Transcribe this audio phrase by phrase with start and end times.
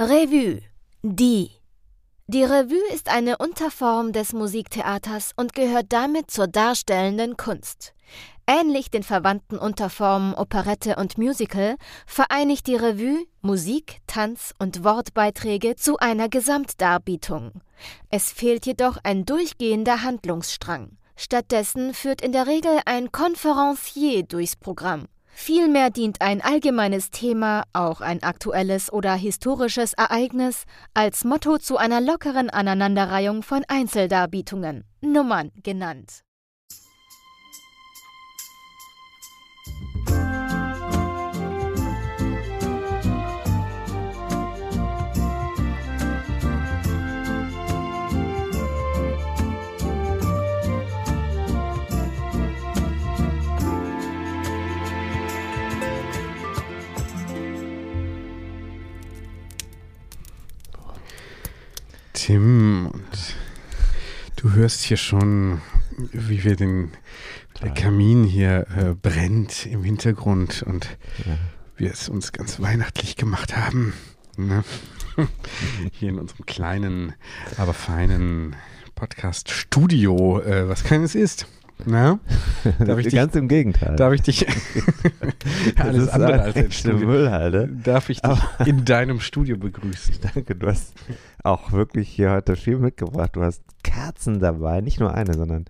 [0.00, 0.62] Revue.
[1.02, 1.50] Die.
[2.28, 7.94] Die Revue ist eine Unterform des Musiktheaters und gehört damit zur darstellenden Kunst.
[8.46, 11.74] Ähnlich den verwandten Unterformen Operette und Musical
[12.06, 17.60] vereinigt die Revue Musik, Tanz und Wortbeiträge zu einer Gesamtdarbietung.
[18.08, 20.96] Es fehlt jedoch ein durchgehender Handlungsstrang.
[21.16, 25.08] Stattdessen führt in der Regel ein Konferencier durchs Programm.
[25.40, 32.00] Vielmehr dient ein allgemeines Thema, auch ein aktuelles oder historisches Ereignis, als Motto zu einer
[32.00, 36.24] lockeren Aneinanderreihung von Einzeldarbietungen, Nummern genannt.
[62.20, 63.36] Tim, und
[64.34, 65.60] du hörst hier schon,
[66.12, 66.90] wie wir den
[67.62, 71.36] der Kamin hier äh, brennt im Hintergrund und Ja.
[71.76, 73.92] wir es uns ganz weihnachtlich gemacht haben.
[74.36, 74.64] Ne?
[75.92, 77.12] hier in unserem kleinen,
[77.56, 78.56] aber feinen
[78.96, 81.46] Podcast-Studio, äh, was keines ist.
[81.86, 82.18] Na?
[82.80, 83.94] Darf ich dich, Ganz im Gegenteil.
[83.94, 84.44] darf ich dich
[85.76, 87.06] alles andere als ein echte Studio.
[87.06, 87.68] Müllhalde.
[87.84, 90.16] Darf ich dich in deinem Studio begrüßen?
[90.34, 90.94] Danke, du hast
[91.44, 93.30] auch wirklich hier heute viel mitgebracht.
[93.36, 95.64] Du hast Kerzen dabei, nicht nur eine, sondern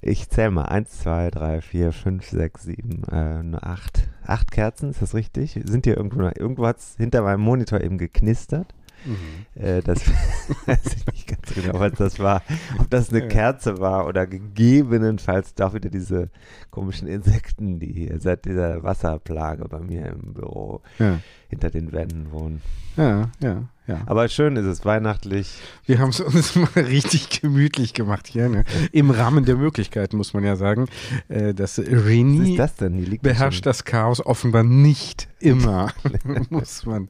[0.00, 0.66] ich zähle mal.
[0.66, 4.08] Eins, zwei, drei, vier, fünf, sechs, sieben, äh, nur acht.
[4.24, 5.58] Acht Kerzen, ist das richtig?
[5.64, 8.74] Sind hier irgendwo, noch- irgendwo hat es hinter meinem Monitor eben geknistert.
[9.04, 9.60] Mhm.
[9.62, 10.00] Äh, das
[10.66, 12.42] weiß ich nicht ganz genau, was das war.
[12.78, 13.26] Ob das eine Ja.
[13.26, 16.30] Kerze war oder gegebenenfalls doch wieder diese
[16.70, 21.18] komischen Insekten, die hier seit dieser Wasserplage bei mir im Büro Ja,
[21.48, 22.60] hinter den Wänden wohnen.
[22.96, 23.68] ja, ja.
[23.86, 24.02] ja.
[24.06, 25.60] Aber schön ist es, weihnachtlich.
[25.86, 28.48] Wir haben es uns mal richtig gemütlich gemacht hier.
[28.48, 28.64] Ne?
[28.92, 30.86] Im Rahmen der Möglichkeiten, muss man ja sagen.
[31.28, 32.74] Äh, das Was Genie ist das
[33.22, 35.92] beherrscht das Chaos offenbar nicht immer,
[36.50, 37.08] muss man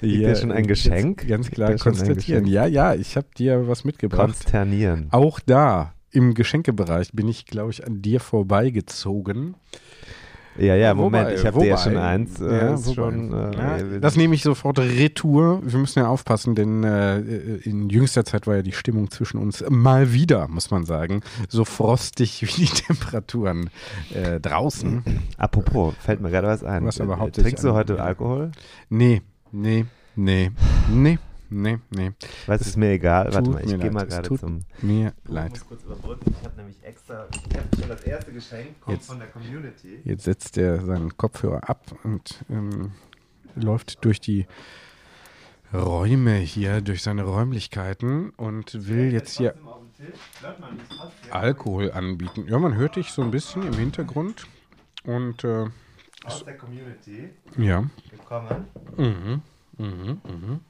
[0.00, 1.18] Liegt ja schon ein Geschenk?
[1.18, 2.46] ganz, ganz klar konstatieren.
[2.46, 4.26] Ja, ja, ich habe dir was mitgebracht.
[4.26, 5.08] konsternieren.
[5.10, 9.54] Auch da im Geschenkebereich bin ich, glaube ich, an dir vorbeigezogen.
[10.58, 11.82] Ja, ja, Wobei, Moment, ich habe dir ja wobei.
[11.84, 12.40] schon eins.
[12.40, 12.94] Äh, Ja, wobei.
[12.94, 13.56] schon, äh,
[13.92, 15.60] Ja, das nehme ich sofort retour.
[15.64, 17.18] Wir müssen ja aufpassen, denn äh,
[17.58, 21.64] in jüngster Zeit war ja die Stimmung zwischen uns mal wieder, muss man sagen, so
[21.64, 23.70] frostig wie die Temperaturen
[24.12, 25.02] äh, draußen.
[25.36, 26.84] Apropos, fällt mir gerade was ein.
[26.84, 28.02] Was aber Äh, hauptsächlich Trinkst du heute.
[28.02, 28.50] Alkohol?
[28.88, 29.86] Nee, nee,
[30.16, 30.50] nee,
[30.90, 31.18] nee,
[31.50, 32.12] nee, nee.
[32.46, 33.32] Was ist mir egal?
[33.32, 34.60] Warte mal, ich gehe mal es gerade zum.
[34.82, 35.50] Mir Ich leid.
[35.50, 36.34] muss kurz überbrücken.
[36.38, 37.26] Ich habe nämlich extra.
[37.32, 39.06] Ich habe schon das erste Geschenk, kommt Jetzt.
[39.08, 40.00] von der Community.
[40.04, 42.92] Jetzt setzt er seinen Kopfhörer ab und ähm,
[43.54, 44.46] läuft durch die
[45.72, 49.54] Räume hier, durch seine Räumlichkeiten und will jetzt hier
[51.30, 52.46] Alkohol anbieten.
[52.48, 54.46] Ja, man hört dich so ein bisschen im Hintergrund.
[55.04, 55.66] Und äh,
[56.24, 57.84] Aus der Community ja.
[58.10, 58.64] gekommen.
[58.96, 59.42] Mhm.
[59.78, 60.20] Mhm.
[60.24, 60.60] Mhm.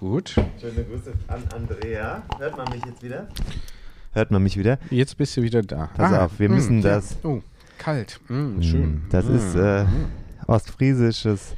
[0.00, 0.34] Gut.
[0.60, 2.22] Schöne Grüße an Andrea.
[2.38, 3.28] Hört man mich jetzt wieder?
[4.12, 4.78] Hört man mich wieder?
[4.90, 5.90] Jetzt bist du wieder da.
[5.96, 6.94] Pass auf, wir mm, müssen ja.
[6.96, 7.40] das- Oh,
[7.78, 8.20] kalt.
[8.28, 9.02] Mm, schön.
[9.10, 9.84] Das Mm, ist äh,
[10.46, 11.54] ostfriesisches,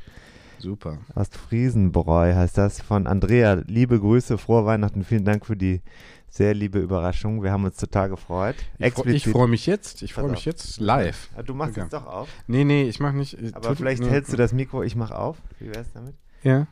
[0.58, 0.98] Super.
[1.14, 3.62] Ostfriesenbräu heißt das von Andrea.
[3.66, 5.80] Liebe Grüße, frohe Weihnachten, vielen Dank für die
[6.28, 7.42] sehr liebe Überraschung.
[7.42, 8.56] Wir haben uns total gefreut.
[8.78, 10.02] Ich, freu- ich freue mich jetzt.
[10.02, 10.44] Ich freue mich auf.
[10.46, 11.30] jetzt live.
[11.36, 11.80] Ah, Du machst Okay.
[11.82, 12.28] jetzt doch auf.
[12.46, 13.36] Nee, nee, ich mache nicht.
[13.54, 14.08] Aber vielleicht nee.
[14.10, 15.38] hältst du das Mikro, ich mach auf.
[15.58, 16.14] Wie wär's damit?
[16.42, 16.66] Ja.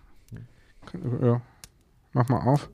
[1.23, 1.41] Ja.
[2.13, 2.69] Mach mal auf.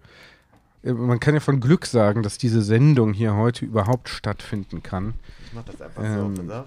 [0.82, 5.14] Äh, Man kann ja von Glück sagen, dass diese Sendung hier heute überhaupt stattfinden kann.
[5.46, 6.52] Ich mach das einfach Ähm, so.
[6.52, 6.66] Auf.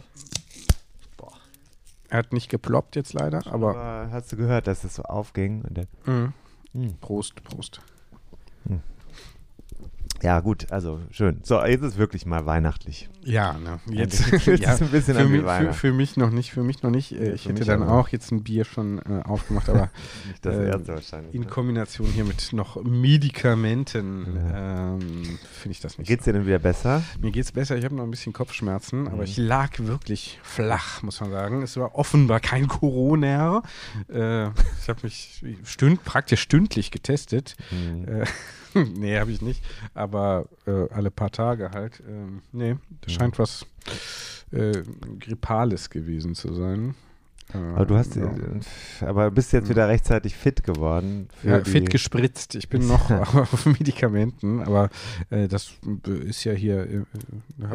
[2.09, 3.71] Er hat nicht geploppt jetzt leider, aber.
[3.71, 5.63] Aber hast du gehört, dass es so aufging?
[6.05, 6.31] Mhm.
[6.73, 6.93] Hm.
[7.01, 7.81] Prost, Prost.
[8.67, 8.81] Hm.
[10.23, 11.39] Ja, gut, also schön.
[11.43, 13.09] So, jetzt ist wirklich mal weihnachtlich.
[13.23, 13.79] Ja, ne?
[13.89, 16.81] Jetzt fühlt ja, sich ein bisschen für, mich, für, für mich noch nicht, für mich
[16.81, 17.11] noch nicht.
[17.11, 17.91] Äh, Ja, ich hätte dann aber.
[17.93, 19.89] auch jetzt ein Bier schon äh, aufgemacht, aber
[20.45, 20.71] äh,
[21.31, 21.47] in ne?
[21.47, 24.93] Kombination hier mit noch Medikamenten Ja.
[24.93, 24.99] ähm,
[25.53, 26.07] finde ich das nicht.
[26.07, 27.03] Geht's dir denn wieder besser?
[27.13, 27.19] so.
[27.21, 27.77] Mir geht's besser.
[27.77, 29.07] Ich habe noch ein bisschen Kopfschmerzen, Mhm.
[29.09, 31.61] aber ich lag wirklich flach, muss man sagen.
[31.61, 33.61] Es war offenbar kein Corona.
[34.09, 37.55] Äh, ich habe mich stünd, praktisch stündlich getestet.
[37.69, 38.23] Hm.
[38.97, 39.63] Nee, habe ich nicht.
[39.93, 42.01] Aber äh, alle paar Tage halt.
[42.07, 43.65] Ähm, nee, das scheint was
[44.51, 44.83] äh,
[45.19, 46.95] Grippales gewesen zu sein.
[47.53, 48.25] Äh, Aber du hast, ja.
[48.25, 51.29] äh, aber bist jetzt wieder rechtzeitig fit geworden.
[51.41, 52.55] Für ja, fit gespritzt.
[52.55, 54.89] Ich bin noch auf Medikamenten, aber
[55.29, 55.71] äh, das
[56.27, 56.83] ist ja hier.
[56.83, 57.01] Äh,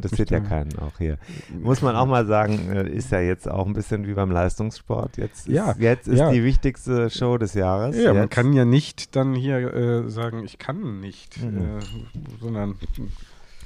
[0.03, 1.17] Das sieht ja keinen auch hier.
[1.59, 5.17] Muss man auch mal sagen, äh, ist ja jetzt auch ein bisschen wie beim Leistungssport.
[5.17, 6.31] Jetzt ist, Ja, jetzt ist ja.
[6.31, 7.97] die wichtigste Show des Jahres.
[7.97, 8.31] Ja, man jetzt.
[8.33, 11.59] kann ja nicht dann hier äh, sagen, ich kann nicht, Mhm.
[11.59, 11.81] äh,
[12.41, 12.75] sondern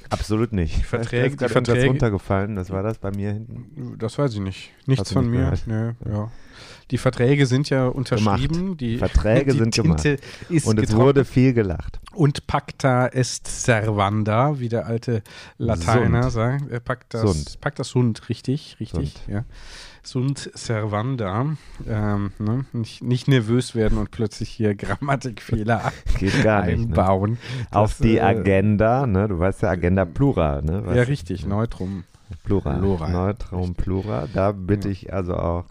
[0.09, 0.83] Absolut nicht.
[0.85, 2.55] Verträge- Da ist die Verträge- runtergefallen.
[2.55, 3.97] Das war das bei mir hinten.
[3.97, 4.71] das weiß ich nicht.
[4.85, 5.93] Nichts Hast von nicht mir.
[6.05, 6.31] Nee, ja.
[6.89, 8.77] Die Verträge sind ja unterschrieben.
[8.77, 10.17] Die Verträge die sind Tinte
[10.49, 11.99] ist Und es wurde viel gelacht.
[12.13, 15.21] Und pacta est servanda, wie der alte
[15.57, 16.33] Lateiner Sund.
[16.33, 16.71] sagt.
[16.71, 17.59] Äh, pacta, Sund.
[17.59, 19.13] pacta sunt, richtig, richtig.
[19.13, 19.21] Sund.
[19.27, 19.43] Ja.
[20.07, 21.47] Sunt servanda.
[21.85, 22.63] Ähm, ne?
[22.71, 26.77] nicht, nicht nervös werden und plötzlich hier Grammatikfehler Geht gar nicht.
[26.77, 26.83] Ne?
[26.85, 27.37] einbauen.
[27.71, 29.27] Auf Das, die äh, Agenda, ne?
[29.27, 30.61] du weißt ja, Agenda Plura.
[30.61, 30.81] Ne?
[30.85, 32.05] Ja, Weißt- richtig, Neutrum.
[32.45, 32.77] Plural.
[32.79, 33.11] Plural.
[33.11, 34.27] Neutrum Plura.
[34.33, 35.65] Da bitte ich also auch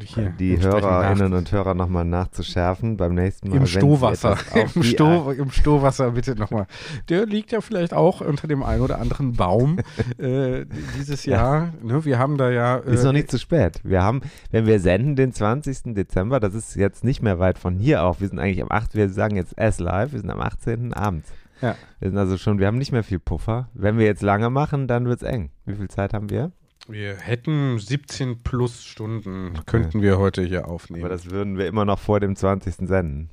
[0.00, 3.56] Hier die Hörerinnen und Hörer nochmal nachzuschärfen beim nächsten Mal.
[3.56, 4.38] Im Stohwasser.
[4.74, 6.66] Im, Stoh, Im Stohwasser bitte nochmal.
[7.10, 9.78] Der liegt ja vielleicht auch unter dem einen oder anderen Baum
[10.18, 10.64] äh,
[10.98, 11.36] dieses Ja.
[11.36, 11.74] Jahr.
[11.82, 12.78] Ne, wir haben da ja.
[12.78, 13.80] Äh, Ist noch nicht zu spät.
[13.84, 15.94] Wir haben, wenn wir senden, den 20.
[15.94, 18.20] Dezember, das ist jetzt nicht mehr weit von hier auf.
[18.22, 20.94] Wir sind eigentlich am 8., wir sagen jetzt S live, wir sind am 18.
[20.94, 21.30] abends.
[21.60, 21.76] Ja.
[22.00, 23.68] Wir sind also schon, wir haben nicht mehr viel Puffer.
[23.74, 25.50] Wenn wir jetzt lange machen, dann wird es eng.
[25.66, 26.50] Wie viel Zeit haben wir?
[26.88, 31.04] Wir hätten 17 plus Stunden, könnten wir heute hier aufnehmen.
[31.04, 32.74] Aber das würden wir immer noch vor dem 20.
[32.88, 33.30] senden.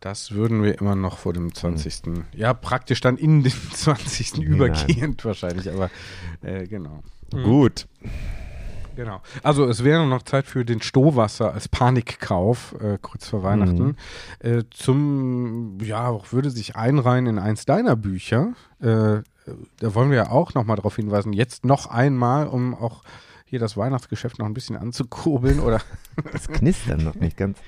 [0.00, 2.24] Das würden wir immer noch vor dem 20.
[2.34, 4.28] Ja, praktisch dann in den 20.
[4.28, 4.52] Hinein.
[4.52, 5.90] übergehend wahrscheinlich, aber
[6.42, 7.02] äh, genau.
[7.34, 7.42] Mhm.
[7.42, 7.86] Gut.
[8.96, 9.20] Genau.
[9.42, 13.82] Also es wäre noch Zeit für den Stohwasser als Panikkauf äh, kurz vor Weihnachten.
[13.82, 13.96] Mhm.
[14.40, 18.54] Äh, zum, ja, auch würde sich einreihen in eins deiner Bücher.
[18.80, 19.20] Äh,
[19.78, 23.02] da wollen wir ja auch nochmal darauf hinweisen, jetzt noch einmal, um auch
[23.44, 25.80] hier das Weihnachtsgeschäft noch ein bisschen anzukurbeln oder
[26.32, 27.58] Das knistern noch nicht ganz.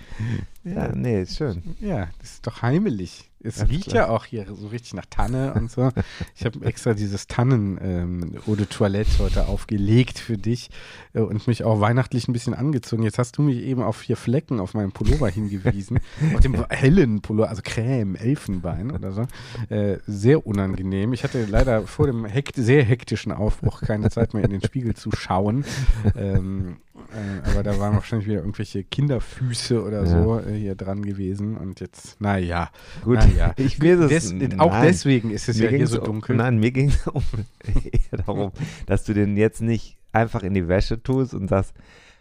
[0.64, 1.62] Ja, nee, ist schön.
[1.81, 3.31] ja, das ist doch heimelig.
[3.44, 5.91] Es Alles riecht ja auch hier so richtig nach Tanne und so.
[6.37, 10.70] Ich habe extra dieses Tannen ähm, Eau de Toilette heute aufgelegt für dich
[11.12, 13.03] äh, und mich auch weihnachtlich ein bisschen angezogen.
[13.03, 15.99] Jetzt hast du mich eben auf vier Flecken auf meinem Pullover hingewiesen.
[16.35, 19.26] auf dem hellen Pullover, also Creme, Elfenbein oder so.
[19.69, 21.12] Äh, sehr unangenehm.
[21.12, 24.94] Ich hatte leider vor dem hekt sehr hektischen Aufbruch keine Zeit mehr in den Spiegel
[24.94, 25.64] zu schauen.
[26.14, 30.06] Ähm, äh, aber da waren wahrscheinlich wieder irgendwelche Kinderfüße oder Ja.
[30.06, 31.56] so äh, hier dran gewesen.
[31.56, 32.71] Und jetzt, naja.
[33.05, 33.55] Gut, Naja.
[33.56, 34.85] ich ist es, Des, auch nein.
[34.87, 36.37] deswegen ist es Mir ja hier so um- dunkel.
[36.37, 37.23] Nein, mir ging es um,
[37.65, 38.53] eher darum,
[38.87, 41.75] dass du den jetzt nicht einfach in die Wäsche tust und sagst,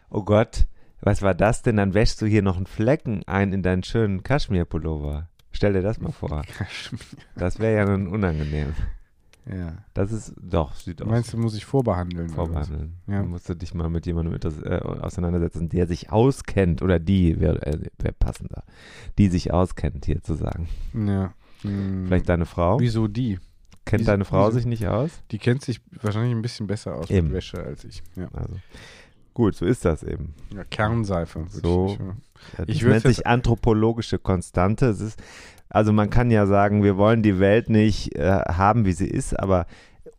[0.10, 0.66] oh Gott,
[1.02, 1.78] was war das denn?
[1.78, 5.28] Dann wäschst du hier noch einen Flecken ein in deinen schönen Kaschmir-Pullover.
[5.52, 6.44] Stell dir das mal vor.
[7.36, 8.74] Das wäre ja nun unangenehm.
[9.46, 9.74] Ja.
[9.94, 11.08] Das ist, doch, sieht aus.
[11.08, 12.30] Meinst du, muss ich vorbehandeln?
[12.30, 12.98] Vorbehandeln.
[13.08, 13.18] Ja.
[13.20, 17.62] Dann musst du dich mal mit jemandem äh, auseinandersetzen, der sich auskennt oder die, wäre
[17.66, 18.64] äh, wär passender,
[19.18, 20.68] die sich auskennt, hier zu sagen.
[20.94, 21.34] Ja.
[21.62, 22.06] Hm.
[22.08, 22.80] Vielleicht deine Frau?
[22.80, 23.40] Wieso die?
[23.86, 25.10] Kennt wieso- deine Frau wieso- sich nicht aus?
[25.32, 27.28] Die kennt sich wahrscheinlich ein bisschen besser aus Eben.
[27.28, 28.04] mit Wäsche als ich.
[28.16, 28.56] Ja, Also,
[29.34, 30.34] gut, so ist das eben.
[30.54, 31.46] ja Kernseife.
[31.50, 31.88] So.
[31.88, 32.00] Ich, nicht,
[32.58, 32.64] ja.
[32.68, 34.88] Ich das würd's nennt sich anthropologische Konstante.
[34.88, 35.20] Es ist,
[35.72, 39.38] also man kann ja sagen, wir wollen die Welt nicht äh, haben, wie sie ist,
[39.40, 39.66] aber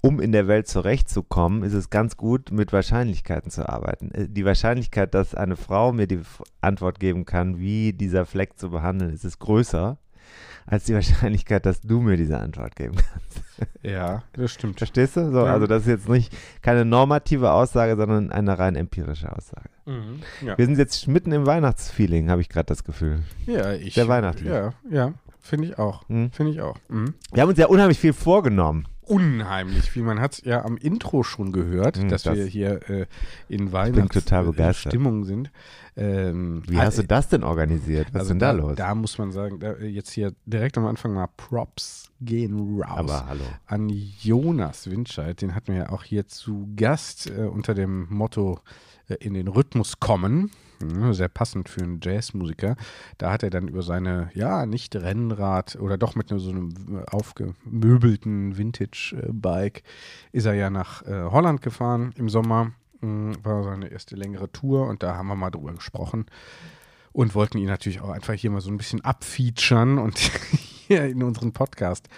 [0.01, 4.11] um in der Welt zurechtzukommen, ist es ganz gut, mit Wahrscheinlichkeiten zu arbeiten.
[4.13, 6.21] Äh, Die Wahrscheinlichkeit, dass eine Frau mir die
[6.61, 9.99] Antwort geben kann, wie dieser Fleck zu behandeln ist, ist größer
[10.67, 13.43] als die Wahrscheinlichkeit, dass du mir diese Antwort geben kannst.
[13.83, 14.79] ja, das stimmt.
[14.79, 15.31] Verstehst du?
[15.31, 15.53] So, Ja.
[15.53, 19.69] Also das ist jetzt nicht keine normative Aussage, sondern eine rein empirische Aussage.
[19.87, 20.21] Mhm.
[20.47, 20.57] Ja.
[20.59, 23.21] Wir sind jetzt mitten im Weihnachtsfeeling, habe ich gerade das Gefühl.
[23.47, 23.95] ja, ich.
[23.95, 24.49] Sehr weihnachtlich.
[24.49, 25.13] Ja, ja.
[25.43, 26.09] Finde ich auch.
[26.09, 26.31] Hm?
[26.31, 26.77] Finde ich auch.
[26.89, 27.15] Mhm.
[27.33, 28.87] Wir haben uns ja unheimlich viel vorgenommen.
[29.05, 32.89] Unheimlich, wie man hat es ja am Intro schon gehört, Hm, dass das- wir hier
[32.89, 33.07] äh,
[33.49, 33.73] in.
[33.73, 35.51] Weihnachtsstimmung sind.
[35.97, 38.09] Ähm, Wie hast du das denn organisiert?
[38.15, 38.77] Was ist denn da, also da los?
[38.77, 42.87] Da muss man sagen, da, äh, jetzt hier direkt am Anfang mal Props gehen raus
[42.99, 43.45] Aber hallo.
[43.67, 45.43] an Jonas Windscheid.
[45.43, 48.61] Den hatten wir ja auch hier zu Gast äh, unter dem Motto
[49.09, 50.51] äh, in den Rhythmus kommen.
[50.87, 52.77] Ne, Sehr passend für einen Jazzmusiker.
[53.19, 58.57] Da hat er dann über seine, ja, nicht Rennrad oder doch mit so einem aufgemöbelten
[58.57, 59.83] Vintage-Bike
[60.33, 62.73] ist er ja nach äh, Holland gefahren im Sommer.
[63.01, 66.27] Mm, War seine erste längere Tour und da haben wir mal drüber gesprochen
[67.13, 70.19] und wollten ihn natürlich auch einfach hier mal so ein bisschen abfeaturen und
[70.87, 72.09] hier in unseren Podcast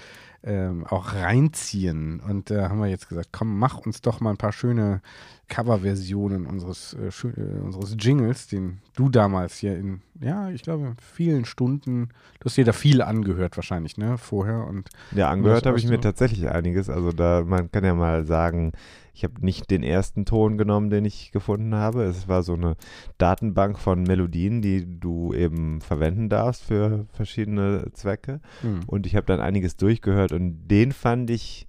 [0.47, 2.21] ähm, auch reinziehen.
[2.21, 5.01] Und da haben wir jetzt gesagt, komm, mach uns doch mal ein paar schöne
[5.49, 10.97] Coverversionen unseres, äh, schö- äh, unseres Jingles, den du damals hier in, ja, ich glaube,
[11.01, 12.09] vielen Stunden,
[12.41, 16.01] du hast dir da viel angehört wahrscheinlich, ne, vorher und Ja, angehört habe ich mir
[16.01, 16.91] tatsächlich einiges.
[16.91, 18.73] Also da, man kann ja mal sagen,
[19.15, 22.03] ich habe nicht den ersten Ton genommen, den ich gefunden habe.
[22.03, 22.77] Es war so eine
[23.17, 28.41] Datenbank von Melodien, die du eben verwenden darfst für verschiedene Zwecke.
[28.63, 31.69] hm, Und ich habe dann einiges durchgehört und den fand ich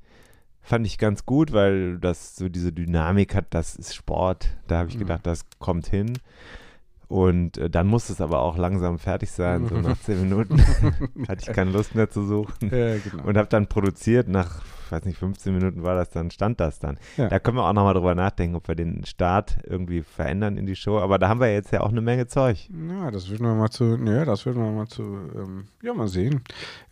[0.62, 4.50] fand ich ganz gut, weil das so diese Dynamik hat, das ist Sport.
[4.66, 5.00] Da habe ich Mhm.
[5.02, 6.14] gedacht, das kommt hin.
[7.08, 10.60] Und äh, dann musste es aber auch langsam fertig sein, so nach zehn Minuten
[11.28, 13.26] hatte ich keine Lust mehr zu suchen äh, genau.
[13.26, 14.28] und habe dann produziert.
[14.28, 16.98] Nach, weiß nicht, 15 Minuten war das dann, stand das dann.
[17.18, 17.28] Ja.
[17.30, 20.76] Da können wir auch nochmal drüber nachdenken, ob wir den Start irgendwie verändern in die
[20.76, 21.00] Show.
[21.00, 22.70] Aber da haben wir jetzt ja auch eine Menge Zeug.
[22.90, 25.04] Ja, das würden wir mal zu, ja, das würden wir mal zu,
[25.36, 26.42] ähm, ja, mal sehen.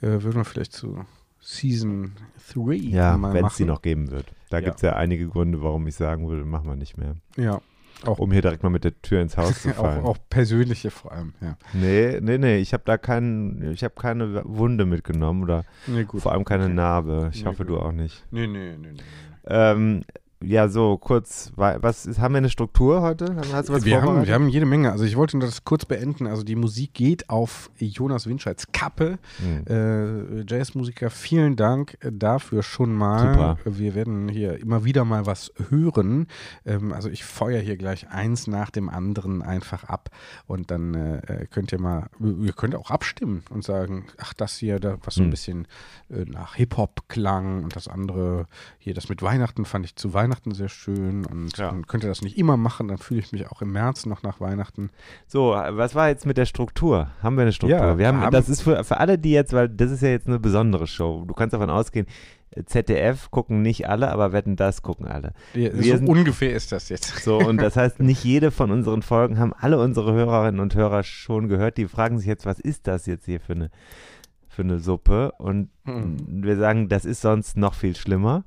[0.02, 1.06] Äh, würden wir vielleicht zu
[1.40, 2.14] Season
[2.54, 3.56] 3 Ja, mal wenn es machen.
[3.58, 4.28] die noch geben wird.
[4.50, 4.66] Da Ja.
[4.66, 7.16] gibt es ja einige Gründe, warum ich sagen würde, machen wir nicht mehr.
[7.36, 7.60] Ja,
[8.06, 10.04] auch, Um hier direkt mal mit der Tür ins Haus zu auch, fallen.
[10.06, 11.58] auch persönliche vor allem, ja.
[11.74, 16.32] Nee, nee, nee, ich habe da keinen, ich habe keine Wunde mitgenommen oder Nee, vor
[16.32, 16.70] allem keine.
[16.70, 17.30] Narbe.
[17.34, 17.70] Ich Nee, hoffe, gut.
[17.76, 18.26] du auch nicht.
[18.32, 19.02] Nee, nee, nee, nee.
[19.46, 20.04] Ähm,
[20.46, 23.36] ja, so kurz, wa- was ist, haben wir eine Struktur heute?
[23.54, 24.92] Hast du was wir, haben, wir haben jede Menge.
[24.92, 26.28] Also ich wollte das kurz beenden.
[26.28, 29.18] Also die Musik geht auf Jonas Winscheids Kappe.
[29.40, 29.66] Hm.
[29.68, 33.34] Äh, Jazzmusiker, vielen Dank dafür schon mal.
[33.34, 33.58] Super.
[33.66, 36.28] Wir werden hier immer wieder mal was hören.
[36.66, 40.10] Ähm, also ich feuer hier gleich eins nach dem anderen einfach ab
[40.48, 44.80] und dann äh, könnt ihr mal, ihr könnt auch abstimmen und sagen, ach das hier,
[44.80, 45.30] da, was so ein Hm.
[45.32, 45.68] bisschen
[46.10, 48.48] äh, nach Hip-Hop klang und das andere
[48.78, 51.70] hier, das mit Weihnachten fand ich zu Weihnachten sehr schön und Ja.
[51.70, 54.24] dann könnt ihr das nicht immer machen, dann fühle ich mich auch im März noch
[54.24, 54.90] nach Weihnachten.
[55.28, 57.10] So, was war jetzt mit der Struktur?
[57.22, 57.78] Haben wir eine Struktur?
[57.80, 60.10] Ja, wir haben, haben- das ist für, für alle, die jetzt, weil das ist ja
[60.10, 61.24] jetzt eine besondere Show.
[61.28, 62.06] Du kannst davon ausgehen,
[62.66, 65.34] ZDF gucken nicht alle, aber Wetten, das gucken alle.
[65.54, 67.24] Wir so sind- ungefähr ist das jetzt.
[67.24, 71.02] So, und das heißt, nicht jede von unseren Folgen haben alle unsere Hörerinnen und Hörer
[71.04, 71.78] schon gehört.
[71.78, 73.72] Die fragen sich jetzt, was ist das jetzt hier für eine,
[74.48, 75.32] für eine Suppe?
[75.40, 76.18] Und Hm.
[76.44, 78.44] wir sagen, das ist sonst noch viel schlimmer.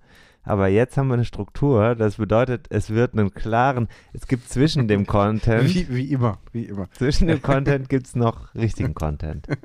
[0.47, 1.95] Aber jetzt haben wir eine Struktur.
[1.95, 6.65] Das bedeutet, es wird einen klaren, es gibt zwischen dem Content, Wie, wie immer, wie
[6.65, 6.89] immer.
[6.93, 9.47] zwischen dem Content gibt es noch richtigen Content.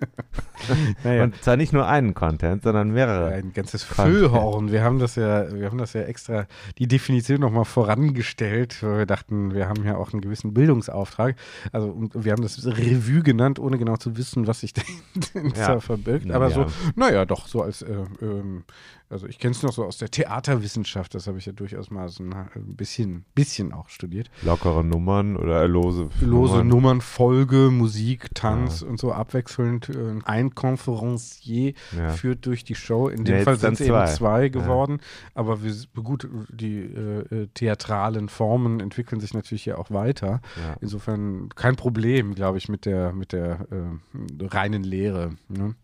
[1.03, 1.23] Naja.
[1.23, 3.29] Und zwar nicht nur einen Content, sondern mehrere.
[3.33, 3.83] Ein ganzes.
[3.83, 4.71] Füllhorn.
[4.71, 6.45] Wir haben das ja, wir haben das ja extra
[6.77, 11.35] die Definition nochmal vorangestellt, weil wir dachten, wir haben ja auch einen gewissen Bildungsauftrag.
[11.71, 14.73] Also wir haben das Revue genannt, ohne genau zu wissen, was sich
[15.33, 15.79] dahinter Ja.
[15.79, 16.29] verbirgt.
[16.31, 16.53] Aber ja.
[16.53, 18.63] so, naja, doch, so als, äh, ähm,
[19.11, 22.07] also ich kenne es noch so aus der Theaterwissenschaft, das habe ich ja durchaus mal
[22.09, 24.29] so ein bisschen, bisschen auch studiert.
[24.43, 29.89] Lockere Nummern oder lose, Lose Nummern, Folge, Musik, Tanz und so abwechselnd.
[29.89, 32.09] Äh, Ein Konferencier Ja.
[32.09, 33.07] führt durch die Show.
[33.09, 34.43] In Ja, dem jetzt Fall sind es eben zwei.
[34.43, 34.47] Ja.
[34.49, 34.99] geworden.
[35.33, 40.41] Aber wir, gut, die äh, äh, theatralen Formen entwickeln sich natürlich ja auch weiter.
[40.55, 40.75] Ja.
[40.81, 45.31] Insofern kein Problem, glaube ich, mit der, mit der äh, reinen Lehre.
[45.49, 45.75] Ne?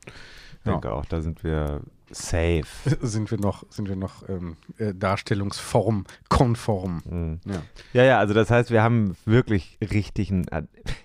[0.59, 1.81] Ich denke auch, da sind wir
[2.11, 2.65] safe.
[3.01, 7.01] Sind wir noch, sind wir noch ähm, äh, Darstellungsform konform.
[7.09, 7.39] Mhm.
[7.45, 7.61] Ja.
[7.93, 10.45] Ja, ja, also das heißt, wir haben wirklich richtigen,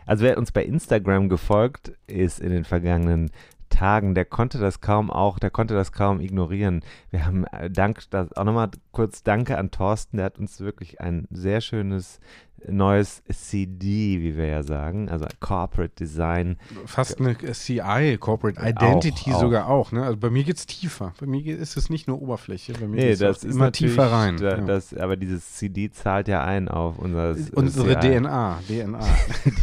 [0.06, 3.30] also wer uns bei Instagram gefolgt ist in den vergangenen
[3.72, 6.84] Tagen, der konnte das kaum auch, der konnte das kaum ignorieren.
[7.10, 11.00] Wir haben äh, Dank, das, auch nochmal kurz Danke an Thorsten, der hat uns wirklich
[11.00, 12.20] ein sehr schönes
[12.68, 16.56] neues CD, wie wir ja sagen, also Corporate Design.
[16.86, 19.40] Fast eine CI, Corporate Identity Auch, auch.
[19.40, 19.92] sogar auch.
[19.92, 20.02] Ne?
[20.04, 21.12] Also bei mir geht es tiefer.
[21.20, 22.72] Bei mir geht, ist es nicht nur Oberfläche.
[22.74, 24.36] Bei mir Nee, auch ist immer tiefer rein.
[24.36, 24.64] Da, ja.
[24.64, 28.18] das, aber dieses CD zahlt ja ein auf unser Unsere CI.
[28.20, 28.58] DNA.
[28.68, 29.00] DNA.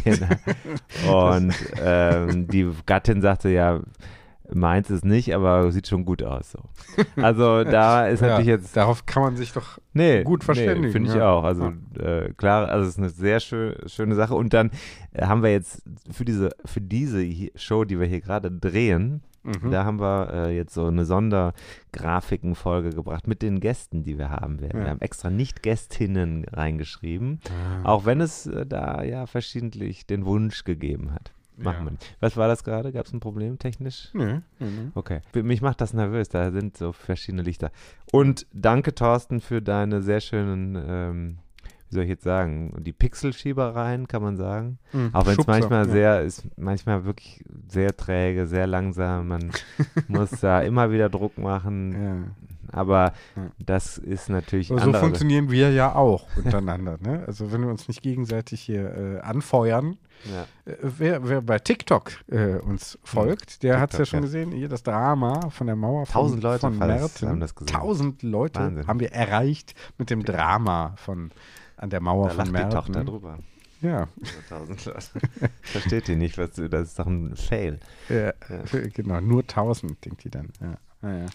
[0.03, 1.35] Genau.
[1.35, 3.79] Und ähm, die Gattin sagte ja,
[4.53, 6.51] meint es nicht, aber sieht schon gut aus.
[6.51, 6.59] So.
[7.21, 8.75] Also da ist ja, natürlich jetzt.
[8.77, 9.79] Darauf kann man sich doch.
[9.93, 11.29] Nee, gut verständigen, Nee, Finde ich ja.
[11.31, 11.43] auch.
[11.43, 14.35] Also äh, klar, also es ist eine sehr schön, schöne Sache.
[14.35, 14.71] Und dann
[15.13, 17.25] äh, haben wir jetzt für diese, für diese
[17.55, 19.71] Show, die wir hier gerade drehen, Mhm.
[19.71, 21.05] da haben wir äh, jetzt so eine
[21.93, 24.79] Sondergrafiken-Folge gebracht mit den Gästen, die wir haben werden.
[24.79, 24.83] Ja.
[24.85, 27.39] Wir haben extra nicht Gästinnen reingeschrieben,
[27.83, 27.87] Ah.
[27.89, 31.31] auch wenn es äh, da ja verschiedentlich den Wunsch gegeben hat.
[31.63, 31.85] Machen Ja.
[31.85, 32.15] wir nicht.
[32.19, 32.91] Was war das gerade?
[32.91, 34.09] Gab es ein Problem technisch?
[34.13, 34.67] Nö, nö.
[34.95, 35.21] Okay.
[35.33, 37.71] Mich macht das nervös, da sind so verschiedene Lichter.
[38.11, 41.37] Und danke, Thorsten, für deine sehr schönen, ähm,
[41.89, 44.77] wie soll ich jetzt sagen, die Pixelschiebereien, kann man sagen.
[44.93, 45.09] Mhm.
[45.13, 45.91] Auch wenn es manchmal ja.
[45.91, 49.27] sehr, ist manchmal wirklich sehr träge, sehr langsam.
[49.27, 49.51] Man
[50.07, 51.91] muss da immer wieder Druck machen.
[51.91, 52.47] Ja.
[52.71, 53.51] Aber Ja.
[53.59, 55.01] das ist natürlich Aber so andere.
[55.03, 56.97] funktionieren wir ja auch untereinander.
[57.01, 57.23] ne?
[57.27, 59.97] Also wenn wir uns nicht gegenseitig hier äh, anfeuern.
[60.25, 60.45] Ja.
[60.71, 64.25] Äh, wer, wer bei TikTok äh, uns folgt, der hat es ja schon ja.
[64.25, 64.51] gesehen.
[64.51, 67.27] Hier das Drama von der Mauer von, Tausend Leute von Merten.
[67.29, 67.73] haben das gesehen.
[67.73, 68.87] Tausend Leute Wahnsinn.
[68.87, 71.31] haben wir erreicht mit dem Drama von
[71.77, 72.71] an der Mauer Da von lacht die Merten.
[72.75, 73.39] Tochter drüber.
[73.81, 74.09] Ja,
[74.49, 74.93] Leute.
[75.61, 77.79] Versteht die nicht, was das ist doch ein Fail.
[78.09, 78.33] ja,
[78.93, 80.49] genau, nur tausend, denkt die dann.
[80.59, 80.77] Ja.
[81.01, 81.25] Ja, ja.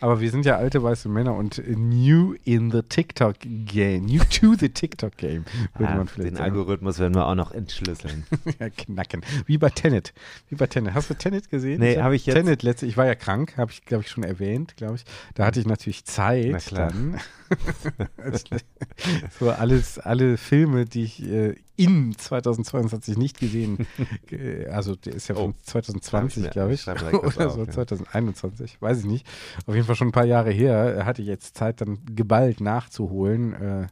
[0.00, 4.54] Aber wir sind ja alte weiße Männer und new in the TikTok game, new to
[4.54, 5.44] the TikTok game,
[5.78, 6.50] würde Ah, man vielleicht den sagen.
[6.56, 8.26] Algorithmus werden wir auch noch entschlüsseln.
[8.60, 9.22] ja, knacken.
[9.46, 10.12] Wie bei Tenet.
[10.50, 10.92] Wie bei Tenet.
[10.92, 11.80] Hast du Tenet gesehen?
[11.80, 14.24] Nee, hab ich jetzt- Tenet letzte, ich war ja krank, habe ich, glaube ich, schon
[14.24, 15.04] erwähnt, glaube ich.
[15.34, 16.88] Da hatte ich natürlich Na Zeit klar.
[16.88, 17.18] dann.
[19.38, 23.86] so alles, alle Filme, die ich äh, in 2022 nicht gesehen,
[24.30, 25.54] äh, also der ist ja von Oh.
[25.64, 27.70] 2020, mir- glaube ich, direkt was oder auf, so ja.
[27.70, 29.26] 2021, weiß ich nicht.
[29.66, 33.52] Auf jeden Fall schon ein paar Jahre her, hatte ich jetzt Zeit dann geballt nachzuholen.
[33.54, 33.86] Äh,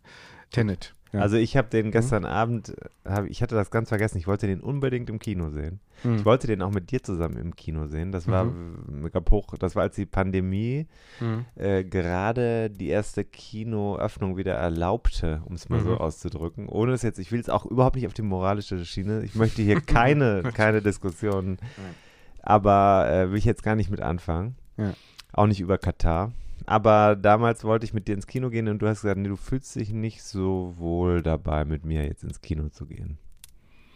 [0.51, 0.95] Tenet.
[1.13, 1.21] Ja.
[1.21, 1.91] Also ich habe den Mhm.
[1.91, 2.71] gestern Abend,
[3.05, 5.81] äh, hab, ich hatte das ganz vergessen, ich wollte den unbedingt im Kino sehen.
[6.03, 6.17] Hm.
[6.17, 8.13] Ich wollte den auch mit dir zusammen im Kino sehen.
[8.13, 9.03] Das war Mhm.
[9.03, 10.87] mega hoch, das war als die Pandemie
[11.19, 11.45] Hm.
[11.55, 15.99] äh, gerade die erste Kinoöffnung wieder erlaubte, um es mal so Mhm.
[15.99, 16.69] auszudrücken.
[16.69, 19.23] Ohne es jetzt, ich will es auch überhaupt nicht auf die moralische Schiene.
[19.23, 21.59] Ich möchte hier keine, keine Diskussionen.
[22.43, 24.57] Aber äh, will ich jetzt gar nicht mit anfangen.
[24.77, 24.95] Ja.
[25.33, 26.33] Auch nicht über Katar.
[26.67, 29.37] Aber damals wollte ich mit dir ins Kino gehen und du hast gesagt, nee, du
[29.37, 33.19] fühlst dich nicht so wohl dabei, mit mir jetzt ins Kino zu gehen.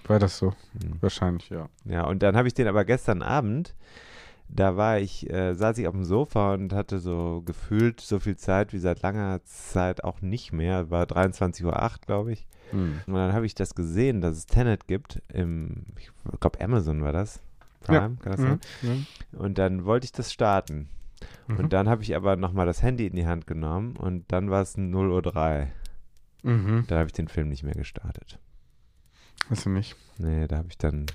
[0.07, 0.51] War das so?
[0.81, 0.97] Hm.
[1.01, 1.69] Wahrscheinlich, ja.
[1.85, 3.75] Ja, und dann habe ich den aber gestern Abend,
[4.49, 8.37] da war ich, äh, saß ich auf dem Sofa und hatte so gefühlt so viel
[8.37, 10.91] Zeit wie seit langer Zeit auch nicht mehr.
[10.91, 12.47] War 23.08 Uhr, glaube ich.
[12.71, 13.01] Hm.
[13.07, 17.13] Und dann habe ich das gesehen, dass es Tenet gibt im, ich glaube Amazon war
[17.13, 17.41] das.
[17.81, 18.23] Prime, Ja.
[18.23, 18.61] kann das sein?
[18.83, 19.07] Mhm.
[19.39, 20.89] Und dann wollte ich das starten.
[21.49, 21.57] Mhm.
[21.59, 24.63] Und dann habe ich aber nochmal das Handy in die Hand genommen und dann war
[24.63, 25.67] es 0.03 Uhr.
[26.53, 26.85] Mhm.
[26.89, 28.39] Da habe ich den Film nicht mehr gestartet.
[29.49, 29.97] Weißt du nicht?
[30.19, 31.07] Nee, da habe ich dann,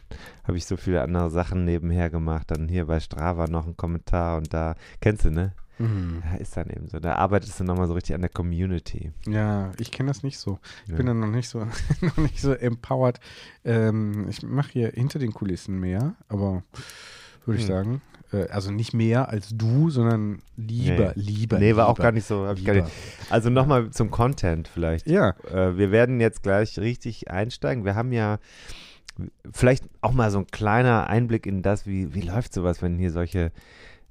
[0.43, 2.50] habe ich so viele andere Sachen nebenher gemacht.
[2.51, 5.53] Dann hier bei Strava noch ein Kommentar und da, kennst du, ne?
[5.79, 6.22] Mhm.
[6.24, 7.00] Ja, ist dann eben so.
[7.00, 9.12] Da arbeitest du nochmal so richtig an der Community.
[9.27, 10.60] Ja, ich kenne das nicht so.
[10.86, 10.98] Ich Ja.
[10.98, 11.60] bin dann noch nicht so,
[12.01, 13.20] noch nicht so empowered.
[13.65, 16.63] Ähm, ich mache hier hinter den Kulissen mehr, aber
[17.46, 17.74] würde ich Hm.
[17.74, 18.01] sagen.
[18.33, 21.22] Äh, also nicht mehr als du, sondern lieber, Nee.
[21.22, 21.59] lieber.
[21.59, 22.44] nee, war auch lieber, gar nicht so.
[22.63, 22.87] Gar nicht.
[23.29, 25.07] Also nochmal zum Content vielleicht.
[25.07, 27.85] Ja, Äh, wir werden jetzt gleich richtig einsteigen.
[27.85, 28.39] Wir haben ja
[29.53, 33.11] vielleicht auch mal so ein kleiner Einblick in das, wie, wie läuft sowas, wenn hier
[33.11, 33.51] solche,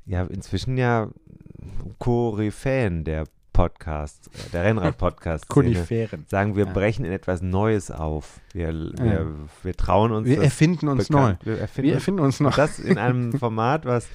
[0.06, 1.08] ja, inzwischen ja
[1.98, 3.24] Koryphäen der
[3.64, 6.24] Podcast, äh, der Rennrad-Podcast Koniferen.
[6.30, 6.72] sagen, wir Ja.
[6.72, 8.40] brechen in etwas Neues auf.
[8.54, 11.18] Wir, wir, wir trauen uns Wir erfinden uns neu.
[11.34, 12.56] bekannt- Wir erfinden, Wir erfinden uns noch.
[12.56, 14.08] das in einem Format, was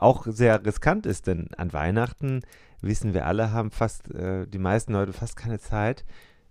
[0.00, 2.42] auch sehr riskant ist, denn an Weihnachten
[2.82, 6.04] wissen wir alle, haben fast äh, die meisten Leute fast keine Zeit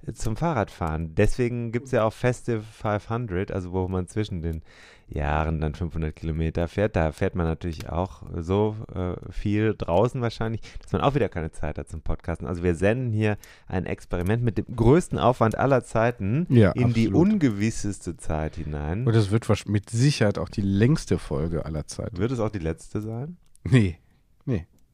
[0.08, 1.14] äh, zum Fahrradfahren.
[1.14, 4.64] Deswegen gibt es ja auch Festive 500, also wo man zwischen den
[5.10, 6.96] Jahren dann 500 Kilometer fährt.
[6.96, 11.52] Da fährt man natürlich auch so äh, viel draußen wahrscheinlich, dass man auch wieder keine
[11.52, 12.46] Zeit hat zum Podcasten.
[12.48, 17.08] Also wir senden hier ein Experiment mit dem größten Aufwand aller Zeiten Ja, in die
[17.08, 17.34] absolut.
[17.34, 19.08] ungewisseste Zeit hinein.
[19.08, 22.18] Und das wird mit Sicherheit auch die längste Folge aller Zeiten.
[22.18, 23.38] Wird es auch die letzte sein?
[23.64, 23.98] Nee.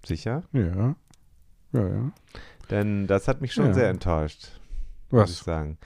[0.06, 0.44] Sicher?
[0.52, 0.96] Ja.
[1.72, 2.12] Ja, ja.
[2.70, 3.74] Denn das hat mich schon Ja.
[3.74, 4.50] sehr enttäuscht,
[5.10, 5.46] muss ich Was?
[5.46, 5.78] sagen.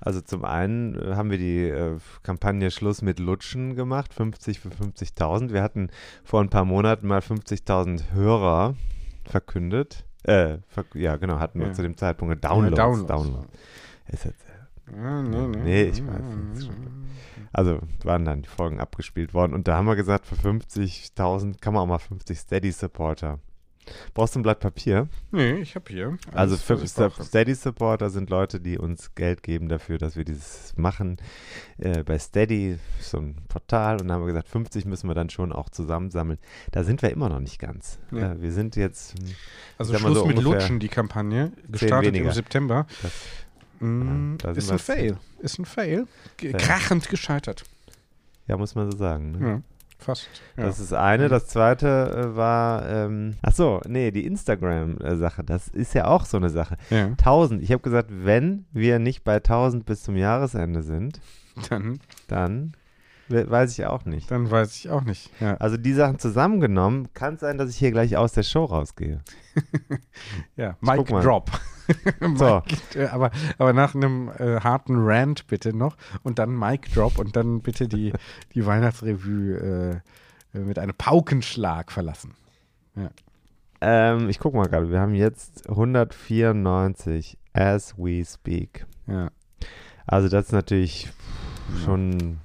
[0.00, 4.68] Also zum einen äh, haben wir die äh, Kampagne Schluss mit Lutschen gemacht, 50 für
[4.70, 5.52] 50.000.
[5.52, 5.90] Wir hatten
[6.24, 8.74] vor ein paar Monaten mal 50.000 Hörer
[9.24, 10.04] verkündet.
[10.24, 11.72] Äh, ver ja, genau, hatten wir Ja.
[11.72, 12.76] zu dem Zeitpunkt Downloads.
[12.76, 13.06] Ja, Downloads.
[13.06, 13.48] Downloads.
[14.08, 14.44] Ist jetzt,
[14.94, 15.58] Ja, nee, nee.
[15.62, 16.22] Nee, ich weiß,
[16.54, 17.00] ist schon
[17.52, 21.74] also waren dann die Folgen abgespielt worden und da haben wir gesagt, für 50.000 kann
[21.74, 23.40] man auch mal 50 Steady-Supporter.
[24.14, 25.08] Brauchst du ein Blatt Papier?
[25.30, 26.18] Nee, ich habe hier.
[26.32, 26.78] Also für.
[26.86, 31.18] Steady Supporter sind Leute, die uns Geld geben dafür, dass wir dieses machen.
[31.78, 35.30] Äh, bei Steady so ein Portal und da haben wir gesagt, 50 müssen wir dann
[35.30, 36.38] schon auch zusammensammeln.
[36.72, 37.98] Da sind wir immer noch nicht ganz.
[38.10, 38.20] Nee.
[38.20, 39.26] Äh, wir sind jetzt hm,
[39.78, 42.86] Also Schluss so mit Lutschen, die Kampagne, gestartet im September.
[43.02, 43.12] Das-
[43.82, 45.16] Mm, Ja, ist ein Fail.
[45.38, 46.06] Ist ein Fail.
[46.38, 46.52] Fail.
[46.52, 47.64] krachend gescheitert.
[48.46, 49.32] ja, muss man so sagen.
[49.32, 49.48] Ne?
[49.48, 49.62] Ja,
[50.00, 50.28] fast.
[50.56, 50.64] Ja.
[50.64, 51.28] Das ist eine.
[51.28, 51.86] Das zweite
[52.32, 55.44] äh, war, ähm, ach so, nee, die Instagram-Sache.
[55.44, 56.76] Das ist ja auch so eine Sache.
[56.90, 57.06] ja.
[57.06, 57.62] 1000.
[57.62, 61.20] Ich habe gesagt, wenn wir nicht bei 1000 bis zum Jahresende sind,
[61.68, 62.72] Dann dann
[63.30, 64.30] Weiß ich auch nicht.
[64.30, 65.30] Dann weiß ich auch nicht.
[65.40, 68.64] Ja, Also die Sachen zusammengenommen, kann es sein, dass ich hier gleich aus der Show
[68.64, 69.20] rausgehe.
[70.56, 70.76] ja.
[70.80, 71.06] Mic.
[71.06, 71.50] Drop.
[72.36, 72.62] So.
[72.94, 77.34] Äh, aber, aber nach einem äh, harten Rant bitte noch und dann Mic Drop und
[77.34, 78.12] dann bitte die,
[78.54, 80.02] die Weihnachtsrevue
[80.54, 82.34] äh, äh, mit einem Paukenschlag verlassen.
[83.80, 88.86] Ähm, ich guck mal gerade, wir haben jetzt 194 as we speak.
[89.06, 89.30] Ja.
[90.06, 91.08] Also das ist natürlich
[91.84, 92.38] schon,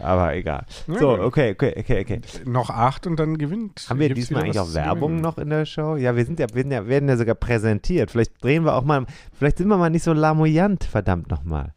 [0.00, 0.64] aber egal.
[0.86, 1.20] Na So, gut.
[1.20, 2.20] okay, okay, okay, okay.
[2.44, 3.86] Noch acht und dann gewinnt.
[3.88, 5.96] Haben wir diesmal eigentlich auch Werbung noch in der Show?
[5.96, 8.10] Ja, wir sind ja, werden ja, werden ja sogar präsentiert.
[8.10, 11.74] Vielleicht drehen wir auch mal, vielleicht sind wir mal nicht so lamoyant, verdammt nochmal.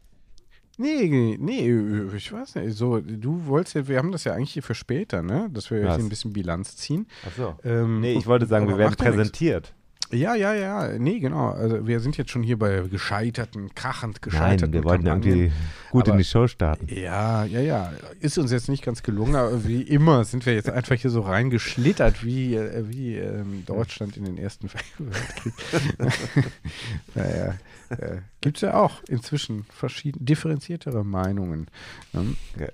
[0.78, 1.70] Nee, nee,
[2.16, 2.74] ich weiß nicht.
[2.76, 5.48] So, du wolltest ja, wir haben das ja eigentlich hier für später, ne?
[5.52, 5.96] Dass wir Was?
[5.96, 7.06] hier ein bisschen Bilanz ziehen.
[7.28, 7.54] Ach so.
[7.62, 9.74] Ähm, Nee, ich wollte sagen, wir werden ja präsentiert.
[10.12, 10.98] Ja, ja, ja.
[10.98, 11.50] Nee, genau.
[11.50, 15.32] Also wir sind jetzt schon hier bei gescheiterten, krachend gescheiterten Nein, wir wollten Kampagnen.
[15.38, 15.52] irgendwie
[15.90, 16.86] gut in Aber- die Show starten.
[16.94, 17.92] Ja, ja, ja.
[18.20, 21.22] Ist uns jetzt nicht ganz gelungen, aber wie immer sind wir jetzt einfach hier so
[21.22, 24.68] reingeschlittert, wie, äh, wie ähm, Deutschland in den Ersten
[25.00, 25.54] Weltkrieg.
[27.14, 27.54] naja,
[27.90, 31.68] äh, Gibt es ja auch inzwischen verschiedene, differenziertere Meinungen.
[32.14, 32.66] Ähm, Ja,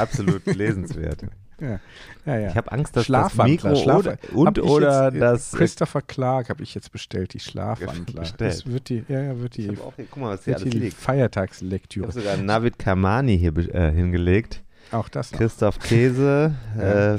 [0.00, 1.22] absolut lesenswert.
[1.60, 1.80] Ja,
[2.26, 2.48] ja, ja.
[2.48, 6.48] Ich habe Angst, dass das Mikro Schlaf- oder, und oder jetzt, äh, das Christopher Clark
[6.50, 8.20] habe ich jetzt bestellt, die Schlafwandler.
[8.20, 8.40] Bestellt.
[8.52, 10.68] Das wird die, ja, ja, wird die, Ich auch hier, guck mal, was hier alles
[10.68, 10.92] die liegt.
[10.92, 12.06] Ich Feiertagslektüre.
[12.06, 14.62] habe sogar Navid Kamani hier äh, hingelegt.
[14.92, 15.38] Auch das noch.
[15.38, 17.18] Christoph Käse äh,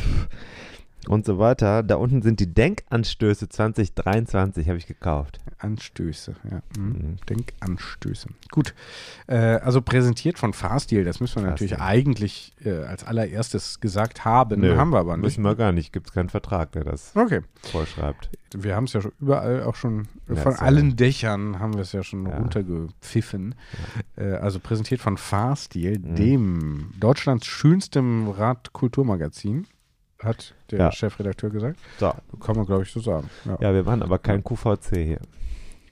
[1.09, 1.83] und so weiter.
[1.83, 5.39] Da unten sind die Denkanstöße 2023, habe ich gekauft.
[5.59, 6.61] Anstöße, ja.
[6.77, 6.87] Mhm.
[6.87, 7.15] Mhm.
[7.29, 8.29] Denkanstöße.
[8.51, 8.73] Gut.
[9.27, 11.87] Äh, also präsentiert von Fahrstil, das müssen wir natürlich Fahrstil.
[11.89, 14.59] eigentlich äh, als allererstes gesagt haben.
[14.61, 15.23] Nö, haben wir aber nicht.
[15.23, 15.93] Müssen wir gar nicht.
[15.93, 17.41] Gibt es keinen Vertrag, der das Okay.
[17.63, 18.29] vorschreibt.
[18.55, 21.81] Wir haben es ja schon überall auch schon, Ja, von ja- allen Dächern haben wir
[21.81, 22.37] es ja schon Ja.
[22.37, 23.55] runtergepfiffen.
[24.15, 26.15] Äh, also präsentiert von Fahrstil, Mhm.
[26.15, 29.67] dem Deutschlands schönstem Radkulturmagazin,
[30.19, 30.91] hat der Ja.
[30.91, 31.79] Chefredakteur gesagt.
[31.99, 32.13] So.
[32.39, 33.29] Kann man, glaube ich, so sagen.
[33.45, 33.57] Ja.
[33.61, 35.21] Ja, wir machen aber kein QVC hier.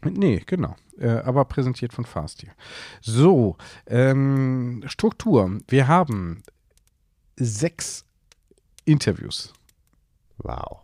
[0.03, 0.75] Nee, genau.
[0.99, 2.51] Äh, aber präsentiert von Fahrstil.
[3.01, 3.57] So,
[3.87, 5.57] ähm, Struktur.
[5.67, 6.43] Wir haben
[7.37, 8.05] sechs
[8.85, 9.51] Interviews.
[10.37, 10.81] Wow.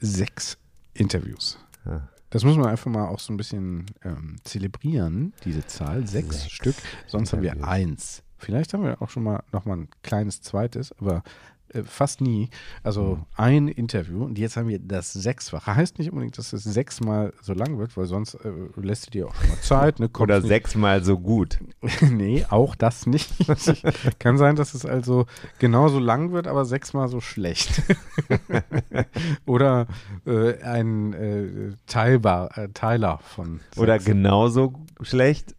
[0.00, 0.58] Sechs
[0.94, 1.58] Interviews.
[1.84, 2.08] Ja.
[2.30, 6.06] Das muss man einfach mal auch so ein bisschen ähm, zelebrieren, diese Zahl.
[6.06, 6.74] Sechs, Sechs Stück.
[7.06, 7.68] Sonst haben wir Interviews.
[7.72, 8.22] eins.
[8.38, 11.22] Vielleicht haben wir auch schon mal noch mal ein kleines zweites, aber
[11.76, 12.48] äh, fast nie.
[12.82, 13.24] Also Mhm.
[13.36, 15.74] ein Interview und jetzt haben wir das Sechsfache.
[15.76, 19.28] Heißt nicht unbedingt, dass es sechsmal so lang wird, weil sonst äh, lässt du dir
[19.28, 20.00] auch schon mal Zeit.
[20.00, 20.08] Ne?
[20.18, 21.58] Oder nicht- sechsmal so gut.
[22.00, 23.30] nee, auch das nicht.
[24.18, 25.26] Kann sein, dass es also
[25.58, 27.82] genauso lang wird, aber sechsmal so schlecht.
[29.46, 29.86] Oder
[30.26, 33.60] äh, ein äh, Teilbar, äh, Teiler von.
[33.76, 34.04] Oder sechs.
[34.06, 35.54] genauso schlecht,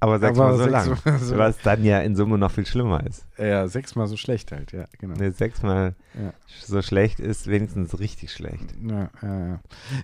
[0.00, 0.96] aber sechsmal so lang.
[1.20, 3.26] so- Was dann ja in Summe noch viel schlimmer ist.
[3.38, 5.14] Ja, sechsmal so schlecht halt, ja, genau.
[5.14, 6.32] Ne, sechsmal Ja.
[6.64, 8.74] so schlecht ist wenigstens richtig schlecht.
[8.86, 9.60] Ja, ja, ja.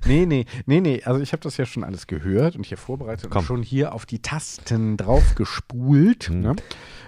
[0.07, 1.03] Nee, nee, nee, nee.
[1.05, 3.41] Also ich habe das ja schon alles gehört und hier vorbereitet Komm.
[3.41, 6.29] und schon hier auf die Tasten draufgespult.
[6.29, 6.41] Hm.
[6.41, 6.57] Ne?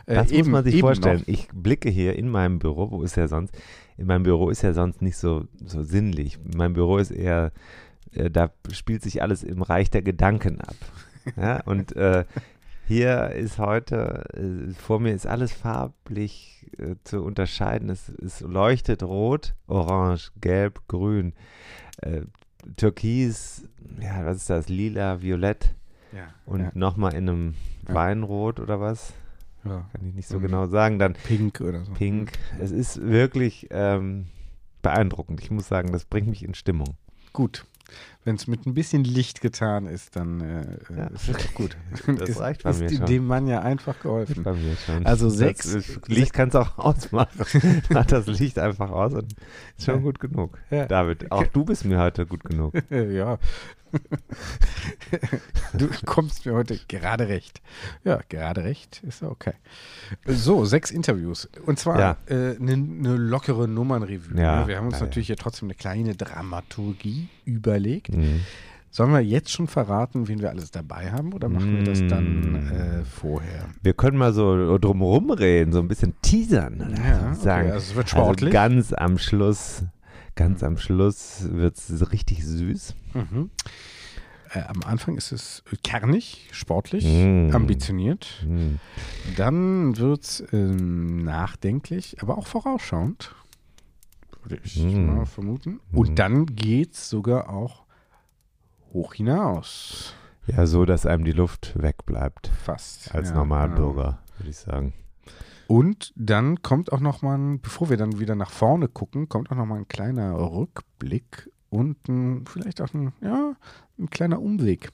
[0.07, 1.21] Äh, Das muss eben- man sich vorstellen.
[1.21, 1.29] noch.
[1.29, 3.55] Ich blicke hier in meinem Büro, wo ist ja sonst?
[3.97, 6.39] In meinem Büro ist ja sonst nicht so, so sinnlich.
[6.57, 7.53] Mein Büro ist eher,
[8.13, 10.77] äh, da spielt sich alles im Reich der Gedanken ab.
[11.37, 12.25] Ja, und äh,
[12.89, 17.91] hier ist heute, äh, vor mir ist alles farblich äh, zu unterscheiden.
[17.91, 21.35] Es, es leuchtet rot, orange, gelb, grün,
[22.03, 22.23] äh,
[22.77, 23.69] türkis,
[24.01, 24.69] ja, was ist das?
[24.69, 25.75] Lila, violett
[26.13, 27.55] Ja, und ja, nochmal in einem
[27.89, 27.95] Ja.
[27.95, 29.13] Weinrot oder was?
[29.65, 29.89] ja.
[29.93, 30.43] Kann ich nicht so Mhm.
[30.43, 30.99] genau sagen.
[30.99, 31.93] Dann Pink oder so.
[31.93, 32.33] Pink.
[32.59, 34.27] Es ist wirklich ähm,
[34.83, 35.41] beeindruckend.
[35.43, 36.97] Ich muss sagen, das bringt mich in Stimmung.
[37.33, 37.65] Gut.
[38.29, 41.07] Wenn es mit ein bisschen Licht getan ist, dann äh, Ja.
[41.07, 41.79] ist es gut.
[42.19, 43.07] Das ist, reicht bei ist mir schon.
[43.07, 44.43] dem Mann ja einfach geholfen.
[44.43, 45.07] Bei mir schon.
[45.07, 47.83] Also sechs- ist, Licht kannst du auch ausmachen.
[47.89, 49.33] Mach das Licht einfach aus und
[49.79, 50.01] ist schon Ja.
[50.03, 50.59] gut genug.
[50.71, 50.85] Ja.
[50.85, 52.75] David, auch du bist mir heute gut genug.
[52.91, 53.39] ja.
[55.75, 57.61] Du kommst mir heute gerade recht.
[58.05, 59.53] Ja, gerade recht ist ja okay.
[60.27, 61.49] So, sechs Interviews.
[61.67, 62.17] Und zwar Ja.
[62.29, 64.39] eine äh, ne, ne lockere Nummernrevue.
[64.41, 64.69] Ja, ne?
[64.69, 68.13] Wir haben uns ja, natürlich hier trotzdem eine kleine Dramaturgie überlegt.
[68.15, 68.41] Mhm.
[68.91, 72.53] Sollen wir jetzt schon verraten, wen wir alles dabei haben oder machen wir das dann
[72.53, 72.57] Mm.
[72.73, 73.67] äh, vorher?
[73.83, 76.95] Wir können mal so drumherum reden, so ein bisschen teasern.
[76.97, 77.67] Ja, sagen.
[77.67, 78.57] okay, also es wird sportlich.
[78.59, 79.83] Also ganz am Schluss,
[80.39, 82.95] ganz am Schluss wird es richtig süß.
[83.15, 83.51] Mhm.
[84.55, 87.51] Äh, am Anfang ist es kernig, sportlich, Mm.
[87.53, 88.45] ambitioniert.
[88.47, 88.79] Mhm.
[89.37, 93.35] Dann wird es ähm, nachdenklich, aber auch vorausschauend.
[94.45, 95.07] Würde ich Mm.
[95.17, 95.81] mal vermuten.
[95.91, 95.99] Mm.
[95.99, 97.83] Und dann geht es sogar auch
[98.95, 100.15] hoch hinaus.
[100.47, 102.47] Ja, so, dass einem die Luft wegbleibt.
[102.65, 103.15] Fast.
[103.15, 104.95] Als ja, Normalbürger, würde ich sagen.
[105.69, 109.51] Und dann kommt auch noch mal, ein, bevor wir dann wieder nach vorne gucken, kommt
[109.53, 113.55] auch noch mal ein kleiner Rückblick und ein, vielleicht auch ein, ja,
[113.99, 114.91] ein kleiner Umweg.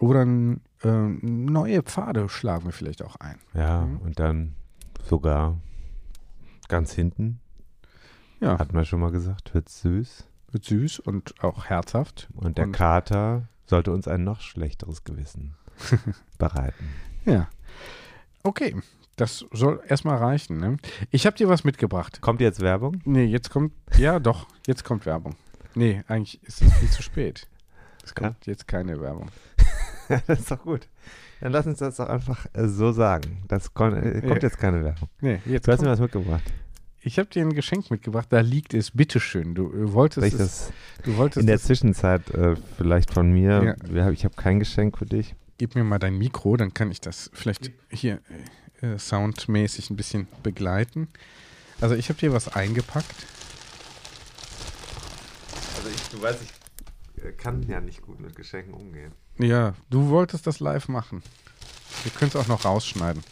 [0.00, 3.38] Oder ein, äh, neue Pfade schlagen wir vielleicht auch ein.
[3.54, 3.98] Ja, Mhm.
[3.98, 4.56] und dann
[5.04, 5.56] sogar
[6.68, 7.38] ganz hinten,
[8.40, 10.26] Ja, hat man schon mal gesagt, wird süß.
[10.50, 12.28] wird süß und auch herzhaft.
[12.34, 15.54] Und der Und- Kater sollte uns ein noch schlechteres Gewissen
[16.38, 16.88] bereiten.
[17.24, 17.48] Ja.
[18.42, 18.74] Okay,
[19.16, 20.58] das soll erstmal reichen.
[20.58, 20.76] Ne?
[21.10, 22.20] Ich habe dir was mitgebracht.
[22.20, 23.00] Kommt jetzt Werbung?
[23.04, 25.34] Nee, jetzt kommt, ja doch, jetzt kommt Werbung.
[25.74, 27.46] Nee, eigentlich ist es viel zu spät.
[28.04, 29.30] Es kommt jetzt keine Werbung.
[30.26, 30.88] das ist doch gut.
[31.40, 33.42] Dann lass uns das doch einfach äh, so sagen.
[33.48, 34.48] Das kon äh, kommt Ja.
[34.48, 35.08] jetzt keine Werbung.
[35.20, 36.42] Nee, jetzt Du hast mir kommt, was mitgebracht.
[37.02, 39.54] ich habe dir ein Geschenk mitgebracht, da liegt es, bitteschön.
[39.54, 40.72] Du äh, wolltest ich es, das
[41.04, 43.76] du wolltest in der es, Zwischenzeit äh, vielleicht von mir?
[43.92, 44.10] Ja.
[44.10, 45.34] Ich habe kein Geschenk für dich.
[45.58, 48.20] gib mir mal dein Mikro, dann kann ich das vielleicht hier
[48.94, 51.08] äh, soundmäßig ein bisschen begleiten.
[51.80, 53.14] Also ich habe dir was eingepackt.
[55.76, 59.12] Also ich, du weißt, ich äh, kann ja nicht gut mit Geschenken umgehen.
[59.38, 61.22] Ja, du wolltest das live machen.
[62.02, 63.22] Wir können es auch noch rausschneiden.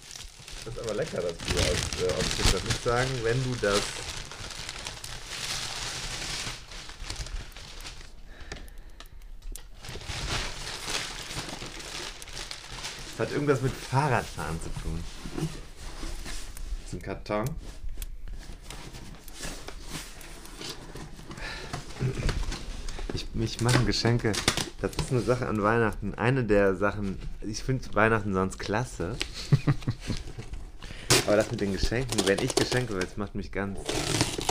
[0.64, 3.80] Das ist aber lecker, dass du aus, äh, dem das nicht sagen, wenn du das.
[13.16, 14.98] Das hat irgendwas mit Fahrradfahren zu tun.
[16.82, 17.44] Das ist ein Karton.
[23.14, 24.32] Ich, mich machen Geschenke.
[24.80, 26.14] Das ist eine Sache an Weihnachten.
[26.14, 29.16] Eine der Sachen, ich finde Weihnachten sonst klasse.
[31.26, 33.78] Aber das mit den Geschenken, wenn ich Geschenke will, das macht mich ganz.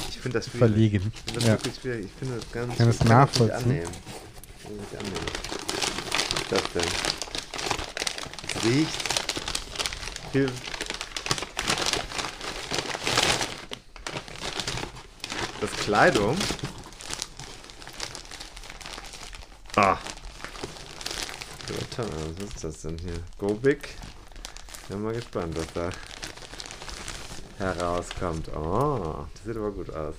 [0.09, 0.59] Ich finde das schwierig.
[0.59, 1.11] Verlegen.
[1.13, 1.51] Ich finde das Ja.
[1.53, 2.05] wirklich schwierig.
[2.05, 2.77] Ich finde das ganz.
[2.77, 3.57] Kann ich das nachvollziehen?
[3.73, 3.91] Nicht annehmen.
[4.57, 5.25] Ich kann das nicht annehmen.
[6.31, 7.12] Was ist das denn?
[8.63, 9.03] Riecht.
[10.31, 10.49] Viel.
[15.59, 16.37] Das Kleidung.
[19.75, 19.97] Ah.
[21.97, 23.19] Was ist das denn hier?
[23.37, 23.89] Go Big.
[24.87, 25.89] Bin mal gespannt, was da
[27.57, 28.49] herauskommt.
[28.55, 30.15] Oh, das sieht aber gut aus.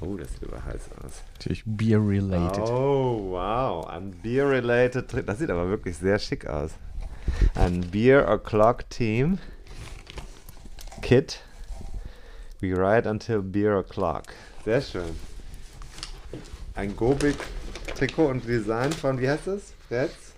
[0.00, 1.22] Oh, das sieht aber heiß aus.
[1.34, 2.62] Natürlich Beer-related.
[2.68, 3.86] Oh, wow.
[3.86, 5.26] Ein Beer-related.
[5.26, 6.72] Das sieht aber wirklich sehr schick aus.
[7.54, 9.38] Ein Beer O'Clock Team
[11.02, 11.40] Kit.
[12.60, 14.24] We ride until Beer O'Clock.
[14.64, 15.16] Sehr schön.
[16.74, 17.36] Ein Gobik
[17.94, 19.72] Trikot und Design von, wie heißt das?
[19.88, 20.32] Freds?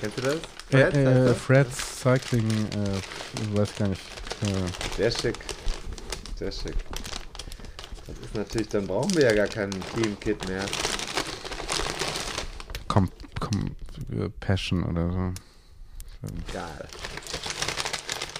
[0.00, 0.36] Kennst du das?
[0.70, 1.36] Freds Äh, äh, das?
[1.38, 4.00] Fred's Cycling, äh, ich weiß gar nicht.
[4.42, 5.38] Äh, Sehr schick.
[6.38, 6.76] Sehr schick.
[8.06, 10.64] Das ist natürlich, dann brauchen wir ja gar kein Team-Kit mehr.
[12.88, 13.83] Com äh,
[14.40, 15.32] Passion oder so.
[16.52, 16.88] Geil.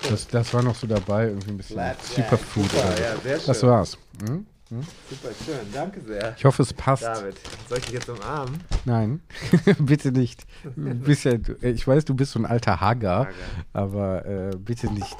[0.09, 2.85] Das, das war noch so dabei, irgendwie ein bisschen Superfood Jack.
[2.85, 3.03] oder so.
[3.03, 3.47] Ja, sehr schön.
[3.47, 3.99] Das war's.
[4.27, 4.47] Hm?
[4.71, 5.73] Super schön.
[5.73, 6.35] Danke sehr.
[6.37, 7.03] Ich hoffe, es passt.
[7.05, 7.37] David,
[7.69, 8.61] soll ich dich jetzt umarmen?
[8.85, 9.21] Nein,
[9.79, 10.45] bitte nicht.
[10.75, 13.29] Bist ja, du- ich weiß, du bist so ein alter Hager,
[13.73, 15.17] aber äh, bitte nicht.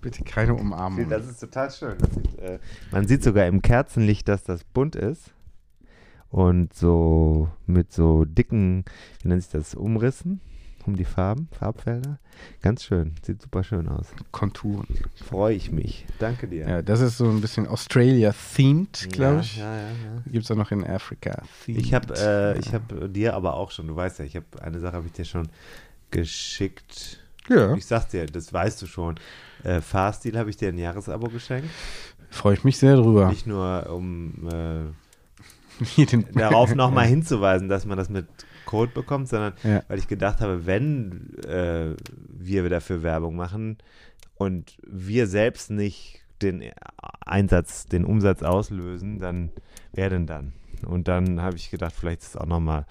[0.00, 1.08] Bitte keine Umarmung.
[1.08, 1.96] Das ist total schön.
[1.98, 2.58] Sieht, äh,
[2.90, 5.32] man sieht sogar im Kerzenlicht, dass das bunt ist.
[6.34, 8.84] Und so mit so dicken,
[9.22, 10.40] wie nennt sich das, Umrissen
[10.84, 12.18] um die Farben, Farbfelder.
[12.60, 13.14] Ganz schön.
[13.22, 14.08] Sieht super schön aus.
[14.32, 14.88] Konturen.
[15.14, 16.06] Freue ich mich.
[16.18, 16.68] Danke dir.
[16.68, 19.58] Ja, das ist so ein bisschen Australia-themed, glaube ich.
[19.58, 20.22] Ja, ja, ja.
[20.26, 21.44] Gibt es auch noch in Afrika.
[21.68, 24.80] Ich habe äh, ich hab dir aber auch schon, du weißt ja, ich habe eine
[24.80, 25.48] Sache habe ich dir schon
[26.10, 27.20] geschickt.
[27.48, 29.14] Ja, Ich sag's dir, das weißt du schon.
[29.62, 31.70] Äh, Fahrstil habe ich dir ein Jahresabo geschenkt.
[32.28, 33.28] freue ich mich sehr drüber.
[33.28, 34.82] Nicht nur, um äh,
[36.34, 38.26] darauf nochmal hinzuweisen, dass man das mit
[38.66, 39.82] Code bekommt, sondern Ja.
[39.88, 41.94] weil ich gedacht habe, wenn äh,
[42.28, 43.78] wir dafür Werbung machen
[44.36, 46.62] und wir selbst nicht den
[47.24, 49.50] Einsatz, den Umsatz auslösen, dann
[49.92, 50.52] wer denn dann?
[50.86, 52.86] Und dann habe ich gedacht, vielleicht ist es auch nochmal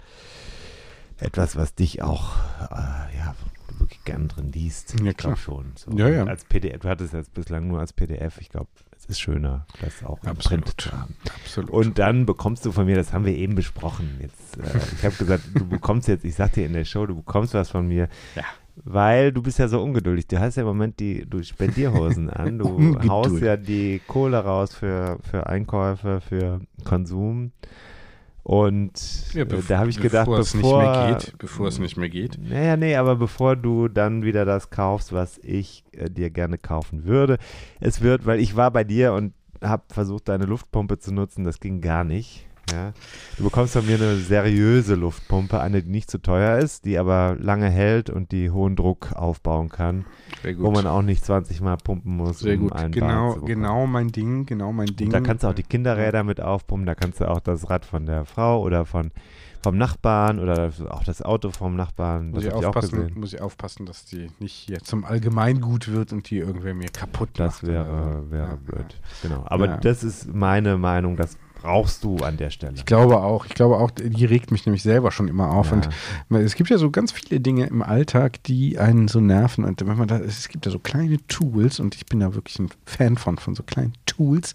[1.20, 2.36] etwas, was dich auch,
[2.70, 3.34] äh, ja,
[3.78, 4.94] wirklich gern drin liest.
[5.00, 5.34] Ja, ich klar.
[5.34, 5.72] glaube schon.
[5.76, 5.90] So.
[5.96, 6.24] Ja, ja.
[6.24, 8.40] Als PDF, du hattest jetzt bislang nur als PDF.
[8.40, 8.68] Ich glaube,
[9.04, 10.80] es ist schöner, das auch im Print Absolut.
[10.80, 11.16] zu haben.
[11.42, 11.70] Absolut.
[11.70, 14.18] Und dann bekommst du von mir, das haben wir eben besprochen.
[14.20, 17.16] Jetzt, äh, ich habe gesagt, du bekommst jetzt, ich sag dir in der Show, du
[17.16, 18.08] bekommst was von mir.
[18.34, 18.44] Ja.
[18.76, 20.26] Weil du bist ja so ungeduldig.
[20.26, 22.58] Du hast ja im Moment die, du Spendierhosen an.
[22.58, 27.52] Du haust ja die Kohle raus für, für Einkäufe, für Konsum.
[28.44, 31.66] Und Ja, äh, bev- da habe ich gedacht, bevor es bevor nicht mehr geht, bevor
[31.68, 32.38] es nicht mehr geht.
[32.40, 37.04] Naja, nee, aber bevor du dann wieder das kaufst, was ich äh, dir gerne kaufen
[37.06, 37.38] würde,
[37.80, 41.58] es wird, weil ich war bei dir und habe versucht, deine Luftpumpe zu nutzen, das
[41.58, 42.46] ging gar nicht.
[42.72, 42.92] Ja.
[43.36, 47.36] Du bekommst von mir eine seriöse Luftpumpe, eine, die nicht zu teuer ist, die aber
[47.38, 50.06] lange hält und die hohen Druck aufbauen kann,
[50.58, 52.72] wo man auch nicht 20 Mal pumpen muss, Sehr um gut.
[52.72, 55.08] einen Genau, genau mein Ding, genau mein Ding.
[55.08, 57.84] Und da kannst du auch die Kinderräder mit aufpumpen, da kannst du auch das Rad
[57.84, 59.10] von der Frau oder von,
[59.62, 63.20] vom Nachbarn oder auch das Auto vom Nachbarn, muss das ich, hab ich aufpassen, gesehen.
[63.20, 67.30] muss ich aufpassen, dass die nicht hier zum Allgemeingut wird und die irgendwer mir kaputt
[67.34, 67.64] Das macht.
[67.64, 69.00] oder wäre, wäre Ja, blöd.
[69.22, 69.42] Genau.
[69.46, 69.76] Aber Ja.
[69.76, 72.74] das ist meine Meinung, das brauchst du an der Stelle.
[72.74, 75.70] Ich glaube auch, ich glaube auch, die regt mich nämlich selber schon immer auf.
[75.70, 75.80] Ja.
[76.28, 79.64] Und es gibt ja so ganz viele Dinge im Alltag, die einen so nerven.
[79.64, 82.58] Und wenn man da, es gibt ja so kleine Tools, und ich bin da wirklich
[82.58, 84.52] ein Fan von, von so kleinen Tools,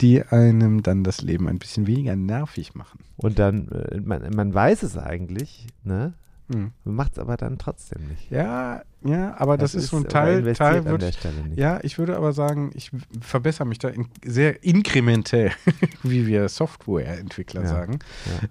[0.00, 3.00] die einem dann das Leben ein bisschen weniger nervig machen.
[3.16, 6.14] Und dann, äh, man, man weiß es eigentlich, ne?
[6.52, 6.72] Hm.
[6.84, 8.30] Macht es aber dann trotzdem nicht.
[8.30, 11.58] Ja, ja, aber das, ist so ein Teil, Teil wird, der Stelle nicht.
[11.58, 15.50] Ja, ich würde aber sagen, ich verbessere mich da in, sehr inkrementell,
[16.02, 17.66] wie wir Softwareentwickler Ja.
[17.68, 17.98] sagen.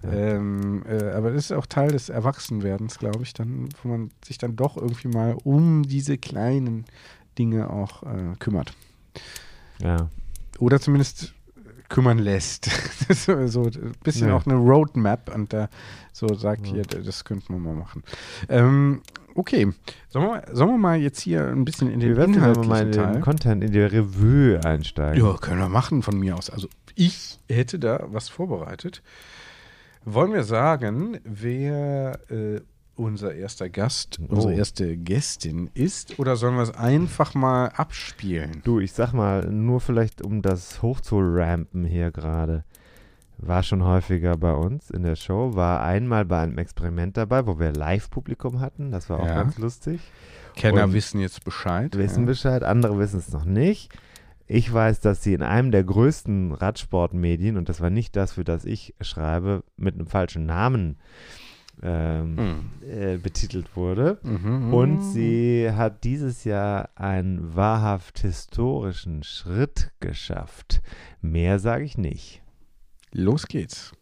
[0.02, 0.16] Ja, ja.
[0.34, 4.38] Ähm, äh, aber das ist auch Teil des Erwachsenwerdens, glaube ich, dann, wo man sich
[4.38, 6.84] dann doch irgendwie mal um diese kleinen
[7.38, 8.74] Dinge auch äh, kümmert.
[9.80, 10.08] ja.
[10.58, 11.32] Oder zumindest
[11.92, 12.68] kümmern lässt.
[13.08, 14.36] Das ist so ein bisschen Ja.
[14.36, 15.68] auch eine Roadmap und da
[16.12, 16.74] so sagt Ja.
[16.74, 18.02] hier, das könnten wir mal machen.
[18.48, 19.02] Ähm,
[19.34, 19.68] okay,
[20.08, 22.26] sollen wir, sollen wir mal jetzt hier ein bisschen in den Wir
[22.66, 23.20] mal in den Teil?
[23.20, 25.24] Content, in die Revue einsteigen.
[25.24, 26.48] Ja, können wir machen von mir aus.
[26.48, 29.02] Also ich hätte da was vorbereitet.
[30.04, 32.60] Wollen wir sagen, wer äh,
[32.96, 34.34] unser erster Gast, Oh.
[34.34, 36.18] unsere erste Gästin ist?
[36.18, 38.60] Oder sollen wir es einfach mal abspielen?
[38.64, 42.64] Du, ich sag mal, nur vielleicht um das hochzurampen hier gerade.
[43.38, 47.58] War schon häufiger bei uns in der Show, war einmal bei einem Experiment dabei, wo
[47.58, 48.92] wir Live-Publikum hatten.
[48.92, 49.34] Das war auch Ja.
[49.34, 50.00] ganz lustig.
[50.54, 51.96] Kenner Und wissen jetzt Bescheid.
[51.96, 52.26] wissen ja.
[52.26, 53.90] Bescheid, andere wissen es noch nicht.
[54.46, 58.44] Ich weiß, dass sie in einem der größten Radsportmedien, und das war nicht das, für
[58.44, 60.98] das ich schreibe, mit einem falschen Namen
[61.82, 62.70] ähm, Mhm.
[62.88, 64.18] äh, betitelt wurde.
[64.22, 64.74] Mhm.
[64.74, 70.82] Und sie hat dieses Jahr einen wahrhaft historischen Schritt geschafft.
[71.20, 72.42] Mehr sage ich nicht.
[73.12, 73.92] Los geht's.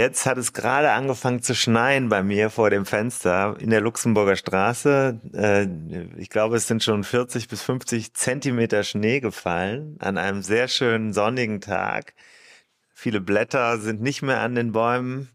[0.00, 4.34] Jetzt hat es gerade angefangen zu schneien bei mir vor dem Fenster in der Luxemburger
[4.34, 5.20] Straße.
[5.34, 5.66] Äh,
[6.18, 11.12] Ich glaube, es sind schon 40 bis 50 Zentimeter Schnee gefallen an einem sehr schönen
[11.12, 12.14] sonnigen Tag.
[12.94, 15.28] Viele Blätter sind nicht mehr an den Bäumen.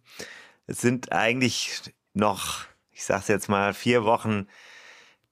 [0.66, 1.82] Es sind eigentlich
[2.16, 4.48] noch, ich sag's jetzt mal, vier Wochen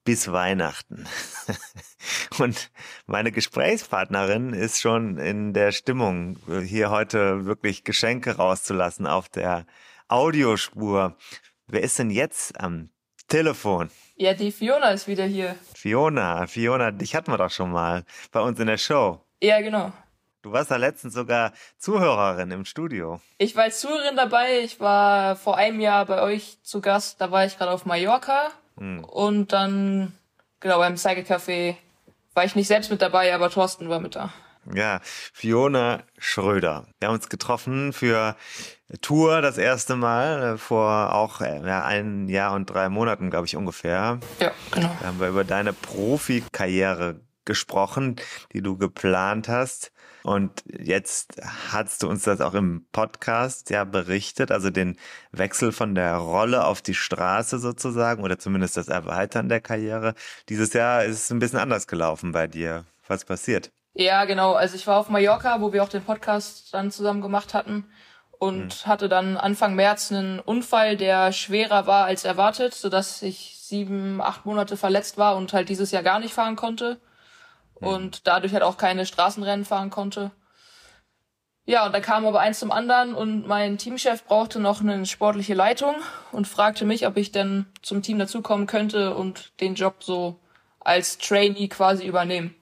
[0.04, 1.06] bis Weihnachten.
[2.38, 2.70] Und
[3.06, 9.66] meine Gesprächspartnerin ist schon in der Stimmung, hier heute wirklich Geschenke rauszulassen auf der
[10.08, 11.16] Audiospur.
[11.66, 12.90] Wer ist denn jetzt am
[13.28, 13.90] Telefon?
[14.16, 15.56] Ja, die Fiona ist wieder hier.
[15.74, 19.20] Fiona, Fiona, dich hatten wir doch schon mal bei uns in der Show.
[19.42, 19.92] Ja, genau.
[20.42, 23.18] Du warst da letztens sogar Zuhörerin im Studio.
[23.38, 24.60] Ich war als Zuhörerin dabei.
[24.60, 27.18] Ich war vor einem Jahr bei euch zu Gast.
[27.20, 28.50] Da war ich gerade auf Mallorca.
[28.76, 29.04] Hm.
[29.04, 30.12] Und dann,
[30.60, 31.76] genau, beim Cycle Café
[32.34, 34.32] war ich nicht selbst mit dabei, aber Thorsten war mit da.
[34.72, 36.86] Ja, Fiona Schröder.
[36.98, 38.34] Wir haben uns getroffen für
[39.02, 43.46] Tour das erste Mal äh, vor auch äh, ja, ein Jahr und drei Monaten, glaube
[43.46, 44.20] ich, ungefähr.
[44.40, 44.90] Ja, genau.
[45.00, 48.16] Da haben wir über deine Profikarriere gesprochen,
[48.52, 49.92] die du geplant hast.
[50.24, 51.36] Und jetzt
[51.70, 54.96] hast du uns das auch im Podcast ja berichtet, also den
[55.32, 60.14] Wechsel von der Rolle auf die Straße sozusagen oder zumindest das Erweitern der Karriere.
[60.48, 62.86] Dieses Jahr ist es ein bisschen anders gelaufen bei dir.
[63.06, 63.70] Was passiert?
[63.92, 64.54] Ja, genau.
[64.54, 67.84] Also ich war auf Mallorca, wo wir auch den Podcast dann zusammen gemacht hatten
[68.38, 74.22] und hatte dann Anfang März einen Unfall, der schwerer war als erwartet, sodass ich sieben,
[74.22, 76.98] acht Monate verletzt war und halt dieses Jahr gar nicht fahren konnte
[77.84, 80.30] und dadurch halt auch keine Straßenrennen fahren konnte.
[81.66, 85.54] Ja, und da kam aber eins zum anderen und mein Teamchef brauchte noch eine sportliche
[85.54, 85.94] Leitung
[86.30, 90.38] und fragte mich, ob ich denn zum Team dazukommen könnte und den Job so
[90.80, 92.54] als Trainee quasi übernehmen.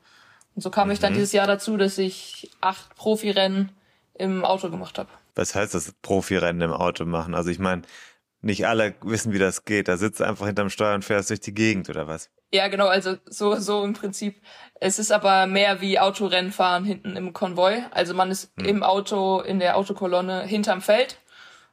[0.55, 3.73] Und so kam ich dann dieses Jahr dazu, dass ich acht Profirennen
[4.15, 5.09] im Auto gemacht habe.
[5.35, 7.35] Was heißt das Profirennen im Auto machen?
[7.35, 7.83] Also ich meine,
[8.41, 9.89] nicht alle wissen, wie das geht.
[9.89, 12.31] Da sitzt du einfach hinterm Steuer und fährst durch die Gegend oder was?
[12.53, 14.43] Ja, genau, also so, so im Prinzip.
[14.75, 17.83] Es ist aber mehr wie Autorennfahren hinten im Konvoi.
[17.93, 18.67] Also man ist hm.
[18.67, 21.19] im Auto, in der Autokolonne hinterm Feld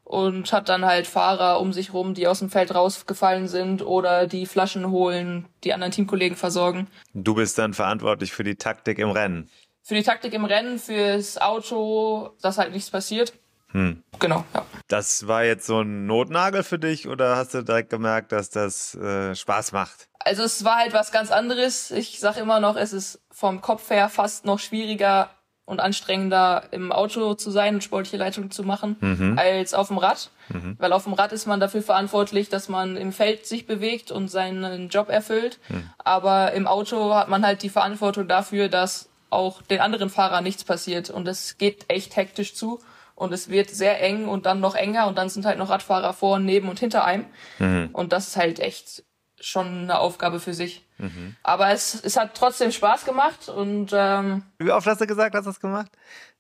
[0.10, 4.26] und hat dann halt Fahrer um sich rum, die aus dem Feld rausgefallen sind oder
[4.26, 6.88] die Flaschen holen, die anderen Teamkollegen versorgen.
[7.14, 9.50] Du bist dann verantwortlich für die Taktik im Rennen.
[9.84, 13.34] Für die Taktik im Rennen, fürs Auto, dass halt nichts passiert.
[13.72, 14.04] Hm.
[14.18, 14.66] Genau, ja.
[14.88, 18.96] Das war jetzt so ein Notnagel für dich oder hast du direkt gemerkt, dass das
[18.96, 20.09] äh, Spaß macht?
[20.20, 21.92] Also es war halt was ganz anderes.
[21.92, 25.30] Ich sag immer noch, es ist vom Kopf her fast noch schwieriger
[25.70, 29.38] und anstrengender im Auto zu sein und sportliche Leitung zu machen mhm.
[29.38, 30.32] als auf dem Rad.
[30.50, 30.76] Mhm.
[30.80, 34.30] Weil auf dem Rad ist man dafür verantwortlich, dass man im Feld sich bewegt und
[34.30, 35.60] seinen Job erfüllt.
[35.70, 35.90] Mhm.
[36.00, 40.64] Aber im Auto hat man halt die Verantwortung dafür, dass auch den anderen Fahrern nichts
[40.64, 41.12] passiert.
[41.12, 42.80] Und es geht echt hektisch zu
[43.14, 46.14] und es wird sehr eng und dann noch enger und dann sind halt noch Radfahrer
[46.14, 47.26] vor, neben und hinter einem.
[47.60, 47.90] Mhm.
[47.94, 49.04] Und das ist halt echt
[49.42, 50.86] schon eine Aufgabe für sich.
[50.98, 51.36] Mhm.
[51.44, 55.46] Aber es, es hat trotzdem Spaß gemacht und ähm, Wie oft hast du gesagt, hast
[55.46, 55.92] du das gemacht?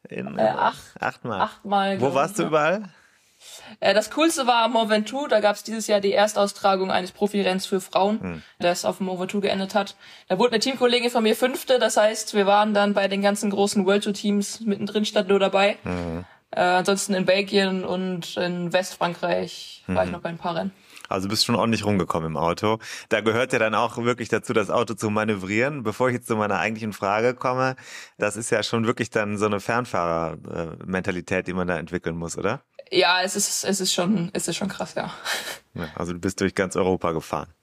[0.07, 1.41] In, äh, acht, achtmal.
[1.41, 2.01] Achtmal.
[2.01, 2.89] Wo warst du überall?
[3.79, 5.27] Äh, das Coolste war Mont Ventoux.
[5.27, 8.43] Da gab es dieses Jahr die Erstaustragung eines Profirenns für Frauen, hm.
[8.59, 9.95] das auf Mont Ventoux geendet hat.
[10.27, 11.79] Da wurde eine Teamkollegin von mir Fünfte.
[11.79, 15.39] Das heißt, wir waren dann bei den ganzen großen World Tour Teams mittendrin stand nur
[15.39, 15.77] dabei.
[15.83, 16.25] Mhm.
[16.51, 19.95] Äh, ansonsten in Belgien und in Westfrankreich mhm.
[19.95, 20.13] war ich mhm.
[20.13, 20.71] noch bei ein paar Rennen.
[21.09, 22.79] Also bist schon ordentlich rumgekommen im Auto.
[23.09, 25.83] Da gehört ja dann auch wirklich dazu, das Auto zu manövrieren.
[25.83, 27.75] Bevor ich jetzt zu meiner eigentlichen Frage komme,
[28.17, 32.61] das ist ja schon wirklich dann so eine Fernfahrer-Mentalität, die man da entwickeln muss, oder?
[32.91, 35.11] Ja, es ist, es ist schon, es ist schon krass, ja.
[35.73, 37.53] ja also du bist durch ganz Europa gefahren.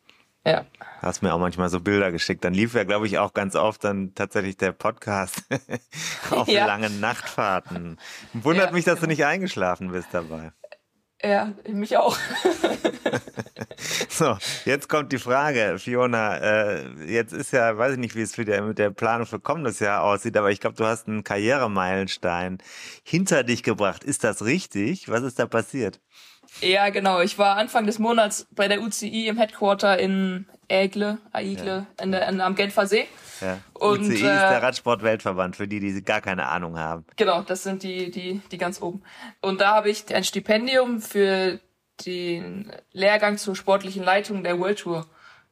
[0.47, 0.64] Ja.
[1.03, 2.44] Hast mir auch manchmal so Bilder geschickt.
[2.44, 5.42] Dann lief ja, glaube ich, auch ganz oft dann tatsächlich der Podcast
[6.30, 6.66] auf ja.
[6.66, 7.99] langen Nachtfahrten.
[8.32, 9.07] Wundert ja, mich, dass genau.
[9.07, 10.53] du nicht eingeschlafen bist dabei.
[11.27, 12.16] Ja, mich auch.
[14.09, 16.37] so, jetzt kommt die Frage, Fiona.
[16.37, 19.81] Äh, jetzt ist ja, weiß ich nicht, wie es die, mit der Planung für kommendes
[19.81, 22.59] Jahr aussieht, aber ich glaube, du hast einen Karrieremeilenstein
[23.03, 24.05] hinter dich gebracht.
[24.05, 25.09] Ist das richtig?
[25.09, 26.01] Was ist da passiert?
[26.61, 27.20] Ja, genau.
[27.20, 32.05] Ich war Anfang des Monats bei der UCI im Headquarter in Aigle, Aigle, ja.
[32.05, 33.07] in der, in, am Genfer See.
[33.40, 33.59] Ja.
[33.74, 37.05] Und, UCI äh, ist der Radsportweltverband, für die, die gar keine Ahnung haben.
[37.16, 39.03] Genau, das sind die, die, die ganz oben.
[39.40, 41.61] Und da habe ich ein Stipendium für
[42.05, 45.07] den Lehrgang zur sportlichen Leitung der World Tour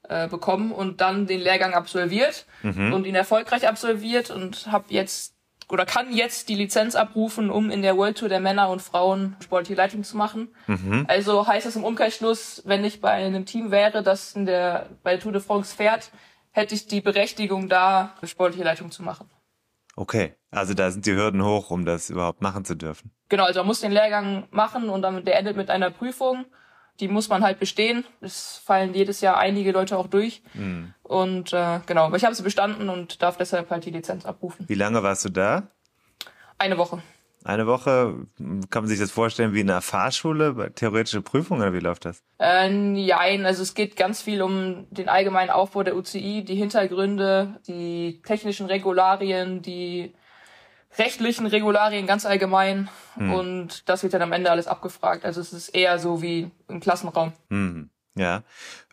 [0.09, 2.93] äh, bekommen und dann den Lehrgang absolviert mhm.
[2.93, 5.34] und ihn erfolgreich absolviert und habe jetzt
[5.69, 9.37] oder kann jetzt die Lizenz abrufen, um in der World Tour der Männer und Frauen
[9.43, 10.55] sportliche Leitung zu machen.
[10.67, 11.05] Mhm.
[11.09, 15.13] Also heißt das im Umkehrschluss, wenn ich bei einem Team wäre, das in der bei
[15.13, 16.11] der Tour de France fährt,
[16.51, 19.29] hätte ich die Berechtigung da, sportliche Leitung zu machen.
[19.97, 23.13] Okay, also da sind die Hürden hoch, um das überhaupt machen zu dürfen.
[23.29, 26.47] Genau, also man muss den Lehrgang machen und dann der endet mit einer Prüfung
[27.01, 28.05] die muss man halt bestehen.
[28.21, 30.43] Es fallen jedes Jahr einige Leute auch durch.
[30.55, 30.95] Mhm.
[31.03, 34.69] Und äh, genau, aber ich habe sie bestanden und darf deshalb halt die Lizenz abrufen.
[34.69, 35.69] Wie lange warst du da?
[36.59, 37.03] Eine Woche.
[37.45, 38.27] Eine Woche,
[38.71, 42.23] kann man sich das vorstellen wie in einer Fahrschule, theoretische Prüfung oder wie läuft das?
[42.39, 47.61] Äh, nein, also es geht ganz viel um den allgemeinen Aufbau der UCI, die Hintergründe,
[47.69, 50.15] die technischen Regularien, die
[50.99, 53.33] rechtlichen Regularien ganz allgemein hm.
[53.33, 55.25] und das wird dann am Ende alles abgefragt.
[55.25, 57.33] Also es ist eher so wie im Klassenraum.
[57.51, 57.91] Hm.
[58.17, 58.43] Ja.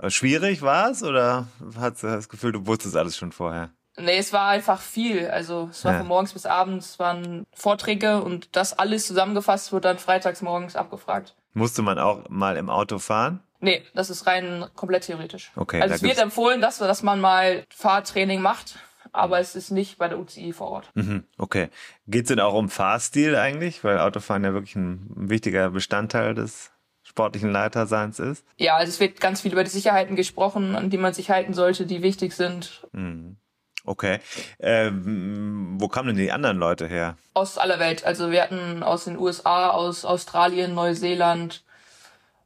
[0.07, 3.69] Schwierig war es oder hast du das Gefühl, du wusstest alles schon vorher?
[3.97, 5.27] Nee, es war einfach viel.
[5.27, 5.97] Also es war ja.
[5.99, 11.35] von morgens bis abends waren Vorträge und das alles zusammengefasst wird dann freitags morgens abgefragt.
[11.53, 13.41] Musste man auch mal im Auto fahren?
[13.59, 15.51] Nee, das ist rein komplett theoretisch.
[15.55, 15.81] Okay.
[15.81, 18.79] Also es wird empfohlen, dass, dass man mal Fahrtraining macht
[19.11, 20.91] aber es ist nicht bei der UCI vor Ort.
[20.93, 21.69] Mhm, okay.
[22.07, 23.83] Geht es denn auch um Fahrstil eigentlich?
[23.83, 26.71] Weil Autofahren ja wirklich ein wichtiger Bestandteil des
[27.03, 28.45] sportlichen Leiterseins ist.
[28.57, 31.53] Ja, also es wird ganz viel über die Sicherheiten gesprochen, an die man sich halten
[31.53, 32.87] sollte, die wichtig sind.
[32.93, 33.37] Mhm.
[33.83, 34.19] Okay.
[34.59, 37.17] Ähm, wo kamen denn die anderen Leute her?
[37.33, 38.05] Aus aller Welt.
[38.05, 41.63] Also wir hatten aus den USA, aus Australien, Neuseeland,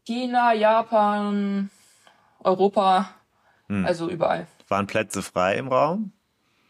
[0.06, 1.70] China, Japan,
[2.40, 3.10] Europa,
[3.68, 3.86] hm.
[3.86, 4.48] also überall.
[4.70, 6.14] Waren Plätze frei im Raum?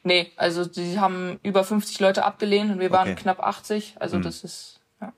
[0.06, 3.24] Nee, also sie haben über 50 Leute abgelehnt und wir waren okay.
[3.24, 3.96] knapp 80.
[4.00, 4.22] Also mhm.
[4.22, 5.12] das ist ja.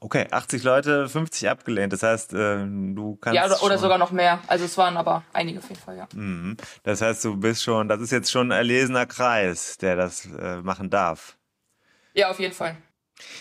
[0.00, 1.92] Okay, 80 Leute, 50 abgelehnt.
[1.92, 3.36] Das heißt, äh, du kannst.
[3.36, 4.40] Ja, oder, oder sogar noch mehr.
[4.46, 6.08] Also es waren aber einige auf jeden Fall, ja.
[6.14, 6.56] Mhm.
[6.84, 10.62] Das heißt, du bist schon, das ist jetzt schon ein erlesener Kreis, der das äh,
[10.62, 11.36] machen darf.
[12.14, 12.78] Ja, auf jeden Fall.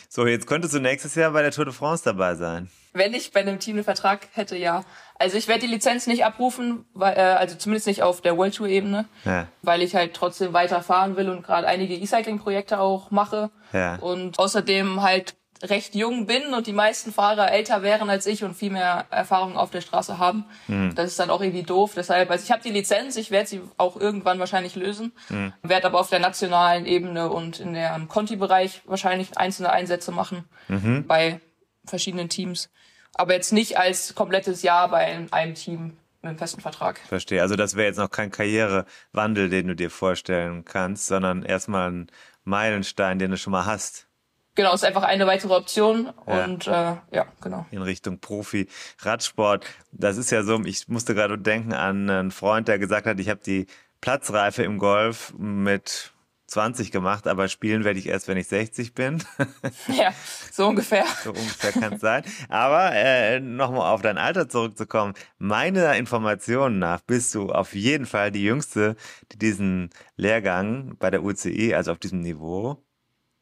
[0.10, 2.70] So, jetzt könntest du nächstes Jahr bei der Tour de France dabei sein.
[2.94, 4.84] Wenn ich bei einem Team einen Vertrag hätte, ja.
[5.18, 8.56] Also ich werde die Lizenz nicht abrufen, weil, äh, also zumindest nicht auf der World
[8.56, 9.48] Tour Ebene, ja.
[9.62, 13.52] weil ich halt trotzdem weiterfahren will und gerade einige E-Cycling-Projekte auch mache.
[13.72, 13.96] Ja.
[13.98, 18.56] Und außerdem halt recht jung bin und die meisten Fahrer älter wären als ich und
[18.56, 20.46] viel mehr Erfahrung auf der Straße haben.
[20.68, 20.96] Mhm.
[20.96, 21.94] Das ist dann auch irgendwie doof.
[21.96, 25.54] Deshalb, also ich habe die Lizenz, ich werde sie auch irgendwann wahrscheinlich lösen, mhm.
[25.62, 31.06] werde aber auf der nationalen Ebene und in der Conti-Bereich wahrscheinlich einzelne Einsätze machen mhm.
[31.08, 31.40] bei
[31.86, 32.70] verschiedenen Teams.
[33.16, 37.00] Aber jetzt nicht als komplettes Jahr bei einem Team mit einem festen Vertrag.
[37.08, 37.42] Verstehe.
[37.42, 42.08] Also das wäre jetzt noch kein Karrierewandel, den du dir vorstellen kannst, sondern erstmal ein
[42.44, 44.08] Meilenstein, den du schon mal hast.
[44.54, 46.46] Genau, ist einfach eine weitere Option ja.
[46.46, 47.66] und äh, ja, genau.
[47.72, 49.66] In Richtung Profi-Radsport.
[49.94, 53.30] Das ist ja so, ich musste gerade denken an einen Freund, der gesagt hat, ich
[53.30, 53.68] habe die
[54.02, 56.12] Platzreife im Golf mit
[56.52, 59.24] 20 gemacht, aber spielen werde ich erst, wenn ich 60 bin.
[59.88, 60.14] ja,
[60.52, 61.06] so ungefähr.
[61.24, 62.24] So ungefähr kann es sein.
[62.50, 65.14] Aber äh, nochmal auf dein Alter zurückzukommen.
[65.38, 68.98] Meiner Informationen nach bist du auf jeden Fall die Jüngste,
[69.32, 72.84] die diesen Lehrgang bei der UCI, also auf diesem Niveau,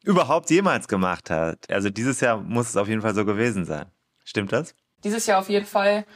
[0.04, 1.68] überhaupt jemals gemacht hat.
[1.68, 3.86] Also dieses Jahr muss es auf jeden Fall so gewesen sein.
[4.24, 4.76] Stimmt das?
[5.02, 6.06] Dieses Jahr auf jeden Fall.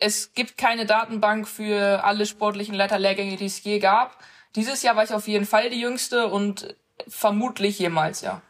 [0.00, 4.18] Es gibt keine Datenbank für alle sportlichen Leiterlehrgänge, die es je gab.
[4.56, 6.76] Dieses Jahr war ich auf jeden Fall die Jüngste und
[7.06, 8.42] vermutlich jemals, ja.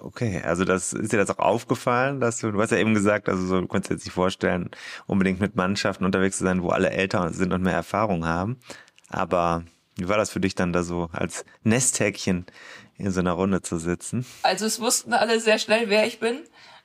[0.00, 3.28] Okay, also das ist dir das auch aufgefallen, dass du, du hast ja eben gesagt,
[3.28, 4.70] also so, du konntest dir jetzt nicht vorstellen,
[5.06, 8.60] unbedingt mit Mannschaften unterwegs zu sein, wo alle älter sind und mehr Erfahrung haben.
[9.08, 9.64] Aber
[9.96, 12.44] wie war das für dich dann da so als Nesthäkchen
[12.98, 14.26] in so einer Runde zu sitzen?
[14.42, 16.40] Also es wussten alle sehr schnell, wer ich bin,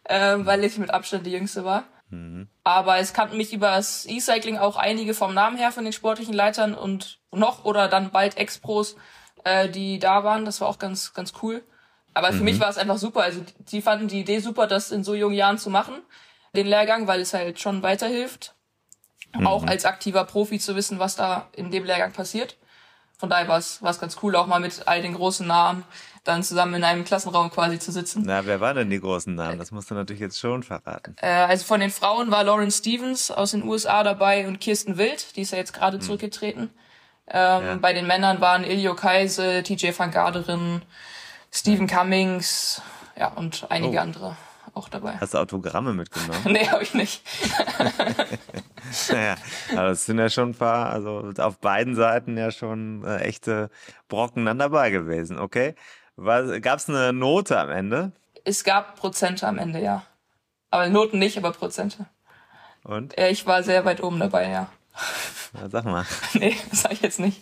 [0.05, 1.83] äh, weil ich mit Abstand die Jüngste war.
[2.09, 2.47] Mhm.
[2.63, 6.33] Aber es kannten mich über das E-Cycling auch einige vom Namen her von den sportlichen
[6.33, 8.95] Leitern und noch oder dann bald Ex-Pros,
[9.43, 10.45] äh, die da waren.
[10.45, 11.63] Das war auch ganz, ganz cool.
[12.13, 12.45] Aber für mhm.
[12.45, 13.21] mich war es einfach super.
[13.21, 15.95] Also die fanden die Idee super, das in so jungen Jahren zu machen,
[16.55, 18.55] den Lehrgang, weil es halt schon weiterhilft.
[19.35, 19.47] Mhm.
[19.47, 22.57] Auch als aktiver Profi zu wissen, was da in dem Lehrgang passiert.
[23.17, 25.83] Von daher war es ganz cool, auch mal mit all den großen Namen
[26.23, 28.23] dann zusammen in einem Klassenraum quasi zu sitzen.
[28.25, 29.57] Na, wer waren denn die großen Namen?
[29.59, 31.15] Das musst du natürlich jetzt schon verraten.
[31.21, 35.35] Äh, also von den Frauen war Lauren Stevens aus den USA dabei und Kirsten Wild,
[35.35, 36.01] die ist ja jetzt gerade hm.
[36.01, 36.69] zurückgetreten.
[37.31, 37.75] Ähm, ja.
[37.75, 40.81] Bei den Männern waren Ilio Kaise, TJ van Garderen,
[41.51, 42.81] Stephen Cummings,
[43.17, 44.01] ja, und einige oh.
[44.01, 44.37] andere
[44.73, 45.17] auch dabei.
[45.19, 46.41] Hast du Autogramme mitgenommen?
[46.45, 47.21] nee, habe ich nicht.
[49.11, 49.35] naja,
[49.71, 53.69] aber es sind ja schon ein paar, also auf beiden Seiten ja schon äh, echte
[54.07, 55.75] Brocken dann dabei gewesen, okay?
[56.17, 58.11] Gab es eine Note am Ende?
[58.43, 60.03] Es gab Prozente am Ende, ja.
[60.69, 62.05] Aber Noten nicht, aber Prozente.
[62.83, 63.17] Und?
[63.17, 64.69] Ich war sehr weit oben dabei, ja.
[65.53, 66.05] Na, sag mal.
[66.33, 67.41] nee, das sag ich jetzt nicht.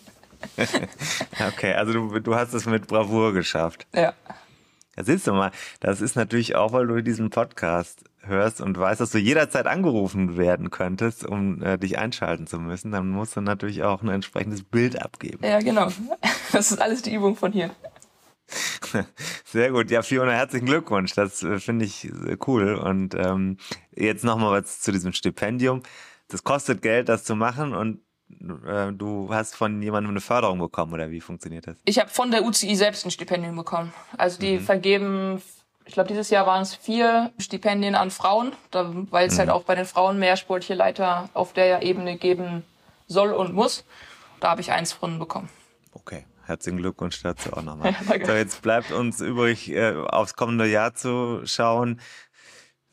[1.48, 3.86] okay, also du, du hast es mit Bravour geschafft.
[3.94, 4.14] Ja.
[4.96, 9.00] Ja, siehst du mal, das ist natürlich auch, weil du diesen Podcast hörst und weißt,
[9.00, 13.40] dass du jederzeit angerufen werden könntest, um äh, dich einschalten zu müssen, dann musst du
[13.40, 15.44] natürlich auch ein entsprechendes Bild abgeben.
[15.44, 15.88] Ja, genau.
[16.52, 17.70] Das ist alles die Übung von hier.
[19.44, 19.90] Sehr gut.
[19.90, 21.14] Ja, Fiona, herzlichen Glückwunsch.
[21.14, 22.10] Das äh, finde ich
[22.46, 22.74] cool.
[22.74, 23.58] Und ähm,
[23.94, 25.82] jetzt nochmal was zu diesem Stipendium.
[26.28, 28.00] Das kostet Geld, das zu machen und
[28.66, 31.78] äh, du hast von jemandem eine Förderung bekommen oder wie funktioniert das?
[31.84, 33.92] Ich habe von der UCI selbst ein Stipendium bekommen.
[34.16, 34.60] Also die mhm.
[34.60, 35.42] vergeben,
[35.86, 39.38] ich glaube dieses Jahr waren es vier Stipendien an Frauen, weil es mhm.
[39.38, 42.64] halt auch bei den Frauen mehr sportliche Leiter auf der Ebene geben
[43.06, 43.84] soll und muss.
[44.40, 45.48] Da habe ich eins von bekommen.
[45.92, 46.24] Okay.
[46.48, 47.94] Herzlichen Glückwunsch dazu auch nochmal.
[48.24, 52.00] So, jetzt bleibt uns übrig, äh, aufs kommende Jahr zu schauen.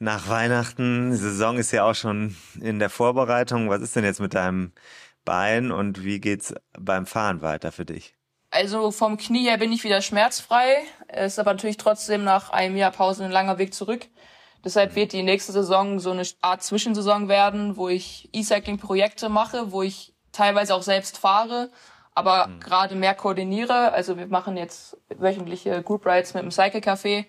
[0.06, 3.72] Nach Weihnachten, die Saison ist ja auch schon in der Vorbereitung.
[3.72, 4.72] Was ist denn jetzt mit deinem
[5.24, 8.14] Bein und wie geht's beim Fahren weiter für dich?
[8.52, 10.76] Also vom Knie her bin ich wieder schmerzfrei.
[11.08, 14.06] Es ist aber natürlich trotzdem nach einem Jahr Pause ein langer Weg zurück.
[14.64, 19.82] Deshalb wird die nächste Saison so eine Art Zwischensaison werden, wo ich E-Cycling-Projekte mache, wo
[19.82, 21.72] ich teilweise auch selbst fahre
[22.16, 22.60] aber mhm.
[22.62, 23.92] gerade mehr koordiniere.
[23.92, 27.26] Also wir machen jetzt wöchentliche Group Rides mit dem Cycle Café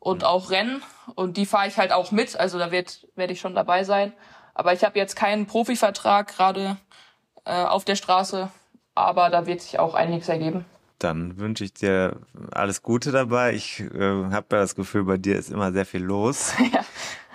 [0.00, 0.82] und auch Rennen
[1.14, 2.36] und die fahre ich halt auch mit.
[2.36, 4.12] Also da wird werde ich schon dabei sein.
[4.54, 6.76] Aber ich habe jetzt keinen Profivertrag gerade
[7.44, 8.50] äh, auf der Straße,
[8.94, 10.64] aber da wird sich auch einiges ergeben.
[10.98, 12.16] Dann wünsche ich dir
[12.50, 13.54] alles Gute dabei.
[13.54, 16.52] Ich äh, habe das Gefühl, bei dir ist immer sehr viel los.
[16.72, 16.84] ja.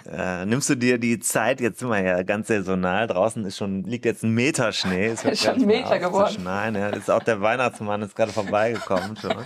[0.07, 3.83] Äh, nimmst du dir die Zeit, jetzt sind wir ja ganz saisonal, draußen ist schon,
[3.85, 5.07] liegt jetzt ein Meter Schnee.
[5.07, 6.43] Es ist schon ein Meter geworden.
[6.43, 9.35] Nein, ja, ist auch der Weihnachtsmann ist gerade vorbeigekommen schon.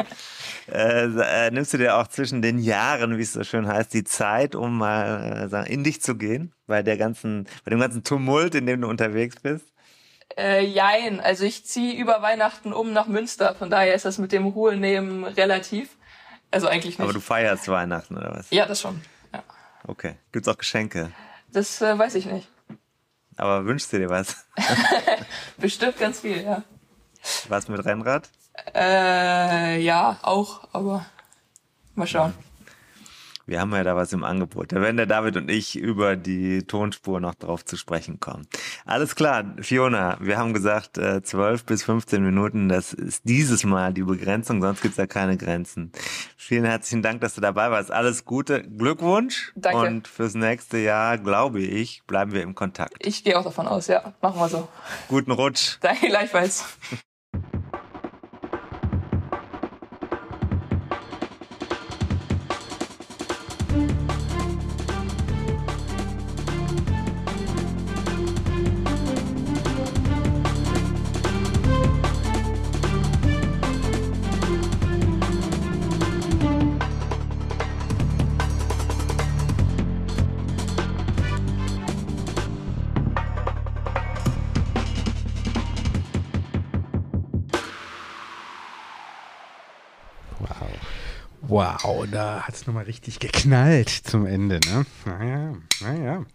[0.72, 4.04] äh, äh, nimmst du dir auch zwischen den Jahren, wie es so schön heißt, die
[4.04, 8.56] Zeit, um mal äh, in dich zu gehen, bei der ganzen, bei dem ganzen Tumult,
[8.56, 9.66] in dem du unterwegs bist?
[10.38, 14.32] Äh, jein, also ich ziehe über Weihnachten um nach Münster, von daher ist das mit
[14.32, 15.98] dem Ruhenehmen relativ.
[16.52, 17.02] Also eigentlich nicht.
[17.02, 18.50] Aber du feierst Weihnachten oder was?
[18.50, 19.02] Ja, das schon.
[19.88, 20.16] Okay.
[20.32, 21.12] Gibt's auch Geschenke?
[21.52, 22.48] Das äh, weiß ich nicht.
[23.38, 24.46] Aber wünschst du dir was?
[25.58, 26.64] Bestimmt ganz viel, ja.
[27.48, 28.30] Was mit Rennrad?
[28.74, 31.06] Äh, ja, auch, aber
[31.96, 32.34] mal schauen.
[33.50, 34.72] Wir haben ja da was im Angebot.
[34.72, 38.48] Da werden der David und ich über die Tonspur noch drauf zu sprechen kommen.
[38.86, 43.92] Alles klar, Fiona, wir haben gesagt, äh, 12 bis 15 Minuten, das ist dieses Mal
[43.92, 45.92] die Begrenzung, sonst gibt's ja keine Grenzen.
[46.38, 47.92] Vielen herzlichen Dank, dass du dabei warst.
[47.92, 49.52] Alles Gute, Glückwunsch.
[49.56, 49.80] Danke.
[49.80, 52.94] Und fürs nächste Jahr, glaube ich, bleiben wir im Kontakt.
[53.00, 54.14] Ich gehe auch davon aus, ja.
[54.22, 54.68] Machen wir so.
[55.08, 55.78] Guten Rutsch.
[55.82, 56.78] Danke gleichfalls.
[91.60, 94.86] Wow, da hat es nochmal richtig geknallt zum Ende, ne?
[95.06, 96.26] Naja, naja.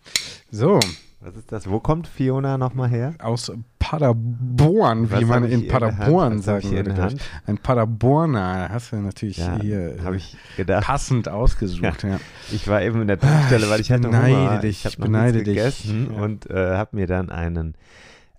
[0.51, 0.79] So,
[1.20, 1.70] Was ist das?
[1.70, 3.14] Wo kommt Fiona nochmal her?
[3.20, 5.68] aus Paderborn, Was wie man in in?
[5.68, 7.16] Paderborn ich sagen in würde.
[7.47, 10.85] Ein Paderborner, hast du natürlich Ja, hier äh, ich gedacht.
[10.85, 12.03] passend ausgesucht.
[12.03, 12.18] Ja.
[12.53, 14.59] Ich war eben in der Tankstelle, weil ich ich hatte beneide Hunger.
[14.61, 15.57] dich, ich habe ich noch beneide dich.
[15.57, 16.22] gegessen Ja.
[16.22, 17.75] und äh, habe mir dann einen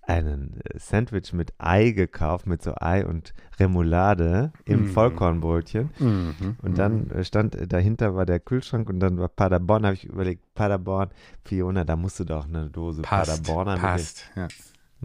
[0.08, 4.88] einen äh, Sandwich mit Ei gekauft, mit so Ei und Remoulade im Mhm.
[4.88, 5.89] Vollkornbrötchen.
[5.99, 6.58] Mhm.
[6.62, 10.06] Und dann äh, stand äh, dahinter war der Kühlschrank und dann war Paderborn, habe ich
[10.06, 11.10] überlegt, Paderborn,
[11.43, 14.26] Fiona, da musst du doch eine Dose passt, Paderborner passt.
[14.36, 14.47] Ja.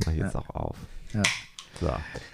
[0.04, 0.76] Mach ich jetzt auch auf.
[1.12, 1.22] Ja.
[1.80, 1.88] So.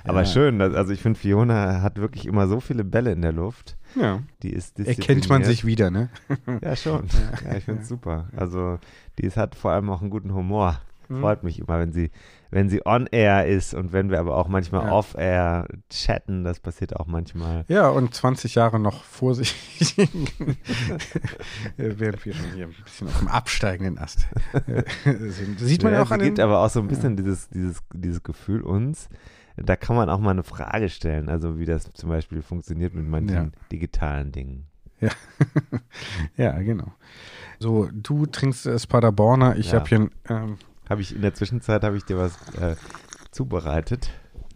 [0.05, 0.27] Aber Ja.
[0.27, 3.77] schön, also ich finde, Fiona hat wirklich immer so viele Bälle in der Luft.
[3.95, 4.23] ja.
[4.43, 6.09] Die ist Erkennt man sich wieder, ne?
[6.63, 7.07] Ja, schon.
[7.45, 8.29] Ja, ich finde es super.
[8.37, 8.79] Also,
[9.19, 10.81] die ist, hat vor allem auch einen guten Humor.
[11.09, 11.21] Mhm.
[11.21, 12.11] Freut mich immer, wenn sie,
[12.51, 14.93] wenn sie on air ist und wenn wir aber auch manchmal Ja.
[14.93, 17.65] off air chatten, das passiert auch manchmal.
[17.69, 19.55] Ja, und 20 Jahre noch vor sich
[21.77, 24.27] während wir schon hier ein bisschen auf dem absteigenden Ast
[24.67, 24.83] äh,
[25.31, 25.59] sind.
[25.61, 28.63] Sieht man ja, auch an gibt aber auch so ein bisschen dieses, dieses, dieses Gefühl
[28.63, 29.09] uns,
[29.57, 33.07] da kann man auch mal eine Frage stellen, also wie das zum Beispiel funktioniert mit
[33.09, 33.47] manchen Ja.
[33.73, 34.67] digitalen Dingen.
[36.37, 36.93] Ja, genau.
[37.59, 39.81] So, du trinkst es Paderborner, ich Ja.
[39.81, 42.77] habe hier, ein, ähm, Habe ich in der Zwischenzeit habe ich dir was äh,
[43.31, 44.11] zubereitet.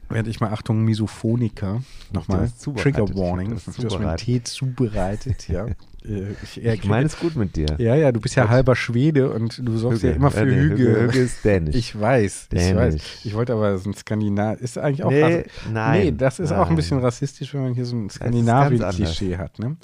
[0.09, 1.81] während ich mal, Achtung, Misophonika,
[2.13, 2.51] nochmal.
[2.77, 4.25] Trigger Warning, Ich das du hast mir einen zubereitet.
[4.27, 5.67] Tee zubereitet, ja.
[6.03, 7.67] Äh, Ich, Ich meine es gut mit dir.
[7.77, 8.53] ja, ja, du bist ja Gut.
[8.53, 10.17] halber Schwede und du sorgst ja Hügge.
[10.19, 11.03] immer für nee, Hüge.
[11.03, 11.77] Hügge ist dänisch.
[11.77, 12.75] Ich weiß, ich Dänisch.
[12.95, 13.21] weiß.
[13.25, 16.01] Ich wollte aber so ein Skandinav, ist eigentlich auch nee, nein.
[16.05, 16.77] nee, das ist auch ein nein.
[16.77, 19.77] bisschen rassistisch, wenn man hier so ein ganz Skandinavien-Klischee hat, ne?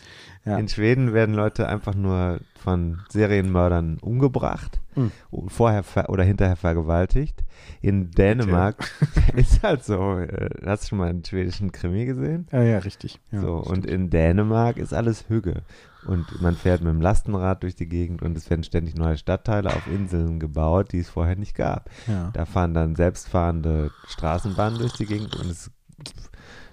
[0.47, 0.57] Ja.
[0.59, 5.11] In Schweden werden Leute einfach nur von Serienmördern umgebracht Hm.
[5.31, 7.43] und vorher oder hinterher vergewaltigt.
[7.83, 8.89] In Dänemark
[9.37, 10.19] ist halt so.
[10.19, 12.47] Äh, hast du schon mal einen schwedischen Krimi gesehen?
[12.53, 13.21] ja, ja, richtig.
[13.33, 13.77] Ja, so, stimmt.
[13.77, 15.63] und in Dänemark ist alles Hügge.
[16.07, 19.71] Und man fährt mit dem Lastenrad durch die Gegend und es werden ständig neue Stadtteile
[19.71, 21.91] auf Inseln gebaut, die es vorher nicht gab.
[22.07, 22.31] ja.
[22.33, 25.71] Da fahren dann selbstfahrende Straßenbahnen durch die Gegend und es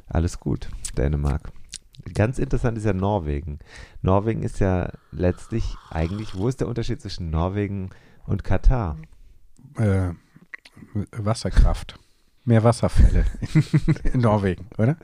[0.08, 1.52] alles gut, Dänemark.
[2.14, 3.60] Ganz interessant ist ja Norwegen.
[4.02, 7.90] Norwegen ist ja letztlich eigentlich, wo ist der Unterschied zwischen Norwegen
[8.26, 8.98] und Katar?
[9.78, 10.14] äh,
[11.12, 12.00] Wasserkraft.
[12.46, 13.26] Mehr Wasserfälle
[14.14, 14.98] in Norwegen, oder?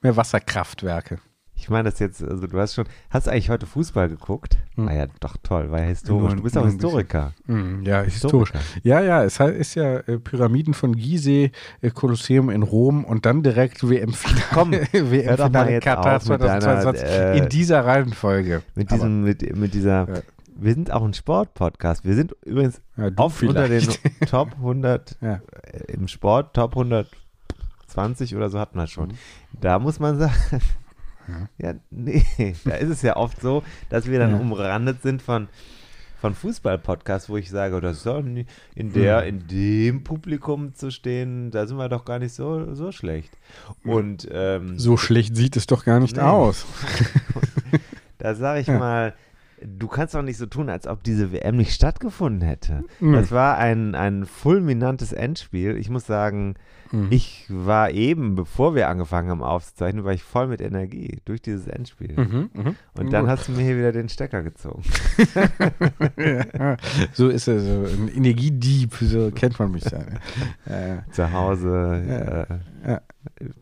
[0.00, 1.20] Mehr Wasserkraftwerke.
[1.58, 4.58] Ich meine das jetzt, also du hast schon, hast du eigentlich heute Fußball geguckt?
[4.76, 4.88] Hm.
[4.88, 6.28] Ah ja, doch toll, war ja historisch.
[6.28, 6.66] Nur- Du bist auch.
[6.66, 7.32] Historiker.
[7.46, 8.52] Hm, ja, historisch.
[8.82, 11.50] Ja, ja, es ist ja äh, Pyramiden von Gizeh,
[11.80, 14.42] äh, Kolosseum in Rom und dann direkt WM-Finale.
[14.52, 18.62] Komm, WM-Finale jetzt Katar auf mit deiner, 2022 äh, in dieser Reihenfolge.
[18.74, 20.20] Mit Aber- diesem, mit, mit dieser, Ja.
[20.56, 22.04] wir sind auch ein Sportpodcast.
[22.04, 24.00] Wir sind übrigens Ja, oft unter den vielleicht.
[24.30, 25.40] Top 100 Ja.
[25.72, 29.08] äh, im Sport, Top 120 oder so hatten wir schon.
[29.08, 29.12] Mhm.
[29.60, 30.34] Da muss man sagen,
[31.58, 31.74] ja.
[31.90, 32.24] nee,
[32.64, 34.36] da ist es ja oft so, dass wir dann Ja.
[34.38, 35.48] umrandet sind von
[36.18, 40.90] von Fußball-Podcasts, wo ich sage, das ist doch nie- in der, in dem Publikum zu
[40.90, 43.36] stehen, da sind wir doch gar nicht so, so schlecht.
[43.84, 46.22] Und ähm, So schlecht sieht es doch gar nicht Nee.
[46.22, 46.64] aus.
[48.18, 48.78] da sage ich Ja.
[48.78, 49.14] mal,
[49.78, 52.84] du kannst doch nicht so tun, als ob diese WM nicht stattgefunden hätte.
[53.00, 53.12] Mhm.
[53.14, 55.76] Das war ein, ein fulminantes Endspiel.
[55.76, 56.54] Ich muss sagen,
[56.92, 57.08] Mhm.
[57.10, 61.66] ich war eben, bevor wir angefangen haben aufzuzeichnen, war ich voll mit Energie durch dieses
[61.66, 62.12] Endspiel.
[62.16, 62.76] Mhm, mhm.
[62.96, 63.30] Und dann Gut.
[63.30, 64.84] hast du mir hier wieder den Stecker gezogen.
[66.16, 66.76] ja,
[67.12, 71.02] so ist er, so ein Energiedieb, so kennt man mich ja.
[71.10, 72.42] Zu Hause, Ja.
[72.42, 72.58] äh,
[72.92, 73.00] Ja.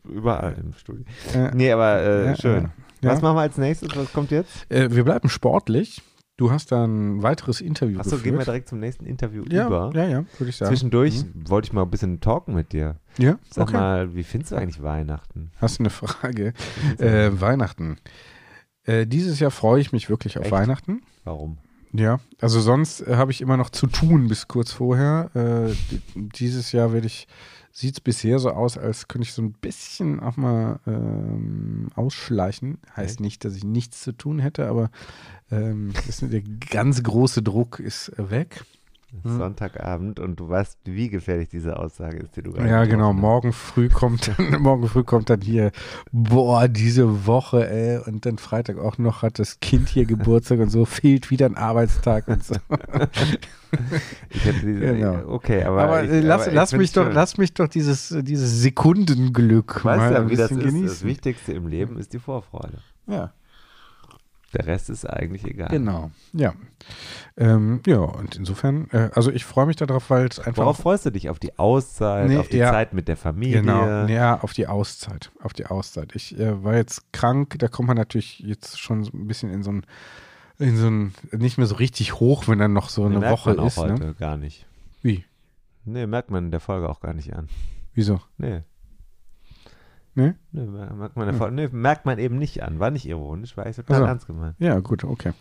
[0.06, 1.04] überall im Studio.
[1.34, 2.68] äh, Nee, aber äh, Ja, schön.
[3.04, 3.12] Ja.
[3.12, 3.94] Was machen wir als nächstes?
[3.96, 4.70] Was kommt jetzt?
[4.70, 6.02] äh, wir bleiben sportlich.
[6.36, 9.92] Du hast da ein weiteres Interview Achso, gehen wir direkt zum nächsten Interview ja, über.
[9.94, 10.70] ja, ja, würde ich sagen.
[10.70, 11.48] Zwischendurch Mhm.
[11.48, 12.96] wollte ich mal ein bisschen talken mit dir.
[13.18, 13.76] Ja, Sag okay.
[13.76, 15.52] mal, wie findest du eigentlich Weihnachten?
[15.58, 16.52] Hast du eine Frage?
[16.98, 17.98] Äh, Weihnachten.
[18.82, 20.52] Äh, dieses Jahr freue ich mich wirklich auf Echt?
[20.52, 21.02] Weihnachten.
[21.22, 21.58] Warum?
[21.92, 25.30] Ja, also sonst äh, habe ich immer noch zu tun bis kurz vorher.
[25.36, 25.72] Äh,
[26.16, 27.28] dieses Jahr werde ich,
[27.76, 32.78] sieht es bisher so aus, als könnte ich so ein bisschen auch mal ähm, ausschleichen.
[32.96, 34.90] Heißt nicht, dass ich nichts zu tun hätte, aber
[35.50, 38.64] ähm, der ganz große Druck ist äh, weg.
[39.22, 39.38] Hm.
[39.38, 43.08] Sonntagabend und du weißt, wie gefährlich diese Aussage ist, die du gerade Ja, genau.
[43.12, 43.20] hast.
[43.20, 45.70] Morgen früh kommt dann, morgen früh kommt dann hier,
[46.10, 50.70] boah, diese Woche, ey, und dann Freitag auch noch hat das Kind hier Geburtstag und
[50.70, 52.56] so fehlt wieder ein Arbeitstag und so.
[54.30, 55.32] Ich hätte diese, Genau.
[55.32, 57.12] Okay, aber, Aber, ich, äh, lass, aber lass mich doch, schön.
[57.14, 60.64] lass mich doch dieses, dieses Sekundenglück Weißt mal du, ein wie das bisschen ist?
[60.66, 61.08] Das genießen.
[61.08, 62.78] Wichtigste im Leben ist die Vorfreude.
[63.08, 63.32] Ja,
[64.54, 65.68] Der Rest ist eigentlich egal.
[65.68, 66.10] genau.
[66.32, 66.54] Ja.
[67.36, 71.06] Ähm, ja, und insofern, äh, also ich freue mich darauf, weil es einfach Worauf freust
[71.06, 71.28] du dich?
[71.30, 72.70] Auf die Auszeit, Nee, auf die ja.
[72.70, 73.60] Zeit mit der Familie?
[73.60, 75.32] Genau, ja, auf die Auszeit.
[75.42, 76.14] Auf die Auszeit.
[76.14, 79.62] Ich äh, war jetzt krank, da kommt man natürlich jetzt schon so ein bisschen in
[79.62, 79.84] so ein,
[80.58, 83.32] in so ein, nicht mehr so richtig hoch, wenn dann noch so Nee, eine merkt
[83.32, 83.76] Woche man auch ist.
[83.78, 84.14] heute Ne?
[84.18, 84.66] gar nicht.
[85.02, 85.24] Wie?
[85.84, 87.48] Nee, merkt man in der Folge auch gar nicht an.
[87.94, 88.20] Wieso?
[88.38, 88.62] Nee.
[90.16, 90.36] Ne?
[90.52, 92.78] Nee, merkt man, Folge, nee, merkt man eben nicht an.
[92.78, 94.04] War nicht ironisch, war ich total Ach so.
[94.06, 94.54] ernst gemeint.
[94.60, 95.32] Ja, gut, okay.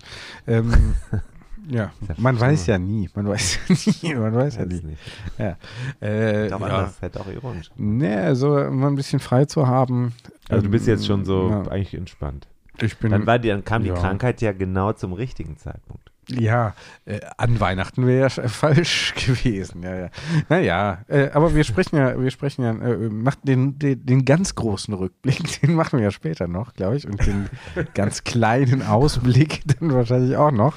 [0.48, 0.96] Ähm,
[1.70, 3.08] ja, ja man weiß ja nie.
[3.14, 4.16] Man weiß ja nie.
[4.20, 4.82] Man weiß ja nie.
[4.82, 5.00] nicht.
[5.38, 5.58] Ja.
[6.00, 6.78] Äh, glaube, ja.
[6.78, 7.70] anders hätte auch ironisch.
[7.78, 10.14] Nee, also mal ein bisschen frei zu haben.
[10.50, 12.48] Also du bist Ähm, jetzt schon so ja, eigentlich entspannt.
[12.82, 13.94] ich bin, Dann, war die, dann kam ja.
[13.94, 16.12] die Krankheit ja genau zum richtigen Zeitpunkt.
[16.30, 16.74] Ja,
[17.06, 19.84] äh, an Weihnachten wäre ja sch- falsch gewesen.
[19.84, 20.10] Ja, ja.
[20.50, 24.56] Naja, äh, aber wir sprechen ja, wir sprechen ja, äh, macht den, den, den ganz
[24.56, 27.50] großen Rückblick, den machen wir ja später noch, glaube ich, und den
[27.94, 30.76] ganz kleinen Ausblick dann wahrscheinlich auch noch.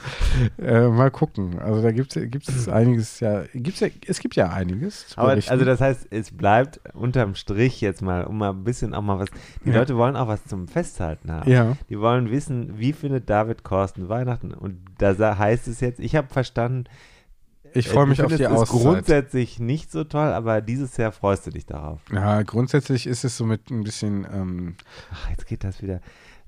[0.59, 1.59] Äh, mal gucken.
[1.59, 5.07] Also da gibt es einiges, ja, gibt's ja, es gibt ja einiges.
[5.17, 5.53] Aber berichten.
[5.53, 9.19] also das heißt, es bleibt unterm Strich jetzt mal, um mal ein bisschen auch mal
[9.19, 9.29] was.
[9.65, 9.77] Die Ja.
[9.79, 11.51] Leute wollen auch was zum Festhalten haben.
[11.51, 14.53] ja, Die wollen wissen, wie findet David Korsten Weihnachten?
[14.55, 16.85] Und da heißt es jetzt, ich habe verstanden,
[17.75, 18.81] ich äh, freue du mich auf die es Auszeit.
[18.83, 22.01] grundsätzlich nicht so toll, aber dieses Jahr freust du dich darauf.
[22.13, 24.77] Ja, grundsätzlich ist es so mit ein bisschen, ähm,
[25.13, 26.01] Ach, jetzt geht das wieder.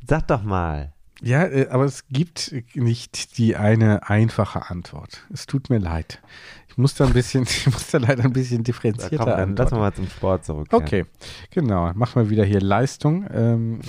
[0.06, 0.92] Sag doch mal.
[1.20, 5.26] Ja, äh, aber es gibt nicht die eine einfache Antwort.
[5.32, 6.22] Es tut mir leid.
[6.68, 9.40] Ich muss da ein bisschen, ich muss da leider ein bisschen Da, differenzierter komm, lassen
[9.42, 9.72] antworten.
[9.72, 10.68] wir mal zum Sport zurück.
[10.70, 11.06] Okay,
[11.50, 11.90] genau.
[11.94, 13.26] Mach mal wieder hier Leistung.
[13.32, 13.80] Ähm,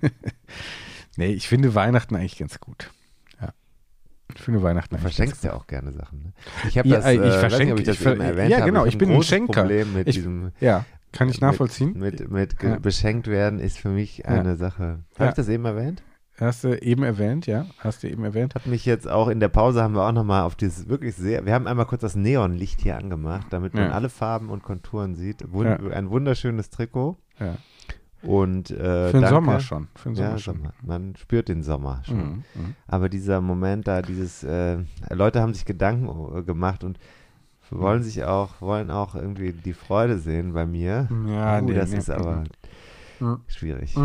[1.16, 2.90] nee, ich finde Weihnachten eigentlich ganz gut.
[4.34, 4.38] Ja.
[4.38, 6.18] Ich finde Weihnachten Du verschenkst ja auch gerne Sachen.
[6.22, 6.32] Ne?
[6.68, 8.66] Ich habe Ja, das, äh, ich verschenke- ich das ich eben erwähnt ja, habe.
[8.70, 9.62] genau, hab ich bin ein Schenker.
[9.62, 10.52] Problem mit Ich- diesem.
[10.60, 11.98] Ja, kann ich nachvollziehen.
[11.98, 12.78] Mit, mit, mit Ja.
[12.78, 14.24] beschenkt werden ist für mich Ja.
[14.26, 14.82] eine Sache.
[15.14, 15.28] Habe Ja.
[15.28, 16.02] ich das eben erwähnt?
[16.40, 17.66] Hast du eben erwähnt, ja?
[17.78, 18.54] Hast du eben erwähnt?
[18.54, 21.44] Hat mich jetzt auch in der Pause haben wir auch nochmal auf dieses wirklich sehr,
[21.44, 23.90] wir haben einmal kurz das Neonlicht hier angemacht, damit man Ja.
[23.92, 25.44] alle Farben und Konturen sieht.
[25.52, 25.76] Wun Ja.
[25.76, 27.56] Ein wunderschönes Trikot Ja.
[28.22, 28.74] Und äh,
[29.08, 29.28] Für den danke.
[29.28, 29.88] Sommer schon.
[29.94, 30.56] Für den Sommer Ja, schon.
[30.56, 30.72] Sommer.
[30.82, 32.16] man spürt den Sommer schon.
[32.16, 32.44] Mhm.
[32.54, 32.74] Mhm.
[32.86, 34.78] Aber dieser Moment da, dieses, äh,
[35.10, 36.08] Leute haben sich Gedanken
[36.38, 36.98] äh, gemacht und
[37.70, 41.08] wollen sich auch, wollen auch irgendwie die Freude sehen bei mir.
[41.26, 41.98] Ja, uh, nee, das nee.
[41.98, 42.44] ist aber
[43.20, 43.40] Mhm.
[43.46, 43.96] schwierig.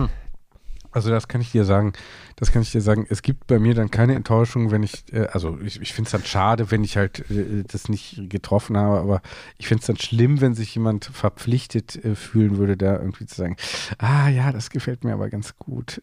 [0.92, 1.94] Also das kann ich dir sagen,
[2.36, 5.28] das kann ich dir sagen, es gibt bei mir dann keine Enttäuschung, wenn ich, äh,
[5.28, 9.00] also ich, ich finde es dann schade, wenn ich halt äh, das nicht getroffen habe,
[9.00, 9.22] aber
[9.58, 13.36] ich finde es dann schlimm, wenn sich jemand verpflichtet äh, fühlen würde, da irgendwie zu
[13.36, 13.58] sagen,
[13.98, 16.02] ah ja, das gefällt mir aber ganz gut.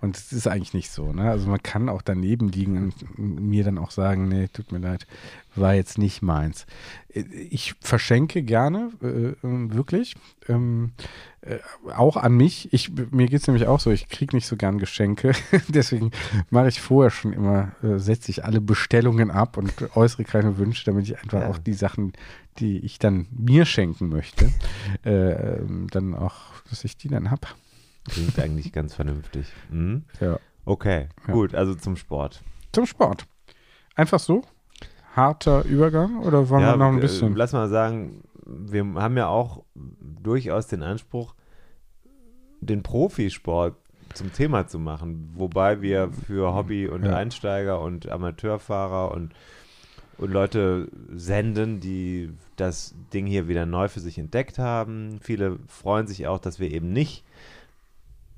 [0.00, 1.28] Und es ist eigentlich nicht so, ne?
[1.28, 2.76] Also man kann auch daneben liegen
[3.16, 5.06] und mir dann auch sagen, nee, tut mir leid,
[5.56, 6.66] war jetzt nicht meins.
[7.08, 10.14] Ich verschenke gerne, äh, äh, wirklich.
[10.48, 10.92] Ähm,
[11.40, 11.58] äh,
[11.96, 12.72] auch an mich.
[12.72, 15.32] Ich, mir geht es nämlich auch so, ich kriege nicht so gern Geschenke.
[15.68, 16.12] Deswegen
[16.50, 20.84] mache ich vorher schon immer, äh, setze ich alle Bestellungen ab und äußere keine Wünsche,
[20.84, 21.48] damit ich einfach Ja.
[21.48, 22.12] auch die Sachen,
[22.60, 24.52] die ich dann mir schenken möchte,
[25.04, 26.34] äh, ähm, dann auch,
[26.70, 27.48] dass ich die dann habe.
[28.08, 29.46] Klingt eigentlich ganz vernünftig.
[29.70, 30.04] Mhm.
[30.20, 30.38] Ja.
[30.64, 31.32] Okay, Ja.
[31.32, 32.42] gut, also zum Sport.
[32.72, 33.26] Zum Sport.
[33.94, 34.42] Einfach so?
[35.16, 37.34] Harter Übergang oder wollen wir noch ein äh, bisschen?
[37.34, 39.64] Lass mal sagen, wir haben ja auch
[40.22, 41.34] durchaus den Anspruch,
[42.60, 43.76] den Profisport
[44.14, 47.16] zum Thema zu machen, wobei wir für Hobby- und Ja.
[47.16, 49.32] Einsteiger und Amateurfahrer und,
[50.18, 55.18] und Leute senden, die das Ding hier wieder neu für sich entdeckt haben.
[55.20, 57.24] Viele freuen sich auch, dass wir eben nicht,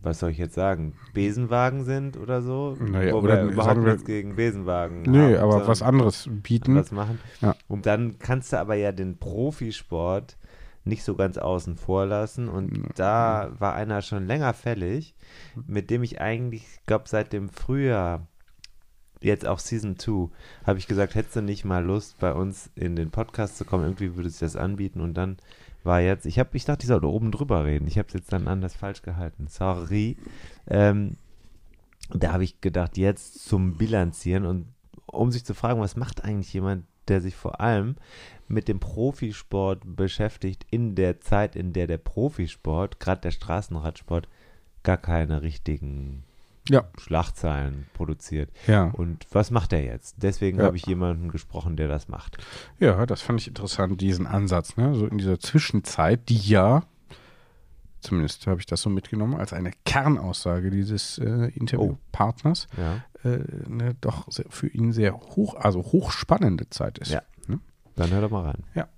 [0.03, 2.77] was soll ich jetzt sagen, Besenwagen sind oder so.
[2.81, 6.75] Naja, Wo oder wir überhaupt nichts gegen Besenwagen Nö, haben, aber was anderes bieten.
[6.77, 7.19] was machen.
[7.41, 7.55] Ja.
[7.69, 10.37] Und dann kannst du aber ja den Profisport
[10.85, 12.49] nicht so ganz außen vor lassen.
[12.49, 15.15] Und da war einer schon länger fällig,
[15.67, 18.27] mit dem ich eigentlich, glaube seit dem Frühjahr,
[19.21, 20.31] jetzt auch Season 2,
[20.65, 23.85] habe ich gesagt, hättest du nicht mal Lust, bei uns in den Podcast zu kommen?
[23.85, 25.03] Irgendwie würde sich das anbieten.
[25.03, 25.37] Und dann
[25.85, 27.87] war jetzt, ich habe, ich dachte, ich sollte oben drüber reden.
[27.87, 29.47] Ich habe es jetzt dann anders falsch gehalten.
[29.49, 30.17] Sorry.
[30.67, 31.17] Ähm,
[32.13, 34.67] da habe ich gedacht, jetzt zum Bilanzieren und
[35.07, 37.97] um sich zu fragen, was macht eigentlich jemand, der sich vor allem
[38.49, 44.29] mit dem Profisport beschäftigt, in der Zeit, in der der Profisport, gerade der Straßenradsport,
[44.83, 46.25] gar keine richtigen
[46.71, 46.85] Ja.
[46.99, 48.51] Schlagzeilen produziert.
[48.67, 48.85] Ja.
[48.85, 50.17] Und was macht er jetzt?
[50.23, 50.65] Deswegen Ja.
[50.67, 52.39] habe ich jemanden gesprochen, der das macht.
[52.79, 54.95] Ja, das fand ich interessant, diesen Ansatz, ne?
[54.95, 56.85] So in dieser Zwischenzeit, die ja,
[58.01, 63.29] zumindest habe ich das so mitgenommen, als eine Kernaussage dieses äh, Interviewpartners, Ja.
[63.29, 67.11] äh, ne, doch für ihn sehr hoch, also hochspannende Zeit ist.
[67.11, 67.23] Ja.
[67.49, 67.59] Ne?
[67.97, 68.65] Dann hör doch mal rein.
[68.75, 68.89] Ja.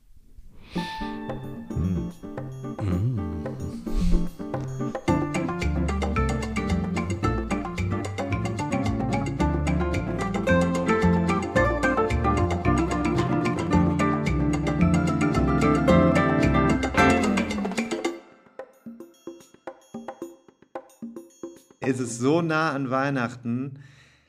[21.85, 23.81] Es ist so nah an Weihnachten,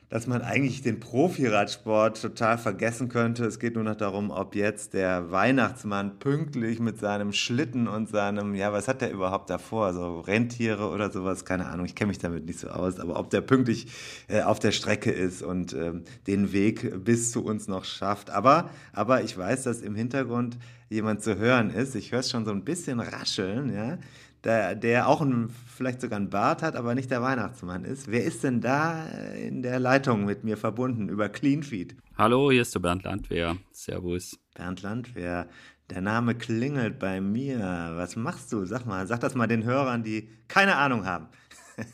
[0.08, 3.44] dass man eigentlich den Profiradsport total vergessen könnte.
[3.44, 8.54] Es geht nur noch darum, ob jetzt der Weihnachtsmann pünktlich mit seinem Schlitten und seinem,
[8.54, 9.92] ja, was hat der überhaupt davor?
[9.92, 13.30] So Rentiere oder sowas, keine Ahnung, ich kenne mich damit nicht so aus, aber ob
[13.30, 13.86] der pünktlich
[14.28, 18.30] äh, auf der Strecke ist und ähm, den Weg bis zu uns noch schafft.
[18.30, 20.58] Aber, aber ich weiß, dass im Hintergrund
[20.90, 21.94] jemand zu hören ist.
[21.94, 23.98] Ich höre es schon so ein bisschen rascheln, ja
[24.44, 28.10] der, der auch ein, vielleicht sogar einen Bart hat, aber nicht der Weihnachtsmann ist.
[28.10, 31.96] Wer ist denn da in der Leitung mit mir verbunden über Cleanfeed?
[32.16, 33.56] Hallo, hier ist der Bernd Landwehr.
[33.72, 34.38] Servus.
[34.54, 35.48] Bernd Landwehr,
[35.90, 37.92] der Name klingelt bei mir.
[37.96, 38.64] Was machst du?
[38.64, 41.28] Sag mal, sag das mal den Hörern, die keine Ahnung haben.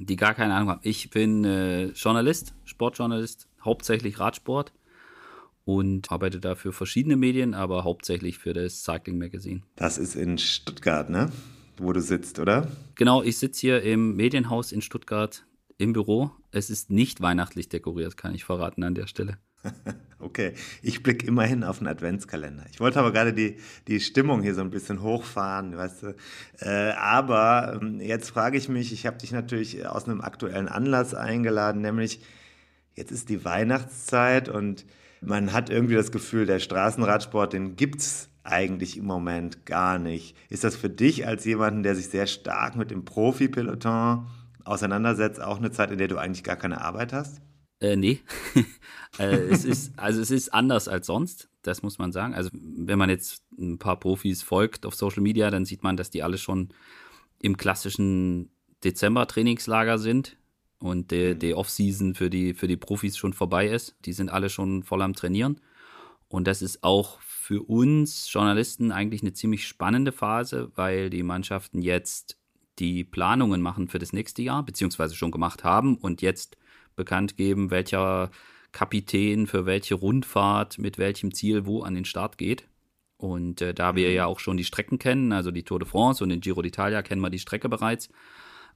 [0.00, 0.80] Die gar keine Ahnung haben.
[0.84, 4.72] Ich bin äh, Journalist, Sportjournalist, hauptsächlich Radsport
[5.64, 9.62] und arbeite da für verschiedene Medien, aber hauptsächlich für das Cycling Magazine.
[9.74, 11.30] Das ist in Stuttgart, ne?
[11.78, 12.68] Wo du sitzt, oder?
[12.96, 16.30] Genau, ich sitze hier im Medienhaus in Stuttgart im Büro.
[16.50, 19.38] Es ist nicht weihnachtlich dekoriert, kann ich verraten an der Stelle.
[20.20, 22.64] Okay, ich blicke immerhin auf den Adventskalender.
[22.72, 23.56] Ich wollte aber gerade die,
[23.86, 26.16] die Stimmung hier so ein bisschen hochfahren, weißt du.
[26.58, 31.14] Äh, aber ähm, jetzt frage ich mich, ich habe dich natürlich aus einem aktuellen Anlass
[31.14, 32.20] eingeladen, nämlich
[32.96, 34.86] jetzt ist die Weihnachtszeit und
[35.20, 40.36] man hat irgendwie das Gefühl, der Straßenradsport, den gibt's eigentlich im Moment gar nicht.
[40.48, 44.26] Ist das für dich als jemanden, der sich sehr stark mit dem Profi-Peloton
[44.64, 47.40] auseinandersetzt, auch eine Zeit, in der du eigentlich gar keine Arbeit hast?
[47.80, 48.20] Äh, nee.
[49.18, 52.34] äh, es ist, also es ist anders als sonst, das muss man sagen.
[52.34, 56.10] Also wenn man jetzt ein paar Profis folgt auf Social Media, dann sieht man, dass
[56.10, 56.70] die alle schon
[57.40, 58.50] im klassischen
[58.84, 60.36] Dezember-Trainingslager sind
[60.80, 63.96] und die, die Off-Season für die, für die Profis schon vorbei ist.
[64.04, 65.60] Die sind alle schon voll am Trainieren.
[66.28, 71.80] Und das ist auch für uns Journalisten eigentlich eine ziemlich spannende Phase, weil die Mannschaften
[71.80, 72.36] jetzt
[72.78, 76.58] die Planungen machen für das nächste Jahr, beziehungsweise schon gemacht haben und jetzt
[76.94, 78.30] bekannt geben, welcher
[78.72, 82.68] Kapitän für welche Rundfahrt mit welchem Ziel wo an den Start geht.
[83.16, 86.22] Und äh, da wir ja auch schon die Strecken kennen, also die Tour de France
[86.22, 88.10] und den Giro d'Italia kennen wir die Strecke bereits.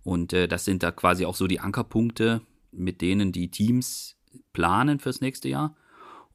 [0.03, 4.17] Und äh, das sind da quasi auch so die Ankerpunkte, mit denen die Teams
[4.55, 5.77] planen fürs nächste Jahr.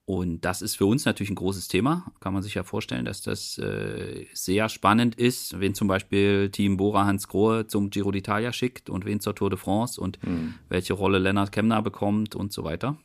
[0.09, 2.09] Und das ist für uns natürlich ein großes Thema.
[2.21, 6.77] Kann man sich ja vorstellen, dass das äh, sehr spannend ist, wenn zum Beispiel Team
[6.77, 10.53] Bora Hans Grohe zum Giro d'Italia schickt und wen zur Tour de France und Mhm.
[10.69, 12.95] welche Rolle Lennart Kemner bekommt und so weiter.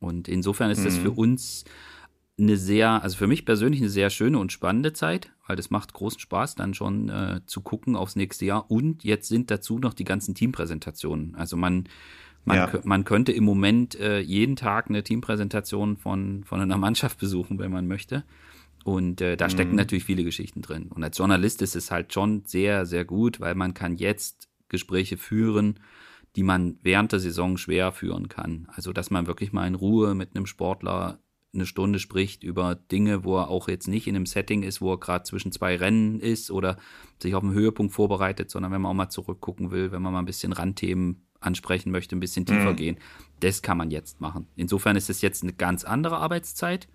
[0.00, 1.00] Und insofern ist das Mhm.
[1.00, 1.64] für uns
[2.38, 5.94] eine sehr, also für mich persönlich eine sehr schöne und spannende Zeit, weil das macht
[5.94, 8.70] großen Spaß, dann schon äh, zu gucken aufs nächste Jahr.
[8.70, 11.34] Und jetzt sind dazu noch die ganzen Teampräsentationen.
[11.36, 11.84] Also man,
[12.44, 12.80] man, Ja.
[12.84, 17.70] man könnte im Moment äh, jeden Tag eine Teampräsentation von, von einer Mannschaft besuchen, wenn
[17.70, 18.24] man möchte.
[18.84, 20.86] Und äh, da stecken natürlich viele Geschichten drin.
[20.88, 25.18] Und als Journalist ist es halt schon sehr, sehr gut, weil man kann jetzt Gespräche
[25.18, 25.80] führen,
[26.36, 28.68] die man während der Saison schwer führen kann.
[28.74, 31.18] Also, dass man wirklich mal in Ruhe mit einem Sportler
[31.52, 34.92] eine Stunde spricht über Dinge, wo er auch jetzt nicht in einem Setting ist, wo
[34.92, 36.78] er gerade zwischen zwei Rennen ist oder
[37.20, 40.20] sich auf einen Höhepunkt vorbereitet, sondern wenn man auch mal zurückgucken will, wenn man mal
[40.20, 42.98] ein bisschen Randthemen ansprechen möchte, ein bisschen tiefer gehen.
[43.40, 44.46] Das kann man jetzt machen.
[44.56, 46.88] Insofern ist es jetzt eine ganz andere Arbeitszeit,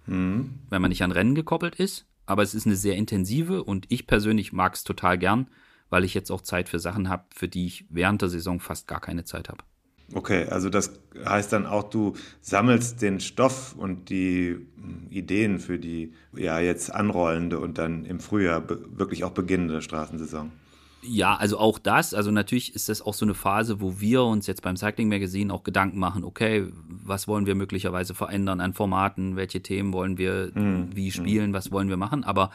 [0.69, 2.05] wenn man nicht an Rennen gekoppelt ist.
[2.27, 5.47] Aber es ist eine sehr intensive und ich persönlich mag es total gern,
[5.89, 8.87] weil ich jetzt auch Zeit für Sachen habe, für die ich während der Saison fast
[8.87, 9.63] gar keine Zeit habe.
[10.13, 15.79] Okay, also das heißt dann auch, du sammelst den Stoff und die mm, Ideen für
[15.79, 20.51] die ja jetzt anrollende und dann im Frühjahr wirklich auch beginnende Straßensaison.
[21.07, 22.13] Ja, also auch das.
[22.13, 25.53] Also natürlich ist das auch so eine Phase, wo wir uns jetzt beim Cycling Magazine
[25.53, 30.51] auch Gedanken machen, okay, was wollen wir möglicherweise verändern an Formaten, welche Themen wollen wir
[30.55, 32.49] wie spielen, was wollen wir machen, aber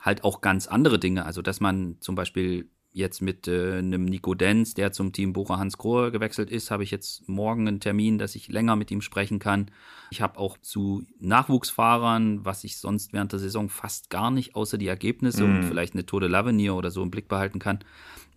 [0.00, 1.24] halt auch ganz andere Dinge.
[1.24, 5.58] Also dass man zum Beispiel jetzt mit äh, einem Nico Denz, der zum Team Bora
[5.58, 9.00] Hans Grohe gewechselt ist, habe ich jetzt morgen einen Termin, dass ich länger mit ihm
[9.00, 9.70] sprechen kann.
[10.10, 14.76] Ich habe auch zu Nachwuchsfahrern, was ich sonst während der Saison fast gar nicht außer
[14.76, 15.56] die Ergebnisse mhm.
[15.56, 17.78] und vielleicht eine Tode Lavenier oder so im Blick behalten kann,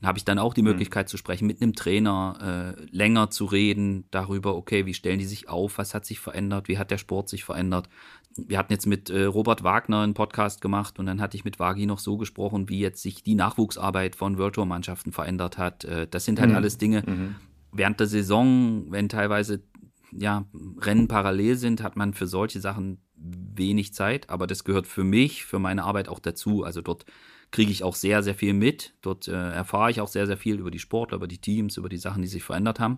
[0.03, 0.69] habe ich dann auch die mhm.
[0.69, 1.09] Möglichkeit mhm.
[1.09, 5.49] zu sprechen, mit einem Trainer äh, länger zu reden darüber, okay, wie stellen die sich
[5.49, 7.89] auf, was hat sich verändert, wie hat der Sport sich verändert.
[8.35, 11.59] Wir hatten jetzt mit äh, Robert Wagner einen Podcast gemacht und dann hatte ich mit
[11.59, 15.85] Wagi noch so gesprochen, wie jetzt sich die Nachwuchsarbeit von World Tour Mannschaften verändert hat.
[15.85, 16.55] Äh, das sind halt mhm.
[16.55, 17.03] alles Dinge.
[17.05, 17.35] Mhm.
[17.71, 19.63] Während der Saison, wenn teilweise
[20.11, 20.45] ja,
[20.79, 25.45] Rennen parallel sind, hat man für solche Sachen wenig Zeit, aber das gehört für mich,
[25.45, 26.63] für meine Arbeit auch dazu.
[26.63, 27.05] Also dort
[27.53, 28.95] kriege ich auch sehr, sehr viel mit.
[29.01, 31.87] Dort äh, erfahre ich auch sehr, sehr viel über die Sportler, über die Teams, über
[31.87, 32.97] die Sachen, die sich verändert haben.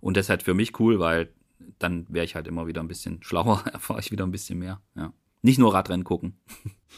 [0.00, 1.28] Und das ist halt für mich cool, weil
[1.78, 4.80] dann wäre ich halt immer wieder ein bisschen schlauer, erfahre ich wieder ein bisschen mehr.
[4.96, 5.12] Ja.
[5.42, 6.34] Nicht nur Radrennen gucken.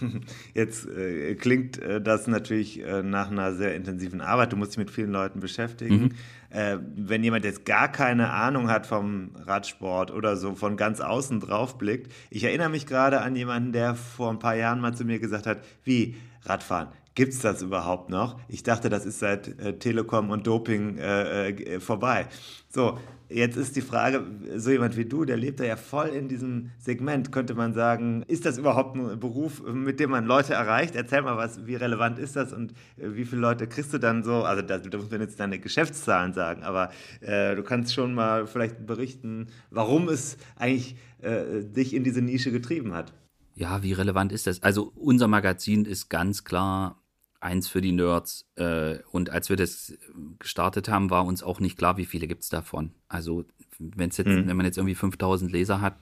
[0.54, 4.52] Jetzt äh, klingt äh, das natürlich äh, nach einer sehr intensiven Arbeit.
[4.52, 6.02] Du musst dich mit vielen Leuten beschäftigen.
[6.02, 6.10] Mhm.
[6.50, 11.40] Äh, wenn jemand jetzt gar keine Ahnung hat vom Radsport oder so von ganz außen
[11.40, 12.12] drauf blickt.
[12.30, 15.46] Ich erinnere mich gerade an jemanden, der vor ein paar Jahren mal zu mir gesagt
[15.46, 16.88] hat, wie Radfahren.
[17.14, 18.40] Gibt es das überhaupt noch?
[18.48, 22.26] Ich dachte, das ist seit äh, Telekom und Doping äh, äh, vorbei.
[22.70, 24.24] So, jetzt ist die Frage,
[24.56, 28.24] so jemand wie du, der lebt da ja voll in diesem Segment, könnte man sagen,
[28.28, 30.96] ist das überhaupt ein Beruf, mit dem man Leute erreicht?
[30.96, 34.22] Erzähl mal was, wie relevant ist das und äh, wie viele Leute kriegst du dann
[34.22, 34.44] so?
[34.44, 36.90] Also da, muss man jetzt deine Geschäftszahlen sagen, aber
[37.20, 42.52] äh, du kannst schon mal vielleicht berichten, warum es eigentlich äh, dich in diese Nische
[42.52, 43.12] getrieben hat.
[43.54, 44.62] Ja, wie relevant ist das?
[44.62, 47.02] Also unser Magazin ist ganz klar
[47.40, 48.46] eins für die Nerds.
[48.56, 49.94] Äh, und als wir das
[50.38, 52.92] gestartet haben, war uns auch nicht klar, wie viele gibt es davon.
[53.08, 53.44] Also
[53.78, 54.46] wenn's jetzt, mhm.
[54.46, 55.96] wenn man jetzt irgendwie 5000 Leser hat,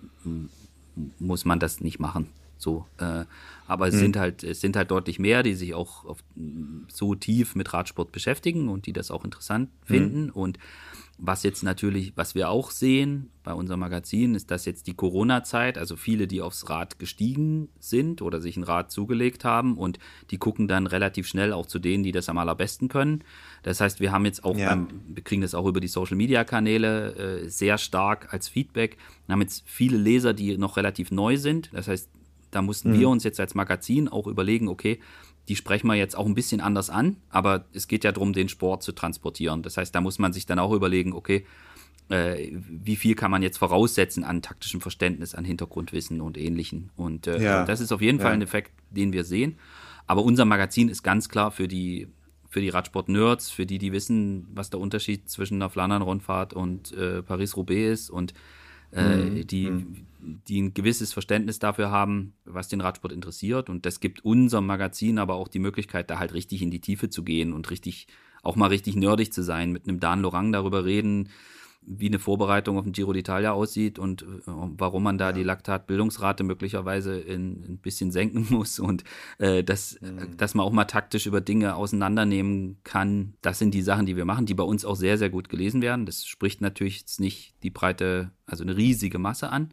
[1.19, 2.29] muss man das nicht machen.
[2.59, 3.25] So, äh,
[3.67, 3.99] aber es mhm.
[3.99, 6.17] sind halt, es sind halt deutlich mehr, die sich auch
[6.89, 9.87] so tief mit Radsport beschäftigen und die das auch interessant mhm.
[9.87, 10.31] finden.
[10.31, 10.59] Und
[11.23, 15.77] was jetzt natürlich, was wir auch sehen bei unserem Magazin, ist, dass jetzt die Corona-Zeit,
[15.77, 19.99] also viele, die aufs Rad gestiegen sind oder sich ein Rad zugelegt haben und
[20.31, 23.23] die gucken dann relativ schnell auch zu denen, die das am allerbesten können.
[23.63, 24.71] Das heißt, wir haben jetzt auch, ja.
[24.71, 28.97] beim, wir kriegen das auch über die Social-Media-Kanäle äh, sehr stark als Feedback.
[29.27, 31.69] Wir haben jetzt viele Leser, die noch relativ neu sind.
[31.75, 32.09] Das heißt,
[32.51, 33.01] da mussten mhm.
[33.01, 35.01] wir uns jetzt als Magazin auch überlegen, okay,
[35.51, 38.49] die sprechen wir jetzt auch ein bisschen anders an, aber es geht ja darum, den
[38.49, 39.63] Sport zu transportieren.
[39.63, 41.45] Das heißt, da muss man sich dann auch überlegen, okay,
[42.09, 46.91] äh, wie viel kann man jetzt voraussetzen an taktischem Verständnis, an Hintergrundwissen und Ähnlichem.
[46.95, 47.65] Und äh, ja.
[47.65, 48.27] das ist auf jeden ja.
[48.27, 49.59] Fall ein Effekt, den wir sehen.
[50.07, 52.07] Aber unser Magazin ist ganz klar für die,
[52.49, 57.25] für die Radsport-Nerds, für die, die wissen, was der Unterschied zwischen einer Flandern-Rundfahrt und äh,
[57.25, 58.35] Paris-Roubaix ist und
[58.93, 59.47] äh, mhm.
[59.47, 60.07] die, mhm.
[60.49, 63.69] die ein gewisses Verständnis dafür haben, was den Radsport interessiert.
[63.69, 67.09] Und das gibt unserem Magazin aber auch die Möglichkeit, da halt richtig in die Tiefe
[67.11, 68.07] zu gehen und richtig,
[68.43, 71.29] auch mal richtig nerdig zu sein, mit einem Dan Lorang darüber reden,
[71.83, 75.33] wie eine Vorbereitung auf den Giro d'Italia aussieht und äh, warum man da ja.
[75.33, 79.05] die Laktatbildungsrate möglicherweise in, ein bisschen senken muss und
[79.39, 80.37] äh, dass, mhm.
[80.37, 83.35] dass man auch mal taktisch über Dinge auseinandernehmen kann.
[83.41, 85.81] Das sind die Sachen, die wir machen, die bei uns auch sehr, sehr gut gelesen
[85.81, 86.07] werden.
[86.07, 89.73] Das spricht natürlich jetzt nicht die breite, also eine riesige Masse an,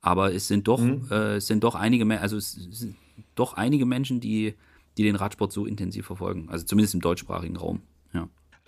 [0.00, 1.08] aber es sind doch, mhm.
[1.10, 2.96] äh, es sind doch einige, also es sind
[3.34, 4.54] doch einige Menschen, die,
[4.96, 7.82] die den Radsport so intensiv verfolgen, also zumindest im deutschsprachigen Raum.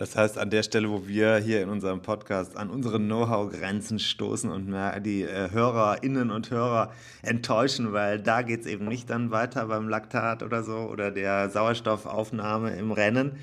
[0.01, 4.49] Das heißt, an der Stelle, wo wir hier in unserem Podcast an unsere Know-how-Grenzen stoßen
[4.49, 4.73] und
[5.05, 6.91] die äh, Hörerinnen und Hörer
[7.21, 11.51] enttäuschen, weil da geht es eben nicht dann weiter beim Laktat oder so oder der
[11.51, 13.33] Sauerstoffaufnahme im Rennen,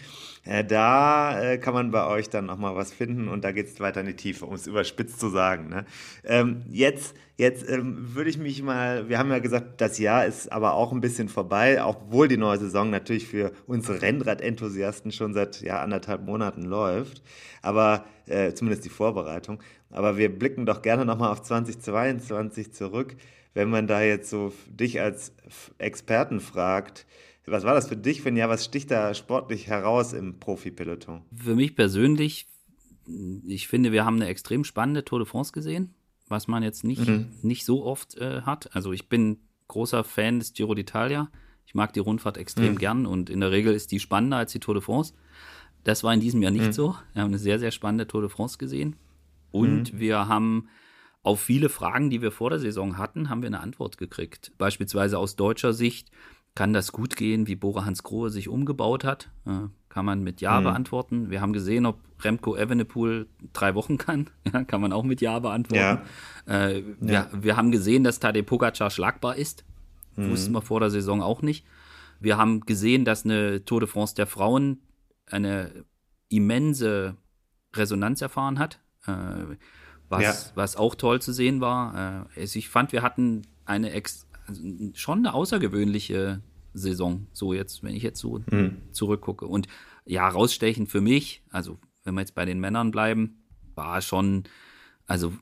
[0.44, 3.78] äh, da äh, kann man bei euch dann nochmal was finden und da geht es
[3.78, 5.68] weiter in die Tiefe, um es überspitzt zu sagen.
[5.68, 5.84] Ne?
[6.24, 10.52] Ähm, jetzt jetzt ähm, würde ich mich mal, wir haben ja gesagt, das Jahr ist
[10.52, 15.62] aber auch ein bisschen vorbei, obwohl die neue Saison natürlich für unsere Rennrad-Enthusiasten schon seit
[15.62, 17.22] ja, anderthalb Monaten läuft,
[17.62, 19.62] aber äh, zumindest die Vorbereitung.
[19.90, 23.16] Aber wir blicken doch gerne nochmal auf 2022 zurück.
[23.54, 25.32] Wenn man da jetzt so dich als
[25.78, 27.06] Experten fragt,
[27.46, 28.50] was war das für dich ein Jahr?
[28.50, 31.22] Was sticht da sportlich heraus im Profi-Peloton?
[31.34, 32.46] Für mich persönlich,
[33.46, 35.94] ich finde, wir haben eine extrem spannende Tour de France gesehen,
[36.28, 37.28] was man jetzt nicht, mhm.
[37.42, 38.74] nicht so oft äh, hat.
[38.74, 41.28] Also ich bin großer Fan des Giro d'Italia.
[41.66, 42.78] Ich mag die Rundfahrt extrem mhm.
[42.78, 45.14] gern und in der Regel ist die spannender als die Tour de France.
[45.84, 46.72] Das war in diesem Jahr nicht mhm.
[46.72, 46.96] so.
[47.12, 48.96] Wir haben eine sehr, sehr spannende Tour de France gesehen.
[49.50, 50.00] Und mhm.
[50.00, 50.68] wir haben
[51.22, 54.52] auf viele Fragen, die wir vor der Saison hatten, haben wir eine Antwort gekriegt.
[54.58, 56.10] Beispielsweise aus deutscher Sicht
[56.54, 59.30] kann das gut gehen, wie Bora Hans Grohe sich umgebaut hat?
[59.98, 60.64] Kann man mit Ja mhm.
[60.64, 61.28] beantworten.
[61.28, 64.30] Wir haben gesehen, ob Remco Evenepoel drei Wochen kann.
[64.52, 66.06] Ja, kann man auch mit Ja beantworten.
[66.46, 66.68] Ja.
[66.68, 67.28] Äh, wir, ja.
[67.32, 69.64] wir, haben gesehen, dass Tadej Pogacar schlagbar ist.
[70.14, 70.30] Mhm.
[70.30, 71.66] Wussten wir vor der Saison auch nicht.
[72.20, 74.82] Wir haben gesehen, dass eine Tour de France der Frauen
[75.26, 75.84] eine
[76.28, 77.16] immense
[77.74, 79.12] Resonanz erfahren hat, äh,
[80.08, 80.34] was, ja.
[80.54, 82.28] was auch toll zu sehen war.
[82.36, 84.62] Äh, also ich fand, wir hatten eine ex also
[84.94, 86.40] schon eine außergewöhnliche
[86.74, 88.82] Saison, so jetzt, wenn ich jetzt so mhm.
[88.92, 89.46] zurückgucke.
[89.46, 89.68] Und
[90.04, 93.42] ja, rausstechend für mich, also wenn wir jetzt bei den Männern bleiben,
[93.74, 94.44] war schon,
[95.06, 95.32] also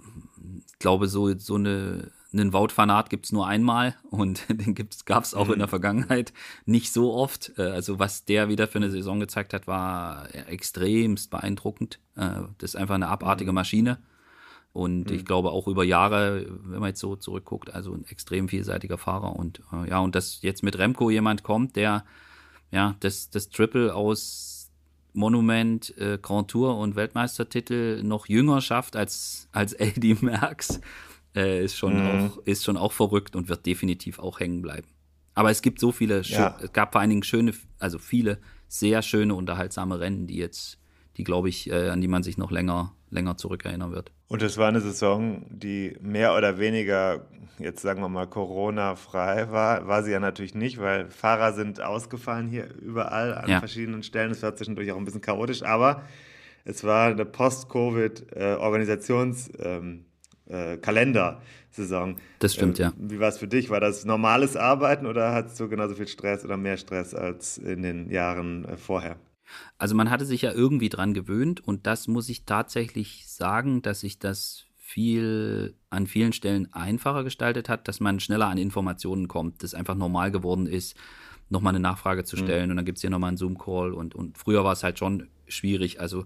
[0.66, 4.74] ich glaube, so, so eine, einen Wout-Fanat gibt es nur einmal und den
[5.04, 5.54] gab es auch mhm.
[5.54, 6.32] in der Vergangenheit
[6.64, 7.52] nicht so oft.
[7.58, 12.00] Äh, also was der wieder für eine Saison gezeigt hat, war extremst beeindruckend.
[12.16, 13.56] Äh, das ist einfach eine abartige mhm.
[13.56, 13.98] Maschine.
[14.76, 15.16] Und mhm.
[15.16, 19.34] ich glaube auch über Jahre, wenn man jetzt so zurückguckt, also ein extrem vielseitiger Fahrer.
[19.34, 22.04] Und äh, ja, und dass jetzt mit Remco jemand kommt, der
[22.70, 24.70] ja das, das Triple aus
[25.14, 30.80] Monument, äh, Grand Tour und Weltmeistertitel noch jünger schafft als, als Eddie Merckx,
[31.34, 32.28] äh, ist, schon mhm.
[32.28, 34.88] auch, ist schon auch verrückt und wird definitiv auch hängen bleiben.
[35.34, 36.58] Aber es gibt so viele, ja.
[36.60, 40.78] es gab vor allen Dingen schöne, also viele sehr schöne, unterhaltsame Rennen, die jetzt,
[41.16, 44.12] die glaube ich, äh, an die man sich noch länger länger zurückerinnern wird.
[44.28, 47.26] Und es war eine Saison, die mehr oder weniger,
[47.58, 49.88] jetzt sagen wir mal, Corona-frei war.
[49.88, 53.58] War sie ja natürlich nicht, weil Fahrer sind ausgefallen hier überall an ja.
[53.58, 54.30] verschiedenen Stellen.
[54.30, 56.04] Es war zwischendurch auch ein bisschen chaotisch, aber
[56.64, 60.04] es war eine Post-Covid-Organisations- ähm,
[60.48, 62.16] äh, Kalendersaison.
[62.38, 62.92] Das stimmt, ähm, ja.
[62.96, 63.70] Wie war es für dich?
[63.70, 67.82] War das normales Arbeiten oder hattest du genauso viel Stress oder mehr Stress als in
[67.82, 69.16] den Jahren äh, vorher?
[69.78, 74.00] Also man hatte sich ja irgendwie dran gewöhnt und das muss ich tatsächlich sagen, dass
[74.00, 79.62] sich das viel an vielen Stellen einfacher gestaltet hat, dass man schneller an Informationen kommt,
[79.62, 80.96] dass einfach normal geworden ist,
[81.48, 82.40] nochmal eine Nachfrage zu mhm.
[82.40, 82.70] stellen mhm.
[82.70, 85.28] und dann gibt es hier nochmal einen Zoom-Call und, und früher war es halt schon
[85.48, 86.00] schwierig.
[86.00, 86.24] Also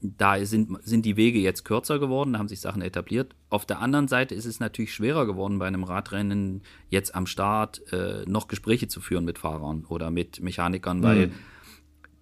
[0.00, 3.34] da sind, sind die Wege jetzt kürzer geworden, da haben sich Sachen etabliert.
[3.48, 7.80] Auf der anderen Seite ist es natürlich schwerer geworden, bei einem Radrennen jetzt am Start
[7.92, 11.02] äh, noch Gespräche zu führen mit Fahrern oder mit Mechanikern, mhm.
[11.02, 11.32] weil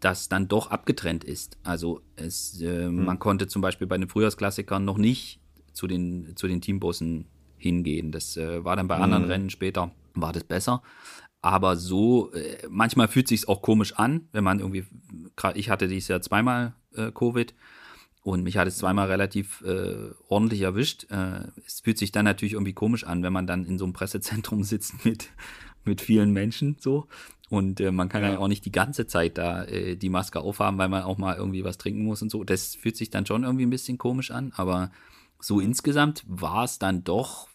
[0.04, 1.56] das dann doch abgetrennt ist.
[1.62, 3.04] Also es, äh, mhm.
[3.04, 5.40] man konnte zum Beispiel bei den Frühjahrsklassikern noch nicht
[5.72, 7.26] zu den, zu den Teambussen
[7.56, 8.12] hingehen.
[8.12, 9.02] Das äh, war dann bei mhm.
[9.02, 10.82] anderen Rennen später, war das besser.
[11.40, 14.84] Aber so, äh, manchmal fühlt sich auch komisch an, wenn man irgendwie,
[15.54, 17.54] ich hatte dieses Jahr zweimal äh, Covid
[18.22, 21.10] und mich hat es zweimal relativ äh, ordentlich erwischt.
[21.10, 23.94] Äh, es fühlt sich dann natürlich irgendwie komisch an, wenn man dann in so einem
[23.94, 25.30] Pressezentrum sitzt mit,
[25.84, 27.08] mit vielen Menschen so
[27.50, 28.38] und äh, man kann ja.
[28.38, 31.64] auch nicht die ganze Zeit da äh, die Maske aufhaben, weil man auch mal irgendwie
[31.64, 32.42] was trinken muss und so.
[32.44, 34.52] Das fühlt sich dann schon irgendwie ein bisschen komisch an.
[34.56, 34.90] Aber
[35.40, 37.48] so insgesamt war es dann doch,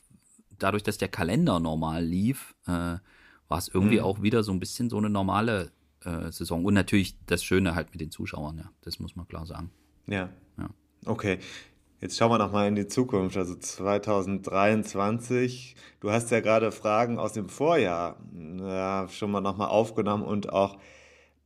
[0.60, 2.98] dadurch, dass der Kalender normal lief, äh,
[3.48, 4.04] war es irgendwie mhm.
[4.04, 5.72] auch wieder so ein bisschen so eine normale
[6.04, 6.66] äh, Saison.
[6.66, 8.72] Und natürlich das Schöne halt mit den Zuschauern, ja.
[8.82, 9.72] Das muss man klar sagen.
[10.08, 10.30] Ja.
[10.58, 10.70] ja.
[11.06, 11.40] Okay.
[12.02, 15.76] Jetzt schauen wir noch mal in die Zukunft, also 2023.
[16.00, 18.16] Du hast ja gerade Fragen aus dem Vorjahr
[18.58, 20.78] ja, schon mal noch mal aufgenommen und auch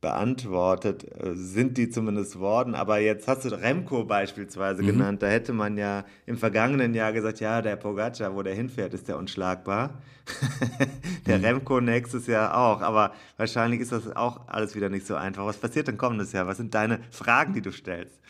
[0.00, 2.76] beantwortet, äh, sind die zumindest worden.
[2.76, 4.86] Aber jetzt hast du Remco beispielsweise mhm.
[4.86, 5.22] genannt.
[5.22, 9.08] Da hätte man ja im vergangenen Jahr gesagt, ja, der Pogacar, wo der hinfährt, ist
[9.08, 10.00] der unschlagbar.
[11.26, 11.44] der mhm.
[11.44, 12.80] Remco nächstes Jahr auch.
[12.80, 15.46] Aber wahrscheinlich ist das auch alles wieder nicht so einfach.
[15.46, 16.46] Was passiert denn kommendes Jahr?
[16.46, 18.20] Was sind deine Fragen, die du stellst?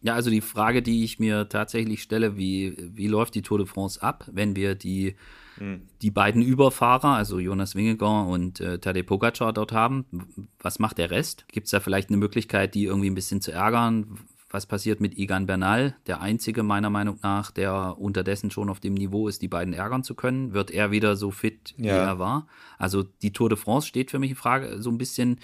[0.00, 3.66] Ja, also die Frage, die ich mir tatsächlich stelle, wie, wie läuft die Tour de
[3.66, 5.16] France ab, wenn wir die,
[5.58, 5.82] mhm.
[6.02, 10.06] die beiden Überfahrer, also Jonas Wingegaard und äh, Tadej Pogacar dort haben?
[10.60, 11.46] Was macht der Rest?
[11.48, 14.18] Gibt es da vielleicht eine Möglichkeit, die irgendwie ein bisschen zu ärgern?
[14.50, 18.94] Was passiert mit Igan Bernal, der einzige meiner Meinung nach, der unterdessen schon auf dem
[18.94, 20.54] Niveau ist, die beiden ärgern zu können?
[20.54, 21.84] Wird er wieder so fit, ja.
[21.84, 22.46] wie er war?
[22.78, 25.38] Also die Tour de France steht für mich in Frage, so ein bisschen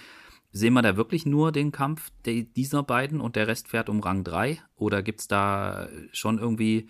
[0.57, 4.23] Sehen wir da wirklich nur den Kampf dieser beiden und der Rest fährt um Rang
[4.23, 4.61] 3?
[4.77, 6.89] Oder gibt es da schon irgendwie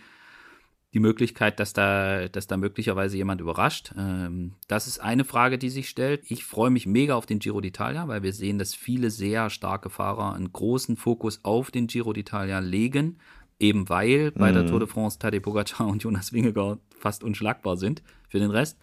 [0.93, 3.95] die Möglichkeit, dass da, dass da möglicherweise jemand überrascht?
[3.97, 6.31] Ähm, das ist eine Frage, die sich stellt.
[6.31, 9.89] Ich freue mich mega auf den Giro d'Italia, weil wir sehen, dass viele sehr starke
[9.89, 13.17] Fahrer einen großen Fokus auf den Giro d'Italia legen,
[13.59, 14.57] eben weil bei mhm.
[14.57, 18.79] der Tour de France Tadej Pogacar und Jonas Wingegaard fast unschlagbar sind für den Rest.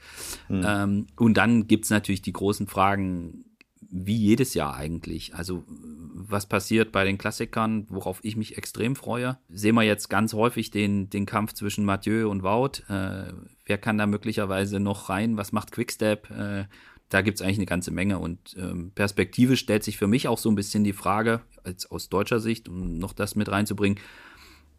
[0.49, 0.65] Mhm.
[0.65, 3.45] Ähm, und dann gibt es natürlich die großen Fragen,
[3.91, 5.35] wie jedes Jahr eigentlich.
[5.35, 9.37] Also was passiert bei den Klassikern, worauf ich mich extrem freue.
[9.49, 12.83] Sehen wir jetzt ganz häufig den, den Kampf zwischen Mathieu und Wout.
[12.87, 13.33] Äh,
[13.65, 15.35] wer kann da möglicherweise noch rein?
[15.35, 16.29] Was macht Quickstep?
[16.31, 16.65] Äh,
[17.09, 18.19] da gibt es eigentlich eine ganze Menge.
[18.19, 22.07] Und ähm, perspektivisch stellt sich für mich auch so ein bisschen die Frage, als aus
[22.07, 23.99] deutscher Sicht, um noch das mit reinzubringen,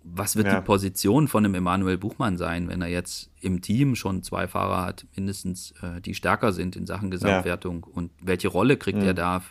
[0.04, 0.56] was wird ja.
[0.56, 4.84] die Position von einem Emanuel Buchmann sein, wenn er jetzt im Team schon zwei Fahrer
[4.84, 7.86] hat, mindestens, äh, die stärker sind in Sachen Gesamtwertung?
[7.88, 7.94] Ja.
[7.94, 9.06] Und welche Rolle kriegt mhm.
[9.06, 9.42] er da?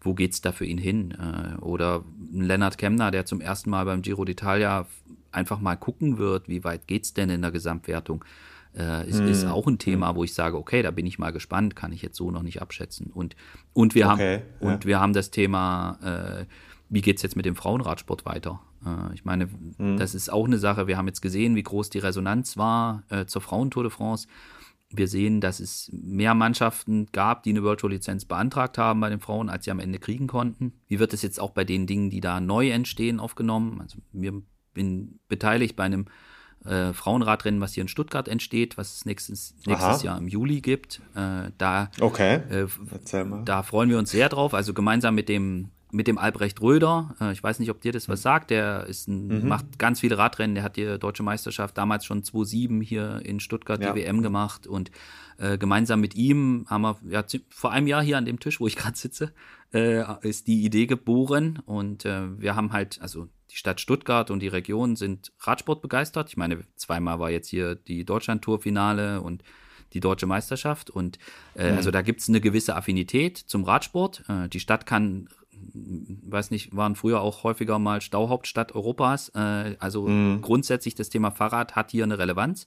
[0.00, 1.12] Wo geht es da für ihn hin?
[1.12, 4.86] Äh, oder Lennart Kemner, der zum ersten Mal beim Giro d'Italia
[5.30, 8.24] einfach mal gucken wird, wie weit geht es denn in der Gesamtwertung?
[8.76, 9.28] Äh, ist, mhm.
[9.28, 10.16] ist auch ein Thema, mhm.
[10.16, 12.62] wo ich sage, okay, da bin ich mal gespannt, kann ich jetzt so noch nicht
[12.62, 13.10] abschätzen.
[13.12, 13.36] Und,
[13.72, 14.72] und wir okay, haben ja.
[14.72, 16.46] und wir haben das Thema äh,
[16.92, 18.60] wie geht es jetzt mit dem Frauenradsport weiter?
[18.84, 19.48] Äh, ich meine,
[19.78, 19.96] mhm.
[19.96, 20.86] das ist auch eine Sache.
[20.86, 24.28] Wir haben jetzt gesehen, wie groß die Resonanz war äh, zur Frauentour de France.
[24.94, 29.20] Wir sehen, dass es mehr Mannschaften gab, die eine Virtual Lizenz beantragt haben bei den
[29.20, 30.74] Frauen, als sie am Ende kriegen konnten.
[30.86, 33.80] Wie wird es jetzt auch bei den Dingen, die da neu entstehen, aufgenommen?
[33.80, 34.42] Also wir
[34.74, 36.06] bin beteiligt bei einem
[36.64, 41.00] äh, Frauenradrennen, was hier in Stuttgart entsteht, was es nächstes, nächstes Jahr im Juli gibt.
[41.14, 42.36] Äh, da, okay.
[42.50, 42.66] Äh,
[43.44, 44.54] da freuen wir uns sehr drauf.
[44.54, 47.14] Also gemeinsam mit dem mit dem Albrecht Röder.
[47.20, 48.22] Äh, ich weiß nicht, ob dir das was mhm.
[48.22, 48.50] sagt.
[48.50, 49.48] Der ist ein, mhm.
[49.48, 50.54] macht ganz viele Radrennen.
[50.54, 53.92] Der hat die deutsche Meisterschaft damals schon 2007 hier in Stuttgart ja.
[53.92, 54.66] die WM gemacht.
[54.66, 54.90] Und
[55.38, 58.66] äh, gemeinsam mit ihm haben wir ja, vor einem Jahr hier an dem Tisch, wo
[58.66, 59.32] ich gerade sitze,
[59.72, 61.62] äh, ist die Idee geboren.
[61.66, 66.30] Und äh, wir haben halt, also die Stadt Stuttgart und die Region sind Radsport begeistert.
[66.30, 69.42] Ich meine, zweimal war jetzt hier die Deutschland-Tour-Finale und
[69.92, 70.88] die deutsche Meisterschaft.
[70.88, 71.18] Und
[71.54, 71.76] äh, mhm.
[71.76, 74.24] also da gibt es eine gewisse Affinität zum Radsport.
[74.28, 75.28] Äh, die Stadt kann
[75.72, 79.30] weiß nicht, waren früher auch häufiger mal Stauhauptstadt Europas.
[79.34, 80.40] Äh, also mhm.
[80.42, 82.66] grundsätzlich das Thema Fahrrad hat hier eine Relevanz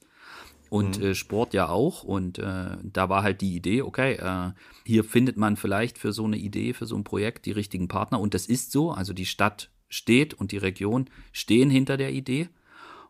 [0.70, 1.06] und mhm.
[1.06, 2.04] äh, Sport ja auch.
[2.04, 4.52] Und äh, da war halt die Idee, okay, äh,
[4.86, 8.20] hier findet man vielleicht für so eine Idee, für so ein Projekt die richtigen Partner.
[8.20, 8.92] Und das ist so.
[8.92, 12.50] Also die Stadt steht und die Region stehen hinter der Idee.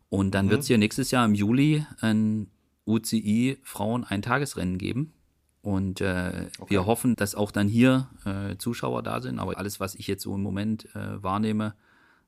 [0.10, 0.52] Und dann mhm.
[0.52, 2.48] wird es hier nächstes Jahr im Juli ein
[2.86, 5.14] UCI Frauen Eintagesrennen geben.
[5.66, 6.70] Und äh, okay.
[6.70, 9.40] wir hoffen, dass auch dann hier äh, Zuschauer da sind.
[9.40, 11.74] Aber alles, was ich jetzt so im Moment äh, wahrnehme,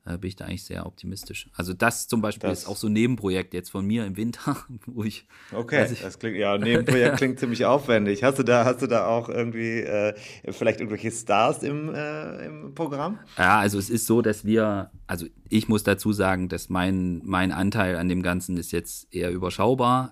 [0.07, 1.47] äh, bin ich da eigentlich sehr optimistisch.
[1.53, 4.57] Also das zum Beispiel das ist auch so ein Nebenprojekt jetzt von mir im Winter,
[4.87, 5.27] wo ich.
[5.53, 8.23] Okay, ich, das klingt ja Nebenprojekt klingt ziemlich aufwendig.
[8.23, 10.15] Hast du da, hast du da auch irgendwie äh,
[10.49, 13.19] vielleicht irgendwelche Stars im, äh, im Programm?
[13.37, 17.51] Ja, also es ist so, dass wir, also ich muss dazu sagen, dass mein mein
[17.51, 20.11] Anteil an dem Ganzen ist jetzt eher überschaubar.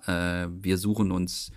[0.62, 1.50] Wir suchen uns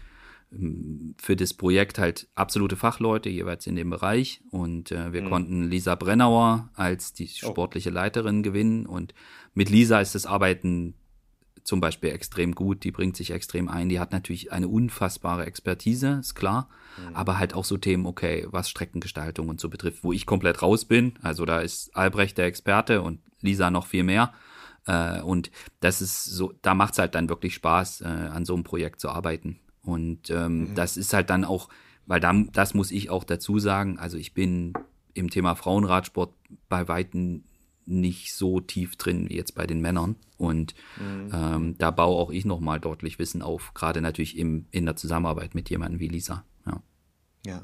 [1.17, 4.41] für das Projekt halt absolute Fachleute jeweils in dem Bereich.
[4.49, 5.29] Und äh, wir mhm.
[5.29, 7.49] konnten Lisa Brennauer als die oh.
[7.49, 8.87] sportliche Leiterin gewinnen.
[8.87, 9.13] Und
[9.53, 10.95] mit Lisa ist das Arbeiten
[11.63, 16.17] zum Beispiel extrem gut, die bringt sich extrem ein, die hat natürlich eine unfassbare Expertise,
[16.19, 16.67] ist klar,
[16.97, 17.15] mhm.
[17.15, 20.85] aber halt auch so Themen, okay, was Streckengestaltung und so betrifft, wo ich komplett raus
[20.85, 24.33] bin, also da ist Albrecht der Experte und Lisa noch viel mehr.
[24.87, 28.55] Äh, und das ist so, da macht es halt dann wirklich Spaß, äh, an so
[28.55, 30.75] einem Projekt zu arbeiten und ähm, mhm.
[30.75, 31.69] das ist halt dann auch,
[32.05, 34.73] weil dann, das muss ich auch dazu sagen, also ich bin
[35.13, 36.33] im Thema Frauenradsport
[36.67, 37.43] bei Weitem
[37.85, 40.15] nicht so tief drin wie jetzt bei den Männern.
[40.37, 41.31] Und mhm.
[41.33, 45.55] ähm, da baue auch ich nochmal deutlich Wissen auf, gerade natürlich im, in der Zusammenarbeit
[45.55, 46.45] mit jemandem wie Lisa.
[46.65, 46.81] Ja.
[47.45, 47.61] ja.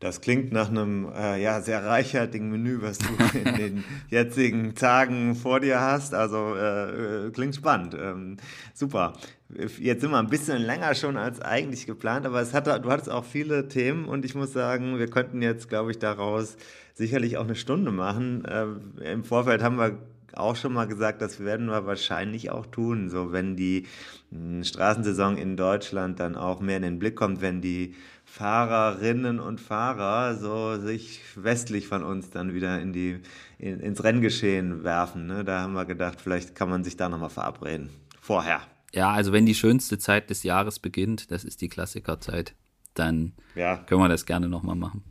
[0.00, 3.08] Das klingt nach einem äh, ja, sehr reichhaltigen Menü, was du
[3.38, 6.14] in den jetzigen Tagen vor dir hast.
[6.14, 7.94] Also äh, äh, klingt spannend.
[8.00, 8.38] Ähm,
[8.72, 9.12] super.
[9.78, 13.10] Jetzt sind wir ein bisschen länger schon als eigentlich geplant, aber es hat, du hattest
[13.10, 16.56] auch viele Themen und ich muss sagen, wir könnten jetzt, glaube ich, daraus
[16.94, 18.44] sicherlich auch eine Stunde machen.
[18.46, 19.98] Äh, Im Vorfeld haben wir
[20.32, 23.86] auch schon mal gesagt, das werden wir wahrscheinlich auch tun, so wenn die
[24.30, 27.94] mh, Straßensaison in Deutschland dann auch mehr in den Blick kommt, wenn die
[28.30, 33.20] Fahrerinnen und Fahrer so sich westlich von uns dann wieder in die,
[33.58, 35.26] in, ins Renngeschehen werfen.
[35.26, 35.44] Ne?
[35.44, 37.90] Da haben wir gedacht, vielleicht kann man sich da nochmal verabreden.
[38.20, 38.60] Vorher.
[38.94, 42.54] Ja, also wenn die schönste Zeit des Jahres beginnt, das ist die Klassikerzeit,
[42.94, 43.78] dann ja.
[43.78, 45.02] können wir das gerne nochmal machen.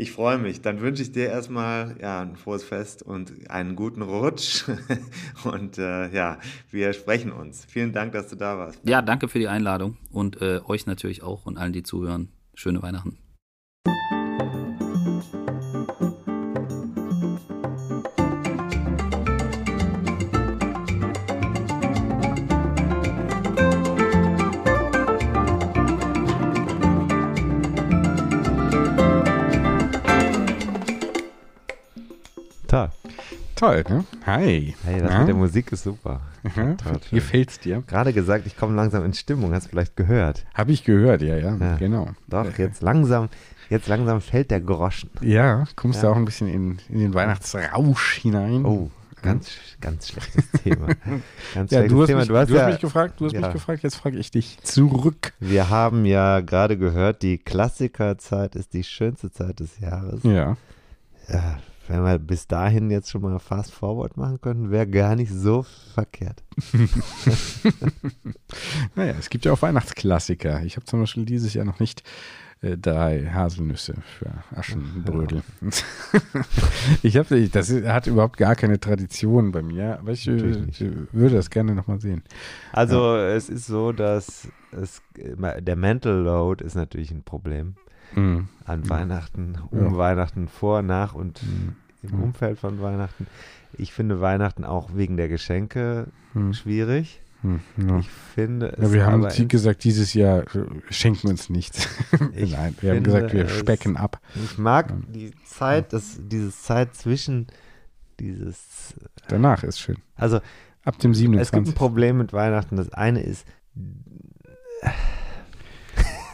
[0.00, 0.62] Ich freue mich.
[0.62, 4.64] Dann wünsche ich dir erstmal ja, ein frohes Fest und einen guten Rutsch.
[5.44, 6.38] Und äh, ja,
[6.70, 7.66] wir sprechen uns.
[7.66, 8.80] Vielen Dank, dass du da warst.
[8.84, 12.30] Ja, danke für die Einladung und äh, euch natürlich auch und allen, die zuhören.
[12.54, 13.18] Schöne Weihnachten.
[33.60, 34.06] Toll, ne?
[34.24, 34.74] Hi.
[34.86, 35.18] Hey, das ja?
[35.18, 36.22] mit der Musik ist super.
[36.56, 36.76] Ja,
[37.10, 37.82] Gefällt's dir?
[37.86, 39.52] Gerade gesagt, ich komme langsam in Stimmung.
[39.52, 40.46] Hast du vielleicht gehört?
[40.54, 42.08] Habe ich gehört, ja, ja, ja, genau.
[42.26, 43.28] Doch, jetzt langsam,
[43.68, 45.10] jetzt langsam fällt der Groschen.
[45.20, 46.08] Ja, kommst ja.
[46.08, 48.64] du auch ein bisschen in, in den Weihnachtsrausch hinein.
[48.64, 49.50] Oh, ganz,
[49.82, 50.86] ganz schlechtes Thema.
[51.54, 52.18] Ganz ja, schlechtes du hast, Thema.
[52.20, 53.40] Mich, du hast, du hast ja, mich gefragt, du hast ja.
[53.42, 55.34] mich gefragt, jetzt frage ich dich zurück.
[55.38, 60.22] Wir haben ja gerade gehört, die Klassikerzeit ist die schönste Zeit des Jahres.
[60.22, 60.56] Ja.
[61.28, 61.58] Ja,
[61.90, 65.64] wenn wir bis dahin jetzt schon mal Fast Forward machen könnten, wäre gar nicht so
[65.94, 66.42] verkehrt.
[68.94, 70.62] naja, es gibt ja auch Weihnachtsklassiker.
[70.62, 72.04] Ich habe zum Beispiel dieses Jahr noch nicht
[72.62, 75.42] äh, drei Haselnüsse für Aschenbrödel.
[75.60, 75.70] Ja.
[77.02, 80.80] ich habe, das hat überhaupt gar keine Tradition bei mir, aber ich, äh, ich
[81.12, 82.22] würde das gerne nochmal sehen.
[82.72, 83.30] Also ja.
[83.30, 87.74] es ist so, dass es, der Mental Load ist natürlich ein Problem.
[88.14, 88.48] Mhm.
[88.64, 89.96] An Weihnachten, um ja.
[89.96, 91.76] Weihnachten, vor, nach und mhm.
[92.02, 92.22] Im Hm.
[92.24, 93.26] Umfeld von Weihnachten.
[93.76, 96.52] Ich finde Weihnachten auch wegen der Geschenke Hm.
[96.52, 97.20] schwierig.
[97.42, 97.98] Hm, ja.
[98.00, 101.88] Ich finde es Ja, wir haben gesagt, dieses Jahr äh, schenken wir uns nichts.
[102.34, 104.20] Ich Nein, wir haben gesagt, wir specken ab.
[104.44, 107.46] Ich mag die Zeit, das, dieses Zeit zwischen
[108.18, 108.94] dieses,
[109.28, 109.96] Danach ist schön.
[110.16, 110.40] also
[110.84, 111.74] Ab dem es gibt ein 27.
[111.74, 112.76] Problem mit Weihnachten.
[112.76, 113.46] Das eine ist,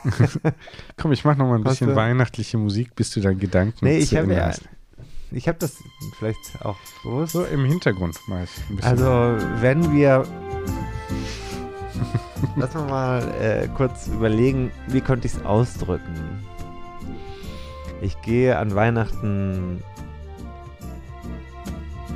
[0.97, 4.09] Komm, ich mach noch mal ein bisschen weihnachtliche Musik, bis du deinen Gedanken nee, ich
[4.11, 4.63] zu Ende ja, hast.
[5.31, 5.83] Ich habe das
[6.19, 7.33] vielleicht auch bewusst.
[7.33, 8.15] So im Hintergrund
[8.77, 8.83] bisschen.
[8.83, 9.07] Also,
[9.61, 10.25] wenn wir,
[12.57, 16.45] lass mal mal äh, kurz überlegen, wie könnte ich es ausdrücken?
[18.01, 19.83] Ich gehe an Weihnachten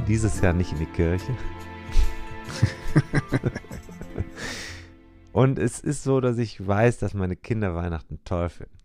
[0.07, 1.33] dieses Jahr nicht in die Kirche.
[5.33, 8.79] Und es ist so, dass ich weiß, dass meine Kinder Weihnachten toll finden.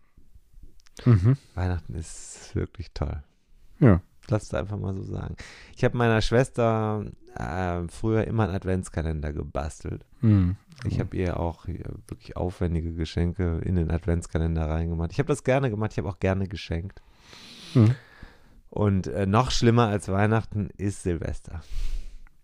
[1.06, 1.38] mhm.
[1.56, 3.24] Weihnachten ist wirklich toll.
[3.80, 4.02] Ja.
[4.30, 5.36] Lass es einfach mal so sagen.
[5.76, 10.06] Ich habe meiner Schwester äh, früher immer einen Adventskalender gebastelt.
[10.22, 10.56] Mhm.
[10.86, 15.12] Ich habe ihr auch wirklich aufwendige Geschenke in den Adventskalender reingemacht.
[15.12, 17.02] Ich habe das gerne gemacht, ich habe auch gerne geschenkt.
[17.74, 17.96] Mhm.
[18.70, 21.62] Und äh, noch schlimmer als Weihnachten ist Silvester.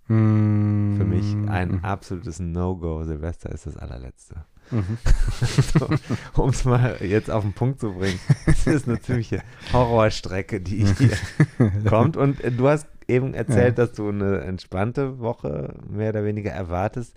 [0.08, 0.96] Mhm.
[0.98, 3.04] Für mich ein absolutes No-Go.
[3.04, 4.46] Silvester ist das allerletzte.
[4.72, 4.98] Mhm.
[5.80, 8.20] so, um es mal jetzt auf den Punkt zu bringen.
[8.46, 9.42] Es ist eine ziemliche
[9.74, 11.18] Horrorstrecke, die hier
[11.90, 12.18] kommt.
[12.18, 17.16] Und äh, du hast eben erzählt, dass du eine entspannte Woche mehr oder weniger erwartest.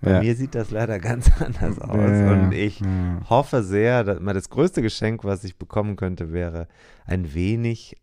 [0.00, 0.20] Bei Ja.
[0.20, 1.98] mir sieht das leider ganz anders aus.
[1.98, 3.20] Ja, Und ich ja.
[3.28, 6.68] hoffe sehr, dass mal das größte Geschenk, was ich bekommen könnte, wäre
[7.06, 7.96] ein wenig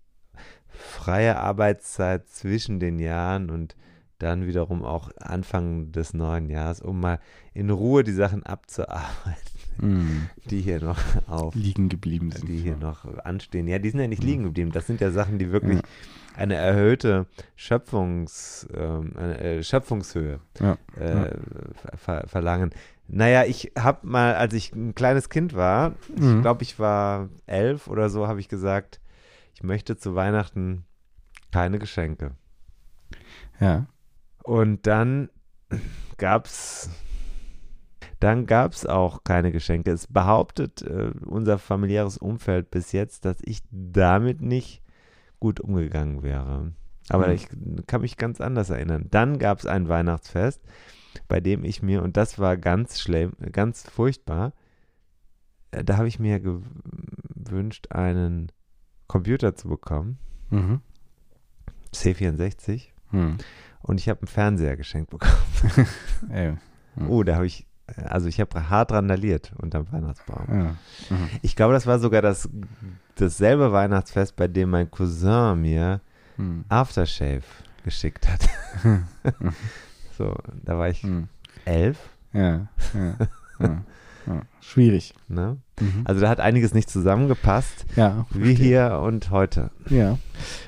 [0.69, 3.75] freie Arbeitszeit zwischen den Jahren und
[4.21, 7.19] dann wiederum auch Anfang des neuen Jahres, um mal
[7.53, 10.29] in Ruhe die Sachen abzuarbeiten, Mhm.
[10.49, 12.47] die hier noch auf, Liegen geblieben sind.
[12.47, 13.67] die hier noch anstehen.
[13.67, 14.27] Ja, die sind ja nicht Mhm.
[14.29, 14.71] liegen geblieben.
[14.71, 15.83] Das sind ja Sachen, die wirklich Ja.
[16.35, 17.25] eine erhöhte
[17.55, 20.77] Schöpfungs, ähm, äh, Schöpfungshöhe Ja.
[20.97, 21.35] äh,
[21.95, 22.71] ver verlangen.
[23.07, 26.41] Naja, ich habe mal, als ich ein kleines Kind war, ich Mhm.
[26.41, 29.01] glaube, ich war elf oder so, habe ich gesagt,
[29.55, 30.85] ich möchte zu Weihnachten
[31.51, 32.31] keine Geschenke.
[33.59, 33.85] Ja.
[34.43, 35.29] Und dann
[36.17, 36.89] gab's
[38.19, 39.91] dann gab's auch keine Geschenke.
[39.91, 44.83] Es behauptet äh, unser familiäres Umfeld bis jetzt, dass ich damit nicht
[45.39, 46.71] gut umgegangen wäre.
[47.09, 47.33] Aber Mhm.
[47.33, 47.47] ich
[47.87, 49.07] kann mich ganz anders erinnern.
[49.09, 50.61] Dann gab es ein Weihnachtsfest,
[51.27, 54.53] bei dem ich mir, und das war ganz schlimm, ganz furchtbar,
[55.71, 58.51] äh, da habe ich mir gewünscht, einen
[59.07, 60.19] Computer zu bekommen,
[60.51, 60.81] Mhm.
[61.91, 63.37] C64, Mhm.
[63.81, 65.33] Und ich habe einen Fernseher geschenkt bekommen.
[66.29, 66.53] Ey.
[66.95, 67.09] Mhm.
[67.09, 67.65] Oh, da habe ich,
[68.05, 70.45] also ich habe hart randaliert unterm Weihnachtsbaum.
[70.49, 71.15] Ja.
[71.15, 71.29] Mhm.
[71.41, 72.49] Ich glaube, das war sogar das,
[73.15, 76.01] dasselbe Weihnachtsfest, bei dem mein Cousin mir
[76.37, 76.63] Mhm.
[76.69, 77.43] Aftershave
[77.83, 78.47] geschickt hat.
[80.17, 81.27] so, da war ich Mhm.
[81.65, 81.97] elf,
[82.33, 82.67] Ja.
[82.93, 83.15] Ja.
[83.59, 83.83] Ja.
[84.27, 84.41] Ja.
[84.61, 85.13] Schwierig.
[85.27, 85.57] ne?
[85.81, 86.01] Mhm.
[86.05, 88.25] Also da hat einiges nicht zusammengepasst, Ja.
[88.31, 89.71] wie hier und heute.
[89.89, 90.17] Ja.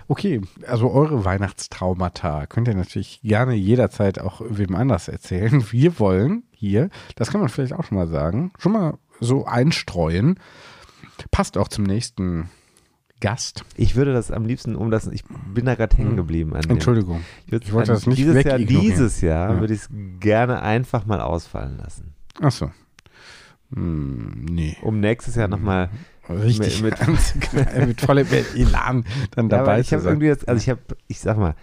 [0.08, 5.64] Okay, also eure Weihnachtstraumata könnt ihr natürlich gerne jederzeit auch wem anders erzählen.
[5.72, 10.40] Wir wollen hier, das kann man vielleicht auch schon mal sagen, schon mal so einstreuen.
[11.32, 12.50] Passt auch zum nächsten
[13.22, 13.64] Gast.
[13.78, 15.14] Ich würde das am liebsten umlassen.
[15.14, 15.24] Ich
[15.54, 16.72] bin da gerade hängen geblieben an dem.
[16.72, 17.22] Entschuldigung.
[17.48, 19.60] würd's ich wollte das nicht dieses Jahr, dieses Jahr Ja.
[19.62, 22.14] würde ich es gerne einfach mal ausfallen lassen.
[22.42, 22.72] Achso.
[23.74, 24.76] Hm, nee.
[24.82, 25.90] Um nächstes Jahr nochmal
[26.30, 29.04] Richtig Mit- mit, mit vollem Elan
[29.36, 30.12] dann Ja, dabei ich zu habe sein.
[30.14, 31.54] irgendwie das, also ich habe, ich sag mal,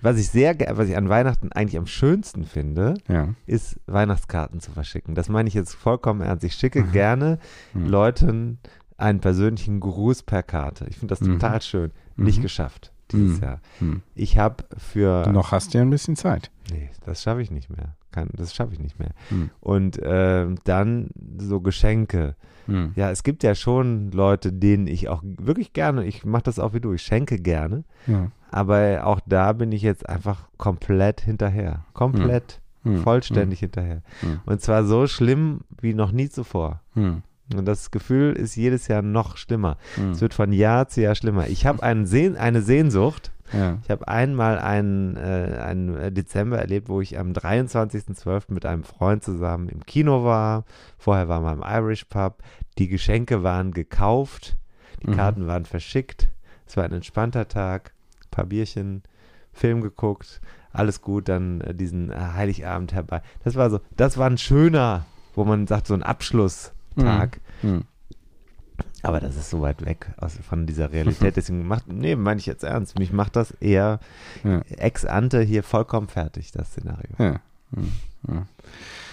[0.00, 3.34] was ich sehr, was ich an Weihnachten eigentlich am schönsten finde, Ja.
[3.46, 5.14] ist Weihnachtskarten zu verschicken.
[5.16, 6.44] Das meine ich jetzt vollkommen ernst.
[6.44, 6.92] Ich schicke Mhm.
[6.92, 7.38] gerne
[7.74, 7.86] Mhm.
[7.88, 8.58] Leuten
[8.96, 10.86] einen persönlichen Gruß per Karte.
[10.88, 11.32] Ich finde das Mhm.
[11.40, 11.90] total schön.
[12.16, 12.42] Nicht Mhm.
[12.42, 13.42] geschafft dieses Mhm.
[13.42, 13.60] Jahr.
[13.80, 14.02] Hm.
[14.14, 16.50] Ich habe für Noch hast du ja ein bisschen Zeit.
[16.70, 17.96] nee, das schaffe ich nicht mehr.
[18.12, 19.10] Kann, das schaffe ich nicht mehr.
[19.28, 19.50] Hm.
[19.60, 22.34] Und ähm, dann so Geschenke.
[22.66, 22.92] Hm.
[22.96, 26.74] Ja, es gibt ja schon Leute, denen ich auch wirklich gerne, ich mache das auch
[26.74, 27.84] wie du, ich schenke gerne.
[28.06, 28.30] Ja.
[28.50, 31.84] Aber auch da bin ich jetzt einfach komplett hinterher.
[31.92, 32.98] Komplett, Hm.
[33.02, 34.02] vollständig hinterher.
[34.20, 34.40] Hm.
[34.46, 36.80] Und zwar so schlimm wie noch nie zuvor.
[36.94, 37.22] Hm.
[37.54, 39.76] Und das Gefühl ist jedes Jahr noch schlimmer.
[39.96, 40.12] Hm.
[40.12, 41.48] Es wird von Jahr zu Jahr schlimmer.
[41.48, 43.32] Ich habe einen Sehn, eine Sehnsucht.
[43.52, 43.78] Ja.
[43.82, 48.52] Ich habe einmal einen, äh, einen äh, Dezember erlebt, wo ich am 23.12.
[48.52, 50.64] mit einem Freund zusammen im Kino war.
[50.98, 52.42] Vorher war man im Irish Pub.
[52.78, 54.56] Die Geschenke waren gekauft.
[55.02, 55.16] Die Mhm.
[55.16, 56.28] Karten waren verschickt.
[56.66, 57.92] Es war ein entspannter Tag.
[58.24, 59.02] Ein paar Bierchen,
[59.52, 60.40] Film geguckt.
[60.72, 63.22] Alles gut, dann äh, diesen äh, Heiligabend herbei.
[63.42, 65.04] Das war so, das war ein schöner,
[65.34, 67.40] wo man sagt, so ein Abschlusstag.
[67.62, 67.82] Hm.
[69.02, 71.36] Aber das ist so weit weg aus, von dieser Realität.
[71.36, 72.98] Deswegen macht, nee, meine ich jetzt ernst.
[72.98, 74.00] Mich macht das eher
[74.44, 74.60] Ja.
[74.76, 77.10] ex ante hier vollkommen fertig, das Szenario.
[77.18, 77.40] Ja.
[77.74, 77.92] Hm,
[78.28, 78.46] ja.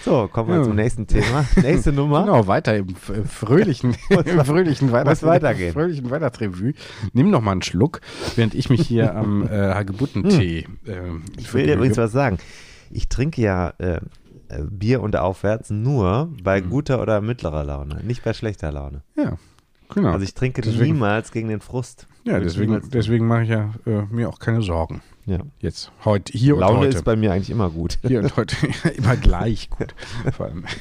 [0.04, 1.44] So, kommen wir zum nächsten Thema.
[1.62, 2.22] Nächste Nummer.
[2.22, 5.72] Genau, weiter im äh, fröhlichen, im fröhlichen Weihnachts weitergehen.
[5.72, 6.72] fröhlichen Weihnachtsrevue.
[7.12, 8.00] Nimm noch mal einen Schluck,
[8.36, 12.38] während ich mich hier am äh, Hagebuttentee ähm, Ich will dir übrigens was sagen.
[12.90, 13.96] Ich trinke ja äh,
[14.48, 16.70] äh, Bier und aufwärts nur bei Mhm.
[16.70, 19.02] guter oder mittlerer Laune, nicht bei schlechter Laune.
[19.16, 19.36] Ja,
[19.94, 20.12] genau.
[20.12, 22.06] Also ich trinke Deswegen- niemals gegen den Frust.
[22.24, 25.02] ja, deswegen, deswegen mache ich ja äh, mir auch keine Sorgen.
[25.26, 25.40] Ja.
[25.60, 26.96] Jetzt, heute, hier und Laune heute.
[26.96, 27.98] ist bei mir eigentlich immer gut.
[28.06, 28.56] Hier und heute
[28.96, 29.94] immer gleich gut.
[30.34, 30.64] Vor allem.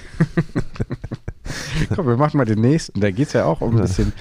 [1.96, 3.00] Komm, wir machen mal den nächsten.
[3.00, 4.14] Da geht es ja auch um ein bisschen.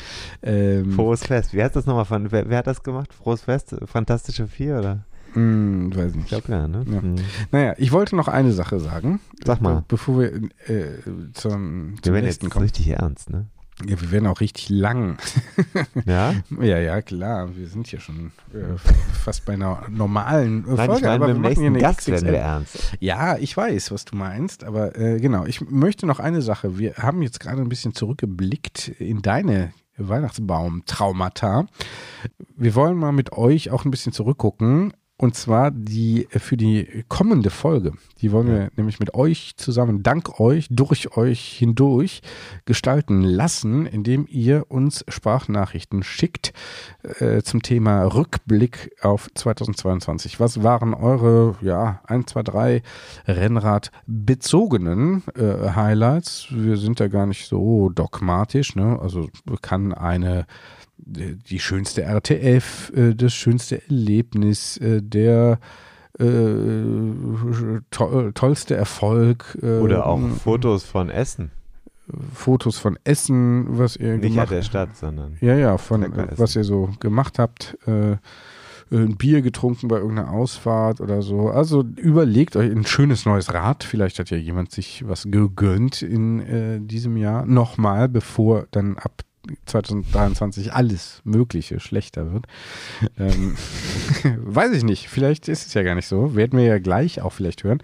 [0.43, 1.53] Ähm, Frohes Fest.
[1.55, 3.13] Wie heißt das nochmal von, wer, wer hat das gemacht?
[3.13, 3.75] Frohes Fest?
[3.85, 5.05] Fantastische Vier oder?
[5.35, 6.25] mh, weiß nicht.
[6.25, 6.85] Ich glaube ja, ne?
[6.89, 7.03] Ja.
[7.03, 7.15] Hm.
[7.53, 9.21] Naja, ich wollte noch eine Sache sagen.
[9.45, 9.77] Sag mal.
[9.77, 11.03] Be bevor wir äh,
[11.35, 12.63] zum, Wir zum werden nächsten jetzt kommen.
[12.65, 13.47] richtig ernst, ne?
[13.85, 15.19] Ja, wir werden auch richtig lang.
[16.07, 16.35] Ja?
[16.61, 17.57] ja, ja, klar.
[17.57, 18.79] Wir sind hier schon äh,
[19.23, 20.95] fast bei einer normalen äh, Nein, Folge.
[20.95, 22.93] ich meine, aber wir machen hier eine Gast werden wir ernst.
[23.01, 26.79] Ja, ich weiß, was du meinst, aber äh, genau, ich möchte noch eine Sache.
[26.79, 31.67] Wir haben jetzt gerade ein bisschen zurückgeblickt in deine Weihnachtsbaum-Traumata.
[32.57, 34.93] Wir wollen mal mit euch auch ein bisschen zurückgucken.
[35.19, 37.93] Und zwar die äh, für die kommende Folge.
[38.21, 42.21] Die wollen wir nämlich mit euch zusammen, dank euch, durch euch hindurch
[42.67, 46.53] gestalten lassen, indem ihr uns Sprachnachrichten schickt
[47.03, 50.39] äh, zum Thema Rückblick auf 2022.
[50.39, 52.83] Was waren eure, ja, 1, 2, 3
[53.27, 56.49] Rennrad-bezogenen äh, Highlights?
[56.51, 58.99] Wir sind da gar nicht so dogmatisch, ne?
[59.01, 59.31] Also
[59.63, 60.47] kann eine
[61.07, 65.59] die schönste RTF, äh, das schönste Erlebnis, äh, der
[66.19, 66.25] äh,
[67.91, 69.57] to tollste Erfolg.
[69.63, 71.51] äh, Oder auch Fotos von Essen.
[72.33, 75.37] Fotos von Essen, was ihr Nicht gemacht an der Stadt, sondern.
[75.41, 77.77] Ja, ja, von äh, was ihr so gemacht habt.
[77.87, 78.17] Äh,
[78.93, 81.49] ein Bier getrunken bei irgendeiner Ausfahrt oder so.
[81.49, 83.83] Also überlegt euch ein schönes neues Rad.
[83.83, 87.45] Vielleicht hat ja jemand sich was gegönnt in äh, diesem Jahr.
[87.47, 89.23] Nochmal, bevor dann ab
[89.67, 92.47] 2023 alles Mögliche schlechter wird.
[93.19, 93.57] Ähm,
[94.45, 95.09] weiß ich nicht.
[95.09, 96.35] Vielleicht ist es ja gar nicht so.
[96.35, 97.83] Werden wir ja gleich auch vielleicht hören.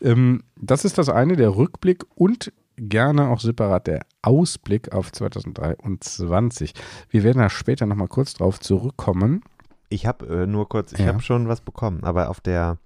[0.00, 6.74] Ähm, das ist das eine, der Rückblick und gerne auch separat der Ausblick auf 2023.
[7.10, 9.42] Wir werden da später nochmal kurz drauf zurückkommen.
[9.88, 11.06] Ich habe äh, nur kurz, ich Ja.
[11.08, 12.78] habe schon was bekommen, aber auf der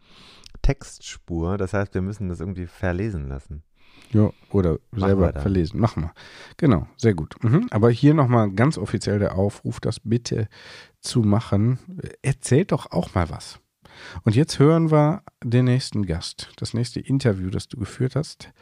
[0.63, 3.63] Textspur, das heißt, wir müssen das irgendwie verlesen lassen.
[4.13, 5.81] Ja, oder Machen selber verlesen.
[5.81, 6.13] Machen wir.
[6.57, 7.43] Genau, sehr gut.
[7.43, 7.67] Mhm.
[7.71, 10.49] Aber hier nochmal ganz offiziell der Aufruf, das bitte
[11.01, 11.79] zu machen.
[12.23, 13.61] Erzählt doch auch mal was.
[14.25, 18.53] Und jetzt hören wir den nächsten Gast, das nächste Interview, das du geführt hast.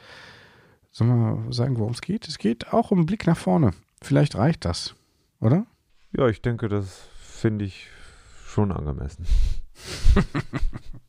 [0.90, 2.28] Sollen wir mal sagen, worum es geht?
[2.28, 3.72] Es geht auch um einen Blick nach vorne.
[4.00, 4.94] Vielleicht reicht das,
[5.40, 5.66] oder?
[6.12, 7.88] Ja, ich denke, das finde ich
[8.46, 9.26] schon angemessen.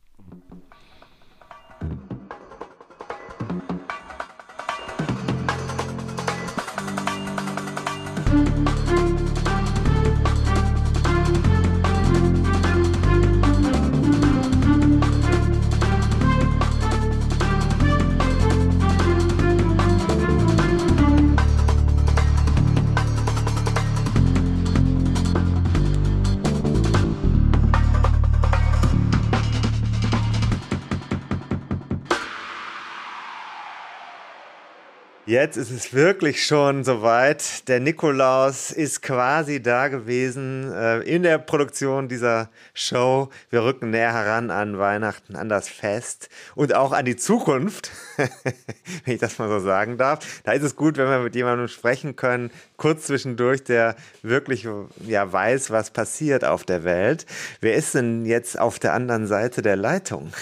[35.28, 37.66] Jetzt ist es wirklich schon soweit.
[37.66, 43.30] Der Nikolaus ist quasi da gewesen äh, in der Produktion dieser Show.
[43.50, 49.14] Wir rücken näher heran an Weihnachten, an das Fest und auch an die Zukunft, wenn
[49.14, 50.42] ich das mal so sagen darf.
[50.44, 54.68] Da ist es gut, wenn wir mit jemandem sprechen können, kurz zwischendurch, der wirklich
[55.04, 57.26] ja weiß, was passiert auf der Welt.
[57.60, 60.32] Wer ist denn jetzt auf der anderen Seite der Leitung?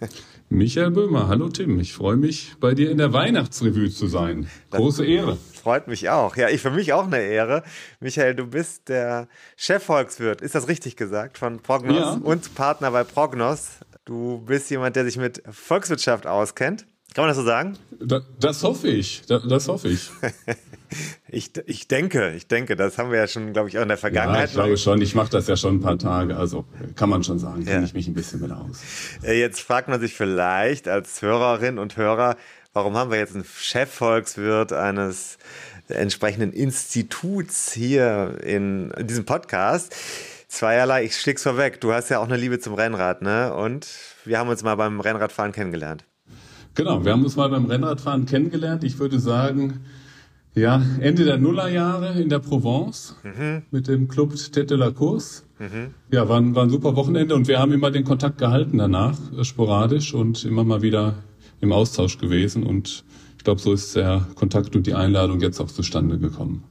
[0.50, 4.48] Michael Böhmer, hallo Tim, ich freue mich, bei dir in der Weihnachtsrevue zu sein.
[4.70, 5.36] Große Ehre.
[5.36, 6.36] Freut mich auch.
[6.36, 7.62] Ja, ich für mich auch eine Ehre.
[8.00, 12.12] Michael, du bist der Chefvolkswirt, ist das richtig gesagt, von Prognos Ja.
[12.22, 13.80] und Partner bei Prognos.
[14.06, 16.86] Du bist jemand, der sich mit Volkswirtschaft auskennt.
[17.14, 17.76] Kann man das so sagen?
[18.00, 20.10] Da, das hoffe ich, da, das hoffe ich.
[21.30, 23.98] Ich, ich denke, ich denke, das haben wir ja schon, glaube ich, auch in der
[23.98, 24.48] Ja, Vergangenheit.
[24.48, 26.64] ich glaube schon, ich mache das ja schon ein paar Tage, also
[26.96, 27.84] kann man schon sagen, kenne Ja.
[27.84, 28.80] ich mich ein bisschen mit aus.
[29.22, 32.36] Äh, Jetzt fragt man sich vielleicht als Hörerin und Hörer,
[32.72, 35.36] warum haben wir jetzt einen Chefvolkswirt eines
[35.88, 39.94] entsprechenden Instituts hier in, in diesem Podcast?
[40.48, 41.82] Zweierlei, ich schläg's vorweg.
[41.82, 43.52] Du hast ja auch eine Liebe zum Rennrad, ne?
[43.52, 43.86] Und
[44.24, 46.04] wir haben uns mal beim Rennradfahren kennengelernt.
[46.78, 48.84] Genau, wir haben uns mal beim Rennradfahren kennengelernt.
[48.84, 49.80] Ich würde sagen,
[50.58, 53.62] Ja, Ende der Nullerjahre in der Provence mhm.
[53.70, 55.42] mit dem Club Tête de la Course.
[55.58, 55.94] Mhm.
[56.10, 59.16] Ja, war ein, war ein super Wochenende und wir haben immer den Kontakt gehalten danach,
[59.36, 61.14] äh, sporadisch und immer mal wieder
[61.60, 62.64] im Austausch gewesen.
[62.64, 63.04] Und
[63.36, 66.64] ich glaube, so ist der Kontakt und die Einladung jetzt auch zustande gekommen.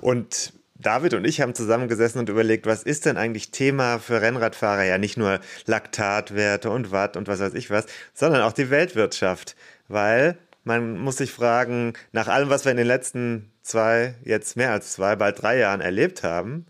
[0.00, 4.84] Und David und ich haben zusammengesessen und überlegt, was ist denn eigentlich Thema für Rennradfahrer?
[4.84, 9.54] Ja, nicht nur Laktatwerte und Watt und was weiß ich was, sondern auch die Weltwirtschaft.
[9.88, 14.72] Weil man muss sich fragen, nach allem, was wir in den letzten zwei, jetzt mehr
[14.72, 16.66] als zwei, bald drei Jahren erlebt haben,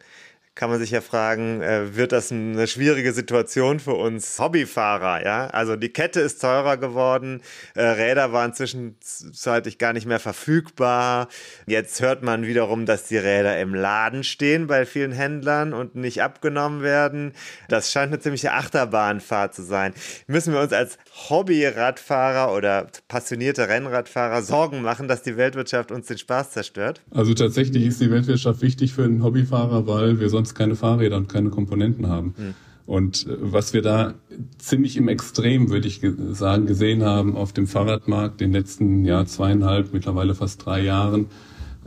[0.54, 5.46] kann man sich ja fragen, äh, wird das eine schwierige Situation für uns Hobbyfahrer, ja?
[5.48, 7.42] Also die Kette ist teurer geworden,
[7.74, 11.28] äh, Räder waren zwischenzeitlich gar nicht mehr verfügbar.
[11.66, 16.22] Jetzt hört man wiederum, dass die Räder im Laden stehen bei vielen Händlern und nicht
[16.22, 17.32] abgenommen werden.
[17.68, 19.92] Das scheint eine ziemliche Achterbahnfahrt zu sein.
[20.28, 20.98] Müssen wir uns als
[21.28, 27.02] Hobbyradfahrer oder passionierte Rennradfahrer Sorgen machen, dass die Weltwirtschaft uns den Spaß zerstört?
[27.10, 31.16] Also tatsächlich ist die Weltwirtschaft wichtig für einen Hobbyfahrer, weil wir sonst sonst keine Fahrräder
[31.16, 32.34] und keine Komponenten haben.
[32.36, 32.54] Mhm.
[32.86, 34.14] Und äh, was wir da
[34.58, 36.00] ziemlich im Extrem, würde ich
[36.32, 41.26] sagen, gesehen haben auf dem Fahrradmarkt in den letzten Jahr zweieinhalb, mittlerweile fast drei Jahren,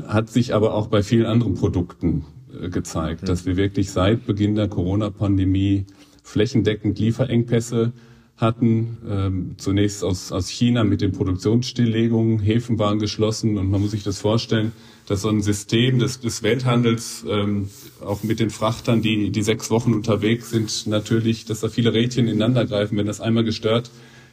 [0.07, 2.25] hat sich aber auch bei vielen anderen Produkten
[2.59, 3.25] äh, gezeigt, mhm.
[3.27, 5.85] dass wir wirklich seit Beginn der Corona-Pandemie
[6.23, 7.93] flächendeckend Lieferengpässe
[8.38, 8.97] hatten.
[9.07, 14.03] Ähm, zunächst aus, aus China mit den Produktionsstilllegungen, Häfen waren geschlossen und man muss sich
[14.03, 14.71] das vorstellen,
[15.07, 17.69] dass so ein System des, des Welthandels, ähm,
[18.05, 22.27] auch mit den Frachtern, die, die sechs Wochen unterwegs sind, natürlich, dass da viele Rädchen
[22.27, 22.97] ineinander greifen.
[22.97, 23.89] Wenn das einmal gestört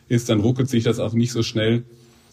[0.08, 1.84] ist, dann ruckelt sich das auch nicht so schnell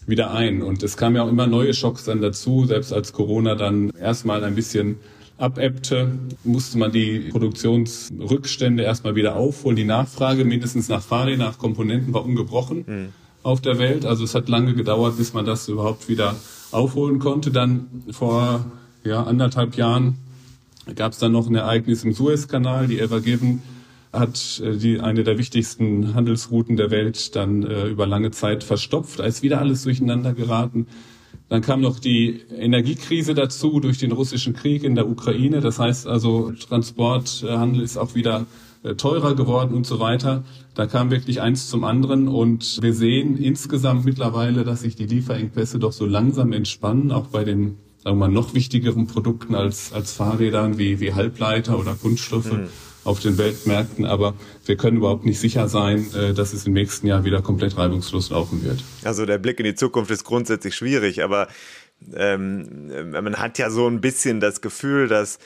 [0.07, 0.63] wieder ein.
[0.63, 2.65] Und es kamen ja auch immer neue Schocks dann dazu.
[2.65, 4.97] Selbst als Corona dann erstmal ein bisschen
[5.37, 6.11] abebbte,
[6.43, 9.75] musste man die Produktionsrückstände erstmal wieder aufholen.
[9.75, 13.07] Die Nachfrage mindestens nach Fahrrädern, nach Komponenten war ungebrochen mhm.
[13.43, 14.03] auf der Welt.
[14.05, 16.35] Also es hat lange gedauert, bis man das überhaupt wieder
[16.71, 17.51] aufholen konnte.
[17.51, 18.65] Dann vor
[19.03, 20.17] ja, anderthalb Jahren
[20.95, 22.87] gab es dann noch ein Ereignis im Suezkanal.
[22.87, 23.61] Die Ever Given
[24.13, 29.19] hat äh, die, eine der wichtigsten Handelsrouten der Welt dann äh, über lange Zeit verstopft.
[29.19, 30.87] Da ist wieder alles durcheinander geraten.
[31.49, 35.59] Dann kam noch die Energiekrise dazu durch den russischen Krieg in der Ukraine.
[35.59, 38.45] Das heißt also, Transporthandel ist auch wieder
[38.97, 40.43] teurer geworden und so weiter.
[40.73, 45.79] Da kam wirklich eins zum anderen und wir sehen insgesamt mittlerweile, dass sich die Lieferengpässe
[45.79, 50.13] doch so langsam entspannen, auch bei den sagen wir mal, noch wichtigeren Produkten als, als
[50.13, 52.67] Fahrrädern wie, wie Halbleiter oder Kunststoffe mhm.
[53.03, 54.05] auf den Weltmärkten.
[54.05, 54.33] Aber
[54.65, 58.31] wir können überhaupt nicht sicher sein, äh, dass es im nächsten Jahr wieder komplett reibungslos
[58.31, 58.83] laufen wird.
[59.03, 61.47] Also der Blick in die Zukunft ist grundsätzlich schwierig, aber
[62.15, 65.37] ähm, man hat ja so ein bisschen das Gefühl, dass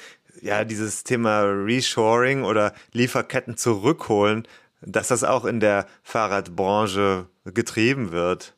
[0.41, 4.47] ja, dieses Thema Reshoring oder Lieferketten zurückholen,
[4.81, 8.55] dass das auch in der Fahrradbranche getrieben wird.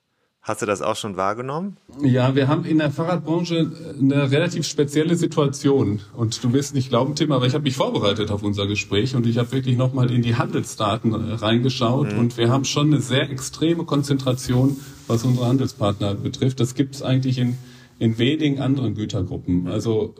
[0.47, 1.75] Hast du das auch schon wahrgenommen?
[2.01, 5.99] Ja, wir haben in der Fahrradbranche eine relativ spezielle Situation.
[6.15, 9.27] Und du wirst nicht glauben, Tim, aber ich habe mich vorbereitet auf unser Gespräch und
[9.27, 12.13] ich habe wirklich nochmal in die Handelsdaten reingeschaut.
[12.13, 12.19] Mhm.
[12.19, 16.61] Und wir haben schon eine sehr extreme Konzentration, was unsere Handelspartner betrifft.
[16.61, 17.57] Das gibt es eigentlich in,
[17.99, 19.67] in wenigen anderen Gütergruppen.
[19.67, 20.13] Also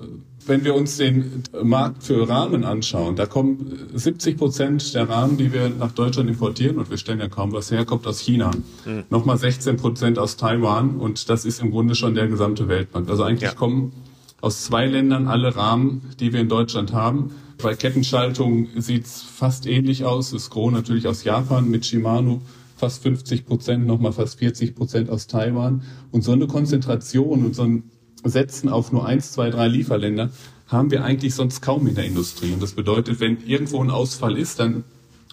[0.45, 5.54] wenn wir uns den Markt für Rahmen anschauen, da kommen 70 Prozent der Rahmen, die
[5.54, 8.52] wir nach Deutschland importieren, und wir stellen ja kaum was her, kommt aus China.
[8.86, 9.04] Mhm.
[9.10, 13.10] Nochmal 16 Prozent aus Taiwan und das ist im Grunde schon der gesamte Weltmarkt.
[13.10, 13.54] Also eigentlich ja.
[13.54, 13.91] kommen
[14.41, 17.32] aus zwei Ländern alle Rahmen, die wir in Deutschland haben.
[17.62, 20.32] Bei Kettenschaltung sieht's fast ähnlich aus.
[20.32, 22.41] Das Gros natürlich aus Japan mit Shimano,
[22.78, 25.84] fast 50 Prozent, nochmal fast 40 Prozent aus Taiwan.
[26.12, 27.84] Und so eine Konzentration und so ein
[28.24, 30.32] setzen auf nur eins, zwei, drei Lieferländer,
[30.68, 32.52] haben wir eigentlich sonst kaum in der Industrie.
[32.52, 34.84] Und das bedeutet, wenn irgendwo ein Ausfall ist, dann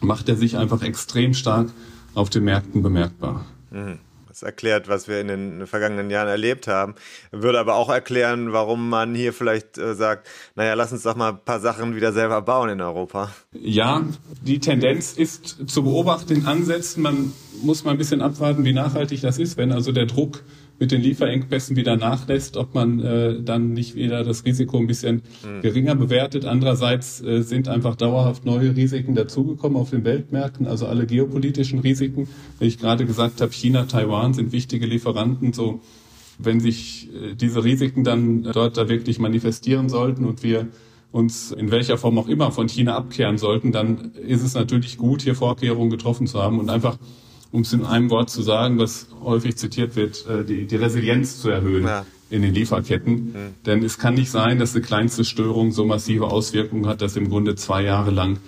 [0.00, 1.70] macht er sich einfach extrem stark
[2.14, 3.44] auf den Märkten bemerkbar.
[3.70, 3.98] Mhm.
[4.34, 6.96] Das erklärt, was wir in den vergangenen Jahren erlebt haben.
[7.30, 11.34] Würde aber auch erklären, warum man hier vielleicht äh, sagt, naja, lass uns doch mal
[11.34, 13.30] ein paar Sachen wieder selber bauen in Europa.
[13.52, 14.02] Ja,
[14.42, 17.04] die Tendenz ist zu beobachten in Ansätzen.
[17.04, 17.32] Man
[17.62, 20.42] muss mal ein bisschen abwarten, wie nachhaltig das ist, wenn also der Druck
[20.78, 25.22] mit den Lieferengpässen wieder nachlässt, ob man äh, dann nicht wieder das Risiko ein bisschen
[25.44, 25.62] mhm.
[25.62, 26.44] geringer bewertet.
[26.44, 32.28] Andererseits äh, sind einfach dauerhaft neue Risiken dazugekommen auf den Weltmärkten, also alle geopolitischen Risiken.
[32.58, 35.52] Wie ich gerade gesagt habe, China, Taiwan sind wichtige Lieferanten.
[35.52, 35.80] So,
[36.38, 40.68] wenn sich äh, diese Risiken dann dort da wirklich manifestieren sollten und wir
[41.12, 45.22] uns in welcher Form auch immer von China abkehren sollten, dann ist es natürlich gut,
[45.22, 46.98] hier Vorkehrungen getroffen zu haben und einfach
[47.54, 51.40] um es in einem Wort zu sagen, was häufig zitiert wird, äh, die, die Resilienz
[51.40, 52.04] zu erhöhen ja.
[52.28, 53.14] in den Lieferketten.
[53.14, 53.54] Mhm.
[53.64, 57.28] Denn es kann nicht sein, dass eine kleinste Störung so massive Auswirkungen hat, dass im
[57.30, 58.38] Grunde zwei Jahre lang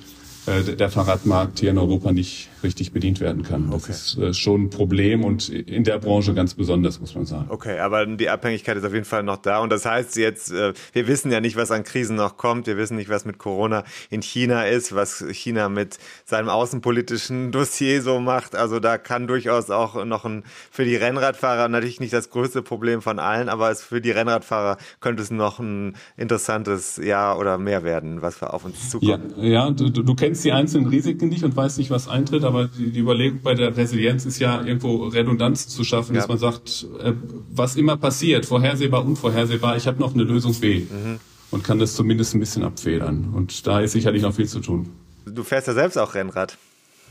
[0.47, 3.71] äh, der Fahrradmarkt hier in Europa nicht, richtig bedient werden kann.
[3.71, 3.93] Das okay.
[3.93, 7.47] ist äh, schon ein Problem und in der Branche ganz besonders, muss man sagen.
[7.49, 10.73] Okay, aber die Abhängigkeit ist auf jeden Fall noch da und das heißt jetzt, äh,
[10.93, 13.85] wir wissen ja nicht, was an Krisen noch kommt, wir wissen nicht, was mit Corona
[14.11, 19.71] in China ist, was China mit seinem außenpolitischen Dossier so macht, also da kann durchaus
[19.71, 23.83] auch noch ein, für die Rennradfahrer natürlich nicht das größte Problem von allen, aber es
[23.83, 28.91] für die Rennradfahrer könnte es noch ein interessantes Jahr oder mehr werden, was auf uns
[28.91, 29.35] zukommt.
[29.37, 32.67] Ja, ja du, du kennst die einzelnen Risiken nicht und weißt nicht, was eintritt, aber
[32.67, 36.21] die, die Überlegung bei der Resilienz ist ja irgendwo Redundanz zu schaffen, ja.
[36.21, 37.13] dass man sagt, äh,
[37.53, 41.19] was immer passiert, vorhersehbar, unvorhersehbar, ich habe noch eine Lösung B mhm.
[41.51, 43.33] und kann das zumindest ein bisschen abfedern.
[43.35, 44.91] Und da ist sicherlich noch viel zu tun.
[45.27, 46.57] Du fährst ja selbst auch Rennrad.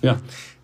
[0.01, 0.17] Ja.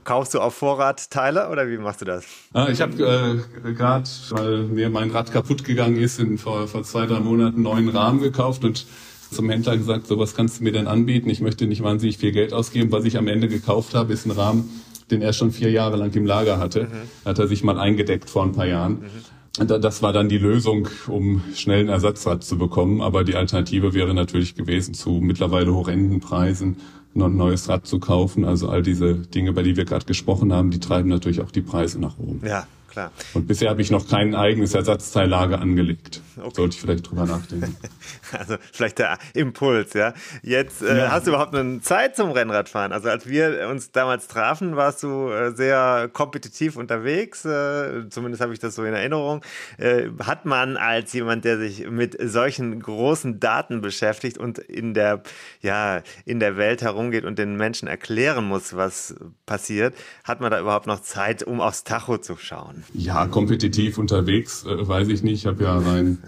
[0.04, 2.26] Kaufst du auf Vorrat Teile oder wie machst du das?
[2.54, 6.84] Ah, ich habe äh, gerade, weil mir mein Rad kaputt gegangen ist, in, vor, vor
[6.84, 8.88] zwei, drei Monaten einen neuen Rahmen gekauft und
[9.32, 11.30] zum Händler gesagt, so was kannst du mir denn anbieten?
[11.30, 12.92] Ich möchte nicht wahnsinnig viel Geld ausgeben.
[12.92, 14.70] Was ich am Ende gekauft habe, ist ein Rahmen,
[15.10, 16.84] den er schon vier Jahre lang im Lager hatte.
[16.84, 17.26] Mhm.
[17.26, 19.02] Hat er sich mal eingedeckt vor ein paar Jahren.
[19.02, 19.68] Mhm.
[19.68, 23.02] Das war dann die Lösung, um schnell einen Ersatzrad zu bekommen.
[23.02, 26.78] Aber die Alternative wäre natürlich gewesen, zu mittlerweile horrenden Preisen
[27.14, 28.46] noch ein neues Rad zu kaufen.
[28.46, 31.62] Also all diese Dinge, bei die wir gerade gesprochen haben, die treiben natürlich auch die
[31.62, 32.42] Preise nach oben.
[32.46, 33.12] Ja, klar.
[33.34, 36.22] Und bisher habe ich noch kein eigenes Ersatzteillager angelegt.
[36.38, 36.52] Okay.
[36.56, 37.76] Sollte ich vielleicht drüber nachdenken.
[38.32, 40.14] Also vielleicht der Impuls, ja.
[40.42, 41.12] Jetzt äh, ja.
[41.12, 42.94] hast du überhaupt eine Zeit zum Rennradfahren.
[42.94, 47.44] Also als wir uns damals trafen, warst du äh, sehr kompetitiv unterwegs.
[47.44, 49.42] Äh, zumindest habe ich das so in Erinnerung.
[49.78, 55.24] Äh, hat man als jemand, der sich mit solchen großen Daten beschäftigt und in der,
[55.62, 59.94] ja, in der Welt herumgeht und den Menschen erklären muss, was passiert,
[60.24, 62.84] hat man da überhaupt noch Zeit, um aufs Tacho zu schauen?
[62.94, 65.42] Ja, kompetitiv unterwegs, äh, weiß ich nicht.
[65.42, 66.20] Ich habe ja rein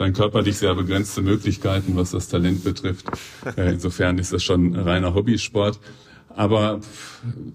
[0.00, 3.06] rein körperlich sehr begrenzte Möglichkeiten, was das Talent betrifft.
[3.56, 5.78] Äh, insofern ist das schon reiner Hobbysport.
[6.34, 6.80] Aber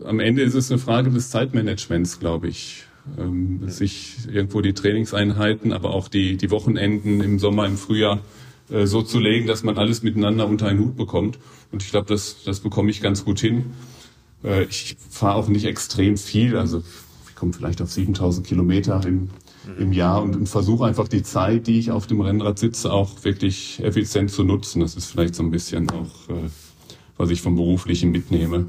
[0.03, 2.83] am Ende ist es eine Frage des Zeitmanagements, glaube ich.
[3.17, 8.21] Ähm, sich irgendwo die Trainingseinheiten, aber auch die, die Wochenenden im Sommer, im Frühjahr
[8.69, 11.39] äh, so zu legen, dass man alles miteinander unter einen Hut bekommt.
[11.71, 13.73] Und ich glaube, das, das bekomme ich ganz gut hin.
[14.43, 16.83] Äh, ich fahre auch nicht extrem viel, also
[17.27, 19.29] ich komme vielleicht auf 7000 Kilometer im
[19.79, 23.23] im Jahr und, und versuche einfach die Zeit, die ich auf dem Rennrad sitze, auch
[23.23, 24.79] wirklich effizient zu nutzen.
[24.79, 26.49] Das ist vielleicht so ein bisschen auch, äh,
[27.17, 28.67] was ich vom Beruflichen mitnehme.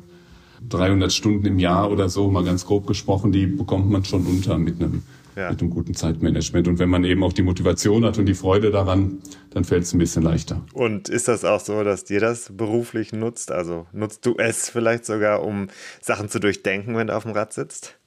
[0.68, 4.58] 300 Stunden im Jahr oder so, mal ganz grob gesprochen, die bekommt man schon unter
[4.58, 5.02] mit einem,
[5.36, 5.50] ja.
[5.50, 6.66] mit einem guten Zeitmanagement.
[6.66, 9.18] Und wenn man eben auch die Motivation hat und die Freude daran,
[9.50, 10.64] dann fällt es ein bisschen leichter.
[10.72, 13.52] Und ist das auch so, dass dir das beruflich nutzt?
[13.52, 15.68] Also nutzt du es vielleicht sogar, um
[16.00, 17.98] Sachen zu durchdenken, wenn du auf dem Rad sitzt?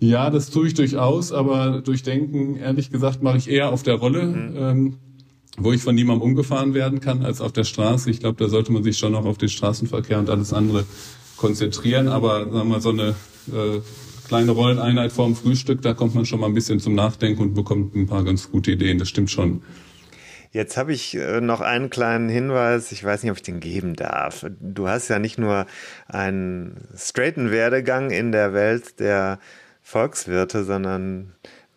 [0.00, 4.22] Ja, das tue ich durchaus, aber durchdenken, ehrlich gesagt, mache ich eher auf der Rolle,
[4.24, 4.56] mhm.
[4.56, 4.96] ähm,
[5.58, 8.10] wo ich von niemandem umgefahren werden kann, als auf der Straße.
[8.10, 10.86] Ich glaube, da sollte man sich schon noch auf den Straßenverkehr und alles andere
[11.36, 12.08] konzentrieren.
[12.08, 13.08] Aber sagen wir mal, so eine
[13.48, 13.80] äh,
[14.26, 17.94] kleine Rolleneinheit vorm Frühstück, da kommt man schon mal ein bisschen zum Nachdenken und bekommt
[17.94, 18.98] ein paar ganz gute Ideen.
[18.98, 19.62] Das stimmt schon.
[20.52, 22.90] Jetzt habe ich äh, noch einen kleinen Hinweis.
[22.90, 24.46] Ich weiß nicht, ob ich den geben darf.
[24.60, 25.66] Du hast ja nicht nur
[26.08, 29.38] einen straighten Werdegang in der Welt der
[29.90, 31.32] Volkswirte, sondern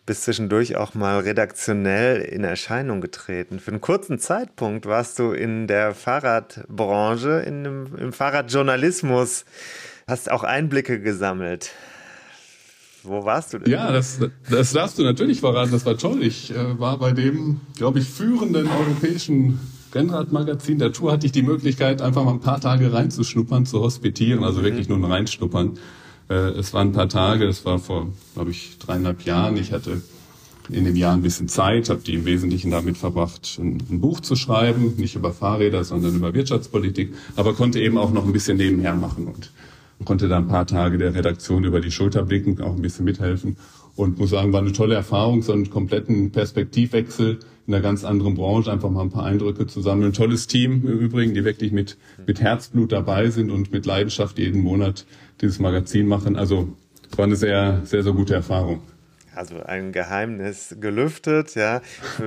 [0.06, 3.58] bist zwischendurch auch mal redaktionell in Erscheinung getreten.
[3.58, 9.44] Für einen kurzen Zeitpunkt warst du in der Fahrradbranche, in dem, im Fahrradjournalismus,
[10.06, 11.72] hast auch Einblicke gesammelt.
[13.02, 13.70] Wo warst du denn?
[13.70, 15.72] Ja, das, das darfst du natürlich verraten.
[15.72, 16.22] Das war toll.
[16.22, 19.58] Ich äh, war bei dem, glaube ich, führenden europäischen
[19.94, 24.42] Rennradmagazin der Tour hatte ich die Möglichkeit, einfach mal ein paar Tage reinzuschnuppern, zu hospitieren,
[24.44, 24.64] also mhm.
[24.64, 25.78] wirklich nur ein reinschnuppern.
[26.28, 29.56] Äh, es waren ein paar Tage, das war vor, glaube ich, dreieinhalb Jahren.
[29.56, 30.02] Ich hatte
[30.70, 34.20] in dem Jahr ein bisschen Zeit, habe die im Wesentlichen damit verbracht, ein, ein, Buch
[34.20, 38.56] zu schreiben, nicht über Fahrräder, sondern über Wirtschaftspolitik, aber konnte eben auch noch ein bisschen
[38.56, 39.52] nebenher machen und
[40.04, 43.56] konnte da ein paar Tage der Redaktion über die Schulter blicken, auch ein bisschen mithelfen
[43.96, 48.34] und muss sagen, war eine tolle Erfahrung, so einen kompletten Perspektivwechsel in einer ganz anderen
[48.34, 50.10] Branche, einfach mal ein paar Eindrücke zu sammeln.
[50.10, 51.96] Ein tolles Team im Übrigen, die wirklich mit,
[52.26, 55.06] mit Herzblut dabei sind und mit Leidenschaft jeden Monat
[55.40, 56.36] dieses Magazin machen.
[56.36, 56.68] Also
[57.10, 58.80] es war eine sehr, sehr, sehr gute Erfahrung.
[59.36, 61.80] Also ein Geheimnis gelüftet, ja.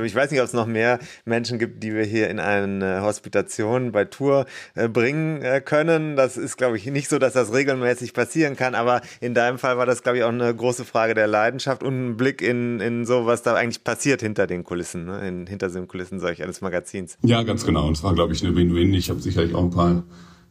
[0.03, 3.91] Ich weiß nicht, ob es noch mehr Menschen gibt, die wir hier in eine Hospitation
[3.91, 6.15] bei Tour äh, bringen äh, können.
[6.15, 9.77] Das ist, glaube ich, nicht so, dass das regelmäßig passieren kann, aber in deinem Fall
[9.77, 13.05] war das, glaube ich, auch eine große Frage der Leidenschaft und ein Blick in, in
[13.05, 15.27] so, was da eigentlich passiert hinter den Kulissen, ne?
[15.27, 17.17] in, hinter den Kulissen solch eines Magazins.
[17.23, 17.87] Ja, ganz genau.
[17.87, 18.93] Und es war, glaube ich, eine Win-Win.
[18.93, 20.03] Ich habe sicherlich auch ein paar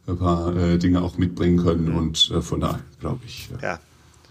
[0.07, 1.97] ein paar äh, Dinge auch mitbringen können mhm.
[1.97, 3.79] und äh, von daher glaube ich, äh, ja,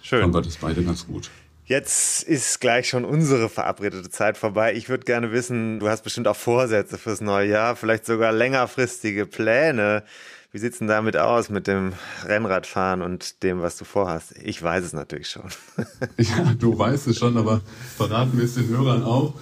[0.03, 0.23] schön.
[0.23, 1.31] haben wir das beide ganz gut.
[1.65, 4.74] Jetzt ist gleich schon unsere verabredete Zeit vorbei.
[4.74, 9.27] Ich würde gerne wissen, du hast bestimmt auch Vorsätze fürs neue Jahr, vielleicht sogar längerfristige
[9.27, 10.05] Pläne.
[10.53, 11.93] Wie Wie sieht's denn damit aus mit dem
[12.24, 14.32] Rennradfahren und dem, was du vorhast?
[14.43, 15.51] Ich weiß es natürlich schon.
[16.19, 17.61] ja, du weißt es schon, aber
[17.97, 19.35] verraten wir es den Hörern auch.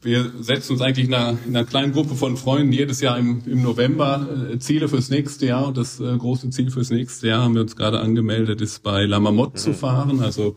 [0.00, 3.42] Wir setzen uns eigentlich in einer, in einer kleinen Gruppe von Freunden jedes Jahr im,
[3.46, 5.66] im November äh, Ziele fürs nächste Jahr.
[5.66, 9.04] Und das äh, große Ziel fürs nächste Jahr haben wir uns gerade angemeldet, ist bei
[9.06, 9.62] La Marmotte mhm.
[9.62, 10.20] zu fahren.
[10.20, 10.54] Also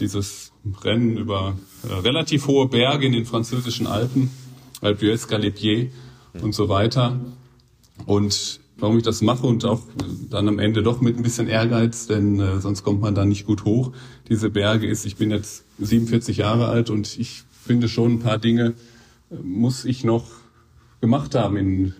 [0.00, 0.50] dieses
[0.82, 1.56] Rennen über
[1.88, 4.30] äh, relativ hohe Berge in den französischen Alpen,
[4.80, 5.90] Alpe d'Huez, Galipier
[6.42, 7.20] und so weiter.
[8.06, 9.82] Und warum ich das mache und auch
[10.30, 13.46] dann am Ende doch mit ein bisschen Ehrgeiz, denn äh, sonst kommt man da nicht
[13.46, 13.92] gut hoch.
[14.28, 18.38] Diese Berge ist, ich bin jetzt 47 Jahre alt und ich finde schon ein paar
[18.38, 18.74] Dinge
[19.30, 20.26] äh, muss ich noch
[21.00, 21.94] gemacht haben in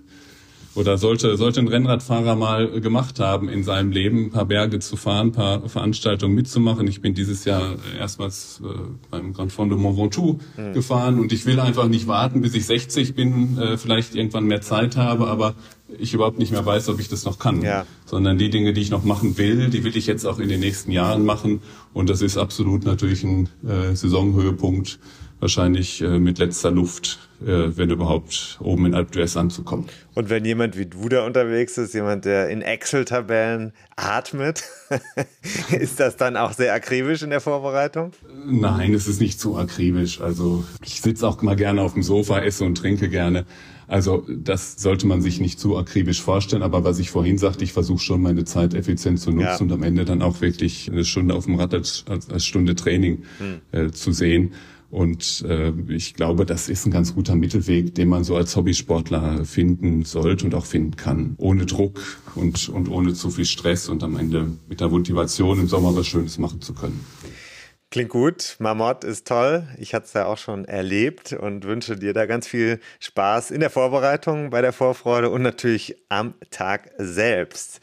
[0.74, 4.96] oder sollte, sollte ein Rennradfahrer mal gemacht haben in seinem Leben, ein paar Berge zu
[4.96, 6.86] fahren, ein paar Veranstaltungen mitzumachen.
[6.86, 8.68] Ich bin dieses Jahr erstmals äh,
[9.10, 10.72] beim Grand Fond de Mont Ventoux mhm.
[10.72, 14.60] gefahren und ich will einfach nicht warten, bis ich 60 bin, äh, vielleicht irgendwann mehr
[14.60, 15.54] Zeit habe, aber
[15.98, 17.62] ich überhaupt nicht mehr weiß, ob ich das noch kann.
[17.62, 17.84] Ja.
[18.06, 20.60] Sondern die Dinge, die ich noch machen will, die will ich jetzt auch in den
[20.60, 21.62] nächsten Jahren machen.
[21.92, 25.00] Und das ist absolut natürlich ein äh, Saisonhöhepunkt
[25.40, 29.86] wahrscheinlich äh, mit letzter Luft, äh, wenn überhaupt, oben in Alpe d'Huez anzukommen.
[30.14, 34.64] Und wenn jemand wie du da unterwegs ist, jemand, der in Excel-Tabellen atmet,
[35.78, 38.12] ist das dann auch sehr akribisch in der Vorbereitung?
[38.46, 40.20] Nein, es ist nicht zu akribisch.
[40.20, 43.46] Also ich sitze auch mal gerne auf dem Sofa, esse und trinke gerne.
[43.90, 46.62] Also das sollte man sich nicht zu akribisch vorstellen.
[46.62, 49.58] Aber was ich vorhin sagte, ich versuche schon meine Zeit effizient zu nutzen ja.
[49.58, 53.24] und am Ende dann auch wirklich eine Stunde auf dem Rad als, als Stunde Training
[53.38, 53.60] hm.
[53.72, 54.52] äh, zu sehen.
[54.90, 59.44] Und äh, ich glaube, das ist ein ganz guter Mittelweg, den man so als Hobbysportler
[59.44, 61.34] finden sollte und auch finden kann.
[61.38, 62.00] Ohne Druck
[62.34, 66.06] und, und ohne zu viel Stress und am Ende mit der Motivation im Sommer was
[66.06, 67.00] Schönes machen zu können.
[67.92, 68.54] Klingt gut.
[68.60, 69.66] Marmot ist toll.
[69.76, 73.58] Ich hatte es ja auch schon erlebt und wünsche dir da ganz viel Spaß in
[73.58, 77.80] der Vorbereitung, bei der Vorfreude und natürlich am Tag selbst.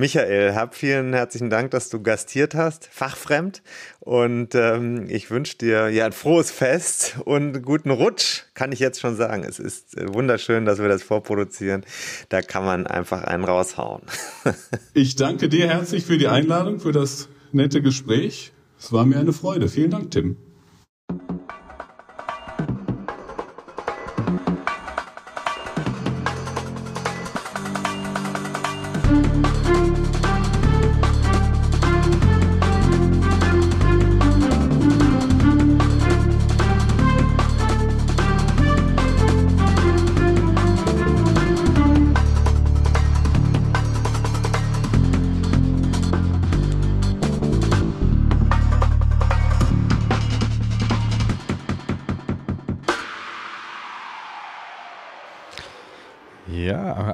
[0.00, 3.62] Michael, hab vielen herzlichen Dank, dass du gastiert hast, fachfremd.
[3.98, 8.98] Und ähm, ich wünsche dir ja ein frohes Fest und guten Rutsch, kann ich jetzt
[8.98, 9.44] schon sagen.
[9.46, 11.84] Es ist äh, wunderschön, dass wir das vorproduzieren.
[12.30, 14.00] Da kann man einfach einen raushauen.
[14.94, 18.52] ich danke dir herzlich für die Einladung, für das nette Gespräch.
[18.78, 19.68] Es war mir eine Freude.
[19.68, 20.38] Vielen Dank, Tim.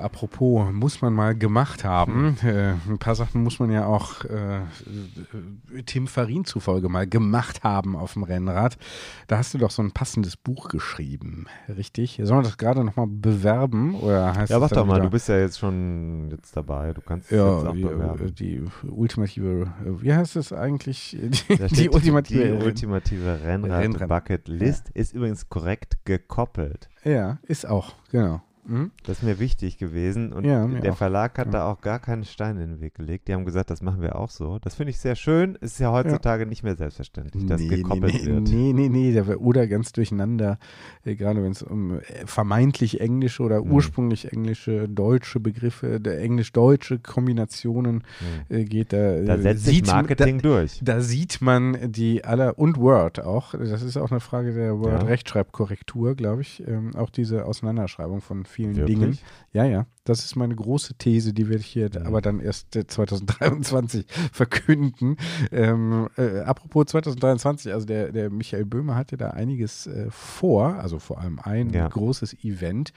[0.06, 2.36] Apropos, muss man mal gemacht haben.
[2.40, 2.48] Hm.
[2.48, 7.64] Äh, ein paar Sachen muss man ja auch äh, äh, Tim Farin zufolge mal gemacht
[7.64, 8.78] haben auf dem Rennrad.
[9.26, 12.20] Da hast du doch so ein passendes Buch geschrieben, richtig?
[12.22, 13.96] Sollen wir das gerade nochmal bewerben?
[13.96, 16.92] Oder heißt ja, mach doch mal, du bist ja jetzt schon jetzt dabei.
[16.92, 18.34] Du kannst ja, jetzt auch die, bewerben.
[18.34, 21.16] Die ultimative, wie heißt es eigentlich?
[21.26, 25.00] Die, die ultimative, die ultimative Rennrad-Bucket-List ja.
[25.00, 26.88] ist übrigens korrekt gekoppelt.
[27.04, 28.42] Ja, ist auch, genau.
[28.66, 28.90] Mhm.
[29.04, 30.32] Das ist mir wichtig gewesen.
[30.32, 30.96] Und ja, der auch.
[30.96, 31.52] Verlag hat ja.
[31.52, 33.28] da auch gar keinen Stein in den Weg gelegt.
[33.28, 34.58] Die haben gesagt, das machen wir auch so.
[34.60, 35.56] Das finde ich sehr schön.
[35.60, 36.48] Es ist ja heutzutage ja.
[36.48, 38.48] nicht mehr selbstverständlich, dass nee, gekoppelt nee, wird.
[38.48, 39.20] Nee, nee, nee.
[39.36, 40.58] Oder ganz durcheinander,
[41.04, 43.72] äh, gerade wenn es um äh, vermeintlich englische oder mhm.
[43.72, 48.04] ursprünglich englische, deutsche Begriffe, englisch-deutsche Kombinationen
[48.50, 48.56] mhm.
[48.56, 48.92] äh, geht.
[48.92, 50.80] Da, da setzt sich Marketing da, durch.
[50.82, 53.54] Da sieht man die aller, und Word auch.
[53.54, 56.66] Das ist auch eine Frage der Word-Rechtschreibkorrektur, glaube ich.
[56.66, 58.98] Ähm, auch diese Auseinanderschreibung von vielen Wirklich?
[58.98, 59.18] Dingen.
[59.52, 59.86] Ja, ja.
[60.04, 62.02] Das ist meine große These, die werde ich hier ja.
[62.02, 65.16] aber dann erst 2023 verkünden.
[65.52, 70.98] Ähm, äh, apropos 2023, also der, der Michael Böhmer hatte da einiges äh, vor, also
[70.98, 71.88] vor allem ein ja.
[71.88, 72.92] großes Event.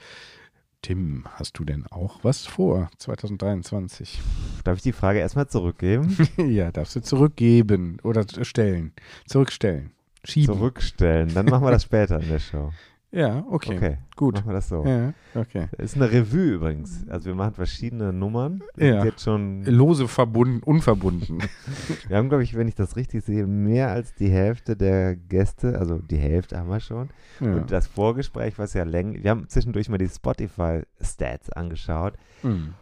[0.82, 4.18] Tim, hast du denn auch was vor 2023?
[4.64, 6.16] Darf ich die Frage erstmal zurückgeben?
[6.38, 8.94] ja, darfst du zurückgeben oder stellen.
[9.26, 9.90] Zurückstellen.
[10.24, 10.54] Schieben.
[10.54, 11.34] Zurückstellen.
[11.34, 12.72] Dann machen wir das später in der Show.
[13.12, 13.76] Ja, okay.
[13.76, 14.34] Okay, gut.
[14.34, 14.84] Machen wir das so.
[14.84, 15.66] Ja, okay.
[15.72, 17.08] Das ist eine Revue übrigens.
[17.08, 18.62] Also wir machen verschiedene Nummern.
[18.76, 19.04] ja.
[19.04, 21.42] Jetzt schon Lose verbunden, unverbunden.
[22.08, 25.76] wir haben, glaube ich, wenn ich das richtig sehe, mehr als die Hälfte der Gäste,
[25.76, 27.10] also die Hälfte haben wir schon.
[27.40, 27.54] Ja.
[27.54, 32.14] Und das Vorgespräch, was ja länger, wir haben zwischendurch mal die Spotify-Stats angeschaut.
[32.44, 32.74] Mhm.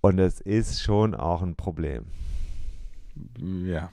[0.00, 2.06] Und es ist schon auch ein Problem.
[3.40, 3.90] Ja.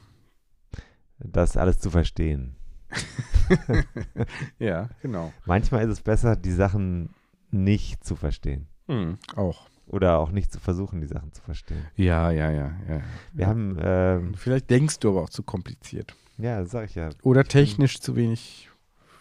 [1.19, 2.55] Das alles zu verstehen.
[4.59, 5.33] ja, genau.
[5.45, 7.09] Manchmal ist es besser, die Sachen
[7.51, 8.67] nicht zu verstehen.
[8.87, 9.67] Mhm, auch.
[9.87, 11.83] Oder auch nicht zu versuchen, die Sachen zu verstehen.
[11.95, 13.01] Ja, ja, ja, ja.
[13.33, 16.15] Wir haben, ähm, Vielleicht denkst du aber auch zu kompliziert.
[16.37, 18.69] ja, sag ich ja, Oder technisch zu wenig.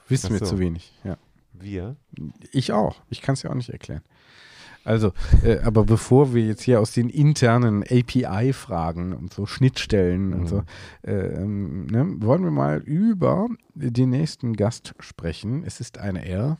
[0.08, 0.46] Wissen wir so.
[0.46, 1.16] zu wenig, ja.
[1.52, 1.96] wir.
[2.52, 3.00] Ich auch.
[3.08, 4.02] Ich kann es ja auch nicht erklären.
[4.88, 5.12] Also,
[5.44, 10.46] äh, aber bevor wir jetzt hier aus den internen API-Fragen und so Schnittstellen und Mhm.
[10.46, 10.62] so,
[11.06, 15.62] äh, ähm, ne, wollen wir mal über den nächsten Gast sprechen.
[15.64, 16.56] Es ist eine R.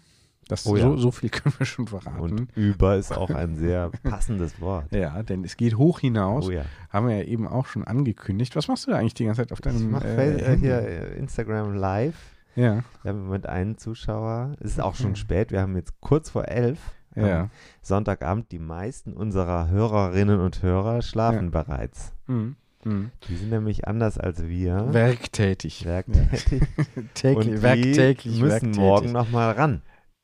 [0.48, 0.82] Das, Oh ja.
[0.82, 2.20] so, so viel können wir schon verraten.
[2.20, 4.94] Und über ist auch ein sehr passendes Wort.
[4.94, 6.46] ja, denn es geht hoch hinaus.
[6.48, 6.62] Oh ja.
[6.90, 8.56] Haben wir ja eben auch schon angekündigt.
[8.56, 10.78] Was machst du da eigentlich die ganze Zeit auf Ich deinem mache äh, äh, hier
[10.80, 12.16] äh, Instagram live.
[12.56, 14.52] Ja, Wir haben im Moment einen Zuschauer.
[14.60, 15.52] Es ist auch schon spät.
[15.52, 16.78] Wir haben jetzt kurz vor elf.
[17.26, 17.40] Ja.
[17.42, 17.50] Am
[17.82, 18.52] Sonntagabend.
[18.52, 22.12] Die meisten unserer Hörerinnen und Hörer schlafen bereits.
[22.26, 22.56] Mhm.
[22.84, 23.10] Mhm.
[23.28, 24.92] Die sind nämlich anders als wir.
[24.92, 25.84] Werktätig.
[25.84, 26.62] Werktätig.
[27.14, 28.78] Täglich, und die werktäglich, müssen werktätig.
[28.78, 29.82] morgen nochmal ran.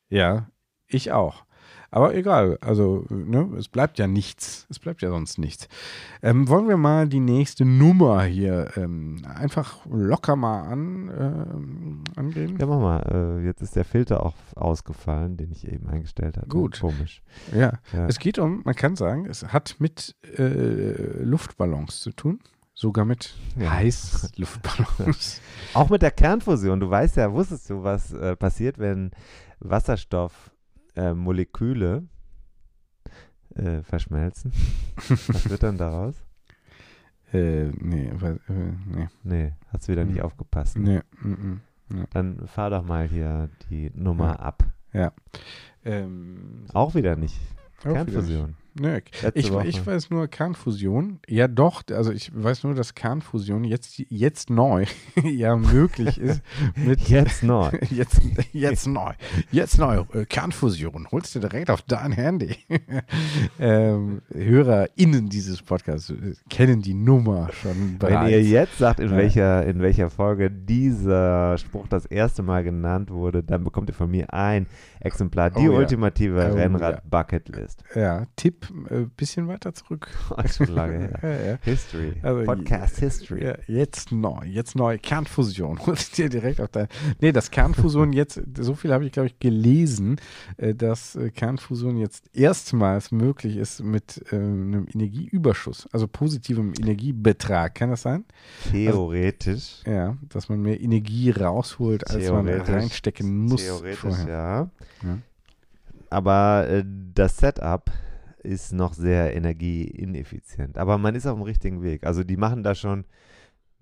[0.09, 0.49] Ja,
[0.87, 1.45] ich auch.
[1.95, 4.67] Aber egal, also ne, es bleibt ja nichts.
[4.69, 5.69] Es bleibt ja sonst nichts.
[6.21, 12.57] Ähm, wollen wir mal die nächste Nummer hier ähm, einfach locker mal an, ähm, angehen?
[12.59, 13.39] Ja, mach mal.
[13.39, 16.47] Äh, jetzt ist der Filter auch ausgefallen, den ich eben eingestellt habe.
[16.47, 16.81] Gut.
[16.81, 17.21] Komisch.
[17.53, 17.79] Ja.
[17.93, 18.07] Ja.
[18.07, 22.39] Es geht um, man kann sagen, es hat mit äh, Luftballons zu tun.
[22.73, 23.71] Sogar mit Ja.
[23.71, 25.39] Heißluftballons.
[25.73, 26.81] Auch mit der Kernfusion.
[26.81, 29.11] Du weißt ja, wusstest du, was äh, passiert, wenn
[29.61, 30.54] Wasserstoffmoleküle
[30.95, 32.03] äh, Moleküle,
[33.55, 34.51] äh, verschmelzen?
[35.27, 36.15] was wird dann daraus?
[37.33, 40.25] äh, nee, weil, äh, nee, Nee, hast du wieder nicht Hm.
[40.25, 40.77] aufgepasst.
[40.77, 41.03] Ne?
[41.21, 42.05] nee, mm, mm.
[42.11, 44.39] Dann fahr doch mal hier die Nummer Ja.
[44.39, 44.63] ab.
[45.83, 47.39] Ähm, Auch wieder nicht.
[47.79, 48.55] auch Kernfusion.
[48.77, 51.19] Letzte ich, ich weiß nur Kernfusion.
[51.27, 51.83] Ja, doch.
[51.91, 54.85] Also ich weiß nur, dass Kernfusion jetzt, jetzt neu
[55.23, 56.41] ja möglich ist.
[56.75, 57.71] Mit Jetzt neu.
[57.89, 58.21] jetzt,
[58.51, 59.13] jetzt neu.
[59.51, 60.03] Jetzt neu.
[60.13, 61.07] Äh, Kernfusion.
[61.11, 62.57] Holst du direkt auf dein Handy.
[63.59, 68.25] ähm, HörerInnen dieses Podcasts äh, kennen die Nummer schon bereits.
[68.25, 73.09] Wenn ihr jetzt sagt, in welcher, in welcher Folge dieser Spruch das erste Mal genannt
[73.09, 74.67] wurde, dann bekommt ihr von mir ein
[75.05, 75.51] Exemplar.
[75.51, 75.77] Die Oh ja.
[75.77, 76.55] ultimative Oh.
[76.55, 77.83] Rennrad-Bucketlist.
[77.95, 80.07] ja, Tipp, ein äh, bisschen weiter zurück.
[80.43, 81.19] Ist schon lange her.
[81.47, 81.57] ja.
[81.61, 82.13] History.
[82.21, 83.53] Also, Podcast History.
[83.67, 84.97] Jetzt neu, jetzt neu.
[84.97, 85.79] Kernfusion.
[86.17, 86.87] Dir direkt auf dein.
[87.21, 90.17] Nee, das Kernfusion jetzt, so viel habe ich, glaube ich, gelesen,
[90.57, 97.75] äh, dass äh, Kernfusion jetzt erstmals möglich ist mit äh, einem Energieüberschuss, also positivem Energiebetrag.
[97.75, 98.25] Kann das sein?
[98.71, 99.81] Theoretisch.
[99.85, 103.63] Ja, dass man mehr Energie rausholt, als man reinstecken muss.
[103.63, 104.27] Theoretisch, vorher.
[104.27, 104.69] ja.
[105.03, 105.17] Ja.
[106.09, 107.91] Aber äh, das Setup
[108.43, 110.77] ist noch sehr energieineffizient.
[110.77, 112.05] Aber man ist auf dem richtigen Weg.
[112.05, 113.05] Also die machen da schon,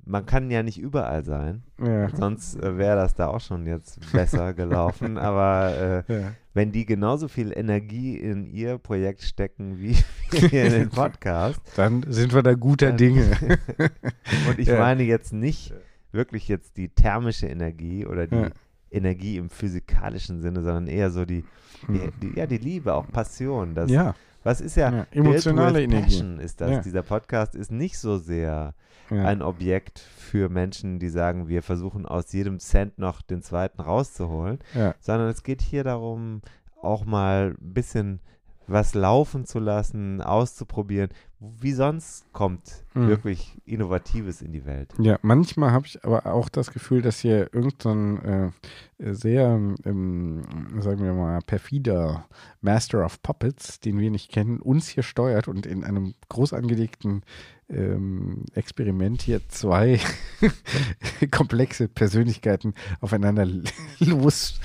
[0.05, 1.63] man kann ja nicht überall sein.
[1.83, 2.09] Ja.
[2.15, 5.17] Sonst äh, wäre das da auch schon jetzt besser gelaufen.
[5.17, 6.31] Aber äh, Ja.
[6.53, 9.97] wenn die genauso viel Energie in ihr Projekt stecken wie
[10.31, 11.61] wir hier in den Podcast.
[11.75, 13.31] Dann sind wir da guter Dann- Dinge.
[14.47, 14.79] Und ich Ja.
[14.79, 15.73] meine jetzt nicht
[16.13, 18.47] wirklich jetzt die thermische Energie oder die.
[18.93, 21.43] Energie im physikalischen Sinne, sondern eher so die,
[21.87, 23.75] die, die ja, die Liebe, auch Passion.
[23.75, 23.95] Das, Hm.
[23.95, 26.03] ja, Was ist ja, Ja, emotionale Energie.
[26.03, 26.71] Passion ist das.
[26.71, 26.81] Ja.
[26.81, 28.73] Dieser Podcast ist nicht so sehr
[29.09, 29.25] ja.
[29.25, 34.59] ein Objekt für Menschen, die sagen, wir versuchen aus jedem Cent noch den zweiten rauszuholen,
[34.99, 36.41] sondern es geht hier darum,
[36.81, 38.19] auch mal ein bisschen
[38.67, 41.09] was laufen zu lassen, auszuprobieren.
[41.39, 43.07] Wie sonst kommt Mhm.
[43.07, 44.93] wirklich Innovatives in die Welt.
[44.99, 48.53] Ja, manchmal habe ich aber auch das Gefühl, dass hier irgendein
[48.99, 49.47] äh, sehr,
[49.83, 50.41] ähm,
[50.79, 52.25] sagen wir mal, perfider
[52.61, 57.23] Master of Puppets, den wir nicht kennen, uns hier steuert und in einem groß angelegten
[57.69, 59.99] ähm, Experiment hier zwei
[61.31, 63.47] komplexe Persönlichkeiten aufeinander
[63.99, 64.59] los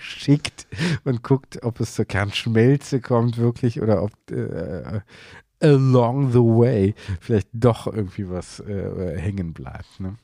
[0.00, 0.66] schickt
[1.04, 5.00] und guckt, ob es zur Kernschmelze kommt wirklich oder ob äh,
[5.60, 10.00] along the way vielleicht doch irgendwie was äh, hängen bleibt.
[10.00, 10.16] Ne?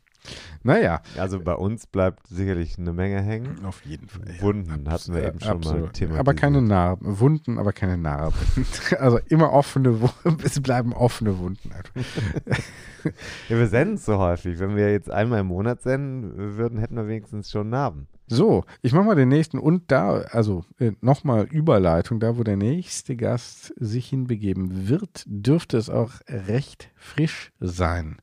[0.63, 3.65] Naja, Also bei uns bleibt sicherlich eine Menge hängen.
[3.65, 4.23] auf jeden Fall.
[4.37, 4.43] ja.
[4.43, 5.93] Wunden hatten wir eben schon mal absolut.
[5.95, 6.21] thematisiert.
[6.21, 7.19] Aber keine Narben.
[7.19, 8.37] Wunden, aber keine Narben.
[8.99, 10.39] also immer offene Wunden.
[10.45, 11.71] Es bleiben offene Wunden.
[13.49, 14.61] Ja, wir senden es so häufig.
[14.61, 18.07] Wenn wir jetzt einmal im Monat senden würden, hätten wir wenigstens schon Narben.
[18.29, 22.57] So, ich mache mal den nächsten und da, also äh, nochmal Überleitung, da wo der
[22.57, 28.19] nächste Gast sich hinbegeben wird, dürfte es auch recht frisch sein.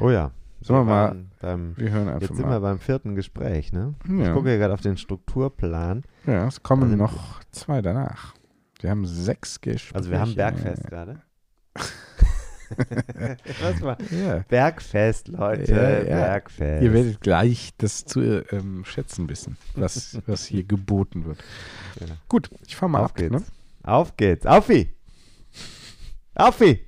[0.00, 0.32] Oh ja.
[0.68, 2.60] Sollen wir mal- Beim, Wir hören einfach jetzt sind wir mal.
[2.60, 3.94] beim vierten Gespräch, ne?
[4.04, 4.32] Ich Ja.
[4.34, 6.02] gucke hier gerade auf den Strukturplan.
[6.26, 8.34] Ja, es kommen Also- noch zwei danach.
[8.80, 9.94] Wir haben sechs Gespräche.
[9.94, 11.20] Also wir haben Bergfest gerade.
[13.62, 13.96] Was war?
[14.12, 14.44] Ja.
[14.48, 15.72] Bergfest, Leute.
[15.72, 16.04] Ja, ja.
[16.04, 16.82] Bergfest.
[16.82, 18.20] Ihr werdet gleich das zu
[18.52, 21.38] ähm, schätzen wissen, was, was hier geboten wird.
[22.00, 22.06] Ja.
[22.28, 23.16] Gut, ich fahr mal Auf ab.
[23.16, 23.32] geht's.
[23.32, 23.42] Ne?
[23.84, 24.44] Auf geht's.
[24.44, 24.94] Aufi!
[26.34, 26.86] Affi!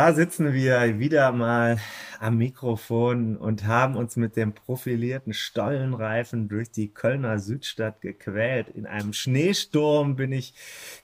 [0.00, 1.76] Da sitzen wir wieder mal
[2.20, 8.70] am Mikrofon und haben uns mit dem profilierten Stollenreifen durch die Kölner Südstadt gequält.
[8.70, 10.54] In einem Schneesturm bin ich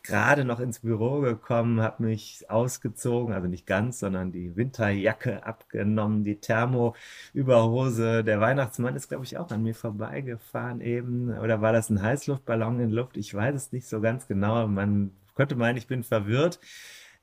[0.02, 6.24] gerade noch ins Büro gekommen, habe mich ausgezogen, also nicht ganz, sondern die Winterjacke abgenommen,
[6.24, 8.24] die Thermo-Überhose.
[8.24, 11.36] Der Weihnachtsmann ist, glaube ich, auch an mir vorbeigefahren eben.
[11.38, 13.18] Oder war das ein Heißluftballon in Luft?
[13.18, 14.66] Ich weiß es nicht so ganz genau.
[14.66, 16.60] Man könnte meinen, ich bin verwirrt.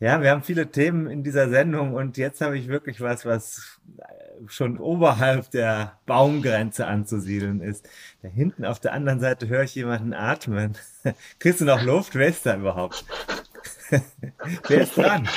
[0.03, 3.79] Ja, wir haben viele Themen in dieser Sendung und jetzt habe ich wirklich was, was
[4.47, 7.87] schon oberhalb der Baumgrenze anzusiedeln ist.
[8.21, 10.73] Da hinten auf der anderen Seite höre ich jemanden atmen.
[11.39, 12.15] Kriegst du noch Luft?
[12.15, 13.05] Wer ist da überhaupt?
[14.67, 15.29] Wer ist dran?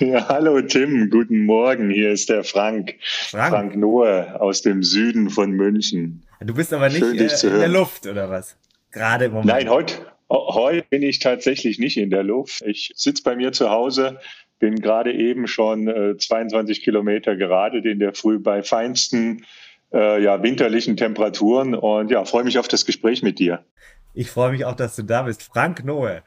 [0.00, 1.90] Ja, hallo Tim, guten Morgen.
[1.90, 2.94] Hier ist der Frank.
[3.02, 6.22] Frank, Frank Noah aus dem Süden von München.
[6.40, 8.56] Du bist aber nicht Schön, äh, in der Luft, oder was?
[8.92, 9.48] Gerade im Moment.
[9.48, 12.62] Nein, heute, Heute bin ich tatsächlich nicht in der Luft.
[12.62, 14.18] Ich sitze bei mir zu Hause,
[14.58, 19.44] bin gerade eben schon äh, 22 Kilometer geradelt in der Früh bei feinsten
[19.92, 23.64] äh, ja, winterlichen Temperaturen und ja, freue mich auf das Gespräch mit dir.
[24.14, 25.42] Ich freue mich auch, dass du da bist.
[25.42, 26.22] Frank Noe.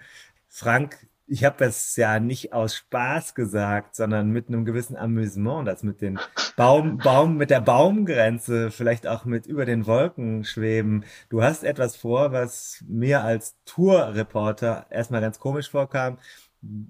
[0.48, 0.98] Frank,
[1.30, 6.02] ich habe das ja nicht aus Spaß gesagt, sondern mit einem gewissen Amüsement, das mit
[6.02, 6.20] den
[6.58, 11.06] Baum, Baum, mit der Baumgrenze, vielleicht auch mit über den Wolken schweben.
[11.30, 16.18] Du hast etwas vor, was mir als Tourreporter erstmal ganz komisch vorkam.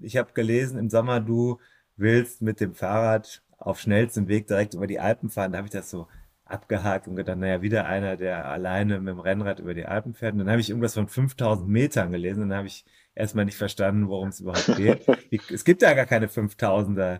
[0.02, 1.60] Ich habe gelesen, im Sommer du
[1.98, 5.52] willst mit dem Fahrrad auf schnellstem Weg direkt über die Alpen fahren.
[5.52, 6.08] Da habe ich das so
[6.46, 10.34] abgehakt und gedacht, naja, wieder einer, der alleine mit dem Rennrad über die Alpen fährt.
[10.34, 12.44] Und dann habe ich irgendwas von 5000 Metern gelesen.
[12.44, 12.86] Und dann habe ich
[13.20, 15.00] erstmal nicht verstanden, worum es überhaupt geht.
[15.54, 17.20] es gibt ja gar keine 5000er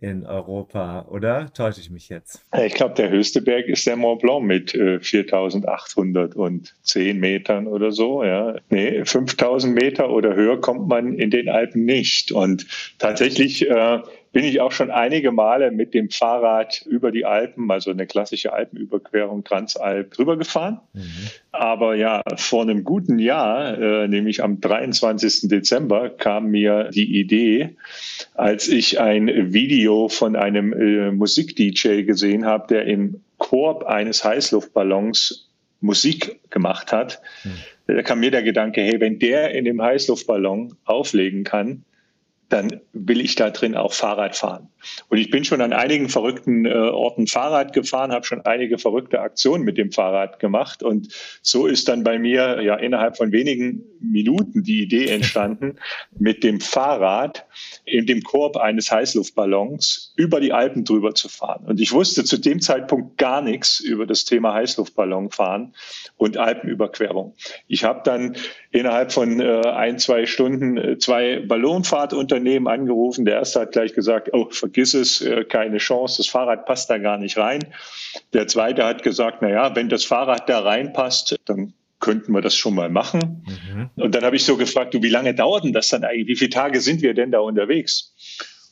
[0.00, 1.52] in Europa, oder?
[1.54, 2.44] Täusche ich mich jetzt?
[2.64, 8.22] Ich glaube, der höchste Berg ist der Mont Blanc mit äh, 4810 Metern oder so.
[8.22, 8.56] Ja.
[8.68, 12.32] Nee, 5000 Meter oder höher kommt man in den Alpen nicht.
[12.32, 12.66] Und
[12.98, 14.00] tatsächlich äh,
[14.36, 18.52] bin ich auch schon einige Male mit dem Fahrrad über die Alpen, also eine klassische
[18.52, 20.78] Alpenüberquerung Transalp, rübergefahren.
[20.92, 21.10] Mhm.
[21.52, 25.48] Aber ja, vor einem guten Jahr, äh, nämlich am 23.
[25.48, 27.76] Dezember, kam mir die Idee,
[28.34, 35.48] als ich ein Video von einem äh, Musik-DJ gesehen habe, der im Korb eines Heißluftballons
[35.80, 37.22] Musik gemacht hat.
[37.42, 37.94] Mhm.
[37.94, 41.86] Da kam mir der Gedanke, hey, wenn der in dem Heißluftballon auflegen kann,
[42.48, 44.68] dann will ich da drin auch Fahrrad fahren.
[45.08, 49.20] Und ich bin schon an einigen verrückten äh, Orten Fahrrad gefahren, habe schon einige verrückte
[49.20, 50.82] Aktionen mit dem Fahrrad gemacht.
[50.82, 51.08] Und
[51.42, 55.76] so ist dann bei mir ja innerhalb von wenigen Minuten die Idee entstanden,
[56.18, 57.46] mit dem Fahrrad
[57.84, 61.64] in dem Korb eines Heißluftballons über die Alpen drüber zu fahren.
[61.66, 65.74] Und ich wusste zu dem Zeitpunkt gar nichts über das Thema Heißluftballonfahren
[66.16, 67.34] und Alpenüberquerung.
[67.68, 68.36] Ich habe dann
[68.70, 73.24] innerhalb von äh, ein, zwei Stunden äh, zwei Ballonfahrtunternehmen angerufen.
[73.24, 76.98] Der erste hat gleich gesagt, oh, vergiss es, äh, keine Chance, das Fahrrad passt da
[76.98, 77.74] gar nicht rein.
[78.32, 82.54] Der zweite hat gesagt, na ja, wenn das Fahrrad da reinpasst, dann könnten wir das
[82.54, 83.44] schon mal machen.
[83.46, 83.90] Mhm.
[83.96, 86.28] Und dann habe ich so gefragt, du, wie lange dauert denn das dann eigentlich?
[86.28, 88.14] Wie viele Tage sind wir denn da unterwegs?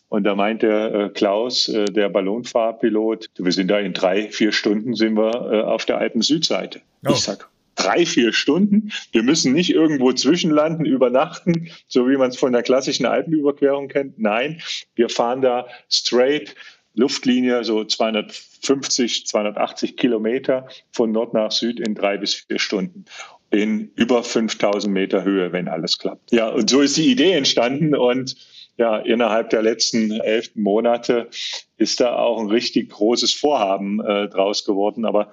[0.08, 4.94] Und da meinte äh, Klaus, äh, der Ballonfahrpilot, wir sind da in drei, vier Stunden
[4.94, 6.80] sind wir äh, auf der alten Südseite.
[7.04, 7.10] Oh.
[7.10, 8.92] Ich sag, drei, vier Stunden.
[9.12, 14.18] Wir müssen nicht irgendwo zwischenlanden, übernachten, so wie man es von der klassischen Alpenüberquerung kennt.
[14.18, 14.60] Nein,
[14.94, 16.54] wir fahren da straight
[16.96, 23.04] Luftlinie, so 250, 280 Kilometer von Nord nach Süd in drei bis vier Stunden
[23.50, 26.32] in über 5000 Meter Höhe, wenn alles klappt.
[26.32, 28.36] Ja, und so ist die Idee entstanden und
[28.76, 31.28] ja, innerhalb der letzten elf Monate
[31.76, 35.04] ist da auch ein richtig großes Vorhaben äh, draus geworden.
[35.04, 35.30] Aber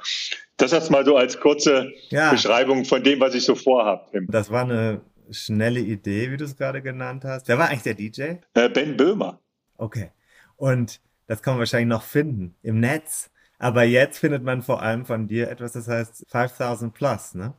[0.61, 2.31] das jetzt mal so als kurze ja.
[2.31, 4.25] Beschreibung von dem, was ich so vorhabe.
[4.27, 5.01] Das war eine
[5.31, 7.47] schnelle Idee, wie du es gerade genannt hast.
[7.47, 8.21] Wer war eigentlich der DJ?
[8.53, 9.39] Äh, ben Böhmer.
[9.77, 10.11] Okay.
[10.57, 13.31] Und das kann man wahrscheinlich noch finden im Netz.
[13.57, 17.53] Aber jetzt findet man vor allem von dir etwas, das heißt 5000 plus, ne?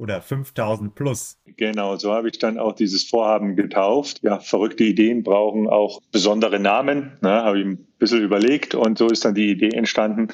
[0.00, 1.36] Oder 5000 plus.
[1.58, 4.20] Genau, so habe ich dann auch dieses Vorhaben getauft.
[4.22, 9.08] Ja, verrückte Ideen brauchen auch besondere Namen, ne, habe ich ein bisschen überlegt und so
[9.08, 10.28] ist dann die Idee entstanden.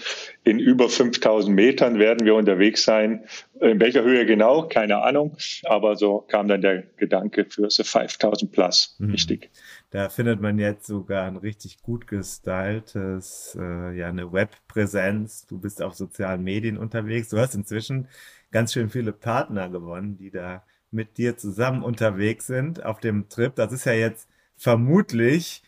[0.44, 3.24] In über 5000 Metern werden wir unterwegs sein.
[3.60, 4.68] In welcher Höhe genau?
[4.68, 5.36] Keine Ahnung.
[5.64, 8.94] Aber so kam dann der Gedanke für The 5000 Plus.
[9.00, 9.10] Mhm.
[9.10, 9.50] Richtig.
[9.96, 15.46] Da findet man jetzt sogar ein richtig gut gestyltes, äh, ja, eine Webpräsenz.
[15.46, 17.30] Du bist auf sozialen Medien unterwegs.
[17.30, 18.06] Du hast inzwischen
[18.50, 23.54] ganz schön viele Partner gewonnen, die da mit dir zusammen unterwegs sind auf dem Trip.
[23.54, 24.28] Das ist ja jetzt
[24.58, 25.62] vermutlich,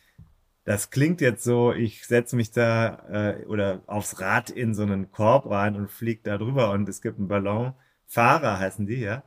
[0.64, 5.10] das klingt jetzt so, ich setze mich da äh, oder aufs Rad in so einen
[5.10, 7.72] Korb rein und fliege da drüber und es gibt einen Ballon.
[8.06, 9.22] Fahrer heißen die, ja?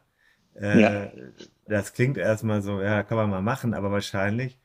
[0.53, 1.11] Äh, ja.
[1.65, 4.60] Das klingt erstmal so, ja, kann man mal machen, aber wahrscheinlich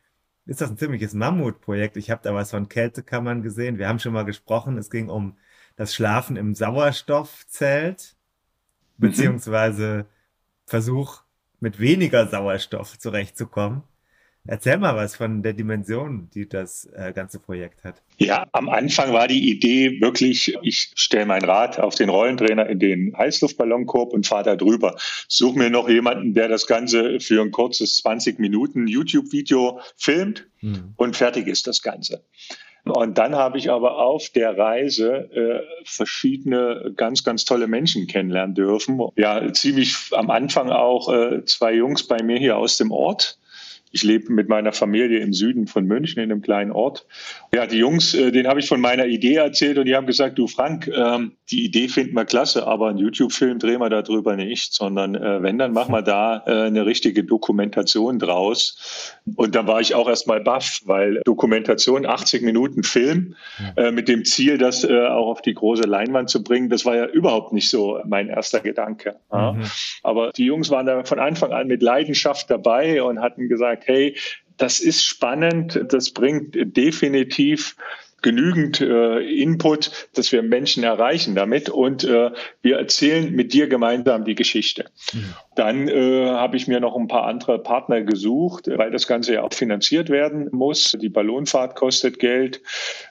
[0.47, 1.97] ist das ein ziemliches Mammutprojekt.
[1.97, 3.78] Ich habe da was von Kältekammern gesehen.
[3.78, 5.36] Wir haben schon mal gesprochen, es ging um
[5.74, 8.16] das Schlafen im Sauerstoffzelt,
[8.97, 9.01] mhm.
[9.01, 10.06] beziehungsweise
[10.64, 11.23] Versuch,
[11.59, 13.82] mit weniger Sauerstoff zurechtzukommen.
[14.48, 18.02] Erzähl mal was von der Dimension, die das äh, ganze Projekt hat.
[18.18, 22.78] Ja, am Anfang war die Idee wirklich, ich stelle mein Rad auf den Rollentrainer in
[22.78, 24.97] den Heißluftballonkorb und fahre da drüber.
[25.28, 30.94] Such mir noch jemanden, der das Ganze für ein kurzes 20 Minuten YouTube-Video filmt mhm.
[30.97, 32.23] und fertig ist das Ganze.
[32.85, 38.55] Und dann habe ich aber auf der Reise äh, verschiedene ganz, ganz tolle Menschen kennenlernen
[38.55, 39.01] dürfen.
[39.16, 43.39] Ja, ziemlich am Anfang auch äh, zwei Jungs bei mir hier aus dem Ort
[43.97, 47.06] ich lebe mit meiner Familie im Süden von München in einem kleinen Ort.
[47.55, 50.39] Ja, die Jungs, äh, denen habe ich von meiner Idee erzählt und die haben gesagt,
[50.39, 54.74] du Frank, ähm, die Idee finden wir klasse, aber einen YouTube-Film drehen wir darüber nicht,
[54.74, 59.16] sondern äh, wenn, dann machen wir da äh, eine richtige Dokumentation draus.
[59.35, 63.35] Und da war ich auch erstmal baff, weil Dokumentation, 80 Minuten Film
[63.93, 67.52] mit dem Ziel, das auch auf die große Leinwand zu bringen, das war ja überhaupt
[67.52, 69.16] nicht so mein erster Gedanke.
[69.32, 69.64] Mhm.
[70.02, 74.16] Aber die Jungs waren da von Anfang an mit Leidenschaft dabei und hatten gesagt, hey,
[74.56, 77.76] das ist spannend, das bringt definitiv
[78.22, 82.30] genügend äh, Input, dass wir Menschen erreichen damit und äh,
[82.62, 84.86] wir erzählen mit dir gemeinsam die Geschichte.
[85.12, 85.34] Mhm.
[85.56, 89.42] Dann äh, habe ich mir noch ein paar andere Partner gesucht, weil das Ganze ja
[89.42, 90.96] auch finanziert werden muss.
[91.00, 92.60] Die Ballonfahrt kostet Geld,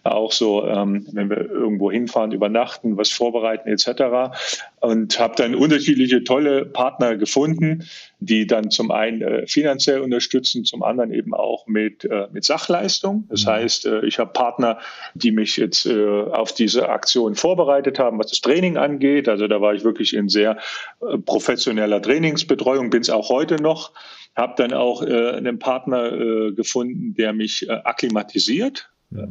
[0.03, 4.37] auch so, ähm, wenn wir irgendwo hinfahren, übernachten, was vorbereiten etc.
[4.79, 7.87] Und habe dann unterschiedliche tolle Partner gefunden,
[8.19, 13.25] die dann zum einen äh, finanziell unterstützen, zum anderen eben auch mit, äh, mit Sachleistung.
[13.29, 13.49] Das mhm.
[13.49, 14.77] heißt, äh, ich habe Partner,
[15.15, 19.27] die mich jetzt äh, auf diese Aktion vorbereitet haben, was das Training angeht.
[19.27, 20.57] Also da war ich wirklich in sehr
[21.01, 23.91] äh, professioneller Training Trainingsbetreuung, bin es auch heute noch.
[24.35, 28.89] Habe dann auch äh, einen Partner äh, gefunden, der mich äh, akklimatisiert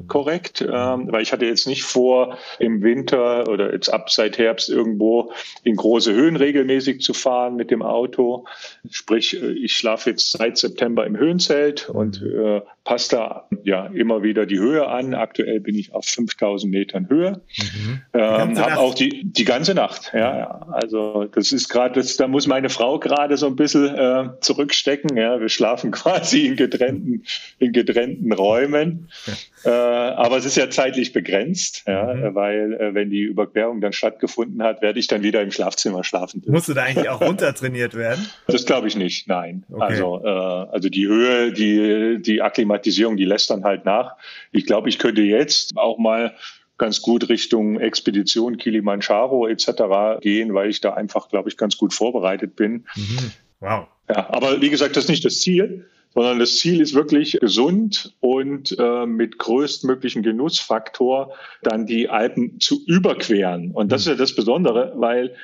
[0.09, 4.71] korrekt, ähm, weil ich hatte jetzt nicht vor, im Winter oder jetzt ab seit Herbst
[4.71, 5.33] irgendwo
[5.63, 8.47] in große Höhen regelmäßig zu fahren mit dem Auto.
[8.89, 14.23] Sprich, äh, ich schlafe jetzt seit September im Höhenzelt und äh, passe da ja immer
[14.23, 15.15] wieder die Höhe an.
[15.15, 17.41] Aktuell bin ich auf 5000 Metern Höhe.
[17.57, 18.03] Mhm.
[18.13, 20.13] Ähm, habe auch die, die ganze Nacht.
[20.13, 20.67] Ja, ja.
[20.71, 25.17] Also das ist gerade, da muss meine Frau gerade so ein bisschen äh, zurückstecken.
[25.17, 27.25] Ja, wir schlafen quasi in getrennten,
[27.59, 29.09] in getrennten Räumen.
[29.65, 32.35] Äh, aber es ist ja zeitlich begrenzt, ja, mhm.
[32.35, 36.43] weil äh, wenn die Überquerung dann stattgefunden hat, werde ich dann wieder im Schlafzimmer schlafen.
[36.47, 38.29] Musst du da eigentlich auch runtertrainiert werden?
[38.47, 39.65] Das glaube ich nicht, nein.
[39.73, 39.83] Okay.
[39.83, 44.17] Also, äh, also die Höhe, die, die Akklimatisierung, die lässt dann halt nach.
[44.53, 46.35] Ich glaube, ich könnte jetzt auch mal
[46.79, 50.21] ganz gut Richtung Expedition Kilimanjaro etc.
[50.21, 52.87] gehen, weil ich da einfach, glaube ich, ganz gut vorbereitet bin.
[52.97, 53.31] Mhm.
[53.61, 53.87] Wow.
[54.09, 58.15] Ja, aber wie gesagt, das ist nicht das Ziel sondern das Ziel ist wirklich gesund
[58.21, 63.73] und äh, mit größtmöglichen Genussfaktor dann die Alpen zu überqueren.
[63.73, 65.35] Und das ist ja das Besondere, weil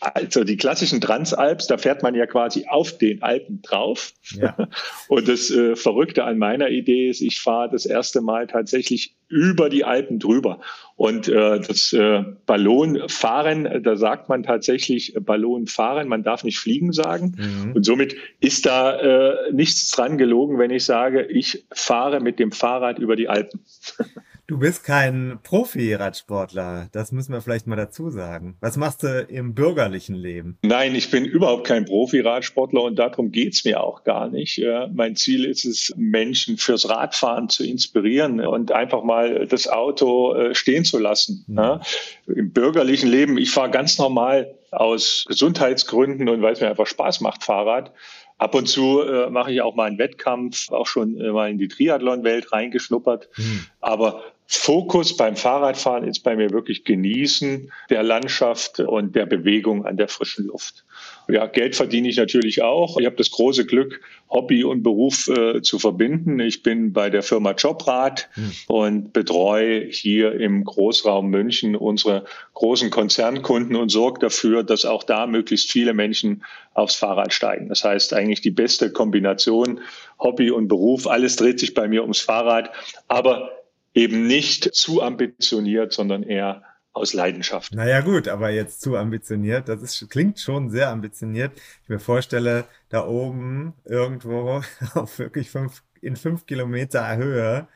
[0.00, 4.12] also die klassischen Transalps, da fährt man ja quasi auf den Alpen drauf.
[4.32, 4.56] Ja.
[5.08, 9.68] Und das äh, Verrückte an meiner Idee ist, ich fahre das erste Mal tatsächlich über
[9.68, 10.60] die Alpen drüber.
[10.96, 17.36] Und äh, das äh, Ballonfahren, da sagt man tatsächlich Ballonfahren, man darf nicht fliegen sagen.
[17.36, 17.72] Mhm.
[17.72, 22.52] Und somit ist da äh, nichts dran gelogen, wenn ich sage, ich fahre mit dem
[22.52, 23.60] Fahrrad über die Alpen.
[24.50, 28.56] Du bist kein Profi-Radsportler, das müssen wir vielleicht mal dazu sagen.
[28.60, 30.58] Was machst du im bürgerlichen Leben?
[30.62, 34.60] Nein, ich bin überhaupt kein Profi-Radsportler und darum geht's mir auch gar nicht.
[34.92, 40.52] Mein Ziel ist es, Menschen fürs Radfahren zu inspirieren und einfach mal das Auto äh,
[40.52, 41.44] stehen zu lassen.
[41.46, 41.80] Mhm.
[42.26, 47.20] Im bürgerlichen Leben, ich fahre ganz normal aus Gesundheitsgründen und weil es mir einfach Spaß
[47.20, 47.92] macht, Fahrrad.
[48.36, 51.58] Ab und zu äh, mache ich auch mal einen Wettkampf, auch schon äh, mal in
[51.58, 53.28] die Triathlon-Welt reingeschnuppert.
[53.36, 53.66] Mhm.
[53.80, 59.96] Aber Fokus beim Fahrradfahren ist bei mir wirklich Genießen der Landschaft und der Bewegung an
[59.96, 60.84] der frischen Luft.
[61.28, 62.98] Ja, Geld verdiene ich natürlich auch.
[62.98, 66.40] Ich habe das große Glück, Hobby und Beruf äh, zu verbinden.
[66.40, 68.52] Ich bin bei der Firma Jobrat hm.
[68.66, 72.24] und betreue hier im Großraum München unsere
[72.54, 76.42] großen Konzernkunden und sorge dafür, dass auch da möglichst viele Menschen
[76.74, 77.68] aufs Fahrrad steigen.
[77.68, 79.80] Das heißt eigentlich die beste Kombination
[80.18, 81.06] Hobby und Beruf.
[81.06, 82.70] Alles dreht sich bei mir ums Fahrrad,
[83.06, 83.59] aber
[83.94, 86.62] eben nicht zu ambitioniert, sondern eher
[86.92, 87.74] aus Leidenschaft.
[87.74, 91.52] Naja gut, aber jetzt zu ambitioniert, das ist, klingt schon sehr ambitioniert.
[91.82, 94.62] Ich mir vorstelle, da oben irgendwo
[94.94, 97.68] auf wirklich fünf, in fünf Kilometer Höhe,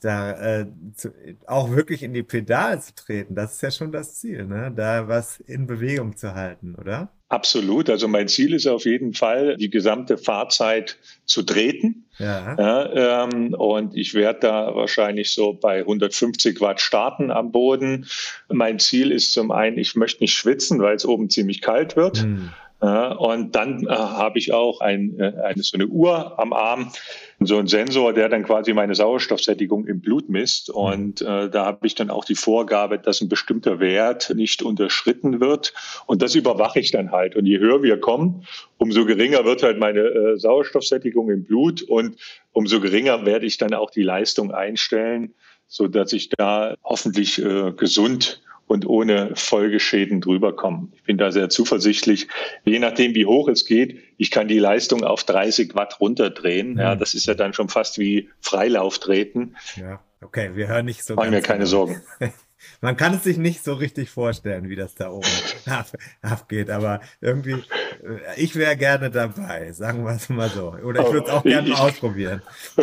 [0.00, 1.12] da äh, zu,
[1.46, 4.72] auch wirklich in die Pedale zu treten, das ist ja schon das Ziel, ne?
[4.74, 7.10] da was in Bewegung zu halten, oder?
[7.34, 7.90] Absolut.
[7.90, 12.06] Also mein Ziel ist auf jeden Fall, die gesamte Fahrzeit zu treten.
[12.18, 12.54] Ja.
[12.56, 18.06] ja ähm, und ich werde da wahrscheinlich so bei 150 Watt starten am Boden.
[18.48, 22.18] Mein Ziel ist zum einen, ich möchte nicht schwitzen, weil es oben ziemlich kalt wird.
[22.18, 22.50] Hm.
[22.84, 26.92] Ja, und dann äh, habe ich auch ein, äh, eine, so eine Uhr am Arm,
[27.40, 30.68] so ein Sensor, der dann quasi meine Sauerstoffsättigung im Blut misst.
[30.68, 30.74] Mhm.
[30.74, 35.40] Und äh, da habe ich dann auch die Vorgabe, dass ein bestimmter Wert nicht unterschritten
[35.40, 35.72] wird.
[36.04, 37.36] Und das überwache ich dann halt.
[37.36, 38.44] Und je höher wir kommen,
[38.76, 42.16] umso geringer wird halt meine äh, Sauerstoffsättigung im Blut und
[42.52, 45.32] umso geringer werde ich dann auch die Leistung einstellen,
[45.68, 50.92] so dass ich da hoffentlich äh, gesund und ohne Folgeschäden drüber kommen.
[50.94, 52.28] Ich bin da sehr zuversichtlich.
[52.64, 56.78] Je nachdem, wie hoch es geht, ich kann die Leistung auf 30 Watt runterdrehen.
[56.78, 56.98] Ja, mhm.
[56.98, 59.56] das ist ja dann schon fast wie Freilauftreten.
[59.76, 61.14] Ja, okay, wir hören nicht so.
[61.14, 61.70] Machen mir keine genau.
[61.70, 62.02] Sorgen.
[62.80, 65.26] Man kann es sich nicht so richtig vorstellen, wie das da oben
[66.22, 70.74] abgeht, aber irgendwie, äh, ich wäre gerne dabei, sagen wir es mal so.
[70.84, 72.42] Oder ich würde es auch gerne mal ausprobieren.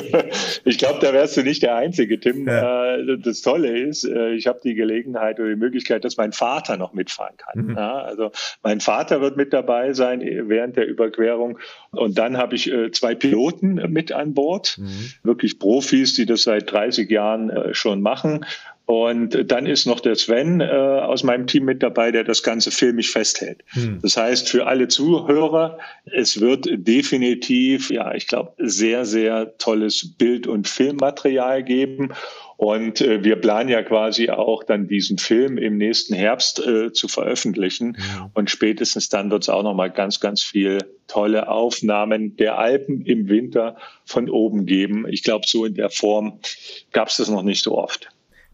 [0.64, 2.48] Ich glaube, da wärst du nicht der Einzige, Tim.
[2.48, 2.96] Ja.
[2.96, 6.78] Äh, das Tolle ist, äh, ich habe die Gelegenheit oder die Möglichkeit, dass mein Vater
[6.78, 7.66] noch mitfahren kann.
[7.68, 7.78] Mhm.
[7.78, 8.32] Also
[8.64, 11.60] mein Vater wird mit dabei sein während der Überquerung.
[11.92, 15.12] Und dann habe ich zwei Piloten mit an Bord, mhm.
[15.24, 18.46] wirklich Profis, die das seit 30 Jahren schon machen.
[18.92, 22.72] Und dann ist noch der Sven äh, aus meinem Team mit dabei, der das Ganze
[22.72, 23.64] filmisch festhält.
[23.68, 24.00] Hm.
[24.02, 30.46] Das heißt, für alle Zuhörer, es wird definitiv, ja, ich glaube, sehr, sehr tolles Bild-
[30.46, 32.10] und Filmmaterial geben.
[32.58, 37.08] Und äh, wir planen ja quasi auch dann diesen Film im nächsten Herbst äh, zu
[37.08, 37.96] veröffentlichen.
[37.98, 38.30] Ja.
[38.34, 43.30] Und spätestens dann wird es auch nochmal ganz, ganz viel tolle Aufnahmen der Alpen im
[43.30, 45.06] Winter von oben geben.
[45.08, 46.40] Ich glaube, so in der Form
[46.92, 48.11] gab es das noch nicht so oft.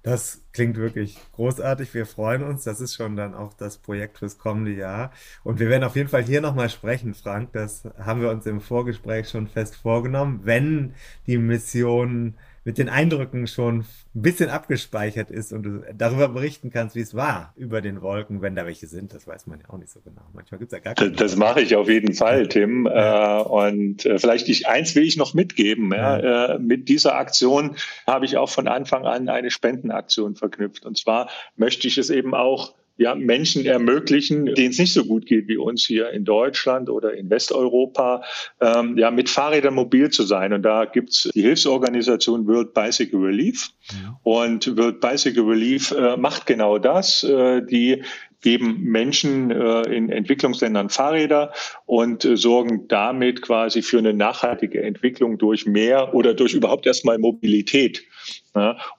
[0.08, 1.94] Das klingt wirklich großartig.
[1.94, 2.64] Wir freuen uns.
[2.64, 5.12] Das ist schon dann auch das Projekt fürs kommende Jahr.
[5.44, 7.52] Und wir werden auf jeden Fall hier nochmal sprechen, Frank.
[7.52, 10.40] Das haben wir uns im Vorgespräch schon fest vorgenommen.
[10.44, 10.94] Wenn
[11.26, 12.36] die Mission
[12.68, 17.16] mit den Eindrücken schon ein bisschen abgespeichert ist und du darüber berichten kannst, wie es
[17.16, 19.14] war über den Wolken, wenn da welche sind.
[19.14, 20.24] Das weiß man ja auch nicht so genau.
[20.34, 21.12] Manchmal gibt es ja gar keine.
[21.12, 22.86] Das, das mache ich auf jeden Fall, Tim.
[22.86, 23.40] Ja.
[23.40, 25.94] Äh, und äh, vielleicht ich, eins will ich noch mitgeben.
[25.94, 26.20] Ja.
[26.20, 30.86] Ja, äh, mit dieser Aktion habe ich auch von Anfang an eine Spendenaktion verknüpft.
[30.86, 35.26] Und zwar möchte ich es eben auch ja, Menschen ermöglichen, denen es nicht so gut
[35.26, 38.24] geht wie uns hier in Deutschland oder in Westeuropa,
[38.60, 40.52] ähm, ja, mit Fahrrädern mobil zu sein.
[40.54, 43.70] Und da gibt's die Hilfsorganisation World Bicycle Relief.
[43.92, 44.20] Ja.
[44.24, 47.24] Und World Bicycle Relief äh, macht genau das.
[47.24, 48.04] Äh, die
[48.42, 51.54] geben Menschen äh, in Entwicklungsländern Fahrräder
[51.86, 57.18] und äh, sorgen damit quasi für eine nachhaltige Entwicklung durch mehr oder durch überhaupt erstmal
[57.18, 58.04] Mobilität.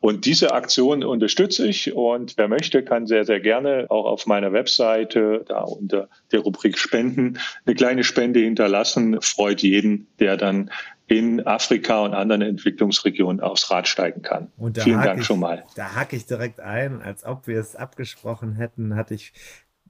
[0.01, 4.53] Und diese Aktion unterstütze ich und wer möchte, kann sehr, sehr gerne auch auf meiner
[4.53, 9.21] Webseite da unter der Rubrik Spenden eine kleine Spende hinterlassen.
[9.21, 10.71] Freut jeden, der dann
[11.09, 14.53] in Afrika und anderen Entwicklungsregionen aufs Rad steigen kann.
[14.75, 15.65] Vielen Dank ich, schon mal.
[15.75, 19.33] Da hake ich direkt ein, als ob wir es abgesprochen hätten, hatte ich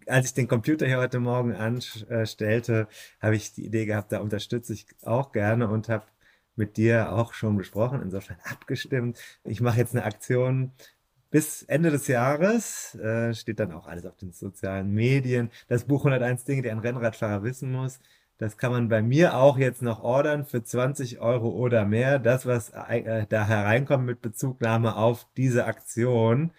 [0.06, 2.88] als ich den Computer hier heute Morgen anstellte,
[3.20, 6.06] habe ich die Idee gehabt, da unterstütze ich auch gerne und habe
[6.56, 9.18] mit dir auch schon besprochen, insofern abgestimmt.
[9.44, 10.72] Ich mache jetzt eine Aktion
[11.30, 15.50] bis Ende des Jahres, äh, steht dann auch alles auf den sozialen Medien.
[15.68, 18.00] Das Buch 101 Dinge, die ein Rennradfahrer wissen muss.
[18.38, 22.20] Das kann man bei mir auch jetzt noch ordern für 20 Euro oder mehr.
[22.20, 26.52] Das, was äh, da hereinkommt mit Bezugnahme auf diese Aktion,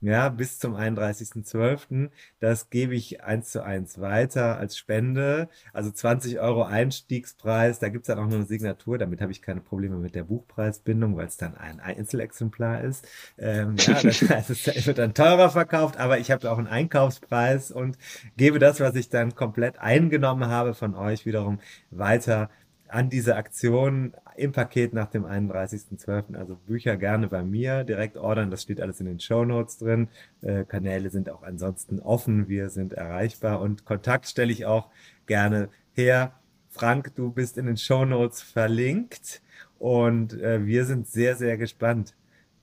[0.00, 2.10] ja, bis zum 31.12.
[2.38, 5.48] Das gebe ich eins zu eins weiter als Spende.
[5.72, 7.78] Also 20 Euro Einstiegspreis.
[7.78, 8.98] Da gibt's dann auch noch eine Signatur.
[8.98, 13.08] Damit habe ich keine Probleme mit der Buchpreisbindung, weil es dann ein Einzelexemplar ist.
[13.38, 17.70] Ähm, ja, das heißt, es wird dann teurer verkauft, aber ich habe auch einen Einkaufspreis
[17.70, 17.96] und
[18.36, 21.58] gebe das, was ich dann komplett eingenommen habe von euch, wiederum
[21.90, 22.50] weiter
[22.96, 26.34] an diese Aktion im Paket nach dem 31.12.
[26.34, 28.50] Also Bücher gerne bei mir direkt ordern.
[28.50, 30.08] Das steht alles in den Show Notes drin.
[30.40, 32.48] Äh, Kanäle sind auch ansonsten offen.
[32.48, 34.88] Wir sind erreichbar und Kontakt stelle ich auch
[35.26, 36.32] gerne her.
[36.70, 39.42] Frank, du bist in den Show Notes verlinkt
[39.78, 42.14] und äh, wir sind sehr, sehr gespannt.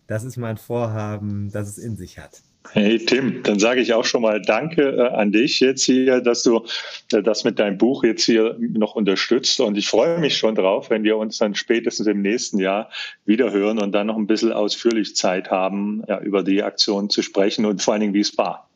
[0.07, 2.41] Das ist mein Vorhaben, das es in sich hat.
[2.71, 6.43] Hey Tim, dann sage ich auch schon mal Danke äh, an dich jetzt hier, dass
[6.43, 6.65] du
[7.11, 9.59] äh, das mit deinem Buch jetzt hier noch unterstützt.
[9.59, 12.89] Und ich freue mich schon drauf, wenn wir uns dann spätestens im nächsten Jahr
[13.25, 17.21] wieder hören und dann noch ein bisschen ausführlich Zeit haben, ja, über die Aktion zu
[17.21, 18.69] sprechen und vor allen Dingen, wie es war.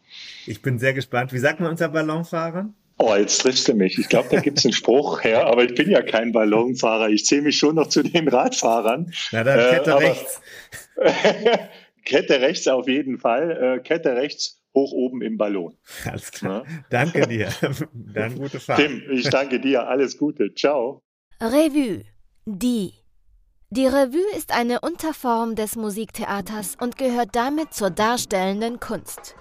[0.45, 1.33] Ich bin sehr gespannt.
[1.33, 2.69] Wie sagt man unser Ballonfahrer?
[2.99, 3.99] Oh, jetzt triffst du mich.
[3.99, 7.09] Ich glaube, da gibt es einen Spruch her, aber ich bin ja kein Ballonfahrer.
[7.09, 9.11] Ich zähle mich schon noch zu den Radfahrern.
[9.31, 10.41] Na dann Kette äh, rechts.
[12.07, 13.51] Kette rechts auf jeden Fall.
[13.51, 15.75] Äh, Kette rechts hoch oben im Ballon.
[16.05, 16.63] Alles klar.
[16.65, 16.83] Ja?
[16.89, 17.49] Danke dir.
[17.93, 18.79] Dann gute Fahrt.
[18.79, 19.87] Tim, ich danke dir.
[19.87, 20.53] Alles Gute.
[20.53, 21.01] Ciao.
[21.41, 22.05] Revue.
[22.45, 22.93] Die.
[23.69, 29.35] Die Revue ist eine Unterform des Musiktheaters und gehört damit zur darstellenden Kunst.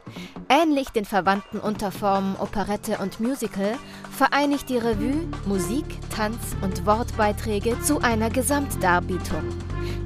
[0.48, 3.78] Ähnlich den verwandten Unterformen Operette und Musical
[4.10, 9.44] vereinigt die Revue Musik, Tanz und Wortbeiträge zu einer Gesamtdarbietung.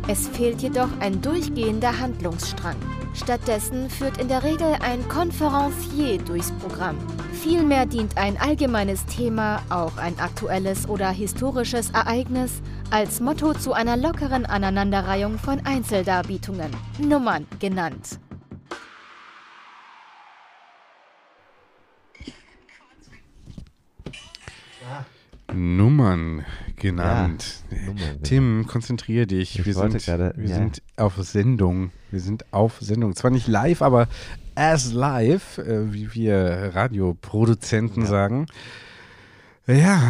[0.07, 2.77] Es fehlt jedoch ein durchgehender Handlungsstrang.
[3.15, 6.99] Stattdessen führt in der Regel ein Konferencier durchs Programm.
[7.33, 12.61] Vielmehr dient ein allgemeines Thema, auch ein aktuelles oder historisches Ereignis,
[12.91, 18.19] als Motto zu einer lockeren Aneinanderreihung von Einzeldarbietungen, Nummern genannt.
[25.53, 26.45] Nummern
[26.77, 27.65] genannt.
[27.71, 28.23] Ja, Nummern.
[28.23, 29.59] Tim, konzentriere dich.
[29.59, 30.55] Ich wir sind, grade, wir ja.
[30.57, 31.91] sind auf Sendung.
[32.11, 33.15] Wir sind auf Sendung.
[33.17, 34.09] Zwar nicht live, aber
[34.55, 38.09] as live, äh, wie wir Radioproduzenten ja.
[38.09, 38.47] sagen.
[39.67, 40.01] Ja,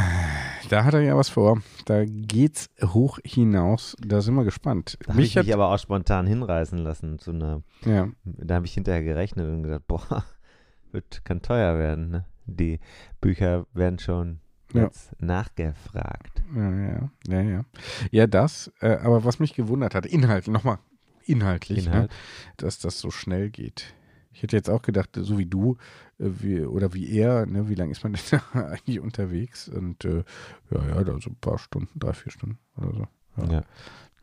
[0.69, 1.63] da hat er ja was vor.
[1.91, 3.97] Da geht's hoch hinaus.
[4.01, 4.97] Da sind wir gespannt.
[5.05, 7.65] Da habe ich mich aber auch spontan hinreißen lassen zu einer.
[7.85, 8.09] Ja.
[8.23, 10.25] Da habe ich hinterher gerechnet und gedacht, boah,
[10.93, 12.11] wird, kann teuer werden.
[12.11, 12.25] Ne?
[12.47, 12.79] Die
[13.21, 14.39] Bücher werden schon
[14.73, 15.27] jetzt ja.
[15.27, 16.45] nachgefragt.
[16.55, 17.65] Ja, ja, ja, ja.
[18.13, 20.79] Ja, das, äh, aber was mich gewundert hat, Inhalt, nochmal
[21.25, 22.11] inhaltlich, ne, Inhalt.
[22.11, 22.17] ne,
[22.57, 23.95] dass das so schnell geht.
[24.33, 25.77] Ich hätte jetzt auch gedacht, so wie du
[26.21, 29.69] wie, oder wie er, ne, wie lange ist man denn da eigentlich unterwegs?
[29.69, 30.25] Und äh,
[30.71, 33.07] ja, ja, da so ein paar Stunden, drei, vier Stunden oder so.
[33.37, 33.53] Ja.
[33.53, 33.63] ja.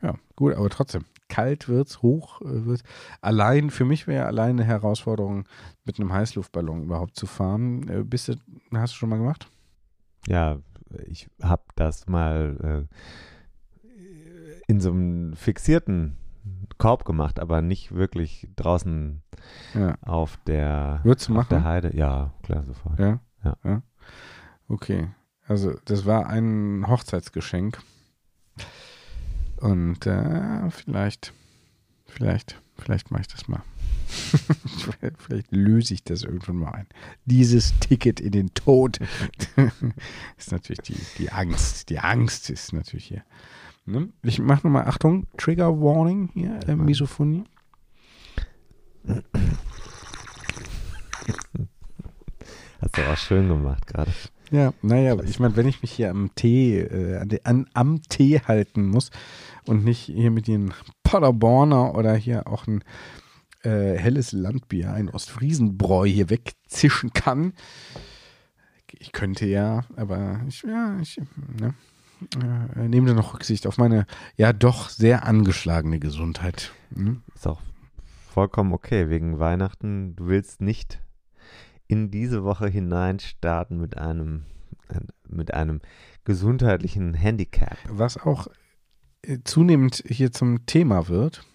[0.02, 2.84] ja gut, aber trotzdem, kalt wird's, hoch äh, wird.
[3.22, 5.46] Allein, für mich wäre allein eine Herausforderung,
[5.86, 7.88] mit einem Heißluftballon überhaupt zu fahren.
[7.90, 8.36] Äh, bist du,
[8.74, 9.50] hast du schon mal gemacht?
[10.28, 10.60] Ja,
[11.08, 13.88] ich habe das mal äh,
[14.68, 16.18] in so einem fixierten
[16.78, 19.24] Korb gemacht, aber nicht wirklich draußen
[19.74, 19.96] ja.
[20.02, 21.50] auf der, Würdest du auf machen?
[21.50, 21.96] der Heide.
[21.96, 23.00] Ja, klar, sofort.
[23.00, 23.20] Ja?
[23.44, 23.58] ja?
[23.64, 23.82] Ja.
[24.68, 25.10] Okay.
[25.48, 27.80] Also, das war ein Hochzeitsgeschenk.
[29.58, 31.34] Und äh, vielleicht,
[32.06, 33.64] vielleicht, vielleicht mache ich das mal.
[35.18, 36.88] Vielleicht löse ich das irgendwann mal ein.
[37.26, 39.00] Dieses Ticket in den Tod
[40.38, 41.90] ist natürlich die, die Angst.
[41.90, 43.24] Die Angst ist natürlich hier.
[43.88, 44.10] Ne?
[44.22, 47.46] Ich mache nochmal, Achtung, Trigger Warning hier, äh, Misophonie.
[52.82, 54.12] Hast du auch schön gemacht gerade.
[54.52, 58.90] Ja, naja, ich meine, wenn ich mich hier am Tee, äh, an, am Tee halten
[58.90, 59.10] muss
[59.66, 60.74] und nicht hier mit den
[61.04, 62.84] Paderborner oder hier auch ein
[63.64, 67.54] äh, helles Landbier, ein Ostfriesenbräu hier wegzischen kann.
[69.00, 71.22] Ich könnte ja, aber ich, ja, ich
[71.60, 71.74] ne,
[72.76, 76.72] äh, nehme da noch Rücksicht auf meine ja doch sehr angeschlagene Gesundheit.
[76.94, 77.22] Hm?
[77.36, 77.62] Ist auch
[78.30, 80.16] vollkommen okay wegen Weihnachten.
[80.16, 81.02] Du willst nicht
[81.88, 84.46] in diese Woche hinein starten mit einem
[85.28, 85.82] mit einem
[86.24, 87.78] gesundheitlichen Handicap.
[87.90, 88.48] Was auch
[89.22, 91.46] äh, zunehmend hier zum Thema wird,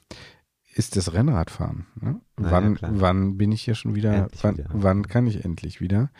[0.75, 1.87] ist das Rennradfahren.
[2.01, 2.21] Ne?
[2.37, 6.11] Wann, ja, wann bin ich hier schon wieder wann, wieder wann, kann ich endlich wieder?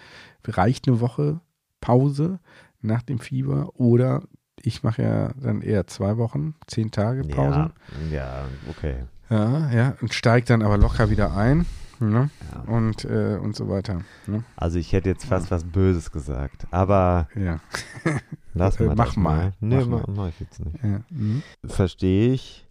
[0.45, 1.41] Reicht eine Woche
[1.81, 2.41] Pause
[2.81, 4.23] nach dem Fieber oder
[4.63, 7.71] ich mache ja dann eher zwei Wochen, zehn Tage Pause.
[8.11, 8.97] Ja, ja okay.
[9.31, 11.67] Ja, ja, und steigt dann aber locker wieder ein.
[12.01, 12.31] Ne?
[12.53, 12.61] Ja.
[12.63, 14.03] Und, äh, und so weiter.
[14.27, 14.43] Ne?
[14.57, 15.51] Also ich hätte jetzt fast ja.
[15.53, 17.61] was Böses gesagt, aber ja.
[18.55, 19.37] lass mal mach mal.
[19.37, 19.53] mal.
[19.61, 20.83] Nee, mach, mach ich jetzt nicht.
[20.83, 21.43] Mhm.
[21.65, 22.67] Verstehe ich.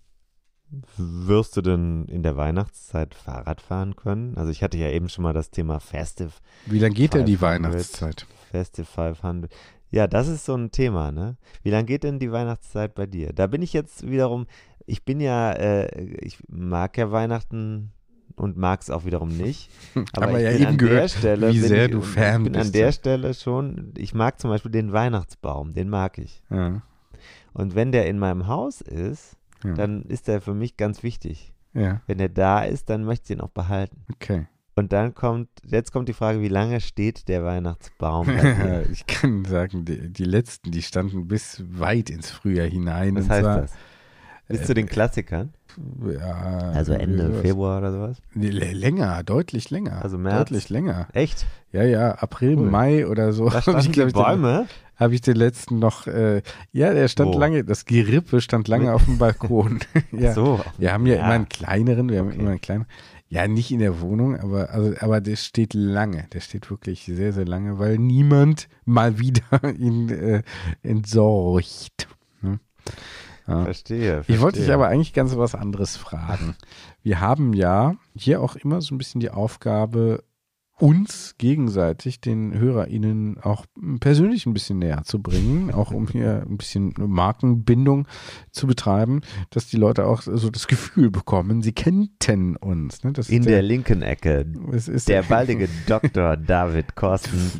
[0.97, 4.37] Wirst du denn in der Weihnachtszeit Fahrrad fahren können?
[4.37, 6.31] Also ich hatte ja eben schon mal das Thema Festive.
[6.65, 8.25] Wie lange geht denn die Weihnachtszeit?
[8.51, 9.51] Festive 500.
[9.91, 11.35] Ja, das ist so ein Thema, ne?
[11.63, 13.33] Wie lange geht denn die Weihnachtszeit bei dir?
[13.33, 14.47] Da bin ich jetzt wiederum,
[14.85, 17.91] ich bin ja, äh, ich mag ja Weihnachten
[18.37, 19.69] und mag es auch wiederum nicht.
[20.13, 22.65] Aber, Aber ja eben gehört, Stelle, wie sehr ich, du Fan ich bin bist.
[22.67, 26.41] an der Stelle schon, ich mag zum Beispiel den Weihnachtsbaum, den mag ich.
[26.49, 26.81] Ja.
[27.53, 29.73] Und wenn der in meinem Haus ist, Ja.
[29.73, 31.53] dann ist der für mich ganz wichtig.
[31.73, 34.03] Ja, Wenn der da ist, dann möchte ich ihn auch behalten.
[34.13, 34.47] okay.
[34.75, 38.27] Und dann kommt, jetzt kommt die Frage, wie lange steht der Weihnachtsbaum?
[38.91, 43.15] ich kann sagen, die, die letzten, die standen bis weit ins Frühjahr hinein.
[43.15, 43.73] Was heißt zwar, das?
[44.47, 45.53] Bis zu den Klassikern?
[46.05, 47.33] Ja, Also Ende.
[47.41, 48.17] Februar oder sowas?
[48.33, 50.01] Länger, deutlich länger.
[50.03, 50.37] Also März?
[50.49, 51.07] Deutlich länger.
[51.13, 51.45] Echt?
[51.71, 52.69] Ja, ja, April, Cool.
[52.69, 53.49] Mai oder so.
[53.49, 54.67] Da standen ich, die Bäume?
[54.97, 56.41] Habe ich den letzten noch, äh,
[56.73, 57.39] ja, der stand Wo?
[57.39, 59.79] lange, das Gerippe stand lange auf dem Balkon.
[60.11, 60.33] ja.
[60.33, 60.59] So.
[60.77, 61.21] Wir haben ja, Ja.
[61.25, 62.39] immer einen kleineren, wir haben Okay.
[62.39, 62.85] immer einen kleinen.
[63.33, 66.27] Ja, nicht in der Wohnung, aber, also, aber der steht lange.
[66.33, 69.41] Der steht wirklich sehr, sehr lange, weil niemand mal wieder
[69.77, 70.43] ihn äh,
[70.83, 72.09] entsorgt.
[72.41, 72.59] Ne?
[73.47, 73.63] Ja.
[73.63, 74.73] Verstehe, Ich wollte dich verstehe.
[74.75, 76.55] aber eigentlich ganz was anderes fragen.
[77.03, 80.25] Wir haben ja hier auch immer so ein bisschen die Aufgabe,
[80.81, 83.65] uns gegenseitig, den HörerInnen, auch
[83.99, 88.07] persönlich ein bisschen näher zu bringen, auch um hier ein bisschen Markenbindung
[88.51, 89.21] zu betreiben,
[89.51, 93.03] dass die Leute auch so das Gefühl bekommen, sie kennten uns.
[93.03, 93.11] Ne?
[93.27, 94.45] In ist der linken Ecke
[95.07, 96.35] der baldige Dr.
[96.35, 97.51] David Korsten,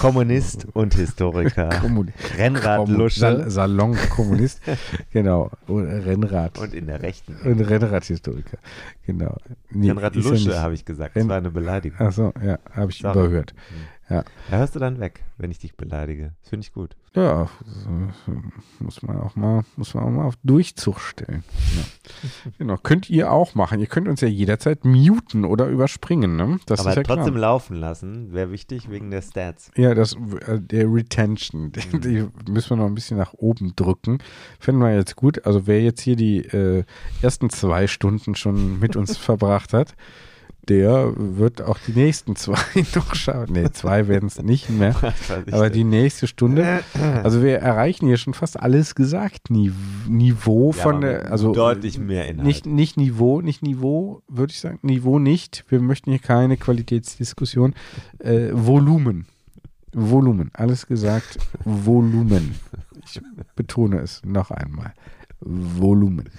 [0.00, 4.60] Kommunist und Historiker, Kommun- Rennradlusche Sal Salonkommunist,
[5.12, 6.58] genau, Rennrad.
[6.58, 8.58] und in der rechten Und Rennradhistoriker,
[9.06, 9.36] genau.
[9.70, 11.14] Nee, Rennradlusche, ja habe ich gesagt.
[11.16, 11.98] Renn- Das war eine Beleidigung.
[12.00, 13.18] Ach so, ja, habe ich Sorry.
[13.18, 13.54] überhört.
[14.10, 14.24] Ja.
[14.50, 16.32] Da hörst du dann weg, wenn ich dich beleidige.
[16.42, 16.96] Das finde ich gut.
[17.14, 17.48] Ja,
[18.78, 21.44] muss man auch mal, muss man auch mal auf Durchzug stellen.
[21.76, 22.50] Ja.
[22.58, 23.80] genau, könnt ihr auch machen.
[23.80, 26.58] Ihr könnt uns ja jederzeit muten oder überspringen, ne?
[26.66, 27.40] Das Aber ist ja trotzdem klar.
[27.52, 29.70] laufen lassen wäre wichtig wegen der Stats.
[29.76, 30.14] Ja, das,
[30.46, 32.00] äh, der Retention, die, Mhm.
[32.44, 34.18] die müssen wir noch ein bisschen nach oben drücken.
[34.58, 35.46] Finden wir jetzt gut.
[35.46, 36.84] Also wer jetzt hier die äh,
[37.22, 39.94] ersten zwei Stunden schon mit uns verbracht hat,
[40.68, 42.56] der wird auch die nächsten zwei
[42.94, 43.52] noch schaffen.
[43.54, 44.94] Nee, zwei werden es nicht mehr.
[45.50, 46.80] Aber die nächste Stunde,
[47.22, 49.50] also wir erreichen hier schon fast alles gesagt.
[49.50, 49.72] Nive-
[50.08, 52.46] Niveau Ja, von der, also deutlich mehr Inhalt.
[52.46, 54.78] nicht, nicht Niveau, nicht Niveau, würde ich sagen.
[54.82, 55.64] Niveau nicht.
[55.68, 57.74] Wir möchten hier keine Qualitätsdiskussion.
[58.20, 59.26] Äh, Volumen.
[59.92, 60.50] Volumen.
[60.54, 61.38] Alles gesagt.
[61.64, 62.54] Volumen.
[63.04, 63.20] Ich
[63.56, 64.92] betone es noch einmal.
[65.40, 66.30] Volumen.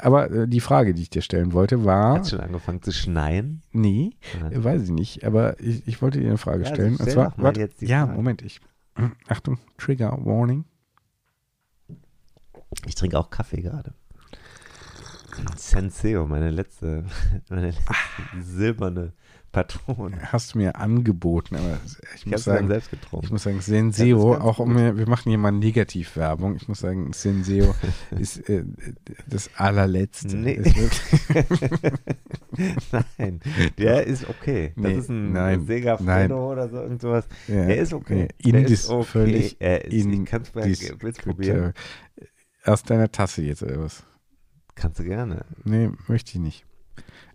[0.00, 2.14] Aber äh, die Frage, die ich dir stellen wollte, war.
[2.16, 3.62] Hat schon angefangen zu schneien?
[3.72, 4.16] Nee,
[4.50, 6.94] äh, weiß ich nicht, aber ich, ich wollte dir eine Frage Ja, also stellen.
[6.94, 8.16] stell und zwar, warte, ja, Frage.
[8.16, 8.60] Moment, ich.
[9.28, 10.64] Achtung, Trigger Warning.
[12.86, 13.94] Ich trinke auch Kaffee gerade.
[15.56, 17.04] Senseo, meine letzte,
[17.48, 17.94] meine letzte
[18.40, 19.12] silberne
[19.52, 20.32] Patrone.
[20.32, 21.78] Hast du mir angeboten, aber
[22.14, 23.28] ich Ich muss sagen, selbst ich getrunken.
[23.30, 26.56] muss sagen, Senseo, auch um, wir machen hier mal Negativwerbung.
[26.56, 27.74] Ich muss sagen, Senseo
[28.18, 28.64] ist äh,
[29.26, 30.36] das allerletzte.
[30.36, 30.62] Nee.
[33.18, 33.40] Nein,
[33.78, 34.72] der ist okay.
[34.76, 36.28] Das Nee, ist ein nein, Sega nein.
[36.28, 37.26] Fredo oder so irgendwas.
[37.48, 38.28] ja, Der ist okay.
[38.42, 39.04] Nee, indis, ist okay.
[39.04, 41.72] völlig er ist, ich kann es mal probieren.
[42.64, 44.04] Aus deiner Tasse jetzt oder was?
[44.74, 45.44] Kannst du gerne.
[45.64, 46.64] Nee, möchte ich nicht.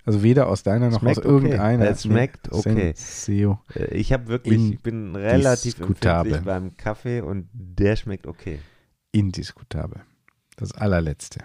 [0.07, 1.33] Also weder aus deiner noch Schmeckt aus okay.
[1.33, 1.89] irgendeiner.
[1.89, 2.93] Es schmeckt okay.
[2.95, 3.59] Senseo.
[3.75, 8.59] Äh, Ich habe wirklich, ich bin relativ empfindlich beim Kaffee und der schmeckt okay.
[9.11, 10.03] Indiskutabel.
[10.55, 11.43] Das allerletzte.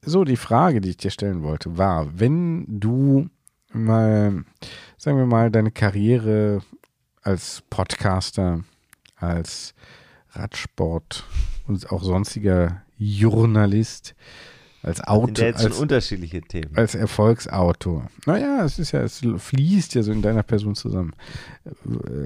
[0.00, 3.28] So, die Frage, die ich dir stellen wollte, war, wenn du
[3.74, 4.42] mal,
[4.96, 6.62] sagen wir mal, deine Karriere
[7.20, 8.64] als Podcaster,
[9.16, 9.74] als
[10.30, 11.24] Radsport
[11.66, 14.14] und auch sonstiger Journalist,
[14.84, 16.76] als Autor, schon als, unterschiedliche Themen.
[16.76, 18.08] als Erfolgsautor.
[18.26, 21.12] Naja, es ist ja, es fließt ja so in deiner Person zusammen.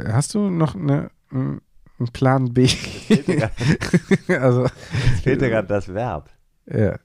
[0.07, 1.61] Hast du noch eine, einen
[2.13, 2.69] Plan B?
[4.29, 6.31] also, Es fehlt ja gerade das Verb.
[6.67, 6.99] ja.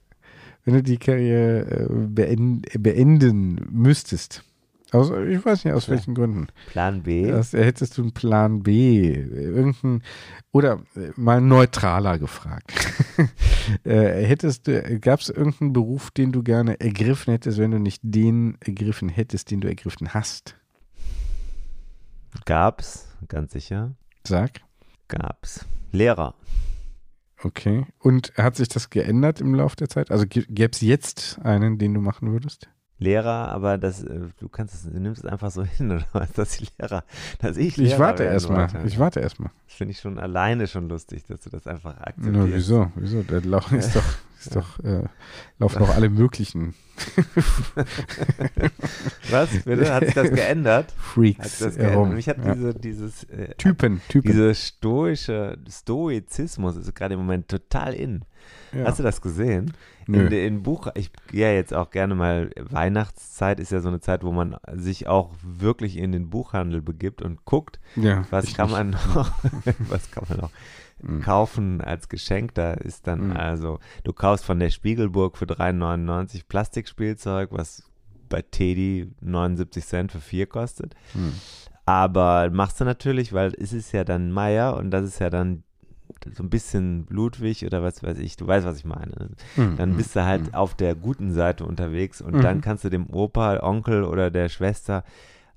[0.65, 4.45] Wenn du die Karriere äh, beend, beenden müsstest.
[4.93, 5.93] Aus, ich weiß nicht aus Ja.
[5.93, 6.47] welchen Gründen.
[6.67, 7.27] Plan B.
[7.27, 9.11] Das, hättest du einen Plan B.
[9.13, 10.03] Irgendein,
[10.51, 12.71] oder äh, mal neutraler gefragt.
[13.83, 18.01] äh, hättest du, gab es irgendeinen Beruf, den du gerne ergriffen hättest, wenn du nicht
[18.03, 20.55] den ergriffen hättest, den du ergriffen hast?
[22.45, 23.95] Gab's, ganz sicher.
[24.27, 24.61] Sag.
[25.07, 25.65] Gab's.
[25.91, 26.35] Lehrer.
[27.43, 27.85] Okay.
[27.99, 30.11] Und hat sich das geändert im Laufe der Zeit?
[30.11, 32.69] Also gäbe es jetzt einen, den du machen würdest?
[33.03, 36.31] Lehrer, aber das, äh, du kannst es, du nimmst es einfach so hin, oder was,
[36.33, 37.03] dass die Lehrer,
[37.39, 38.67] dass ich Ich Lehrer warte werden erstmal.
[38.85, 39.51] Ich warte erstmal.
[39.67, 42.47] Das finde ich schon alleine schon lustig, dass du das einfach Na, akzeptierst.
[42.53, 42.91] wieso?
[42.95, 43.23] Wieso?
[43.23, 44.03] Da lau- ist doch,
[44.39, 45.03] ist doch, äh,
[45.59, 46.73] laufen doch alle möglichen
[49.29, 49.49] Was?
[49.63, 49.93] Bitte?
[49.93, 50.87] Hat sich das geändert?
[50.87, 52.11] Hat Freaks das herum.
[52.11, 52.15] geändert?
[52.15, 52.55] Mich hat Ja.
[52.55, 54.31] diese, dieses, äh, Typen, Typen.
[54.31, 58.25] Dieser stoische Stoizismus ist gerade im Moment total in.
[58.73, 58.85] ja.
[58.85, 59.73] Hast du das gesehen?
[60.07, 60.25] Nö.
[60.27, 63.99] In, in Buch, ich gehe ja jetzt auch gerne mal, Weihnachtszeit ist ja so eine
[63.99, 68.69] Zeit, wo man sich auch wirklich in den Buchhandel begibt und guckt, ja, was kann
[68.71, 69.31] man noch,
[69.89, 70.51] was kann man noch
[71.01, 71.21] Mhm.
[71.21, 72.53] kaufen als Geschenk.
[72.53, 73.35] Da ist dann Mhm.
[73.37, 77.83] also, du kaufst von der Spiegelburg für 3,99 Plastikspielzeug, was
[78.29, 80.95] bei Teddy 79 Cent für vier kostet.
[81.13, 81.33] Mhm.
[81.85, 85.63] Aber machst du natürlich, weil es ist ja dann Meier und das ist ja dann
[86.35, 89.29] so ein bisschen Ludwig oder was weiß ich, du weißt, was ich meine.
[89.55, 89.75] Mhm.
[89.77, 90.53] Dann bist du halt Mhm.
[90.53, 92.41] auf der guten Seite unterwegs und Mhm.
[92.41, 95.03] dann kannst du dem Opa, Onkel oder der Schwester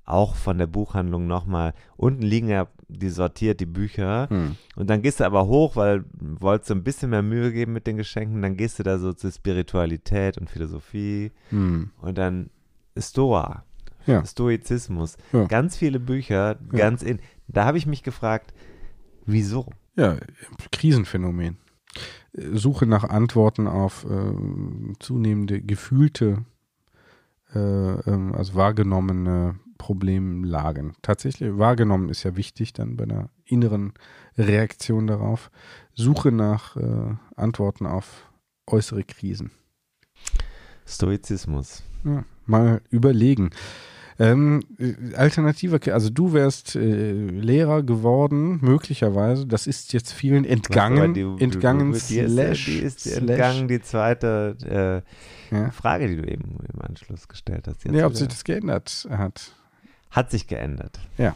[0.05, 4.55] auch von der Buchhandlung nochmal, unten liegen ja die sortiert, die Bücher Mhm.
[4.77, 7.73] und dann gehst du aber hoch, weil du wolltest so ein bisschen mehr Mühe geben
[7.73, 11.89] mit den Geschenken, dann gehst du da so zur Spiritualität und Philosophie Mhm.
[12.01, 12.49] und dann
[12.97, 13.63] Stoa,
[14.05, 14.23] Ja.
[14.23, 15.43] Stoizismus, Ja.
[15.47, 16.77] ganz viele Bücher, Ja.
[16.77, 17.19] ganz in,
[17.49, 18.53] da habe ich mich gefragt,
[19.25, 19.69] wieso?
[19.97, 20.17] Ja,
[20.71, 21.57] Krisenphänomen.
[22.33, 26.45] Suche nach Antworten auf äh, zunehmende gefühlte,
[27.53, 30.93] äh, ähm, also wahrgenommene Problemlagen.
[31.01, 33.93] Tatsächlich, wahrgenommen ist ja wichtig dann bei einer inneren
[34.37, 35.49] Reaktion darauf.
[35.95, 38.31] Suche nach äh, Antworten auf
[38.67, 39.49] äußere Krisen.
[40.85, 41.83] Stoizismus.
[42.03, 43.49] Ja, mal überlegen.
[44.19, 49.45] Ähm, äh, alternative, also du wärst äh, Lehrer geworden, möglicherweise.
[49.45, 51.13] Das ist jetzt vielen entgangen.
[51.13, 55.03] Die- entgangen die, die, ist, slash, die ist dir slash- entgangen, die zweite
[55.51, 55.69] äh, Ja.
[55.71, 57.83] Frage, die du eben im Anschluss gestellt hast.
[57.85, 59.51] Jetzt Ja, ob sich das geändert hat.
[60.09, 60.99] Hat sich geändert.
[61.19, 61.35] Ja.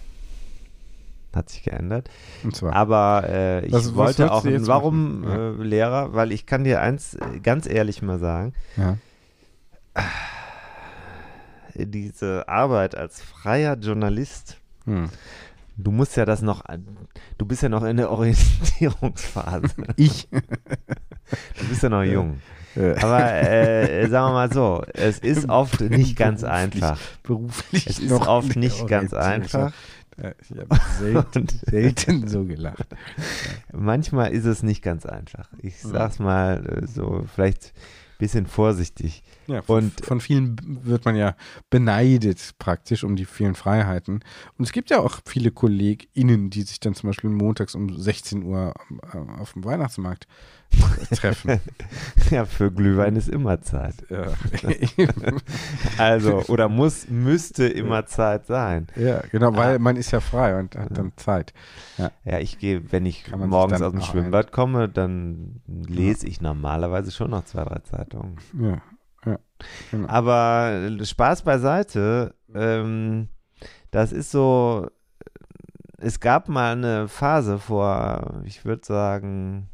[1.34, 2.10] Hat sich geändert.
[2.44, 2.74] Und zwar.
[2.74, 6.14] Aber äh, ich Was- wollte auch, du jetzt warum äh, Lehrer?
[6.14, 8.98] Weil ich kann dir eins äh, ganz ehrlich mal sagen, ja.
[11.76, 15.10] Diese Arbeit als freier Journalist, Hm.
[15.78, 16.64] du musst ja das noch,
[17.38, 19.68] du bist ja noch in der Orientierungsphase.
[19.96, 20.28] Ich.
[20.30, 22.42] Du bist ja noch jung.
[22.76, 26.52] Aber äh, sagen wir mal so, es ist oft nicht ganz Beruflich-
[26.84, 27.00] einfach.
[27.24, 29.72] beruflich Es ist oft nicht ganz einfach.
[30.18, 32.86] Ich habe selten, selten so gelacht.
[33.72, 35.50] Manchmal ist es nicht ganz einfach.
[35.62, 39.24] Ich sag's mal äh, so, vielleicht ein bisschen vorsichtig.
[39.52, 40.56] Ja, von, Und- von vielen
[40.86, 41.36] wird man ja
[41.70, 44.24] beneidet praktisch um die vielen Freiheiten.
[44.58, 48.44] Und es gibt ja auch viele KollegInnen, die sich dann zum Beispiel montags um 16
[48.44, 48.74] Uhr
[49.40, 50.28] auf dem Weihnachtsmarkt
[51.14, 51.60] treffen.
[52.30, 53.96] Ja, für Glühwein ist immer Zeit.
[54.10, 54.28] ja.
[55.98, 58.88] Also, oder muss, müsste immer Zeit sein.
[58.96, 59.80] ja, genau, weil Ah.
[59.80, 61.54] man ist ja frei und hat dann Zeit.
[61.98, 67.32] Ja, ich gehe, wenn ich morgens aus dem Schwimmbad komme, dann lese ich normalerweise schon
[67.32, 68.38] noch zwei, drei Zeitungen.
[68.60, 68.82] Ja,
[69.26, 69.40] ja.
[69.92, 70.08] Genau.
[70.08, 73.28] Aber äh, Spaß beiseite, ähm,
[73.92, 74.88] das ist so,
[75.98, 79.70] es gab mal eine Phase vor, ich würde sagen,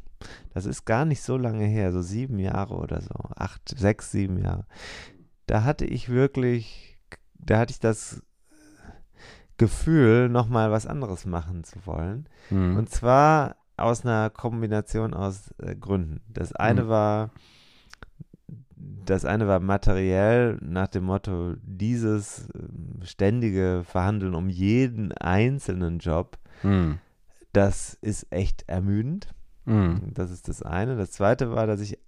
[0.52, 4.38] das ist gar nicht so lange her, so sieben Jahre oder so, acht, sechs, sieben
[4.42, 4.66] Jahre.
[5.46, 6.98] Da hatte ich wirklich,
[7.38, 8.22] da hatte ich das
[9.56, 12.28] Gefühl, nochmal was anderes machen zu wollen.
[12.50, 12.76] Mhm.
[12.76, 16.20] Und zwar aus einer Kombination aus äh, Gründen.
[16.28, 16.88] Das eine Mhm.
[16.88, 17.30] war,
[19.04, 26.38] das eine war materiell nach dem Motto, dieses ähm, ständige Verhandeln um jeden einzelnen Job,
[26.62, 26.98] Mhm.
[27.52, 29.28] das ist echt ermüdend.
[29.64, 30.12] Mhm.
[30.12, 30.96] Das ist das eine.
[30.96, 31.98] Das zweite war, dass ich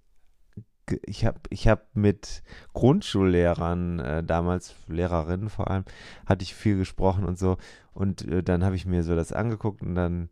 [1.05, 2.43] ich habe ich hab mit
[2.73, 5.85] Grundschullehrern, äh, damals Lehrerinnen vor allem,
[6.25, 7.57] hatte ich viel gesprochen und so.
[7.93, 10.29] Und äh, dann habe ich mir so das angeguckt und dann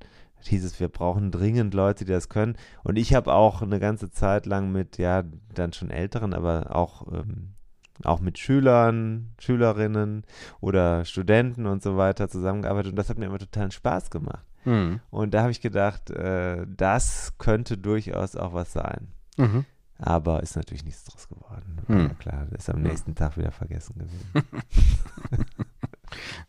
[0.47, 2.55] hieß es, wir brauchen dringend Leute, die das können.
[2.83, 7.11] Und ich habe auch eine ganze Zeit lang mit, ja, dann schon Älteren, aber auch,
[7.11, 7.55] ähm,
[8.03, 10.23] auch mit Schülern, Schülerinnen
[10.61, 12.91] oder Studenten und so weiter zusammengearbeitet.
[12.91, 14.45] Und das hat mir immer totalen Spaß gemacht.
[14.65, 15.01] Mhm.
[15.09, 19.09] Und da habe ich gedacht, äh, das könnte durchaus auch was sein.
[19.37, 19.65] Mhm.
[20.01, 21.81] Aber ist natürlich nichts draus geworden.
[21.87, 21.99] Hm.
[21.99, 24.31] Ja, klar, das ist am nächsten Tag wieder vergessen gewesen.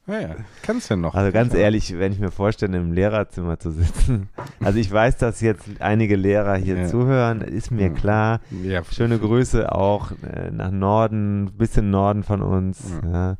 [0.06, 1.14] Naja, kannst ja noch.
[1.14, 4.28] Also ganz ehrlich, wenn ich mir vorstelle, im Lehrerzimmer zu sitzen.
[4.62, 6.86] Also ich weiß, dass jetzt einige Lehrer hier Ja.
[6.86, 8.40] zuhören, ist mir klar.
[8.62, 12.82] Ja, Schöne Grüße auch äh, nach Norden, bisschen Norden von uns.
[13.02, 13.38] Ja.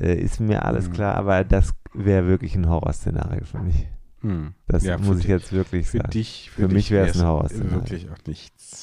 [0.00, 0.92] Äh, ist mir alles Hm.
[0.94, 3.86] klar, aber das wäre wirklich ein Horrorszenario für mich.
[4.22, 4.54] Hm.
[4.66, 6.10] Das für muss ich dich- jetzt wirklich Für sagen.
[6.10, 7.72] dich, Für mich dich wäre es ein Horrorszenario.
[7.80, 8.81] Wirklich auch nichts.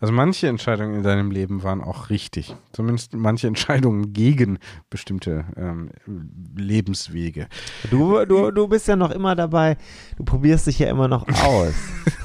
[0.00, 2.54] Also manche Entscheidungen in deinem Leben waren auch richtig.
[2.72, 4.58] Zumindest manche Entscheidungen gegen
[4.90, 5.90] bestimmte ähm,
[6.56, 7.48] Lebenswege.
[7.90, 9.76] Du, du, du bist ja noch immer dabei.
[10.16, 11.74] Du probierst dich ja immer noch aus.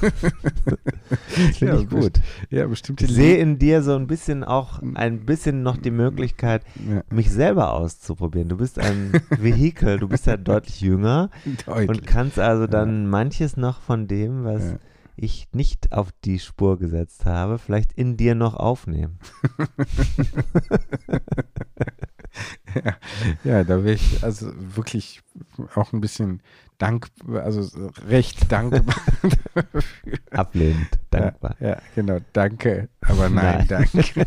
[0.00, 2.20] das finde Ja, ich gut.
[2.50, 6.62] Ja, bestimmte Ich sehe in dir so ein bisschen auch ein bisschen noch die Möglichkeit,
[6.88, 8.48] Ja, mich selber auszuprobieren.
[8.48, 11.30] Du bist ein Vehikel, du bist ja deutlich jünger
[11.66, 11.88] deutlich.
[11.88, 14.78] und kannst also dann manches noch von dem, was Ja.
[15.16, 19.18] Ich nicht auf die Spur gesetzt habe, vielleicht in dir noch aufnehmen.
[22.74, 22.96] ja,
[23.44, 25.20] ja, da wäre ich also wirklich
[25.74, 26.42] auch ein bisschen
[26.78, 28.96] dank, also recht dankbar.
[30.32, 31.56] Ablehnend, dankbar.
[31.60, 33.86] Ja, ja, genau, danke, aber nein, Nein.
[33.92, 34.26] danke.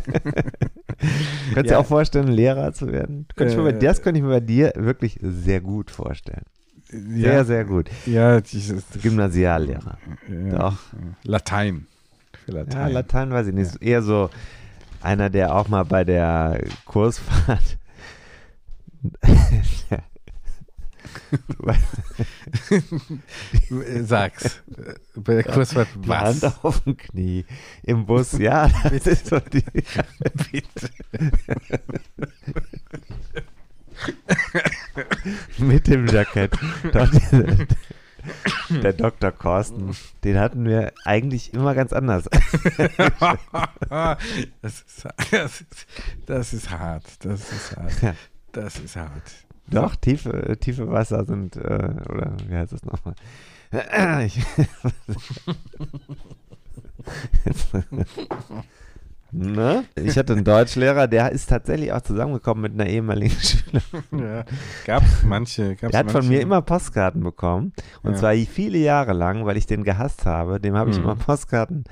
[0.98, 1.62] Könntest du Ja.
[1.62, 3.26] dir auch vorstellen, Lehrer zu werden?
[3.36, 6.44] Könnte ich mir bei, Äh, das könnte ich mir bei dir wirklich sehr gut vorstellen.
[6.90, 7.90] Sehr, ja, sehr gut.
[8.06, 9.98] Ja, dieses Gymnasiallehrer.
[10.28, 10.78] ja, Doch.
[11.22, 11.86] Latein.
[12.44, 12.92] Für Ja, Latein.
[12.92, 13.82] Latein weiß ich nicht.
[13.82, 14.30] Eher so
[15.02, 17.76] einer, der auch mal bei der Kursfahrt.
[24.02, 24.60] Sag's.
[25.14, 26.42] Bei der Kursfahrt Die was?
[26.42, 27.44] Hand auf dem Knie
[27.82, 28.32] im Bus.
[28.38, 29.62] Ja, das ist so die.
[30.52, 30.90] Bitte.
[35.58, 36.52] Mit dem Jackett.
[36.92, 37.10] Dort,
[38.82, 39.30] der Dr.
[39.32, 42.24] Korsten, den hatten wir eigentlich immer ganz anders.
[44.60, 45.86] das, ist, das, ist,
[46.26, 47.04] das ist hart.
[47.24, 48.16] Das ist hart.
[48.52, 49.32] Das ist hart.
[49.70, 53.14] Doch, tiefe, tiefe Wasser sind, äh, oder wie heißt das nochmal?
[54.24, 54.40] Ich,
[59.32, 59.84] ne?
[59.94, 64.02] ich hatte einen Deutschlehrer, der ist tatsächlich auch zusammengekommen mit einer ehemaligen Schülerin.
[64.12, 64.44] Ja.
[64.86, 65.76] Gab's manche.
[65.76, 67.72] Gab's Der hat von manche, mir immer Postkarten bekommen.
[68.02, 68.18] Und Ja.
[68.18, 70.60] zwar viele Jahre lang, weil ich den gehasst habe.
[70.60, 71.04] Dem habe ich Mhm.
[71.04, 71.84] immer Postkarten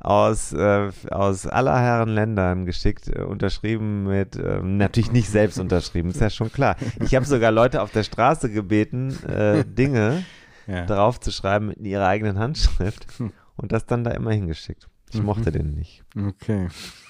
[0.00, 6.10] aus, äh, aus aller Herren Ländern geschickt, äh, unterschrieben mit, ähm, natürlich nicht selbst unterschrieben,
[6.10, 6.76] ist ja schon klar.
[7.00, 10.24] Ich habe sogar Leute auf der Straße gebeten, äh, Dinge
[10.68, 10.86] Ja.
[10.86, 13.32] draufzuschreiben in ihrer eigenen Handschrift Hm.
[13.56, 14.86] und das dann da immer hingeschickt.
[15.10, 15.26] Ich Mhm.
[15.26, 16.04] mochte den nicht.
[16.16, 16.68] Okay.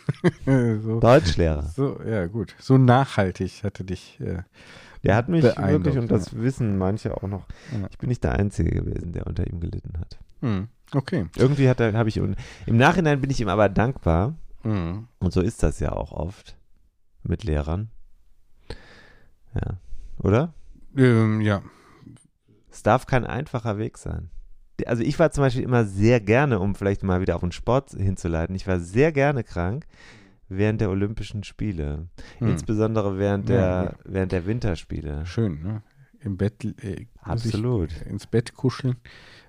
[0.83, 1.63] so, Deutschlehrer.
[1.63, 2.55] so, ja, gut.
[2.59, 4.19] So nachhaltig hatte dich.
[4.21, 4.43] Äh,
[5.05, 6.39] Der hat mich wirklich, und das ja.
[6.41, 7.87] wissen manche auch noch, Ja.
[7.91, 10.19] ich bin nicht der Einzige gewesen, der unter ihm gelitten hat.
[10.41, 10.69] Hm.
[10.95, 11.27] Okay.
[11.37, 14.35] Irgendwie hat er, habe ich, und im Nachhinein bin ich ihm aber dankbar.
[14.63, 15.07] Hm.
[15.19, 16.57] Und so ist das ja auch oft
[17.23, 17.91] mit Lehrern.
[19.55, 19.79] Ja.
[20.23, 20.55] Oder?
[20.97, 21.63] Ähm, ja.
[22.71, 24.31] Es darf kein einfacher Weg sein.
[24.87, 27.91] Also ich war zum Beispiel immer sehr gerne, um vielleicht mal wieder auf den Sport
[27.91, 29.87] hinzuleiten, ich war sehr gerne krank
[30.49, 32.07] während der Olympischen Spiele.
[32.39, 32.49] Hm.
[32.49, 35.27] Insbesondere während Ja, der, während der Winterspiele.
[35.27, 35.83] Schön, ne?
[36.21, 37.91] Im Bett äh, Absolut.
[38.03, 38.97] ins Bett kuscheln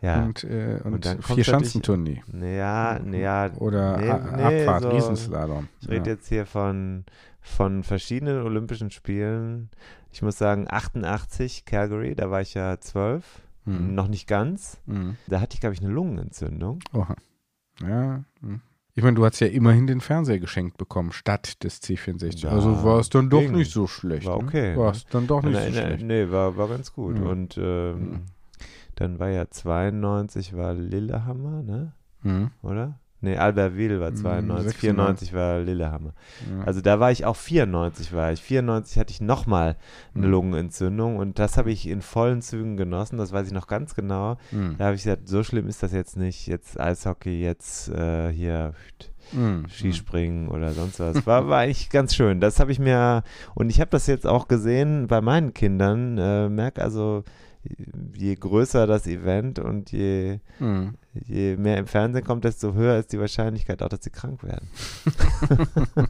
[0.02, 0.24] Ja.
[0.24, 2.22] und, äh, und, Und dann vier Schanzentournee.
[2.42, 3.52] Ja, ja.
[3.58, 4.10] Oder nee,
[4.62, 5.68] Abfahrt, so- Riesenslalom.
[5.82, 6.16] Ich rede ja.
[6.16, 7.06] jetzt hier von,
[7.42, 9.70] von verschiedenen Olympischen Spielen.
[10.12, 13.42] Ich muss sagen, 88, Calgary, da war ich ja zwölf.
[13.66, 13.96] Hm.
[13.96, 14.80] Noch nicht ganz.
[14.86, 15.16] Hm.
[15.28, 16.80] Da hatte ich, glaube ich, eine Lungenentzündung.
[16.94, 17.16] Oha.
[17.82, 18.24] Ja.
[18.42, 18.62] hm.
[18.96, 22.40] Ich meine, du hast ja immerhin den Fernseher geschenkt bekommen, statt des C64.
[22.44, 23.54] Ja, also war es dann doch ging.
[23.54, 24.26] nicht so schlecht.
[24.26, 24.44] War ne?
[24.48, 24.92] okay, War ne?
[24.92, 26.04] es dann doch nicht Nein, so nein, schlecht.
[26.06, 27.18] Nee, war, war ganz gut.
[27.18, 27.24] Ja.
[27.26, 28.20] Und ähm, Ja.
[28.96, 31.94] dann war ja 92 war Lillehammer, ne?
[32.24, 32.52] Hm.
[32.62, 33.00] Oder?
[33.22, 34.80] Nee, Albertville war Hm, 92, 96.
[34.80, 36.14] 94 war Lillehammer.
[36.50, 36.64] Ja.
[36.66, 38.42] Also da war ich auch 94 war ich.
[38.42, 39.76] 94 hatte ich nochmal
[40.16, 40.32] eine Mhm.
[40.32, 44.38] Lungenentzündung und das habe ich in vollen Zügen genossen, das weiß ich noch ganz genau.
[44.52, 44.76] Hm.
[44.78, 46.48] Da habe ich gesagt, so schlimm ist das jetzt nicht.
[46.48, 48.74] Jetzt Eishockey, jetzt äh, hier
[49.32, 49.66] Hm.
[49.70, 51.24] Skispringen oder sonst was.
[51.28, 52.40] War, war eigentlich ganz schön.
[52.40, 53.24] Das habe ich mir,
[53.54, 56.18] und ich habe das jetzt auch gesehen bei meinen Kindern.
[56.18, 57.24] Äh, merk also,
[58.16, 60.94] je größer das Event und je, Hm.
[61.14, 64.68] je mehr im Fernsehen kommt, desto höher ist die Wahrscheinlichkeit auch, dass sie krank werden.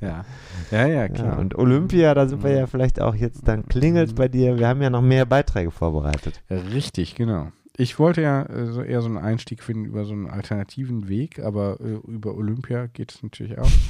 [0.00, 0.24] Ja.
[0.70, 1.38] ja, ja, Ja, klar.
[1.38, 4.58] und Olympia, da sind wir ja vielleicht auch jetzt, dann klingelt bei dir.
[4.58, 6.40] Wir haben ja noch mehr Beiträge vorbereitet.
[6.50, 7.48] Richtig, genau.
[7.76, 11.78] Ich wollte ja äh, eher so einen Einstieg finden über so einen alternativen Weg, aber
[11.80, 13.70] äh, über Olympia geht es natürlich auch.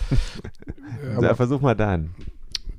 [1.02, 2.14] Äh, Ja, aber, versuch mal deinen.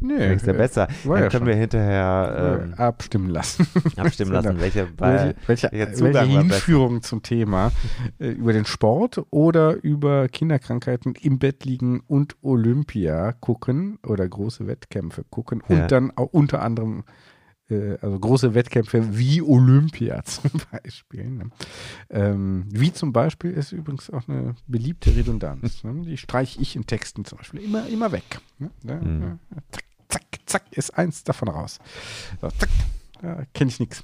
[0.01, 0.88] Nee, ist der äh, besser.
[1.03, 1.45] Dann ja können schon.
[1.47, 3.65] wir hinterher ähm, äh, abstimmen lassen.
[3.97, 6.25] abstimmen lassen, welche, welche, bei, welche, welche besser.
[6.25, 7.71] Hinführung zum Thema
[8.19, 14.67] äh, über den Sport oder über Kinderkrankheiten im Bett liegen und Olympia gucken oder große
[14.67, 15.88] Wettkämpfe gucken und Ja.
[15.88, 17.03] dann auch unter anderem
[17.69, 21.30] äh, also große Wettkämpfe wie Olympia zum Beispiel.
[21.30, 21.49] Ne?
[22.09, 25.83] Ähm, wie zum Beispiel ist übrigens auch eine beliebte Redundanz.
[25.83, 26.01] Ne?
[26.05, 28.39] Die streiche ich in Texten zum Beispiel immer, immer weg.
[28.59, 28.71] Ne?
[28.83, 29.21] Ja, Mhm.
[29.51, 29.57] ja,
[30.11, 31.80] zack, zack, ist eins davon raus.
[32.41, 32.69] So, zack,
[33.23, 34.03] ja, kenne ich nichts.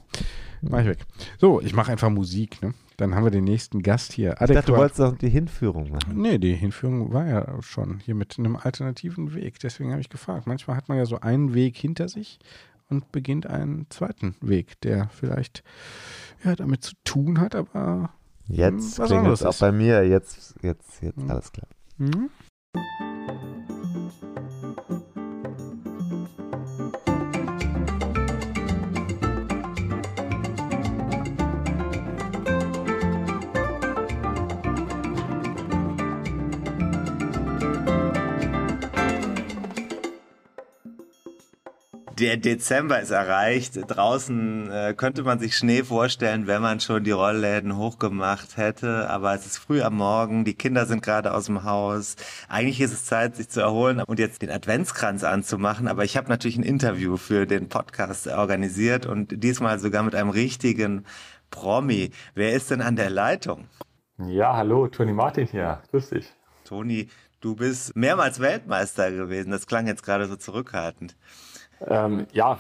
[0.62, 1.06] Mach ich weg.
[1.40, 2.62] So, ich mache einfach Musik.
[2.64, 2.74] Ne?
[2.98, 4.32] Dann haben wir den nächsten Gast hier.
[4.32, 6.20] Ich dachte, du Adäquat- wolltest doch die Hinführung machen.
[6.20, 9.60] Nee, die Hinführung war ja schon hier mit einem alternativen Weg.
[9.60, 10.48] Deswegen habe ich gefragt.
[10.48, 12.40] Manchmal hat man ja so einen Weg hinter sich
[12.90, 15.64] und beginnt einen zweiten Weg, der vielleicht
[16.44, 18.10] ja, damit zu tun hat, aber
[18.48, 20.08] Jetzt klingelt anderes es auch bei mir.
[20.08, 21.30] Jetzt, jetzt, jetzt, Mhm.
[21.30, 21.68] alles klar.
[21.98, 22.30] hm?
[42.20, 43.78] Der Dezember ist erreicht.
[43.88, 49.08] Draußen äh, könnte man sich Schnee vorstellen, wenn man schon die Rollläden hochgemacht hätte.
[49.08, 52.16] Aber es ist früh am Morgen, die Kinder sind gerade aus dem Haus.
[52.50, 55.88] Eigentlich ist es Zeit, sich zu erholen und jetzt den Adventskranz anzumachen.
[55.88, 60.32] Aber ich habe natürlich ein Interview für den Podcast organisiert und diesmal sogar mit einem
[60.32, 61.06] richtigen
[61.52, 62.10] Promi.
[62.34, 63.66] Wer ist denn an der Leitung?
[64.18, 65.84] Ja, hallo, Toni Martin hier.
[65.92, 66.34] Grüß dich.
[66.66, 67.10] Toni,
[67.42, 69.52] du bist mehrmals Weltmeister gewesen.
[69.52, 71.16] Das klang jetzt gerade so zurückhaltend.
[71.86, 72.60] Ähm, ja,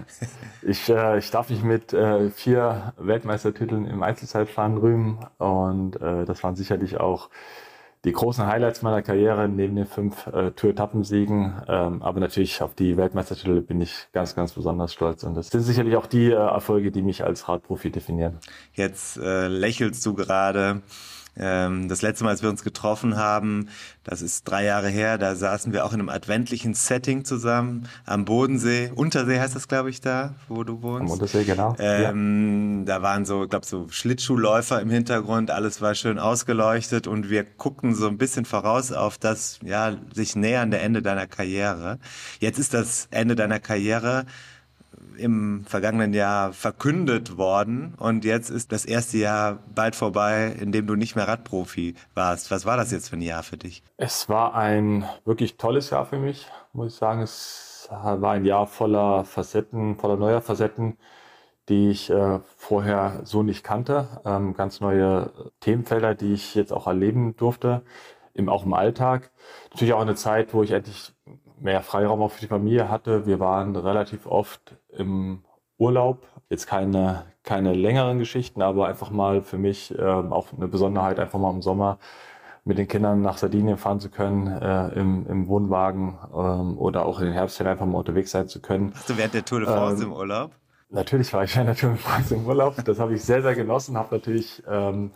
[0.62, 6.42] ich, äh, ich darf mich mit äh, vier Weltmeistertiteln im Einzelzeitfahren rühmen und äh, das
[6.42, 7.30] waren sicherlich auch
[8.04, 11.62] die großen Highlights meiner Karriere neben den fünf äh, Tour-Etappensiegen.
[11.66, 15.24] Ähm, aber natürlich auf die Weltmeistertitel bin ich ganz, ganz besonders stolz.
[15.24, 18.38] Und das sind sicherlich auch die äh, Erfolge, die mich als Radprofi definieren.
[18.74, 20.82] Jetzt äh, lächelst du gerade.
[21.36, 23.68] Ähm, das letzte Mal, als wir uns getroffen haben,
[24.04, 28.24] das ist drei Jahre her, da saßen wir auch in einem adventlichen Setting zusammen am
[28.24, 28.92] Bodensee.
[28.94, 31.02] Untersee heißt das, glaube ich, da, wo du wohnst.
[31.02, 31.74] Am Untersee, genau.
[31.78, 32.94] Ähm, ja.
[32.94, 37.44] Da waren so, ich glaube, so Schlittschuhläufer im Hintergrund, alles war schön ausgeleuchtet und wir
[37.44, 41.98] guckten so ein bisschen voraus auf das, ja, sich nähernde Ende deiner Karriere.
[42.40, 44.26] Jetzt ist das Ende deiner Karriere
[45.16, 50.86] im vergangenen Jahr verkündet worden und jetzt ist das erste Jahr bald vorbei, in dem
[50.86, 52.50] du nicht mehr Radprofi warst.
[52.50, 53.82] Was war das jetzt für ein Jahr für dich?
[53.96, 57.22] Es war ein wirklich tolles Jahr für mich, muss ich sagen.
[57.22, 60.96] Es war ein Jahr voller Facetten, voller neuer Facetten,
[61.68, 64.08] die ich äh, vorher so nicht kannte.
[64.24, 67.82] Ähm, ganz neue Themenfelder, die ich jetzt auch erleben durfte,
[68.34, 69.30] im, auch im Alltag.
[69.70, 71.12] Natürlich auch eine Zeit, wo ich endlich
[71.60, 73.26] mehr Freiraum auch für die Familie hatte.
[73.26, 75.44] Wir waren relativ oft im
[75.78, 76.26] Urlaub.
[76.48, 81.38] Jetzt keine, keine längeren Geschichten, aber einfach mal für mich ähm, auch eine Besonderheit, einfach
[81.38, 81.98] mal im Sommer
[82.64, 87.20] mit den Kindern nach Sardinien fahren zu können, äh, im, im Wohnwagen ähm, oder auch
[87.20, 88.92] in den Herbstferien einfach mal unterwegs sein zu können.
[88.94, 90.52] Hast du während der Tour de France ähm, im Urlaub?
[90.88, 92.76] Natürlich war ich während der Tour de France im Urlaub.
[92.84, 93.98] Das habe ich sehr, sehr genossen.
[93.98, 95.10] Habe natürlich ähm,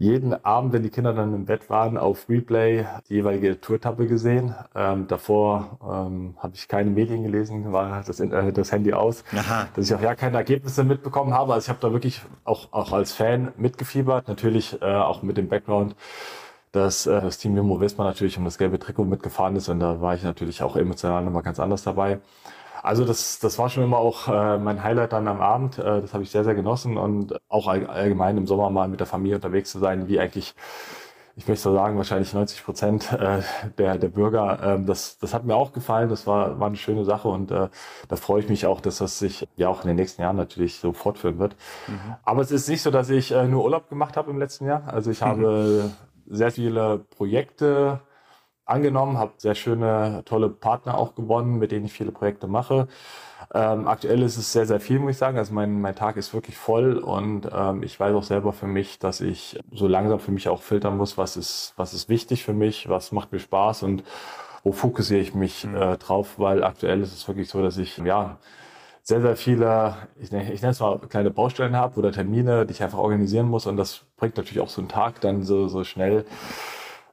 [0.00, 4.54] jeden Abend, wenn die Kinder dann im Bett waren, auf Replay die jeweilige Tourtappe gesehen.
[4.74, 9.68] Ähm, davor ähm, habe ich keine Medien gelesen, war das, äh, das Handy aus, Aha.
[9.76, 11.52] dass ich auch ja keine Ergebnisse mitbekommen habe.
[11.52, 15.48] Also ich habe da wirklich auch, auch als Fan mitgefiebert, natürlich äh, auch mit dem
[15.48, 15.94] Background
[16.72, 20.00] dass äh, das Team Jumbo Visma natürlich um das gelbe Trikot mitgefahren ist und da
[20.00, 22.20] war ich natürlich auch emotional nochmal ganz anders dabei.
[22.82, 25.78] Also das, das war schon immer auch äh, mein Highlight dann am Abend.
[25.78, 29.00] Äh, das habe ich sehr, sehr genossen und auch all, allgemein im Sommer mal mit
[29.00, 30.54] der Familie unterwegs zu sein, wie eigentlich,
[31.36, 33.42] ich möchte so sagen, wahrscheinlich 90 Prozent äh,
[33.78, 34.58] der, der Bürger.
[34.62, 36.08] Ähm, das, das hat mir auch gefallen.
[36.08, 37.68] Das war, war eine schöne Sache und äh,
[38.08, 40.80] da freue ich mich auch, dass das sich ja auch in den nächsten Jahren natürlich
[40.80, 41.56] so fortführen wird.
[41.86, 42.16] Mhm.
[42.24, 44.84] Aber es ist nicht so, dass ich äh, nur Urlaub gemacht habe im letzten Jahr.
[44.86, 45.90] Also ich habe
[46.26, 48.00] sehr viele Projekte
[48.70, 52.88] angenommen, habe sehr schöne, tolle Partner auch gewonnen, mit denen ich viele Projekte mache.
[53.52, 55.38] Ähm, aktuell ist es sehr, sehr viel, muss ich sagen.
[55.38, 58.98] Also mein, mein Tag ist wirklich voll und ähm, ich weiß auch selber für mich,
[58.98, 62.52] dass ich so langsam für mich auch filtern muss, was ist, was ist wichtig für
[62.52, 64.04] mich, was macht mir Spaß und
[64.62, 65.76] wo fokussiere ich mich mhm.
[65.76, 68.38] äh, drauf, weil aktuell ist es wirklich so, dass ich, ja,
[69.02, 72.72] sehr, sehr viele, ich nenne, ich nenne es mal kleine Baustellen habe oder Termine, die
[72.72, 75.82] ich einfach organisieren muss und das bringt natürlich auch so einen Tag dann so, so
[75.84, 76.24] schnell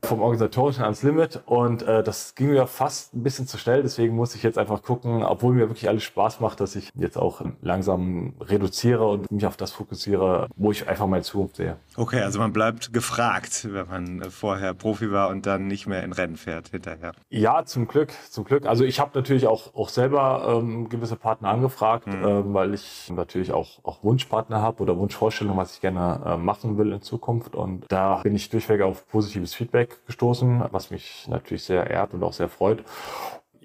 [0.04, 4.16] vom Organisatorischen ans Limit und äh, das ging mir fast ein bisschen zu schnell, deswegen
[4.16, 7.42] muss ich jetzt einfach gucken, obwohl mir wirklich alles Spaß macht, dass ich jetzt auch
[7.62, 11.78] langsam reduziere und mich auf das fokussiere, wo ich einfach meine Zukunft sehe.
[11.96, 16.14] Okay, also man bleibt gefragt, wenn man vorher Profi war und dann nicht mehr in
[16.14, 17.14] Rennen fährt hinterher.
[17.30, 18.66] Ja, zum Glück, zum Glück.
[18.66, 22.26] Also ich habe natürlich auch, auch selber ähm, gewisse Partner angefragt, mhm.
[22.26, 26.78] ähm, weil ich natürlich auch, auch Wunschpartner habe oder Wunschvorstellungen, was ich gerne äh, machen
[26.78, 31.64] will in Zukunft und da bin ich durchweg auf positives Feedback gestoßen, was mich natürlich
[31.64, 32.84] sehr ehrt und auch sehr freut.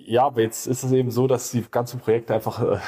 [0.06, 2.78] Ja, aber jetzt ist es eben so, dass die ganzen Projekte einfach äh,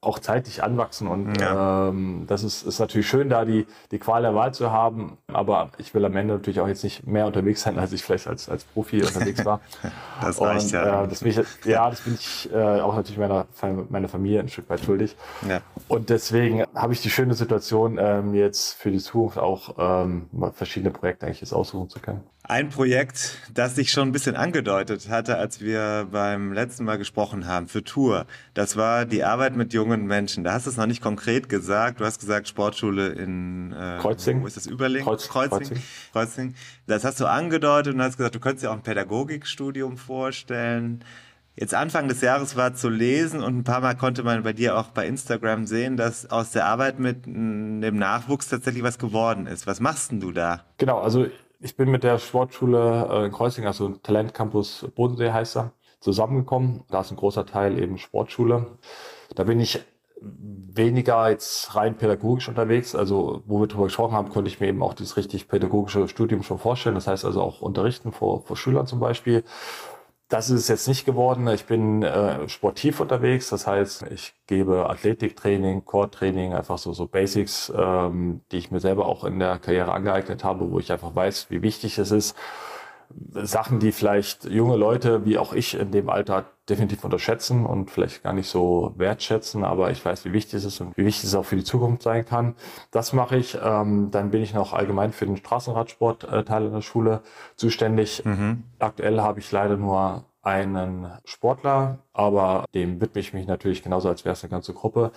[0.00, 1.88] auch zeitlich anwachsen und ja.
[1.88, 5.70] ähm, das ist, ist natürlich schön, da die, die Qual der Wahl zu haben, aber
[5.78, 8.48] ich will am Ende natürlich auch jetzt nicht mehr unterwegs sein, als ich vielleicht als,
[8.48, 9.60] als Profi unterwegs war.
[10.20, 11.04] das reicht und, ja.
[11.04, 13.46] Äh, das bin ich, ja, das bin ich äh, auch natürlich meiner,
[13.90, 15.16] meiner Familie ein Stück weit schuldig.
[15.48, 15.60] Ja.
[15.88, 20.90] Und deswegen habe ich die schöne Situation, ähm, jetzt für die Zukunft auch ähm, verschiedene
[20.90, 22.22] Projekte eigentlich jetzt aussuchen zu können.
[22.44, 27.46] Ein Projekt, das sich schon ein bisschen angedeutet hatte, als wir beim letzten Mal gesprochen
[27.46, 30.42] haben, für Tour, das war die Arbeit mit jungen Menschen.
[30.42, 32.00] Da hast du es noch nicht konkret gesagt.
[32.00, 34.42] Du hast gesagt Sportschule in äh, Kreuzing.
[34.42, 34.66] Wo ist das?
[34.66, 35.04] Überling?
[35.04, 35.58] Kreuz, Kreuzing.
[35.60, 35.82] Kreuzing.
[36.12, 36.54] Kreuzing.
[36.88, 41.04] Das hast du angedeutet und hast gesagt, du könntest dir auch ein Pädagogikstudium vorstellen.
[41.54, 44.76] Jetzt Anfang des Jahres war zu lesen und ein paar Mal konnte man bei dir
[44.76, 49.66] auch bei Instagram sehen, dass aus der Arbeit mit dem Nachwuchs tatsächlich was geworden ist.
[49.68, 50.64] Was machst denn du da?
[50.78, 51.26] Genau, also
[51.62, 56.82] ich bin mit der Sportschule äh, in Kreuzing, also Talent Campus Bodensee heißt er, zusammengekommen.
[56.90, 58.66] Da ist ein großer Teil eben Sportschule.
[59.34, 59.80] Da bin ich
[60.20, 62.94] weniger jetzt rein pädagogisch unterwegs.
[62.94, 66.42] Also, wo wir darüber gesprochen haben, konnte ich mir eben auch dieses richtig pädagogische Studium
[66.42, 66.94] schon vorstellen.
[66.94, 69.44] Das heißt also auch unterrichten vor, vor Schülern zum Beispiel.
[70.32, 71.46] Das ist es jetzt nicht geworden.
[71.48, 73.50] Ich bin äh, sportiv unterwegs.
[73.50, 79.04] Das heißt, ich gebe Athletiktraining, Core-Training, einfach so, so Basics, ähm, die ich mir selber
[79.04, 82.34] auch in der Karriere angeeignet habe, wo ich einfach weiß, wie wichtig es ist,
[83.32, 88.22] Sachen, die vielleicht junge Leute wie auch ich in dem Alter definitiv unterschätzen und vielleicht
[88.22, 91.34] gar nicht so wertschätzen, aber ich weiß, wie wichtig es ist und wie wichtig es
[91.34, 92.54] auch für die Zukunft sein kann.
[92.90, 93.58] Das mache ich.
[93.62, 97.22] Ähm, dann bin ich noch allgemein für den Straßenradsport-Teil in der Schule
[97.56, 98.24] zuständig.
[98.24, 98.64] Mhm.
[98.78, 104.24] Aktuell habe ich leider nur einen Sportler, aber dem widme ich mich natürlich genauso, als
[104.24, 105.12] wäre es eine ganze Gruppe.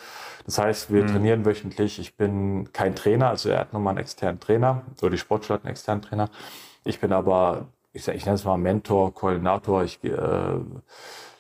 [0.46, 1.08] Das heißt, wir mhm.
[1.08, 2.00] trainieren wöchentlich.
[2.00, 5.66] Ich bin kein Trainer, also er hat nochmal einen externen Trainer, oder die Sportschule hat
[5.66, 6.30] einen externen Trainer.
[6.84, 7.66] Ich bin aber
[7.96, 9.84] ich, ich nenne es mal Mentor, Koordinator.
[9.84, 10.60] Ich, äh,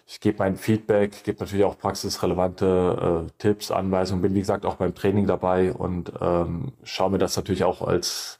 [0.07, 4.75] ich gebe mein Feedback, gebe natürlich auch praxisrelevante äh, Tipps, Anweisungen, bin wie gesagt auch
[4.75, 8.39] beim Training dabei und ähm, schaue mir das natürlich auch als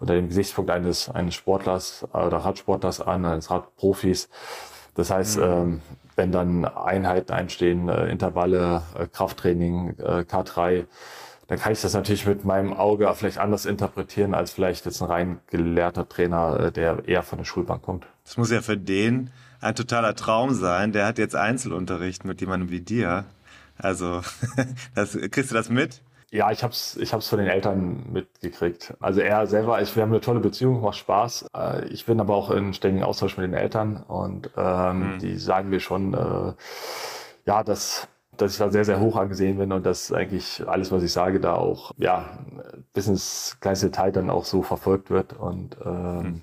[0.00, 4.28] unter dem Gesichtspunkt eines, eines Sportlers oder Radsportlers an, eines Radprofis.
[4.94, 5.42] Das heißt, mhm.
[5.42, 5.82] ähm,
[6.16, 10.86] wenn dann Einheiten einstehen, äh, Intervalle, äh, Krafttraining, äh, K3,
[11.46, 15.08] dann kann ich das natürlich mit meinem Auge vielleicht anders interpretieren als vielleicht jetzt ein
[15.08, 18.06] rein gelehrter Trainer, äh, der eher von der Schulbank kommt.
[18.24, 20.92] Das muss ja für den ein totaler Traum sein.
[20.92, 23.24] Der hat jetzt Einzelunterricht mit jemandem wie dir.
[23.78, 24.22] Also,
[24.94, 26.02] das, kriegst du das mit?
[26.30, 28.94] Ja, ich hab's, ich hab's von den Eltern mitgekriegt.
[28.98, 31.46] Also er selber, ich, wir haben eine tolle Beziehung, macht Spaß.
[31.56, 35.18] Äh, ich bin aber auch in ständigen Austausch mit den Eltern und ähm, mhm.
[35.20, 36.52] die sagen mir schon, äh,
[37.46, 41.02] ja, dass dass ich da sehr, sehr hoch angesehen bin und dass eigentlich alles, was
[41.02, 42.38] ich sage, da auch, ja,
[42.92, 45.32] bis ins kleinste Detail dann auch so verfolgt wird.
[45.34, 46.42] Und ähm, mhm.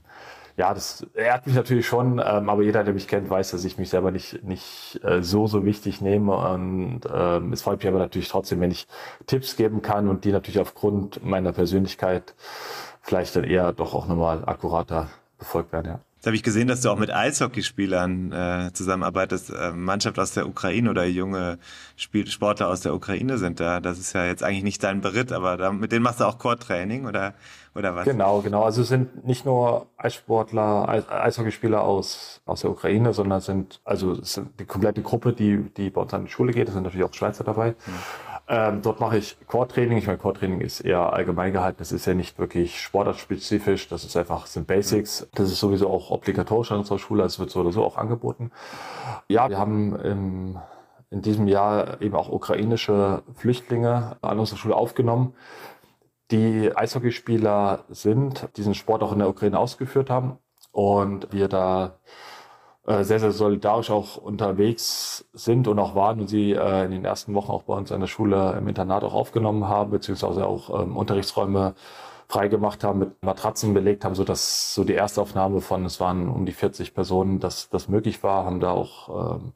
[0.57, 3.77] ja, das ehrt mich natürlich schon, ähm, aber jeder, der mich kennt, weiß, dass ich
[3.77, 6.35] mich selber nicht, nicht äh, so, so wichtig nehme.
[6.35, 8.87] Und ähm, es freut mich aber natürlich trotzdem, wenn ich
[9.27, 12.35] Tipps geben kann und die natürlich aufgrund meiner Persönlichkeit
[13.01, 15.99] vielleicht dann eher doch auch nochmal akkurater befolgt werden, ja.
[16.21, 19.49] Jetzt habe ich gesehen, dass du auch mit Eishockeyspielern äh, zusammenarbeitest.
[19.49, 21.57] Äh, Mannschaft aus der Ukraine oder junge
[21.95, 23.79] Spiel Sportler aus der Ukraine sind da.
[23.79, 26.37] Das ist ja jetzt eigentlich nicht dein Beritt, aber da, mit denen machst du auch
[26.37, 27.33] Core-Training oder,
[27.73, 28.05] oder was?
[28.05, 28.61] Genau, genau.
[28.61, 34.11] Also es sind nicht nur Eissportler, Eis Eishockeyspieler aus, aus der Ukraine, sondern sind, also
[34.11, 36.67] es sind die komplette Gruppe, die, die bei uns an die Schule geht.
[36.67, 37.69] Es sind natürlich auch Schweizer dabei.
[37.71, 38.30] Mhm.
[38.53, 39.97] Ähm, dort mache ich Core-Training.
[39.97, 41.77] Ich meine, Core-Training ist eher allgemein gehalten.
[41.79, 43.87] Das ist ja nicht wirklich sportartspezifisch.
[43.87, 45.25] Das ist einfach, sind Basics.
[45.33, 47.23] Das ist sowieso auch obligatorisch an unserer Schule.
[47.23, 48.51] Es wird so oder so auch angeboten.
[49.29, 50.59] Ja, wir haben im,
[51.11, 55.33] in diesem Jahr eben auch ukrainische Flüchtlinge an unserer Schule aufgenommen,
[56.29, 60.39] die Eishockeyspieler sind, diesen Sport auch in der Ukraine ausgeführt haben.
[60.73, 61.99] Und wir da
[62.91, 67.05] äh, sehr, sehr solidarisch auch unterwegs sind und auch waren und sie äh, in den
[67.05, 70.81] ersten Wochen auch bei uns an der Schule im Internat auch aufgenommen haben, beziehungsweise auch
[70.81, 71.73] ähm, Unterrichtsräume
[72.27, 76.45] freigemacht haben, mit Matratzen belegt haben, so dass so die Erstaufnahme von, es waren um
[76.45, 79.53] die 40 Personen, dass das möglich war, haben da auch ähm,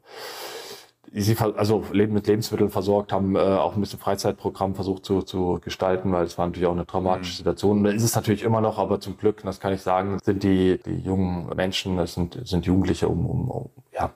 [1.12, 6.12] sie also mit Lebensmitteln versorgt, haben äh, auch ein bisschen Freizeitprogramm versucht zu, zu gestalten,
[6.12, 7.36] weil es war natürlich auch eine traumatische mhm.
[7.36, 7.84] Situation.
[7.84, 10.78] Da ist es natürlich immer noch, aber zum Glück, das kann ich sagen, sind die,
[10.84, 14.12] die jungen Menschen, das sind, sind Jugendliche um, um, um, ja,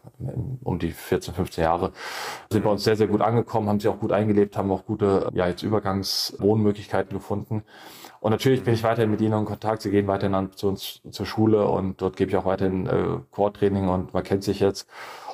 [0.63, 1.93] um die 14, 15 Jahre,
[2.51, 5.29] sind bei uns sehr, sehr gut angekommen, haben sich auch gut eingelebt, haben auch gute,
[5.33, 7.63] ja, jetzt Übergangswohnmöglichkeiten gefunden.
[8.21, 9.81] Und natürlich bin ich weiterhin mit ihnen in Kontakt.
[9.81, 13.19] Sie gehen weiterhin an, zu uns zur Schule und dort gebe ich auch weiterhin äh,
[13.31, 14.87] Core-Training und man kennt sich jetzt.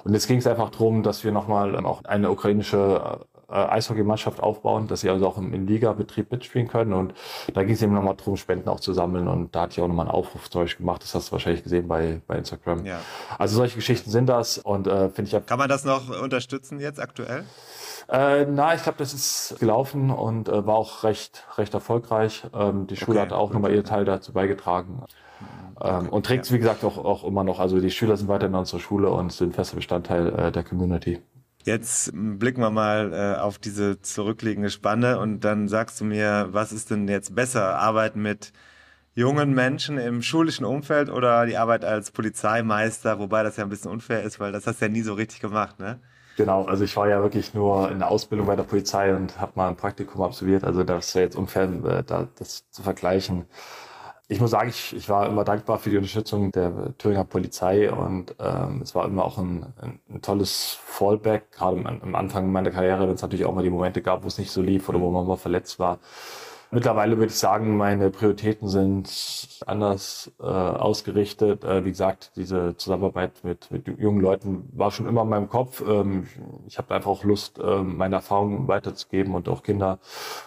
[0.06, 3.18] Und jetzt ging es einfach darum, dass wir nochmal ähm, auch eine ukrainische
[3.48, 6.92] äh, Eishockeymannschaft aufbauen, dass sie also auch im, im Liga-Betrieb mitspielen können.
[6.92, 7.12] Und
[7.52, 9.26] da ging es eben nochmal darum, Spenden auch zu sammeln.
[9.26, 11.02] Und da hatte ich auch nochmal einen Aufruf zum Beispiel gemacht.
[11.02, 12.86] Das hast du wahrscheinlich gesehen bei, bei Instagram.
[12.86, 13.00] Ja.
[13.36, 14.58] Also solche Geschichten sind das.
[14.58, 15.46] Und äh, finde ich.
[15.46, 17.42] Kann man das noch unterstützen jetzt aktuell?
[18.08, 22.46] Äh, na, ich glaube, das ist gelaufen und äh, war auch recht, recht erfolgreich.
[22.54, 25.02] Ähm, die Schule okay, hat auch nochmal ihr Teil dazu beigetragen.
[25.80, 27.58] Ähm, und trägt es, wie gesagt, auch, auch immer noch.
[27.58, 31.20] Also die Schüler sind weiter in unserer Schule und sind fester Bestandteil äh, der Community.
[31.64, 36.70] Jetzt blicken wir mal äh, auf diese zurückliegende Spanne und dann sagst du mir, was
[36.70, 37.76] ist denn jetzt besser?
[37.80, 38.52] Arbeiten mit
[39.14, 43.90] jungen Menschen im schulischen Umfeld oder die Arbeit als Polizeimeister, wobei das ja ein bisschen
[43.90, 45.98] unfair ist, weil das hast du ja nie so richtig gemacht, ne?
[46.36, 49.52] Genau, also ich war ja wirklich nur in der Ausbildung bei der Polizei und habe
[49.54, 50.64] mal ein Praktikum absolviert.
[50.64, 53.46] Also das wäre jetzt unfair, äh, da, das zu vergleichen.
[54.28, 58.34] Ich muss sagen, ich, ich war immer dankbar für die Unterstützung der Thüringer Polizei und
[58.40, 62.70] ähm, es war immer auch ein, ein, ein tolles Fallback, gerade am, am Anfang meiner
[62.70, 65.00] Karriere, wenn es natürlich auch mal die Momente gab, wo es nicht so lief oder
[65.00, 66.00] wo man mal verletzt war.
[66.72, 71.62] Mittlerweile würde ich sagen, meine Prioritäten sind anders äh, ausgerichtet.
[71.64, 75.82] Äh, wie gesagt, diese Zusammenarbeit mit, mit jungen Leuten war schon immer in meinem Kopf.
[75.86, 76.26] Ähm,
[76.66, 80.00] ich habe einfach auch Lust, äh, meine Erfahrungen weiterzugeben und auch Kinder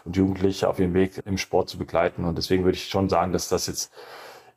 [0.03, 2.25] und Jugendliche auf ihrem Weg im Sport zu begleiten.
[2.25, 3.93] Und deswegen würde ich schon sagen, dass das jetzt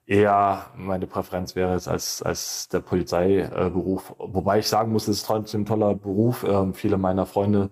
[0.05, 4.15] eher meine Präferenz wäre als, als der Polizeiberuf.
[4.19, 6.45] Wobei ich sagen muss, es ist trotzdem ein toller Beruf.
[6.45, 7.71] Ähm, viele meiner Freunde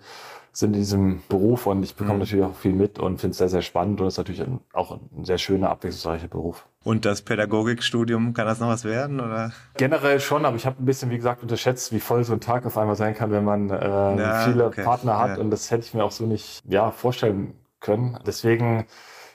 [0.52, 2.20] sind in diesem Beruf und ich bekomme mhm.
[2.20, 4.98] natürlich auch viel mit und finde es sehr, sehr spannend und es ist natürlich auch
[5.16, 6.66] ein sehr schöner, abwechslungsreicher Beruf.
[6.82, 9.20] Und das Pädagogikstudium, kann das noch was werden?
[9.20, 9.52] Oder?
[9.76, 12.64] Generell schon, aber ich habe ein bisschen, wie gesagt, unterschätzt, wie voll so ein Tag
[12.66, 14.82] auf einmal sein kann, wenn man äh, ja, viele okay.
[14.82, 15.42] Partner hat ja.
[15.42, 18.18] und das hätte ich mir auch so nicht ja, vorstellen können.
[18.26, 18.86] Deswegen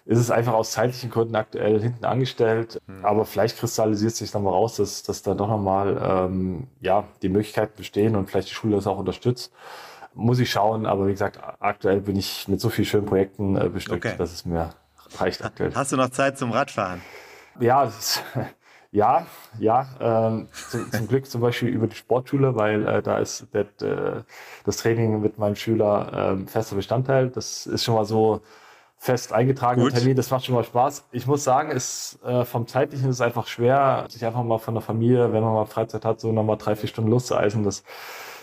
[0.05, 2.79] ist es einfach aus zeitlichen Gründen aktuell hinten angestellt.
[2.85, 3.03] Mhm.
[3.03, 7.73] Aber vielleicht kristallisiert sich nochmal raus, dass, dass da doch nochmal ähm, ja, die Möglichkeiten
[7.75, 9.51] bestehen und vielleicht die Schule das auch unterstützt.
[10.15, 13.67] Muss ich schauen, aber wie gesagt, aktuell bin ich mit so vielen schönen Projekten äh,
[13.67, 14.15] bestückt, okay.
[14.17, 14.69] dass es mir
[15.17, 15.73] reicht aktuell.
[15.75, 17.01] Hast du noch Zeit zum Radfahren?
[17.59, 18.23] Ja, ist,
[18.91, 19.25] ja,
[19.59, 19.87] ja.
[19.99, 24.23] Ähm, zum, zum, Glück zum Beispiel über die Sportschule, weil äh, da ist das, äh,
[24.63, 27.29] das Training mit meinem Schüler äh, fester Bestandteil.
[27.29, 28.41] Das ist schon mal so
[29.05, 30.15] fest eingetragener Termin.
[30.15, 31.05] Das macht schon mal Spaß.
[31.11, 34.73] Ich muss sagen, ist äh, vom zeitlichen ist es einfach schwer, sich einfach mal von
[34.73, 37.63] der Familie, wenn man mal Freizeit hat, so nochmal drei, vier Stunden loszueisen.
[37.63, 37.83] Das,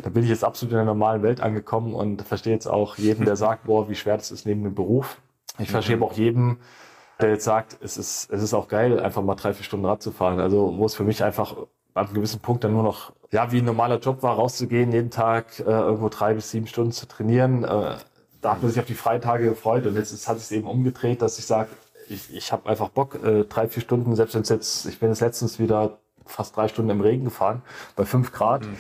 [0.03, 3.25] da bin ich jetzt absolut in der normalen Welt angekommen und verstehe jetzt auch jeden,
[3.25, 5.21] der sagt, boah, wie schwer das ist neben dem Beruf.
[5.59, 6.05] Ich verstehe mhm.
[6.05, 6.59] auch jeden,
[7.21, 10.01] der jetzt sagt, es ist, es ist auch geil, einfach mal drei, vier Stunden Rad
[10.01, 10.39] zu fahren.
[10.39, 11.57] Also, wo es für mich einfach
[11.95, 15.11] ab einem gewissen Punkt dann nur noch, ja, wie ein normaler Job war, rauszugehen, jeden
[15.11, 17.97] Tag äh, irgendwo drei bis sieben Stunden zu trainieren, äh,
[18.43, 21.23] da hat man sich auf die Freitage gefreut und jetzt ist, hat es eben umgedreht,
[21.23, 21.71] dass ich sage,
[22.09, 25.09] ich, ich habe einfach Bock, äh, drei, vier Stunden, selbst wenn es jetzt, ich bin
[25.09, 27.63] jetzt letztens wieder fast drei Stunden im Regen gefahren,
[27.97, 28.67] bei fünf Grad.
[28.67, 28.77] Mhm.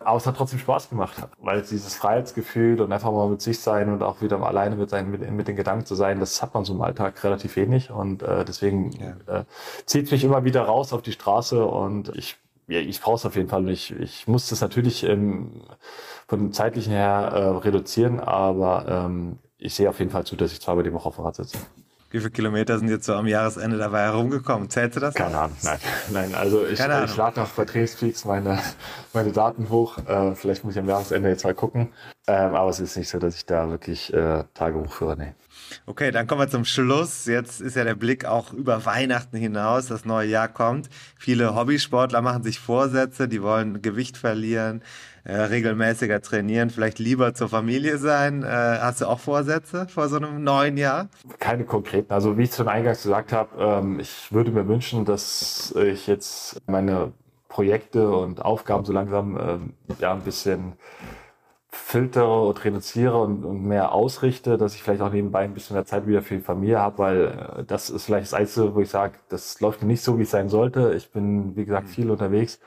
[0.00, 3.92] Aber es hat trotzdem Spaß gemacht, weil dieses Freiheitsgefühl und einfach mal mit sich sein
[3.92, 6.64] und auch wieder alleine mit, sein, mit, mit den Gedanken zu sein, das hat man
[6.64, 9.40] so im Alltag relativ wenig und äh, deswegen ja.
[9.40, 9.44] äh,
[9.86, 12.36] zieht mich immer wieder raus auf die Straße und ich
[12.68, 13.68] ja, ich brauche es auf jeden Fall.
[13.68, 15.62] Ich, ich muss das natürlich ähm,
[16.32, 20.50] von dem zeitlichen her äh, reduzieren, aber ähm, ich sehe auf jeden Fall zu, dass
[20.50, 21.58] ich zweimal die Woche auf dem Rad sitze.
[22.10, 24.70] Wie viele Kilometer sind jetzt so am Jahresende dabei herumgekommen?
[24.70, 25.14] Zählst du das?
[25.14, 25.78] Keine Ahnung, nein.
[26.10, 28.58] nein also ich, ich lade noch bei Trainingspeaks meine,
[29.12, 29.98] meine Daten hoch.
[30.06, 31.90] Äh, vielleicht muss ich am Jahresende jetzt mal gucken.
[32.26, 35.18] Ähm, aber es ist nicht so, dass ich da wirklich äh, Tagebuch führe.
[35.18, 35.34] Nee.
[35.86, 37.26] Okay, dann kommen wir zum Schluss.
[37.26, 39.86] Jetzt ist ja der Blick auch über Weihnachten hinaus.
[39.86, 40.88] Das neue Jahr kommt.
[41.18, 44.82] Viele Hobbysportler machen sich Vorsätze, die wollen Gewicht verlieren,
[45.24, 48.42] äh, regelmäßiger trainieren, vielleicht lieber zur Familie sein.
[48.42, 51.08] Äh, hast du auch Vorsätze vor so einem neuen Jahr?
[51.38, 52.12] Keine konkreten.
[52.12, 56.60] Also wie ich schon eingangs gesagt habe, ähm, ich würde mir wünschen, dass ich jetzt
[56.66, 57.12] meine
[57.48, 60.72] Projekte und Aufgaben so langsam ähm, ja ein bisschen
[61.68, 65.86] filtere und reduziere und, und, mehr ausrichte, dass ich vielleicht auch nebenbei ein bisschen mehr
[65.86, 67.24] Zeit wieder für die Familie habe, weil
[67.58, 70.22] äh, das ist vielleicht das Einzige, wo ich sage, das läuft mir nicht so, wie
[70.22, 70.94] es sein sollte.
[70.94, 72.58] Ich bin, wie gesagt, viel unterwegs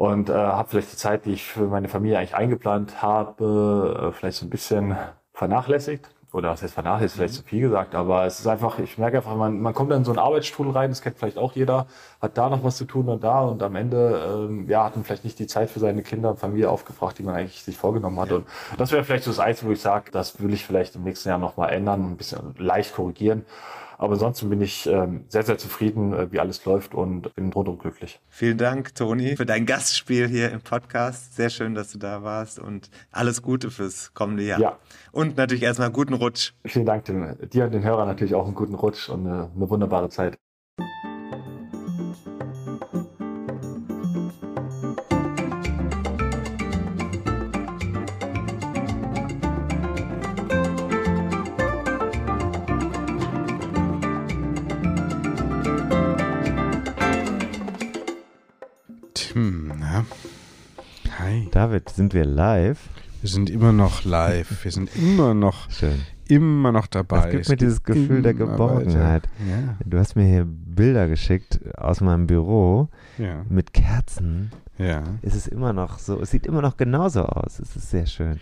[0.00, 4.12] und äh, habe vielleicht die Zeit, die ich für meine Familie eigentlich eingeplant habe, äh,
[4.12, 4.96] vielleicht so ein bisschen
[5.34, 9.18] vernachlässigt oder was heißt vernachlässigt, vielleicht zu viel gesagt, aber es ist einfach, ich merke
[9.18, 11.86] einfach, man, man kommt dann in so einen Arbeitsstrudel rein, das kennt vielleicht auch jeder,
[12.22, 15.04] hat da noch was zu tun und da und am Ende, ähm, ja, hat man
[15.04, 18.18] vielleicht nicht die Zeit für seine Kinder und Familie aufgebracht, die man eigentlich sich vorgenommen
[18.18, 18.30] hat.
[18.30, 18.36] Ja.
[18.36, 18.46] Und
[18.78, 21.28] das wäre vielleicht so das Einzige, wo ich sage, das will ich vielleicht im nächsten
[21.28, 23.44] Jahr nochmal ändern, ein bisschen leicht korrigieren.
[24.00, 27.78] Aber ansonsten bin ich ähm, sehr, sehr zufrieden, äh, wie alles läuft und bin rundum
[27.78, 28.18] glücklich.
[28.30, 31.36] Vielen Dank, Toni, für dein Gastspiel hier im Podcast.
[31.36, 34.58] Sehr schön, dass du da warst und alles Gute fürs kommende Jahr.
[34.58, 34.78] Ja.
[35.12, 36.54] Und natürlich erstmal guten Rutsch.
[36.64, 40.08] Vielen Dank dir und den Hörern natürlich auch einen guten Rutsch und eine, eine wunderbare
[40.08, 40.38] Zeit.
[61.50, 62.88] David, sind wir live?
[63.20, 64.64] Wir sind immer noch live.
[64.64, 66.00] Wir sind immer noch, Schön.
[66.28, 67.26] immer noch dabei.
[67.26, 69.28] Es gibt mir dieses Gefühl der Geborgenheit.
[69.48, 69.76] Ja.
[69.84, 72.88] Du hast mir hier Bilder geschickt aus meinem Büro
[73.18, 73.44] ja.
[73.48, 74.52] mit Kerzen.
[74.78, 75.02] Ja.
[75.22, 77.58] Es ist immer noch so, es sieht immer noch genauso aus.
[77.58, 78.38] Es ist sehr schön.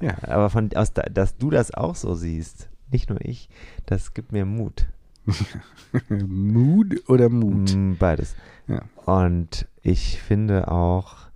[0.00, 0.16] Ja.
[0.22, 3.48] Aber von, aus, dass du das auch so siehst, nicht nur ich,
[3.86, 4.86] das gibt mir Mut.
[6.10, 7.74] Mut oder Mut?
[7.74, 8.36] Mm, beides.
[8.68, 8.82] Ja.
[9.06, 11.31] Und ich finde auch,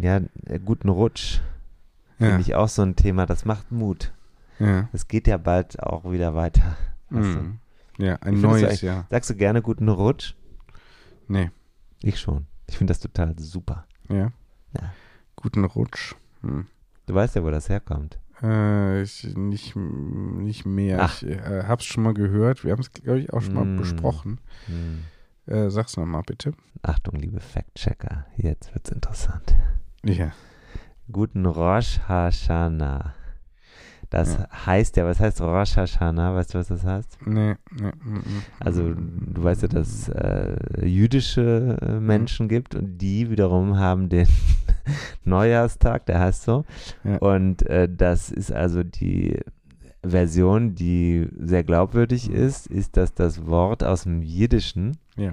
[0.00, 1.40] ja, äh, guten Rutsch.
[2.18, 2.26] Ja.
[2.28, 4.12] Finde ich auch so ein Thema, das macht Mut.
[4.58, 4.88] Ja.
[4.92, 6.76] Es geht ja bald auch wieder weiter.
[7.10, 7.58] Mhm.
[7.98, 9.06] Ja, ein neues Jahr.
[9.10, 10.34] Sagst du gerne guten Rutsch?
[11.28, 11.50] Nee.
[12.02, 12.46] Ich schon.
[12.68, 13.86] Ich finde das total super.
[14.08, 14.30] Ja.
[14.78, 14.92] ja.
[15.36, 16.14] Guten Rutsch.
[16.42, 16.66] Hm.
[17.06, 18.18] Du weißt ja, wo das herkommt.
[18.42, 21.02] Äh, ich, nicht, nicht mehr.
[21.02, 21.22] Ach.
[21.22, 22.64] Ich äh, hab's schon mal gehört.
[22.64, 23.76] Wir haben es, glaube ich, auch schon mal Mm.
[23.76, 24.40] besprochen.
[24.66, 25.02] Hm.
[25.46, 26.52] Äh, sag's nochmal bitte.
[26.82, 29.54] Achtung, liebe Fact-Checker, jetzt wird's interessant.
[30.04, 30.32] Ja.
[31.10, 33.14] Guten Rosh Hashanah.
[34.10, 34.48] Das Ja.
[34.66, 36.34] heißt ja, was heißt Rosh Hashanah?
[36.34, 37.18] Weißt du, was das heißt?
[37.26, 37.90] Nee, nee.
[38.04, 38.22] mm, mm.
[38.60, 44.08] Also, du weißt ja, dass es äh, jüdische äh, Menschen gibt und die wiederum haben
[44.08, 44.28] den
[45.24, 46.64] Neujahrstag, der heißt so.
[47.02, 47.16] Ja.
[47.18, 49.40] Und äh, das ist also die
[50.02, 55.32] Version, die sehr glaubwürdig ist, ist, dass das Wort aus dem Jiddischen, Ja.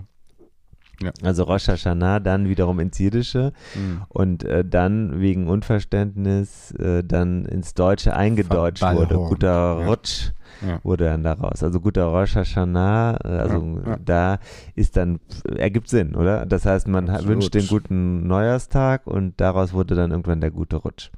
[1.01, 1.11] Ja.
[1.23, 4.01] also Rosh Hashanah, dann wiederum ins Jiddische Mm.
[4.09, 8.95] und äh, dann wegen Unverständnis äh, dann ins Deutsche eingedeutscht wurde.
[9.07, 9.30] Verballhorn.
[9.30, 9.85] Guter Ja.
[9.88, 10.31] Rutsch
[10.65, 10.80] Ja.
[10.83, 11.63] wurde dann daraus.
[11.63, 13.97] Also guter Rosh Hashanah, äh, also Ja, ja.
[14.03, 14.39] da
[14.75, 15.19] ist dann,
[15.55, 16.45] ergibt Sinn, oder?
[16.45, 17.30] Das heißt, man Absolut.
[17.30, 21.09] wünscht den guten Neujahrstag und daraus wurde dann irgendwann der gute Rutsch.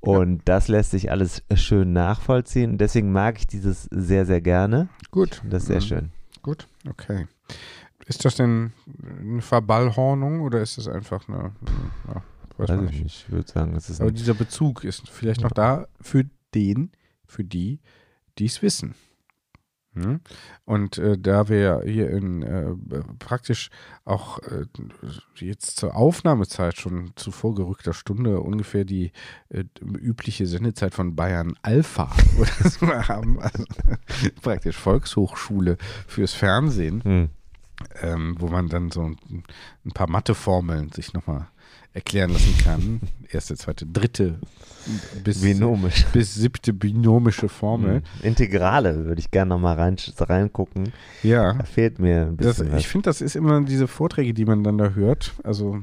[0.00, 2.78] Und das lässt sich alles schön nachvollziehen.
[2.78, 4.88] Deswegen mag ich dieses sehr, sehr gerne.
[5.10, 5.42] Gut.
[5.50, 5.80] Das ist sehr Mhm.
[5.80, 6.10] schön.
[6.42, 7.26] Gut, okay.
[8.06, 11.52] Ist das denn eine Verballhornung oder ist das einfach eine.
[12.06, 12.22] Ja,
[12.56, 13.02] weiß Weiß ich nicht.
[13.02, 13.24] nicht.
[13.26, 16.92] Ich würde sagen, es ist Aber dieser Bezug ist vielleicht noch da für den,
[17.26, 17.80] für die,
[18.38, 18.94] die es wissen.
[19.96, 20.20] Hm?
[20.66, 22.74] Und äh, da wir hier in äh,
[23.18, 23.70] praktisch
[24.04, 24.66] auch äh,
[25.36, 29.12] jetzt zur Aufnahmezeit schon zu vorgerückter Stunde ungefähr die
[29.48, 33.64] äh, übliche Sendezeit von Bayern Alpha oder so haben, also
[34.42, 37.28] praktisch Volkshochschule fürs Fernsehen, hm.
[38.02, 39.16] Ähm, wo man dann so ein,
[39.84, 41.48] ein paar Matheformeln sich nochmal
[41.92, 43.00] erklären lassen kann.
[43.30, 44.38] Erste, zweite, dritte
[45.24, 46.04] bis, binomisch.
[46.12, 47.96] bis siebte binomische Formel.
[47.96, 48.02] Hm.
[48.22, 50.92] Integrale würde ich gerne nochmal rein, reingucken.
[51.22, 51.54] Ja.
[51.54, 52.80] Da fehlt mir ein Das, bisschen was.
[52.80, 55.34] ich finde, das ist immer diese Vorträge, die man dann da hört.
[55.42, 55.80] Also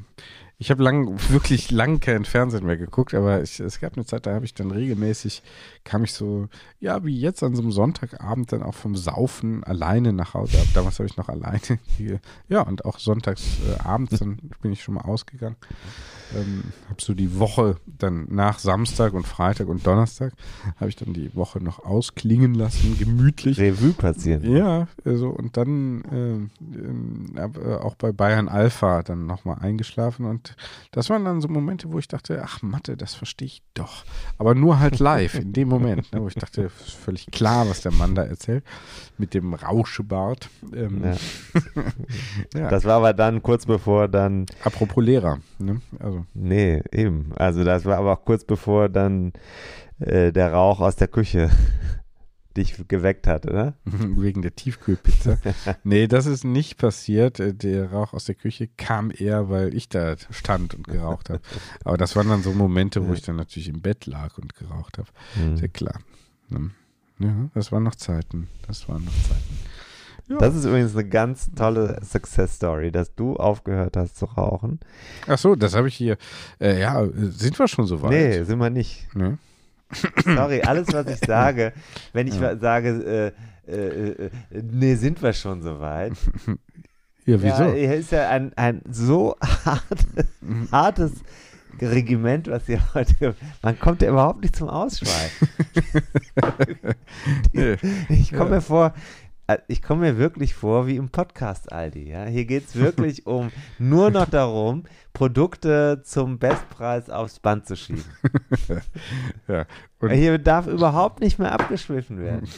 [0.63, 4.25] ich habe lang, wirklich lang kein Fernsehen mehr geguckt, aber ich, es gab eine Zeit,
[4.25, 5.43] da habe ich dann regelmäßig,
[5.83, 6.47] kam ich so,
[6.79, 10.57] ja, wie jetzt an so einem Sonntagabend dann auch vom Saufen alleine nach Hause.
[10.59, 11.59] Ab damals habe ich noch alleine
[11.97, 15.57] hier, ja, und auch sonntags äh, dann bin ich schon mal ausgegangen.
[16.33, 20.31] Ähm, habe so die Woche dann nach Samstag und Freitag und Donnerstag,
[20.77, 23.59] habe ich dann die Woche noch ausklingen lassen, gemütlich.
[23.59, 24.49] Revue passieren.
[24.49, 26.49] Ja, also und dann
[27.35, 30.52] äh, äh, auch bei Bayern Alpha dann nochmal eingeschlafen und
[30.91, 34.03] das waren dann so Momente, wo ich dachte, ach Mathe, das verstehe ich doch.
[34.37, 37.81] Aber nur halt live, in dem Moment, ne, wo ich dachte, ist völlig klar, was
[37.81, 38.63] der Mann da erzählt,
[39.17, 40.49] mit dem Rauschebart.
[40.75, 41.15] Ähm, Ja.
[42.59, 42.69] ja.
[42.69, 45.81] Das war aber dann kurz bevor dann, Apropos Lehrer, ne?
[45.99, 47.31] also nee, eben.
[47.35, 49.33] Also das war aber auch kurz bevor dann
[49.99, 51.49] äh, der Rauch aus der Küche
[52.57, 53.73] dich geweckt hat, oder?
[53.85, 55.37] wegen der Tiefkühlpizza.
[55.83, 57.39] nee, das ist nicht passiert.
[57.39, 61.41] Äh, Der Rauch aus der Küche kam eher, weil ich da stand und geraucht habe.
[61.83, 64.97] Aber das waren dann so Momente, wo ich dann natürlich im Bett lag und geraucht
[64.97, 65.09] habe.
[65.35, 65.57] Hm.
[65.57, 65.99] Sehr klar.
[66.49, 66.71] Ne?
[67.19, 68.47] Ja, das waren noch Zeiten.
[68.67, 69.57] Das waren noch Zeiten.
[70.29, 70.37] Ja.
[70.37, 74.79] Das ist übrigens eine ganz tolle Success Story, dass du aufgehört hast zu rauchen.
[75.27, 76.17] Ach so, das habe ich hier.
[76.59, 78.11] Äh, ja, sind wir schon so weit?
[78.11, 79.13] Nee, sind wir nicht.
[79.15, 79.37] Ne?
[80.23, 81.73] Sorry, alles, was ich sage,
[82.13, 82.57] wenn ich Ja.
[82.57, 83.33] sage,
[83.67, 86.13] äh, äh, äh, nee, sind wir schon so weit.
[87.25, 87.63] Ja, wieso?
[87.63, 90.05] Ja, hier ist ja ein, ein so hart,
[90.73, 91.13] hartes
[91.81, 93.33] Regiment, was hier heute.
[93.61, 95.47] Man kommt ja überhaupt nicht zum Ausschweifen.
[97.53, 97.77] Nee.
[98.09, 98.55] Ich komme Ja.
[98.57, 98.93] mir vor,
[99.47, 102.09] äh, ich komme mir wirklich vor wie im Podcast Aldi.
[102.09, 102.25] Ja?
[102.25, 104.83] Hier geht es wirklich um nur noch darum,
[105.13, 108.03] Produkte zum Bestpreis aufs Band zu schieben.
[109.47, 109.65] ja.
[110.09, 112.47] Hier darf überhaupt nicht mehr abgeschwiffen werden.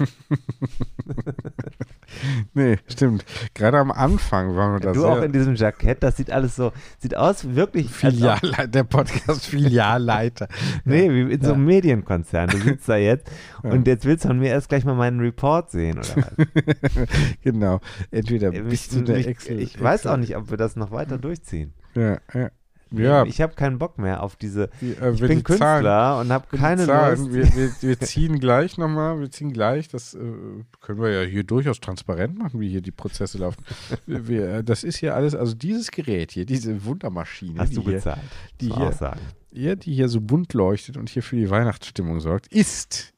[2.54, 3.26] nee, stimmt.
[3.54, 6.56] Gerade am Anfang waren wir da Du sehr auch in diesem Jackett, das sieht alles
[6.56, 7.92] so, sieht aus wirklich.
[7.92, 10.48] Filialleiter, der Podcast Filialleiter.
[10.86, 11.76] Nee, wie in so einem Ja.
[11.76, 12.50] Medienkonzern.
[12.50, 13.30] Du sitzt da jetzt
[13.64, 13.72] Ja.
[13.72, 17.08] und jetzt willst du von mir erst gleich mal meinen Report sehen, oder was?
[17.44, 17.80] genau.
[18.12, 19.60] Entweder Mich- bist du der mich- Excel.
[19.60, 21.74] ich weiß Excel- auch nicht, ob wir das noch weiter durchziehen.
[21.96, 22.50] Ja, ja.
[22.92, 24.70] Ja, Ich habe keinen Bock mehr auf diese.
[24.80, 27.34] die, äh, Ich bin die Zahlen- Künstler und habe die keine Zahlen, Lust.
[27.34, 30.20] Wir, wir, wir ziehen gleich nochmal, wir ziehen gleich, das äh,
[30.82, 33.64] können wir ja hier durchaus transparent machen, wie hier die Prozesse laufen.
[34.06, 37.82] wir, äh, das ist hier alles, also dieses Gerät hier, diese Wundermaschine, Hast die du
[37.82, 38.20] hier, bezahlt?
[38.62, 39.20] die hier, auch sagen.
[39.52, 43.14] ja, die hier so bunt leuchtet und hier für die Weihnachtsstimmung sorgt, ist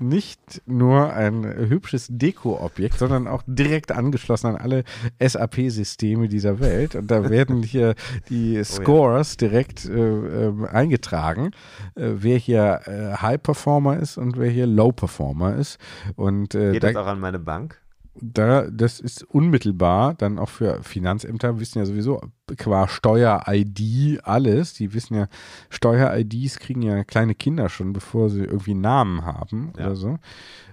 [0.00, 4.84] nicht nur ein hübsches Deko-Objekt, sondern auch direkt angeschlossen an alle
[5.20, 6.94] SAP-Systeme dieser Welt.
[6.94, 7.94] Und da werden hier
[8.28, 11.52] die Scores direkt äh, ähm, eingetragen,
[11.94, 15.78] äh, wer hier äh, High-Performer ist und wer hier Low-Performer ist.
[16.16, 17.80] Und äh, Geht da, das auch an meine Bank?
[18.14, 22.20] Da, das ist unmittelbar dann auch für Finanzämter, wissen ja sowieso
[22.56, 24.74] qua Steuer-ID alles.
[24.74, 25.28] Die wissen ja,
[25.70, 29.86] Steuer-IDs kriegen ja kleine Kinder schon, bevor sie irgendwie einen Namen haben Ja.
[29.86, 30.18] oder so.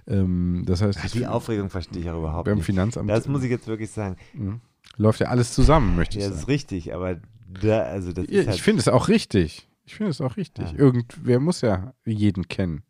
[0.06, 2.66] Ähm, das heißt, Ja, das die Aufregung verstehe ich auch überhaupt beim nicht.
[2.66, 4.16] Finanzamt Das muss ich jetzt wirklich sagen.
[4.34, 4.60] Mhm.
[4.96, 6.50] läuft ja alles zusammen, möchte ich Ja, das sagen.
[6.50, 7.18] ist richtig, aber
[7.62, 9.68] da, also das Ja, ist halt, ich finde es auch richtig.
[9.86, 10.72] Ich finde es auch richtig.
[10.72, 10.78] Ja.
[10.78, 12.82] Irgendwer muss ja jeden kennen.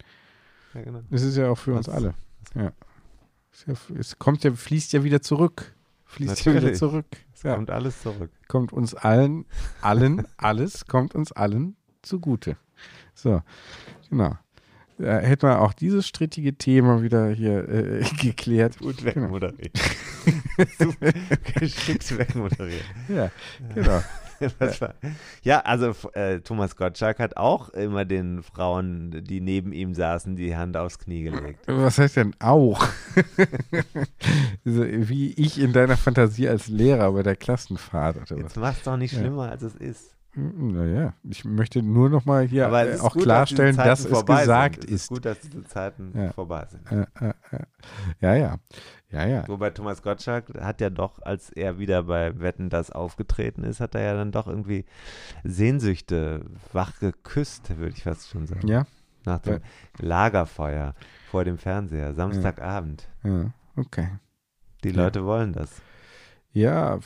[0.74, 1.00] ja, genau.
[1.10, 2.14] Das ist ja auch für uns Was- alle.
[2.56, 2.72] Ja.
[3.66, 5.74] Ja, es kommt ja, fließt ja wieder zurück.
[6.06, 6.78] Fließt ja wieder Natürlich.
[6.78, 7.06] zurück.
[7.34, 7.54] Es Ja.
[7.54, 8.30] kommt alles zurück.
[8.48, 9.44] kommt uns allen,
[9.82, 12.56] allen, alles kommt uns allen zugute.
[13.14, 13.42] So,
[14.08, 14.36] genau.
[14.98, 18.78] Da hätten wir auch dieses strittige Thema wieder hier äh, geklärt.
[18.78, 19.06] Gut Genau.
[19.24, 19.78] wegmoderiert.
[20.78, 21.12] Super
[21.54, 22.84] geschickt wegmoderiert.
[23.08, 23.30] Ja,
[23.74, 24.02] genau.
[24.80, 24.94] War-
[25.42, 30.56] Ja, also äh, Thomas Gottschalk hat auch immer den Frauen, die neben ihm saßen, die
[30.56, 31.60] Hand aufs Knie gelegt.
[31.66, 32.84] Was heißt denn auch?
[34.64, 38.38] so, wie ich in deiner Fantasie als Lehrer bei der Klassenfahrt oder was?
[38.38, 39.20] Jetzt mach's doch nicht Ja.
[39.20, 40.14] schlimmer, als es ist.
[40.40, 44.24] Naja, ich möchte nur noch mal hier äh, ist auch gut, klarstellen, dass, dass es
[44.26, 44.84] gesagt sind.
[44.84, 45.02] Es ist.
[45.02, 46.32] ist gut, dass diese Zeiten Ja.
[46.32, 46.90] vorbei sind.
[46.92, 47.62] Äh, äh, äh.
[48.20, 48.56] Ja, ja.
[49.10, 49.48] Ja, ja.
[49.48, 53.94] Wobei Thomas Gottschalk hat ja doch, als er wieder bei Wetten das aufgetreten ist, hat
[53.94, 54.84] er ja dann doch irgendwie
[55.44, 58.68] Sehnsüchte wach geküsst, würde ich fast schon sagen.
[58.68, 58.86] Ja,
[59.24, 59.60] Nach dem Ja.
[60.00, 60.94] Lagerfeuer
[61.30, 63.08] vor dem Fernseher, Samstagabend.
[63.24, 64.08] ja, okay.
[64.84, 65.04] Die Ja.
[65.04, 65.82] Leute wollen das.
[66.52, 67.00] Ja, äh,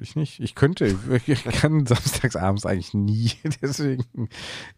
[0.00, 0.40] ich nicht.
[0.40, 4.28] Ich könnte, ich kann samstagsabends eigentlich nie, deswegen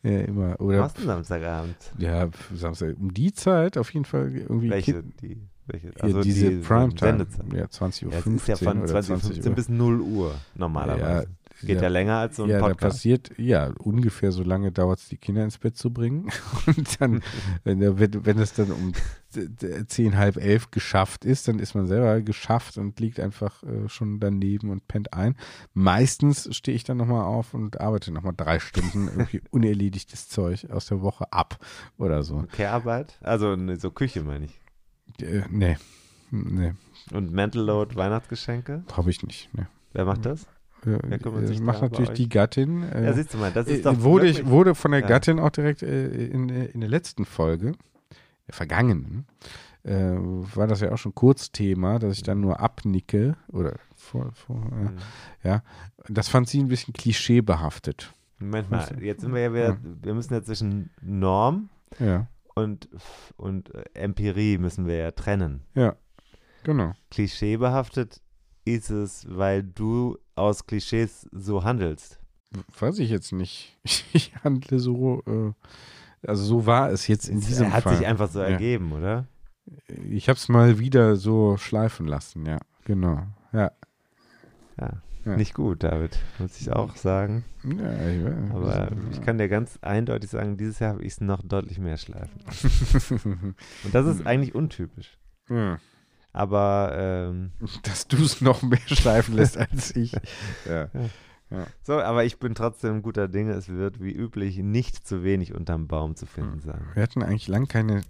[0.03, 0.61] äh, immer.
[0.61, 1.77] Oder Was denn Samstagabend?
[1.99, 4.71] ja, Samstag um die Zeit auf jeden Fall irgendwie.
[4.71, 5.03] Welche?
[5.23, 5.89] Die, welche?
[5.91, 7.27] hier Also diese die Primetime.
[7.27, 7.53] Sendezeit.
[7.53, 9.55] Ja, 20.15 Uhr Ja, es ist ja von oder 20, 20 Uhr.
[9.55, 11.29] bis 0 Uhr normalerweise.
[11.63, 12.81] Geht ja, länger als so ein ja, Podcast.
[12.81, 16.31] passiert, ja, ungefähr so lange dauert es, die Kinder ins Bett zu bringen.
[16.67, 17.23] Und dann,
[17.65, 18.93] wenn, wenn, wenn es dann um
[19.89, 24.21] zehn, halb elf geschafft ist, dann ist man selber geschafft und liegt einfach äh, schon
[24.21, 25.37] daneben und pennt ein.
[25.75, 30.87] Meistens stehe ich dann nochmal auf und arbeite nochmal drei Stunden irgendwie unerledigtes Zeug aus
[30.87, 31.59] der Woche ab
[31.99, 32.47] oder so.
[32.53, 33.19] Care-Arbeit?
[33.21, 34.61] Also ne, so Küche meine ich.
[35.21, 35.77] Äh, nee,
[36.31, 36.73] nee,
[37.13, 38.85] Und Mental Load Weihnachtsgeschenke?
[38.97, 39.51] habe ich nicht.
[39.53, 39.67] Nee.
[39.93, 40.47] Wer macht das?
[40.87, 42.83] Äh, das sich macht natürlich die Gattin.
[42.85, 45.07] Äh, Ja, siehst du mal, das ist Äh, doch wurde, ich, wurde von der Ja.
[45.07, 47.73] Gattin auch direkt äh, in, in der letzten Folge,
[48.47, 49.27] der vergangenen,
[49.85, 54.57] äh, war das ja auch schon Kurzthema, dass ich dann nur abnicke oder vor, vor
[54.57, 54.97] äh, Hm.
[55.45, 55.63] ja,
[56.09, 58.13] das fand sie ein bisschen klischeebehaftet.
[58.39, 62.89] Moment mal, jetzt sind wir ja wieder, wir müssen ja zwischen Norm Ja, und,
[63.37, 65.63] und äh, Empirie müssen wir ja trennen.
[65.75, 65.97] ja,
[66.63, 66.93] genau.
[67.11, 68.21] Klischeebehaftet
[68.65, 72.19] ist es, weil du aus Klischees so handelst.
[72.79, 73.77] Weiß ich jetzt nicht.
[74.13, 75.53] Ich handle so, äh,
[76.27, 77.97] also so war es jetzt in Es diesem hat Fall.
[77.97, 78.47] sich einfach so Ja.
[78.47, 79.27] ergeben, oder?
[80.09, 83.27] Ich habe es mal wieder so schleifen lassen, ja, genau.
[83.53, 83.71] Ja,
[84.81, 85.03] Ja.
[85.25, 85.37] Ja.
[85.37, 87.45] Nicht gut, David, muss ich auch sagen.
[87.65, 88.51] ja ich weiß.
[88.55, 91.99] Aber ich kann dir ganz eindeutig sagen, dieses Jahr habe ich es noch deutlich mehr
[91.99, 92.41] schleifen.
[93.85, 95.19] Und das ist eigentlich untypisch.
[95.51, 95.79] ja.
[96.33, 100.13] Aber ähm, dass du es noch mehr schleifen lässt als ich.
[101.51, 101.67] Ja.
[101.83, 103.53] so, aber ich bin trotzdem guter Dinge.
[103.53, 106.83] Es wird wie üblich nicht zu wenig unterm Baum zu finden sein.
[106.93, 108.03] Wir hatten eigentlich lang keine,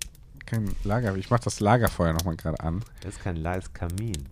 [0.44, 1.14] kein Lager.
[1.14, 2.82] Ich mache das Lagerfeuer nochmal gerade an.
[3.02, 4.28] Das ist kein lives Kamin.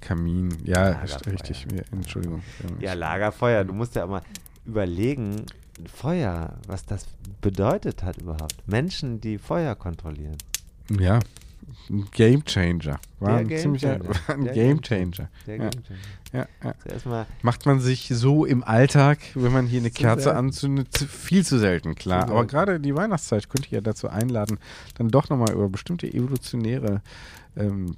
[0.00, 0.56] Kamin.
[0.64, 1.32] Ja, Lagerfeuer.
[1.32, 1.64] richtig.
[1.72, 2.42] Ja, Entschuldigung.
[2.80, 3.62] Ja, Lagerfeuer.
[3.62, 4.22] Du musst ja mal
[4.66, 5.46] überlegen,
[5.86, 7.06] Feuer, was das
[7.40, 8.66] bedeutet hat überhaupt.
[8.66, 10.36] Menschen, die Feuer kontrollieren.
[10.98, 11.20] Ja.
[11.88, 12.98] Ein Game Changer.
[13.18, 14.08] War ein Game ziemlicher Changer.
[14.08, 15.28] war ein Der Game Changer.
[15.46, 15.68] Der Ja.
[15.68, 16.00] Game Changer.
[16.32, 16.74] Ja, ja.
[16.86, 20.38] Zuerst mal Macht man sich so im Alltag, wenn man hier eine Kerze selten.
[20.38, 22.26] anzündet, viel zu selten, klar.
[22.26, 22.50] Zu Aber selten.
[22.50, 24.58] gerade die Weihnachtszeit könnte ich ja dazu einladen,
[24.96, 27.02] dann doch nochmal über bestimmte evolutionäre,
[27.56, 27.96] ähm,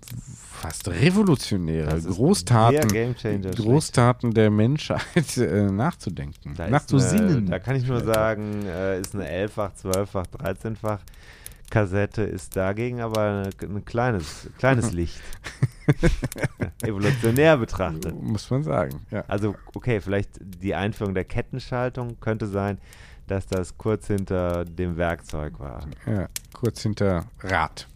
[0.51, 3.15] fast revolutionäre ist der Großtaten,
[3.55, 5.03] Großtaten der Menschheit
[5.37, 7.37] äh, nachzudenken, Da nachzusinnen.
[7.37, 11.01] Eine, da kann ich nur sagen, äh, ist eine 11-fach, 12-fach, 13-fach
[11.73, 15.23] Kassette ist dagegen aber ein, ein kleines, kleines Licht.
[16.83, 18.15] Evolutionär betrachtet.
[18.23, 19.25] Muss man sagen, ja.
[19.27, 22.79] Also, okay, vielleicht die Einführung der Kettenschaltung könnte sein,
[23.27, 25.87] dass das kurz hinter dem Werkzeug war.
[26.07, 26.29] ja.
[26.53, 27.89] Kurz hinter Rad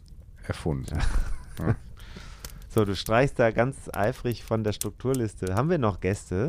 [0.49, 0.99] erfunden.
[2.69, 5.55] So, du streichst da ganz eifrig von der Strukturliste.
[5.55, 6.45] Haben wir noch Gäste?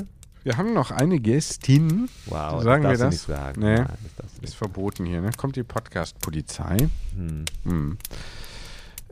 [0.47, 2.07] Wir haben noch eine Gästin.
[2.27, 3.13] Wow, Sagen wir das du das?
[3.15, 3.59] nicht sagen.
[3.59, 3.75] Nee.
[3.79, 5.31] Nein, das Ist verboten hier, ne?
[5.35, 6.87] Kommt die Podcast-Polizei.
[7.17, 7.43] Hm.
[7.65, 7.97] Hm.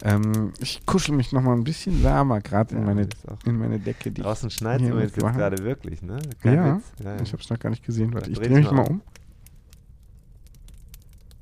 [0.01, 3.45] Ähm, ich kuschel mich noch mal ein bisschen wärmer gerade in, Ja, meine, ist auch-
[3.45, 4.11] in meine Decke.
[4.11, 6.19] Die Draußen schneit es übrigens jetzt gerade wirklich, ne?
[6.41, 6.83] Kein Ja, Witz.
[7.03, 8.13] ja, ich habe es noch gar nicht gesehen.
[8.13, 8.87] Warte, ich dreh drehe mich mal um.
[8.87, 9.01] um.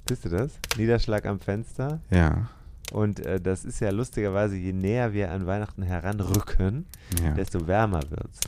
[0.10, 0.54] Siehst du das?
[0.76, 2.00] Niederschlag am Fenster.
[2.10, 2.50] Ja.
[2.92, 6.88] Und äh, das ist ja lustigerweise, je näher wir an Weihnachten heranrücken,
[7.24, 7.34] Ja.
[7.34, 8.40] desto wärmer wird's.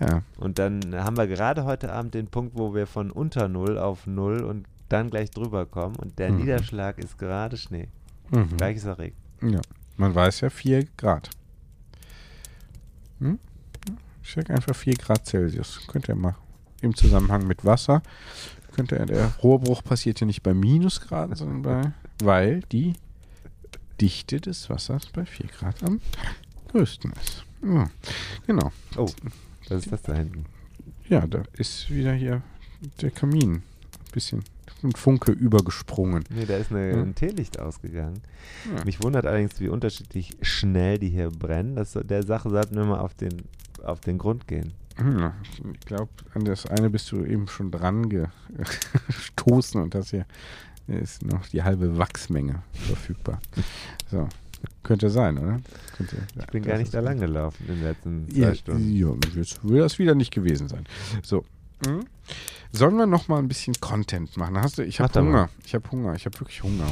[0.00, 0.22] Ja.
[0.36, 4.06] Und dann haben wir gerade heute Abend den Punkt, wo wir von unter Null auf
[4.06, 5.96] Null und dann gleich drüber kommen.
[5.96, 6.38] Und der Mhm.
[6.38, 7.88] Niederschlag ist gerade Schnee.
[8.30, 8.56] Mhm.
[8.56, 9.16] Gleich ist er Regen.
[9.42, 9.60] Ja.
[9.96, 11.30] Man weiß ja 4 Grad.
[13.20, 13.38] Hm?
[14.22, 15.80] Ich sag einfach 4 Grad Celsius.
[15.88, 16.36] Könnt ihr mal
[16.80, 18.02] im Zusammenhang mit Wasser.
[18.74, 22.92] Könnte der Rohrbruch passiert ja nicht bei Minusgraden, sondern bei, weil die
[24.00, 26.00] Dichte des Wassers bei 4 Grad am
[26.70, 27.44] größten ist.
[27.64, 27.90] Ja,
[28.46, 28.70] genau.
[28.96, 29.08] Oh,
[29.70, 30.44] was ist das da hinten?
[31.08, 32.42] Ja, da ist wieder hier
[33.00, 33.54] der Kamin.
[33.54, 33.62] Ein
[34.12, 34.44] bisschen
[34.82, 36.22] ein Funke übergesprungen.
[36.30, 37.02] Nee, da ist eine, Ja.
[37.02, 38.20] ein Teelicht ausgegangen.
[38.76, 38.84] Ja.
[38.84, 41.74] Mich wundert allerdings, wie unterschiedlich schnell die hier brennen.
[41.74, 43.42] Das, der Sache sollten wir mal auf den,
[43.82, 44.72] auf den Grund gehen.
[44.96, 45.32] Hm,
[45.74, 50.26] Ich glaube, an das eine bist du eben schon dran gestoßen und das hier
[50.86, 53.40] ist noch die halbe Wachsmenge verfügbar.
[54.10, 54.28] So,
[54.82, 55.60] könnte sein, oder?
[55.96, 58.90] Könnte, Ich bin gar nicht da lang gelaufen in den letzten zwei Ja, Stunden.
[58.96, 60.84] ja, jetzt will das wieder nicht gewesen sein.
[61.22, 61.44] So.
[61.86, 62.04] hm?
[62.72, 64.60] Sollen wir noch mal ein bisschen Content machen?
[64.60, 65.20] Hast du, ich habe.
[65.20, 65.48] Hunger.
[65.64, 66.14] Ich habe Hunger.
[66.14, 66.86] Ich habe wirklich Hunger.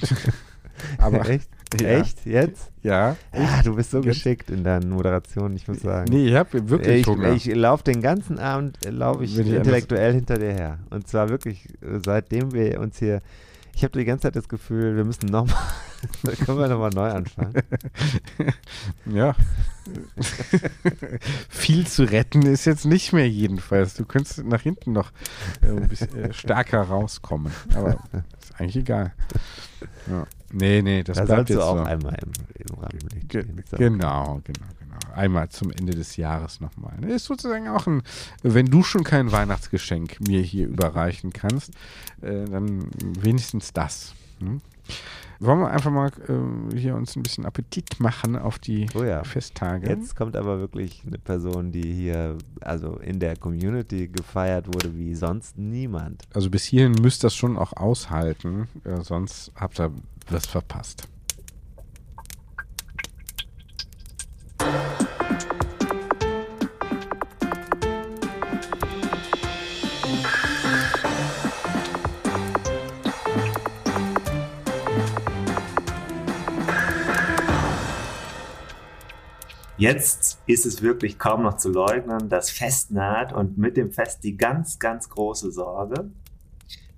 [0.98, 1.48] Aber Echt?
[1.80, 1.88] Ja.
[1.88, 2.26] Echt?
[2.26, 2.70] Jetzt?
[2.82, 3.16] Ja.
[3.30, 4.06] Ah, du bist so Jetzt?
[4.06, 6.10] geschickt in deinen Moderationen, ich muss sagen.
[6.12, 7.32] Nee, ich habe wirklich ich, Hunger.
[7.32, 10.78] Ich laufe den ganzen Abend, äh, laufe ich ich intellektuell hinter dir her.
[10.90, 13.22] Und zwar wirklich, äh, seitdem wir uns hier,
[13.74, 15.56] ich habe die ganze Zeit das Gefühl, wir müssen nochmal,
[16.22, 17.54] da können wir nochmal neu anfangen.
[19.06, 19.34] Ja.
[21.48, 23.94] Viel zu retten ist jetzt nicht mehr jedenfalls.
[23.94, 25.10] Du könntest nach hinten noch
[25.60, 27.52] äh, ein bisschen äh, stärker rauskommen.
[27.74, 27.98] Aber
[28.40, 29.12] ist eigentlich egal.
[30.08, 30.26] Ja.
[30.52, 31.82] Nee, nee, das da bleibt jetzt auch so.
[31.82, 33.44] einmal im, im Rampenlicht Ge
[33.76, 35.14] genau, genau, genau.
[35.14, 37.02] Einmal zum Ende des Jahres nochmal.
[37.04, 38.02] Ist sozusagen auch ein,
[38.42, 41.72] wenn du schon kein Weihnachtsgeschenk mir hier überreichen kannst,
[42.20, 42.86] äh, dann
[43.20, 44.14] wenigstens das.
[44.38, 44.60] Hm?
[45.40, 49.24] Wollen wir einfach mal äh, hier uns ein bisschen Appetit machen auf die Oh ja.
[49.24, 49.88] Festtage?
[49.88, 55.16] Jetzt kommt aber wirklich eine Person, die hier, also in der Community gefeiert wurde wie
[55.16, 56.22] sonst niemand.
[56.32, 59.90] Also bis hierhin müsst ihr das schon auch aushalten, äh, sonst habt ihr
[60.30, 61.08] was verpasst.
[79.82, 84.22] Jetzt ist es wirklich kaum noch zu leugnen, das Fest naht und mit dem Fest
[84.22, 86.12] die ganz, ganz große Sorge,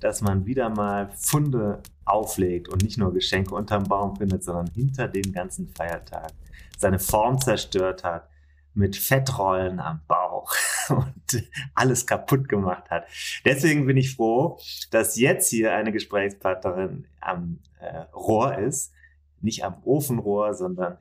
[0.00, 5.08] dass man wieder mal Funde auflegt und nicht nur Geschenke unterm Baum findet, sondern hinter
[5.08, 6.32] den ganzen Feiertag
[6.78, 8.28] seine Form zerstört hat,
[8.74, 10.52] mit Fettrollen am Bauch
[10.88, 13.06] und alles kaputt gemacht hat.
[13.44, 14.58] Deswegen bin ich froh,
[14.90, 18.92] dass jetzt hier eine Gesprächspartnerin am äh, Rohr ist,
[19.40, 20.98] nicht am Ofenrohr, sondern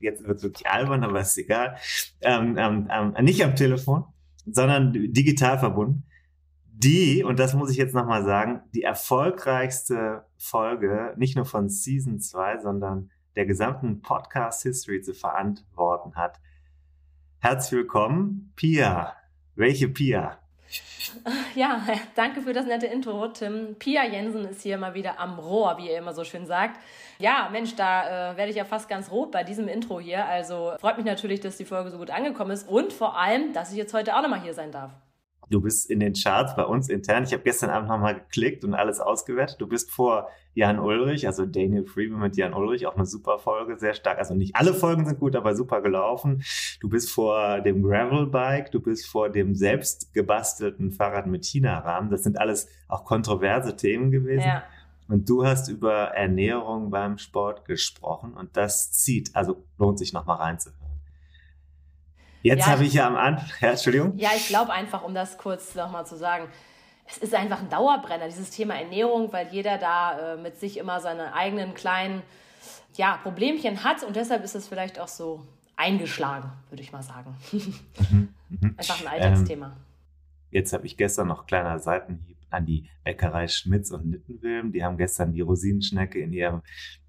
[0.00, 1.76] jetzt wird es wirklich albern, aber ist egal,
[2.20, 4.04] ähm, ähm, ähm, nicht am Telefon,
[4.44, 6.04] sondern digital verbunden.
[6.78, 12.20] Die, und das muss ich jetzt nochmal sagen, die erfolgreichste Folge, nicht nur von Season
[12.20, 16.38] 2, sondern der gesamten Podcast History zu verantworten hat.
[17.38, 19.14] Herzlich willkommen, Pia.
[19.54, 20.38] Welche Pia?
[21.54, 21.80] Ja,
[22.14, 23.76] danke für das nette Intro, Tim.
[23.78, 26.78] Pia Jensen ist hier mal wieder am Rohr, wie ihr immer so schön sagt.
[27.18, 30.26] Ja, Mensch, da äh, werde ich ja fast ganz rot bei diesem Intro hier.
[30.26, 33.70] Also freut mich natürlich, dass die Folge so gut angekommen ist und vor allem, dass
[33.70, 34.90] ich jetzt heute auch nochmal hier sein darf.
[35.48, 37.22] Du bist in den Charts bei uns intern.
[37.22, 39.60] Ich habe gestern Abend nochmal geklickt und alles ausgewertet.
[39.60, 43.78] Du bist vor Jan Ulrich, also Daniel Freeman mit Jan Ulrich, auch eine super Folge,
[43.78, 44.18] sehr stark.
[44.18, 46.42] Also nicht alle Folgen sind gut, aber super gelaufen.
[46.80, 52.10] Du bist vor dem Gravelbike, du bist vor dem selbst gebastelten Fahrrad mit China-Rahmen.
[52.10, 54.46] Das sind alles auch kontroverse Themen gewesen.
[54.46, 54.64] Ja.
[55.08, 59.30] Und du hast über Ernährung beim Sport gesprochen und das zieht.
[59.36, 60.85] Also lohnt sich nochmal reinzuhören.
[62.46, 64.16] Jetzt Ja, habe ich- ja am Anfang, ja, Entschuldigung.
[64.16, 66.46] Ja, ich glaube einfach, um das kurz nochmal zu sagen,
[67.08, 71.00] es ist einfach ein Dauerbrenner, dieses Thema Ernährung, weil jeder da äh, mit sich immer
[71.00, 72.22] seine eigenen kleinen
[72.94, 75.44] ja, Problemchen hat und deshalb ist es vielleicht auch so
[75.76, 77.36] eingeschlagen, würde ich mal sagen.
[78.76, 79.76] einfach ein Alltagsthema.
[80.50, 84.72] Jetzt habe ich gestern noch kleiner Seitenhieb an die Bäckerei Schmitz und Nittenwilm.
[84.72, 86.62] Die haben gestern die Rosinenschnecke in ihrem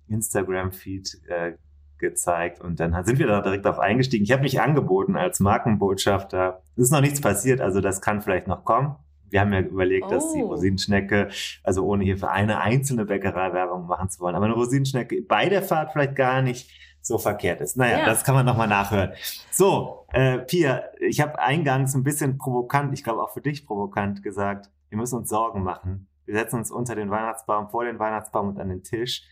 [0.10, 1.54] Instagram-Feed äh,
[2.00, 4.24] gezeigt und dann sind wir da direkt auf eingestiegen.
[4.24, 6.62] Ich habe mich angeboten als Markenbotschafter.
[6.76, 8.96] Es ist noch nichts passiert, also das kann vielleicht noch kommen.
[9.30, 10.48] Wir haben ja überlegt, dass die Oh.
[10.48, 11.30] Rosinenschnecke,
[11.64, 15.50] also ohne hier für eine einzelne Bäckerei Werbung machen zu wollen, aber eine Rosinenschnecke bei
[15.50, 16.70] der Fahrt vielleicht gar nicht
[17.02, 17.76] so verkehrt ist.
[17.78, 18.06] Naja, Ja.
[18.06, 19.12] das kann man nochmal nachhören.
[19.52, 24.24] So, äh, Pia, ich habe eingangs ein bisschen provokant, ich glaube auch für dich provokant
[24.24, 26.08] gesagt, wir müssen uns Sorgen machen.
[26.26, 29.24] Wir setzen uns unter den Weihnachtsbaum, vor den Weihnachtsbaum und an den Tisch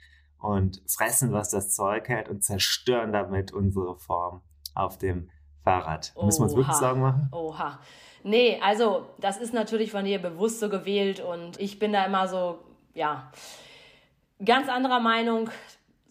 [0.45, 4.41] und fressen, was das Zeug hält und zerstören damit unsere Form
[4.73, 5.29] auf dem
[5.63, 6.13] Fahrrad.
[6.21, 7.29] Müssen wir uns wirklich Sorgen machen?
[7.31, 7.79] Oha.
[8.23, 12.27] Nee, also das ist natürlich von dir bewusst so gewählt und ich bin da immer
[12.27, 12.59] so,
[12.93, 13.31] ja,
[14.43, 15.49] ganz anderer Meinung.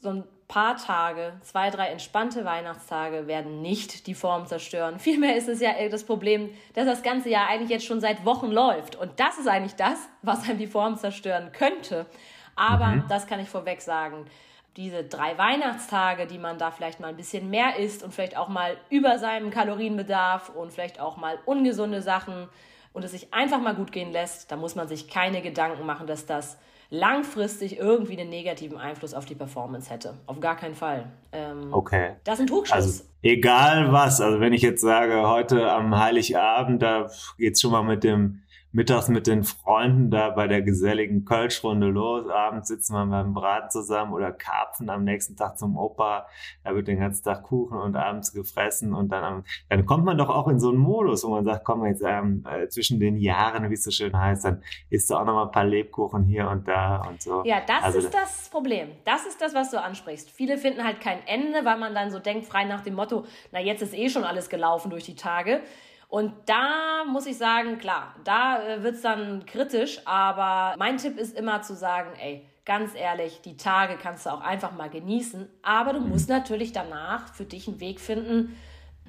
[0.00, 4.98] So ein paar Tage, zwei, drei entspannte Weihnachtstage werden nicht die Form zerstören.
[4.98, 8.50] Vielmehr ist es ja das Problem, dass das ganze Jahr eigentlich jetzt schon seit Wochen
[8.50, 8.96] läuft.
[8.96, 12.06] Und das ist eigentlich das, was einem die Form zerstören könnte.
[12.56, 13.04] Aber mhm.
[13.08, 14.26] das kann ich vorweg sagen.
[14.76, 18.48] Diese drei Weihnachtstage, die man da vielleicht mal ein bisschen mehr isst und vielleicht auch
[18.48, 22.48] mal über seinem Kalorienbedarf und vielleicht auch mal ungesunde Sachen
[22.92, 26.06] und es sich einfach mal gut gehen lässt, da muss man sich keine Gedanken machen,
[26.06, 26.58] dass das
[26.90, 30.14] langfristig irgendwie einen negativen Einfluss auf die Performance hätte.
[30.26, 31.06] Auf gar keinen Fall.
[31.32, 32.16] Ähm, okay.
[32.24, 32.76] Das ist ein Trugschluss.
[32.76, 37.72] Also, egal was, also wenn ich jetzt sage, heute am Heiligabend, da geht es schon
[37.72, 38.43] mal mit dem
[38.74, 42.28] mittags mit den Freunden da bei der geselligen Kölschrunde los.
[42.28, 46.26] Abends sitzen wir beim Braten zusammen oder Karpfen am nächsten Tag zum Opa.
[46.64, 50.28] Da wird den ganzen Tag Kuchen und abends gefressen und dann, dann kommt man doch
[50.28, 53.70] auch in so einen Modus, wo man sagt, komm jetzt ähm, äh, zwischen den Jahren,
[53.70, 56.48] wie es so schön heißt, dann isst du auch noch mal ein paar Lebkuchen hier
[56.48, 57.44] und da und so.
[57.44, 58.88] Ja, das also, ist das Problem.
[59.04, 60.32] Das ist das, was du ansprichst.
[60.32, 63.60] Viele finden halt kein Ende, weil man dann so denkt, frei nach dem Motto, na
[63.60, 65.60] jetzt ist eh schon alles gelaufen durch die Tage.
[66.14, 71.18] Und da muss ich sagen, klar, da äh, wird es dann kritisch, aber mein Tipp
[71.18, 75.50] ist immer zu sagen, ey, ganz ehrlich, die Tage kannst du auch einfach mal genießen,
[75.62, 78.56] aber du musst natürlich danach für dich einen Weg finden,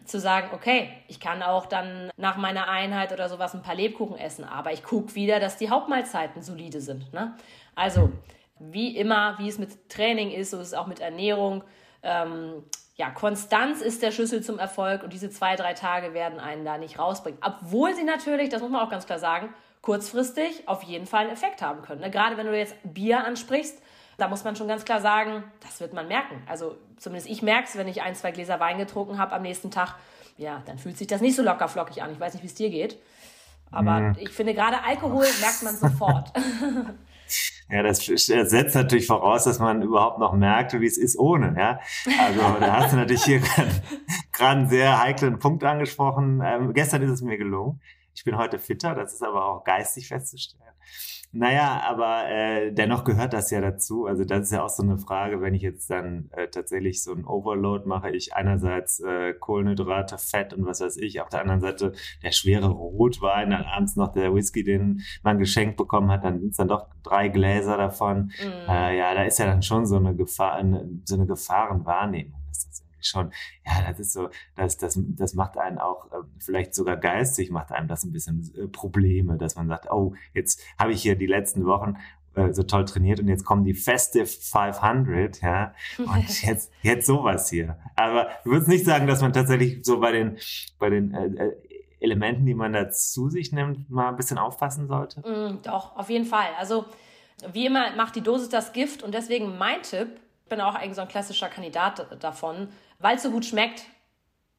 [0.06, 4.18] zu sagen, okay, ich kann auch dann nach meiner Einheit oder sowas ein paar Lebkuchen
[4.18, 7.14] essen, aber ich gucke wieder, dass die Hauptmahlzeiten solide sind.
[7.14, 7.36] Ne?
[7.76, 8.10] Also,
[8.58, 11.64] wie immer, wie es mit Training ist, so ist es auch mit Ernährung.
[12.02, 12.64] Ähm,
[12.96, 16.78] ja, Konstanz ist der Schlüssel zum Erfolg und diese zwei, drei Tage werden einen da
[16.78, 17.40] nicht rausbringen.
[17.44, 21.34] Obwohl sie natürlich, das muss man auch ganz klar sagen, kurzfristig auf jeden Fall einen
[21.34, 22.02] Effekt haben können.
[22.02, 22.10] Ne?
[22.10, 23.82] Gerade wenn du jetzt Bier ansprichst,
[24.18, 26.42] da muss man schon ganz klar sagen, das wird man merken.
[26.48, 29.72] Also zumindest ich merke es, wenn ich ein, zwei Gläser Wein getrunken habe am nächsten
[29.72, 29.96] Tag,
[30.38, 32.12] ja, dann fühlt sich das nicht so locker flockig an.
[32.12, 32.98] Ich weiß nicht, wie es dir geht.
[33.72, 34.16] Aber mhm.
[34.20, 36.32] ich finde, gerade Alkohol merkt man sofort.
[37.70, 41.56] Ja, das setzt natürlich voraus, dass man überhaupt noch merkt, wie es ist ohne.
[41.58, 41.80] Ja,
[42.20, 46.42] also da hast du natürlich hier gerade einen sehr heiklen Punkt angesprochen.
[46.46, 47.82] Ähm, gestern ist es mir gelungen.
[48.14, 50.62] Ich bin heute fitter, das ist aber auch geistig festzustellen.
[51.38, 54.06] Naja, aber äh, dennoch gehört das ja dazu.
[54.06, 57.12] Also das ist ja auch so eine Frage, wenn ich jetzt dann äh, tatsächlich so
[57.12, 61.60] ein Overload mache, ich einerseits äh, Kohlenhydrate, Fett und was weiß ich, auf der anderen
[61.60, 61.92] Seite
[62.24, 66.52] der schwere Rotwein, dann abends noch der Whisky, den man geschenkt bekommen hat, dann sind
[66.52, 68.32] es dann doch drei Gläser davon.
[68.42, 68.70] Mhm.
[68.70, 72.40] Äh, ja, da ist ja dann schon so eine Gefahr, eine, so eine Gefahrenwahrnehmung
[73.08, 73.32] schon,
[73.66, 77.72] ja, das ist so, das, das, das macht einen auch äh, vielleicht sogar geistig, macht
[77.72, 81.28] einem das ein bisschen äh, Probleme, dass man sagt, oh, jetzt habe ich hier die
[81.28, 81.98] letzten Wochen
[82.36, 87.50] äh, so toll trainiert und jetzt kommen die Festive 500, ja, und jetzt, jetzt sowas
[87.50, 87.78] hier.
[87.96, 90.38] Aber du würdest nicht sagen, dass man tatsächlich so bei den,
[90.78, 91.56] bei den äh, äh,
[92.00, 95.22] Elementen, die man da zu sich nimmt, mal ein bisschen aufpassen sollte?
[95.22, 96.50] Mm, doch, auf jeden Fall.
[96.60, 96.86] Also,
[97.52, 100.10] wie immer macht die Dosis das Gift und deswegen mein Tipp,
[100.44, 102.68] ich bin auch eigentlich so ein klassischer Kandidat davon,
[103.00, 103.84] weil es so gut schmeckt,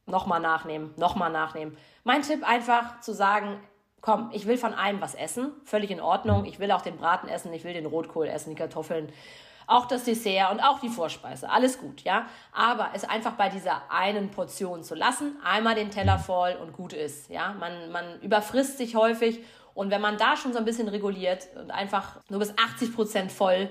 [0.06, 1.76] nochmal nachnehmen, nochmal nachnehmen.
[2.05, 3.60] Mein Tipp einfach zu sagen,
[4.00, 6.44] komm, ich will von allem was essen, völlig in Ordnung.
[6.44, 9.12] Ich will auch den Braten essen, ich will den Rotkohl essen, die Kartoffeln,
[9.66, 11.50] auch das Dessert und auch die Vorspeise.
[11.50, 12.26] Alles gut, ja.
[12.52, 16.92] Aber es einfach bei dieser einen Portion zu lassen, einmal den Teller voll und gut
[16.92, 17.55] ist, ja.
[17.58, 19.40] Man, man überfrisst sich häufig
[19.74, 23.32] und wenn man da schon so ein bisschen reguliert und einfach nur bis 80 Prozent
[23.32, 23.68] voll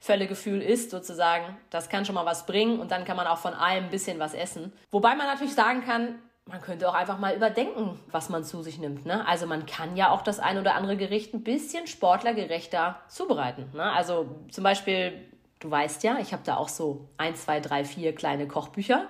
[0.00, 1.56] Völlegefühl ist, sozusagen.
[1.70, 4.18] Das kann schon mal was bringen und dann kann man auch von allem ein bisschen
[4.18, 4.72] was essen.
[4.90, 8.78] Wobei man natürlich sagen kann, man könnte auch einfach mal überdenken, was man zu sich
[8.78, 9.04] nimmt.
[9.04, 9.26] Ne?
[9.26, 13.70] Also man kann ja auch das ein oder andere Gericht ein bisschen sportlergerechter zubereiten.
[13.74, 13.82] Ne?
[13.82, 15.28] Also zum Beispiel
[15.60, 19.08] Du weißt ja, ich habe da auch so ein, zwei, drei, vier kleine Kochbücher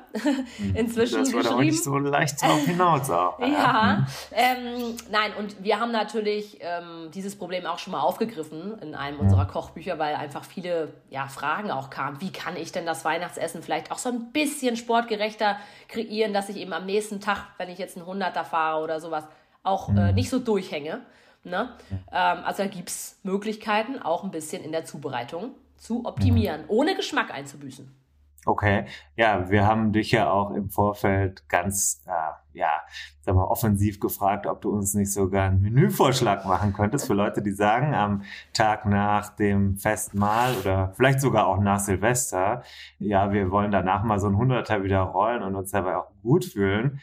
[0.58, 0.74] mhm.
[0.76, 1.60] inzwischen das war geschrieben.
[1.60, 3.38] nicht so leicht drauf hinaus auch.
[3.40, 8.94] ja, ähm, nein, und wir haben natürlich ähm, dieses Problem auch schon mal aufgegriffen in
[8.94, 12.22] einem unserer Kochbücher, weil einfach viele ja, Fragen auch kamen.
[12.22, 16.56] Wie kann ich denn das Weihnachtsessen vielleicht auch so ein bisschen sportgerechter kreieren, dass ich
[16.56, 19.24] eben am nächsten Tag, wenn ich jetzt einen Hunderter fahre oder sowas,
[19.62, 20.14] auch äh, mhm.
[20.14, 21.02] nicht so durchhänge.
[21.44, 21.74] Ne?
[22.10, 26.70] Ähm, also da gibt's Möglichkeiten, auch ein bisschen in der Zubereitung zu optimieren, mhm.
[26.70, 27.94] ohne Geschmack einzubüßen.
[28.46, 32.80] Okay, ja, wir haben dich ja auch im Vorfeld ganz, äh, ja,
[33.20, 37.42] sag mal, offensiv gefragt, ob du uns nicht sogar einen Menüvorschlag machen könntest für Leute,
[37.42, 38.22] die sagen, am
[38.54, 42.62] Tag nach dem Festmahl oder vielleicht sogar auch nach Silvester,
[42.98, 46.46] ja, wir wollen danach mal so ein Hunderter wieder rollen und uns dabei auch gut
[46.46, 47.00] fühlen.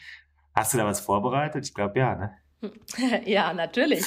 [0.52, 1.64] Hast du da was vorbereitet?
[1.66, 2.32] Ich glaube, ja, ne?
[3.24, 4.04] ja, natürlich.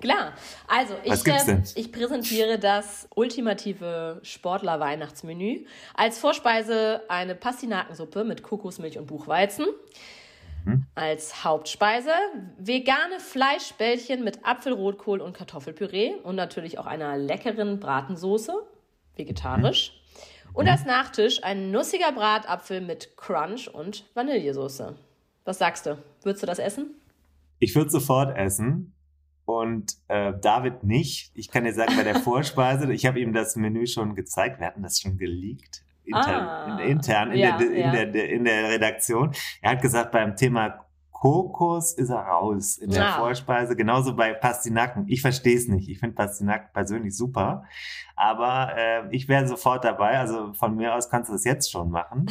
[0.00, 0.32] Klar.
[0.66, 5.66] Also, ich, äh, ich präsentiere das ultimative Sportler-Weihnachtsmenü.
[5.94, 9.66] Als Vorspeise eine Pastinakensuppe mit Kokosmilch und Buchweizen.
[10.64, 10.86] Mhm.
[10.94, 12.12] Als Hauptspeise
[12.58, 18.52] vegane Fleischbällchen mit Apfelrotkohl und Kartoffelpüree und natürlich auch einer leckeren Bratensoße,
[19.16, 19.92] vegetarisch.
[19.92, 20.00] Mhm.
[20.52, 24.96] Und als Nachtisch ein nussiger Bratapfel mit Crunch und Vanillesoße.
[25.44, 25.96] Was sagst du?
[26.22, 26.99] Würdest du das essen?
[27.60, 28.96] Ich würde sofort essen.
[29.44, 31.32] Und äh, David nicht.
[31.34, 34.66] Ich kann dir sagen, bei der Vorspeise, ich habe ihm das Menü schon gezeigt, wir
[34.66, 35.84] hatten das schon geleakt.
[36.04, 38.04] Inter, ah, intern in, ja, der, in, ja.
[38.06, 39.32] der, in der Redaktion.
[39.60, 43.12] Er hat gesagt, beim Thema Kokos ist er raus in der ja.
[43.16, 45.04] Vorspeise, genauso bei Pastinaken.
[45.06, 45.88] Ich verstehe es nicht.
[45.88, 47.64] Ich finde Pastinaken persönlich super,
[48.16, 50.18] aber äh, ich wäre sofort dabei.
[50.18, 52.26] Also von mir aus kannst du das jetzt schon machen.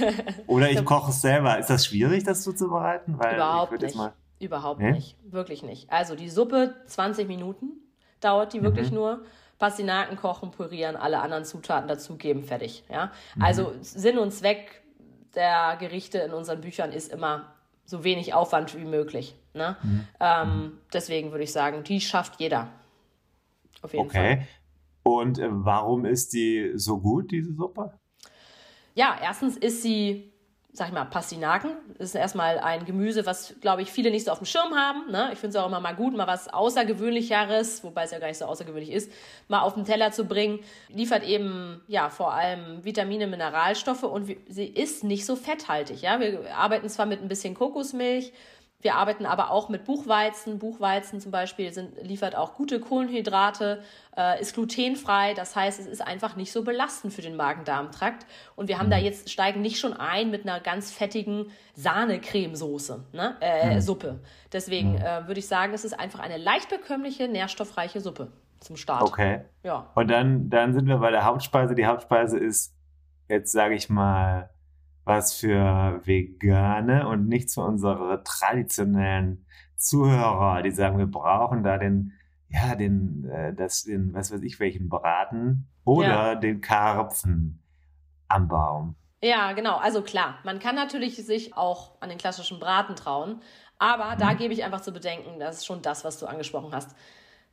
[0.46, 1.58] Oder ich koche es selber.
[1.58, 3.18] Ist das schwierig, das zuzubereiten?
[3.18, 3.96] Weil Überhaupt ich nicht.
[3.96, 4.12] Mal
[4.44, 4.92] Überhaupt nee?
[4.92, 5.16] nicht.
[5.24, 5.90] Wirklich nicht.
[5.90, 7.72] Also die Suppe, 20 Minuten
[8.20, 8.64] dauert die mhm.
[8.64, 9.24] wirklich nur.
[9.58, 12.84] Pastinaken kochen, pürieren, alle anderen Zutaten dazugeben, fertig.
[12.90, 13.12] Ja?
[13.36, 13.42] Mhm.
[13.42, 14.82] Also Sinn und Zweck
[15.34, 19.36] der Gerichte in unseren Büchern ist immer so wenig Aufwand wie möglich.
[19.54, 19.76] Ne?
[19.82, 20.08] Mhm.
[20.20, 22.68] Ähm, deswegen würde ich sagen, die schafft jeder.
[23.82, 24.36] Auf jeden okay.
[24.36, 24.46] Fall.
[25.04, 27.92] Und äh, warum ist die so gut, diese Suppe?
[28.94, 30.32] Ja, erstens ist sie
[30.76, 31.70] sag ich mal, Pastinaken.
[31.98, 35.08] Das ist erstmal ein Gemüse, was, glaube ich, viele nicht so auf dem Schirm haben.
[35.08, 35.30] Ne?
[35.32, 38.38] Ich finde es auch immer mal gut, mal was Außergewöhnlicheres, wobei es ja gar nicht
[38.38, 39.10] so außergewöhnlich ist,
[39.46, 40.58] mal auf den Teller zu bringen.
[40.88, 46.02] Liefert eben, ja, vor allem Vitamine, Mineralstoffe und sie ist nicht so fetthaltig.
[46.02, 46.18] Ja?
[46.18, 48.32] Wir arbeiten zwar mit ein bisschen Kokosmilch,
[48.84, 50.58] wir arbeiten aber auch mit Buchweizen.
[50.58, 53.82] Buchweizen zum Beispiel sind, liefert auch gute Kohlenhydrate,
[54.14, 55.32] äh, ist glutenfrei.
[55.32, 58.26] Das heißt, es ist einfach nicht so belastend für den Magen-Darm-Trakt.
[58.56, 58.90] Und wir haben mhm.
[58.90, 61.46] da jetzt, steigen nicht schon ein mit einer ganz fettigen
[61.76, 63.36] Sahne-Cremesoße, ne?
[63.40, 63.80] äh, mhm.
[63.80, 64.20] Suppe.
[64.52, 64.98] Deswegen mhm.
[64.98, 69.00] äh, würde ich sagen, es ist einfach eine leicht bekömmliche, nährstoffreiche Suppe zum Start.
[69.00, 69.46] Okay.
[69.62, 69.90] Ja.
[69.94, 71.74] Und dann, dann sind wir bei der Hauptspeise.
[71.74, 72.74] Die Hauptspeise ist,
[73.30, 74.50] jetzt sage ich mal,
[75.04, 79.44] was für Vegane und nicht für unsere traditionellen
[79.76, 82.12] Zuhörer, die sagen, wir brauchen da den,
[82.48, 86.34] ja, den, äh, das, den, was weiß ich, welchen Braten oder ja.
[86.34, 87.62] den Karpfen
[88.28, 88.96] am Baum.
[89.22, 89.76] Ja, genau.
[89.76, 93.40] Also klar, man kann natürlich sich auch an den klassischen Braten trauen,
[93.78, 94.18] aber mhm.
[94.18, 96.94] da gebe ich einfach zu bedenken, das ist schon das, was du angesprochen hast.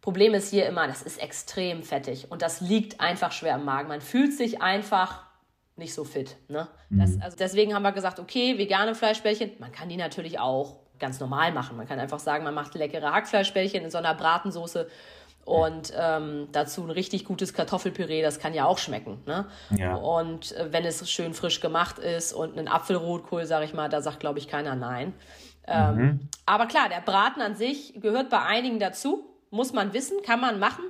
[0.02, 3.88] Problem ist hier immer, das ist extrem fettig und das liegt einfach schwer im Magen.
[3.88, 5.31] Man fühlt sich einfach
[5.76, 6.38] nicht so fit.
[6.48, 6.68] Ne?
[6.90, 7.22] Das, mhm.
[7.22, 11.52] also deswegen haben wir gesagt, okay, vegane Fleischbällchen, man kann die natürlich auch ganz normal
[11.52, 11.78] machen.
[11.78, 14.88] Man kann einfach sagen, man macht leckere Hackfleischbällchen in so einer Bratensoße
[15.44, 19.24] und ähm, dazu ein richtig gutes Kartoffelpüree, das kann ja auch schmecken.
[19.26, 19.48] Ne?
[19.76, 19.96] Ja.
[19.96, 24.02] Und äh, wenn es schön frisch gemacht ist und ein Apfelrotkohl, sage ich mal, da
[24.02, 25.14] sagt, glaube ich, keiner nein.
[25.68, 26.30] Ähm, mhm.
[26.46, 30.60] Aber klar, der Braten an sich gehört bei einigen dazu, muss man wissen, kann man
[30.60, 30.84] machen.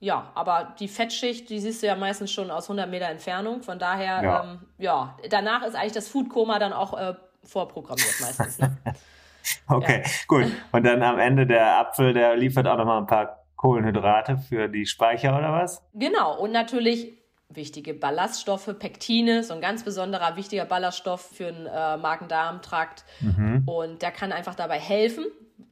[0.00, 3.62] Ja, aber die Fettschicht, die siehst du ja meistens schon aus 100 Meter Entfernung.
[3.62, 8.58] Von daher, ja, ähm, ja danach ist eigentlich das Foodkoma dann auch äh, vorprogrammiert meistens.
[8.58, 8.76] Ne?
[9.68, 10.10] okay, ja.
[10.28, 10.52] gut.
[10.72, 14.86] Und dann am Ende der Apfel, der liefert auch nochmal ein paar Kohlenhydrate für die
[14.86, 15.82] Speicher oder was?
[15.94, 16.38] Genau.
[16.38, 17.16] Und natürlich
[17.48, 23.04] wichtige Ballaststoffe, Pektine, so ein ganz besonderer wichtiger Ballaststoff für den äh, Magen-Darm-Trakt.
[23.20, 23.62] Mhm.
[23.66, 25.26] Und der kann einfach dabei helfen,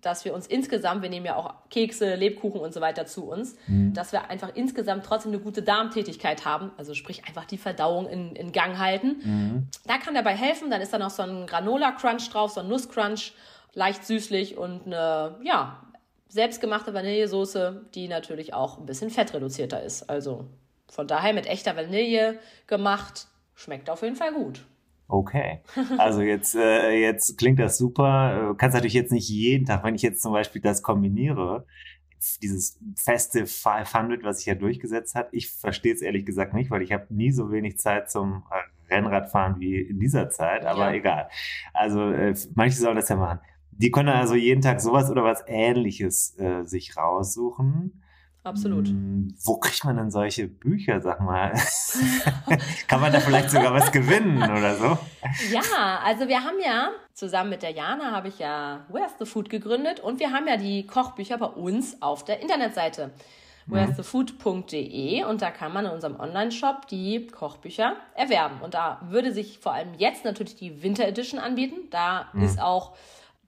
[0.05, 3.57] dass wir uns insgesamt, wir nehmen ja auch Kekse, Lebkuchen und so weiter zu uns,
[3.67, 3.95] mhm.
[3.95, 8.37] dass wir einfach insgesamt trotzdem eine gute Darmtätigkeit haben, also sprich einfach die Verdauung in,
[8.37, 9.17] in Gang halten.
[9.23, 9.69] Mhm.
[9.87, 13.33] Da kann dabei helfen, dann ist da noch so ein Granola-Crunch drauf, so ein Nuss-Crunch,
[13.73, 15.81] leicht süßlich und eine, ja,
[16.29, 20.11] selbstgemachte Vanillesoße, die natürlich auch ein bisschen fettreduzierter ist.
[20.11, 20.47] Also
[20.89, 24.61] von daher mit echter Vanille gemacht, schmeckt auf jeden Fall gut.
[25.15, 25.61] Okay.
[25.99, 28.49] Also jetzt, äh, jetzt klingt das super.
[28.49, 31.67] Du kannst natürlich jetzt nicht jeden Tag, wenn ich jetzt zum Beispiel das kombiniere,
[32.43, 36.83] dieses feste 500, was sich ja durchgesetzt hat, ich verstehe es ehrlich gesagt nicht, weil
[36.83, 38.45] ich habe nie so wenig Zeit zum
[38.91, 40.95] Rennradfahren wie in dieser Zeit, aber ja.
[40.95, 41.29] egal.
[41.73, 43.41] Also äh, manche sollen das ja machen.
[43.71, 48.04] Die können also jeden Tag sowas oder was ähnliches äh, sich raussuchen
[48.45, 48.89] Absolut.
[48.89, 51.53] Hm, wo kriegt man denn solche Bücher, sag mal?
[52.89, 54.99] Kann man da vielleicht sogar was gewinnen oder so?
[55.51, 59.49] Ja, also wir haben ja zusammen mit der Jana habe ich ja Where's the Food
[59.49, 63.13] gegründet und wir haben ja die Kochbücher bei uns auf der Internetseite
[63.67, 63.75] mhm.
[63.75, 68.61] where'sthefood.de und da kann man in unserem Online-Shop die Kochbücher erwerben.
[68.63, 71.89] Und da würde sich vor allem jetzt natürlich die Winter Edition anbieten.
[71.91, 72.43] Da mhm.
[72.43, 72.95] ist auch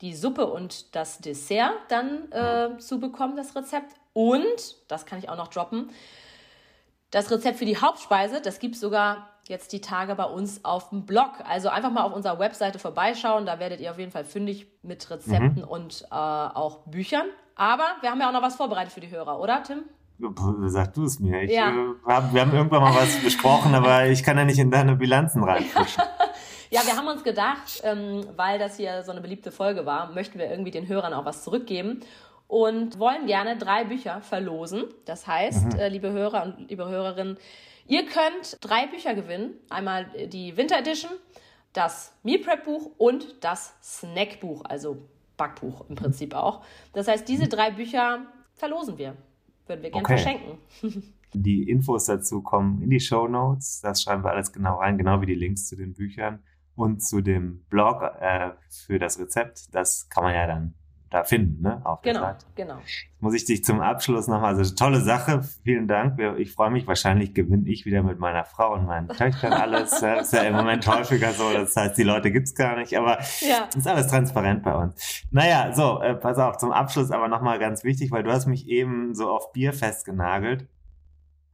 [0.00, 3.94] die Suppe und das Dessert dann äh, zu bekommen, das Rezept.
[4.16, 5.90] Und, das kann ich auch noch droppen,
[7.10, 10.88] Das Rezept für die Hauptspeise, das gibt es sogar jetzt die Tage bei uns auf
[10.88, 11.32] dem Blog.
[11.46, 13.44] Also einfach mal auf unserer Webseite vorbeischauen.
[13.44, 15.68] Da werdet ihr auf jeden Fall fündig mit Rezepten mhm.
[15.68, 17.26] und äh, auch Büchern.
[17.56, 19.82] Aber wir haben ja auch noch was vorbereitet für die Hörer, oder Tim?
[20.68, 21.42] Sag du es mir.
[21.42, 21.68] Ich, ja.
[21.68, 24.96] äh, hab, wir haben irgendwann mal was besprochen, aber ich kann ja nicht in deine
[24.96, 26.04] Bilanzen reinfischen.
[26.70, 30.38] ja, wir haben uns gedacht, ähm, weil das hier so eine beliebte Folge war, möchten
[30.38, 32.00] wir irgendwie den Hörern auch was zurückgeben
[32.48, 34.84] und wollen gerne drei Bücher verlosen.
[35.04, 35.78] Das heißt, mhm.
[35.78, 37.38] äh, liebe Hörer und liebe Hörerinnen,
[37.86, 39.54] ihr könnt drei Bücher gewinnen.
[39.68, 41.10] Einmal die Winter Edition,
[41.72, 46.64] das Meal Prep Buch und das Snack Buch, also Backbuch im Prinzip auch.
[46.92, 49.16] Das heißt, diese drei Bücher verlosen wir.
[49.66, 50.18] Würden wir gerne okay.
[50.18, 50.58] verschenken.
[51.34, 53.80] Die Infos dazu kommen in die Show Notes.
[53.82, 56.42] Das schreiben wir alles genau rein, genau wie die Links zu den Büchern
[56.76, 59.74] und zu dem Blog äh, für das Rezept.
[59.74, 60.74] Das kann man ja dann
[61.10, 61.80] da finden, ne?
[61.84, 62.46] Auf genau, der Seite.
[62.56, 62.78] genau.
[63.20, 66.20] Muss ich dich zum Abschluss nochmal, also tolle Sache, vielen Dank.
[66.38, 70.00] Ich freue mich, wahrscheinlich gewinne ich wieder mit meiner Frau und meinen Töchtern alles.
[70.00, 73.18] Das ist ja im Moment häufiger so, das heißt, die Leute gibt's gar nicht, aber
[73.40, 73.68] ja.
[73.74, 75.24] ist alles transparent bei uns.
[75.30, 78.68] Naja, so, äh, pass auf, zum Abschluss aber nochmal ganz wichtig, weil du hast mich
[78.68, 80.66] eben so auf Bier festgenagelt.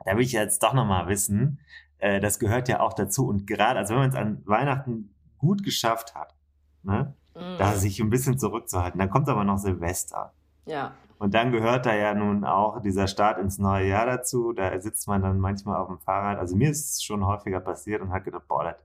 [0.04, 1.60] Da will ich jetzt doch nochmal wissen,
[1.98, 5.62] äh, das gehört ja auch dazu und gerade, also wenn man es an Weihnachten gut
[5.62, 6.34] geschafft hat,
[6.82, 7.14] ne?
[7.34, 7.58] Mhm.
[7.58, 8.98] da sich ein bisschen zurückzuhalten.
[8.98, 10.32] Dann kommt aber noch Silvester.
[10.66, 10.92] Ja.
[11.18, 14.52] Und dann gehört da ja nun auch dieser Start ins neue Jahr dazu.
[14.52, 16.38] Da sitzt man dann manchmal auf dem Fahrrad.
[16.38, 18.76] Also mir ist es schon häufiger passiert und hat gedacht, boah, das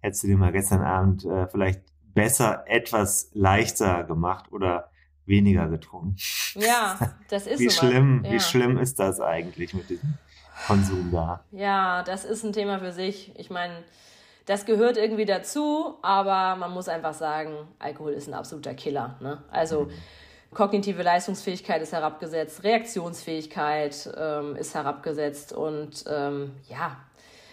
[0.00, 1.82] hättest du dir mal gestern Abend äh, vielleicht
[2.14, 4.90] besser etwas leichter gemacht oder
[5.26, 6.16] weniger getrunken.
[6.54, 6.98] Ja,
[7.28, 8.32] das ist wie so schlimm, ja.
[8.32, 10.14] Wie schlimm ist das eigentlich mit diesem
[10.66, 11.44] Konsum da?
[11.50, 13.38] Ja, das ist ein Thema für sich.
[13.38, 13.74] Ich meine,
[14.46, 19.16] das gehört irgendwie dazu, aber man muss einfach sagen, Alkohol ist ein absoluter Killer.
[19.20, 19.42] Ne?
[19.50, 19.88] Also
[20.54, 26.96] kognitive Leistungsfähigkeit ist herabgesetzt, Reaktionsfähigkeit ähm, ist herabgesetzt und ähm, ja,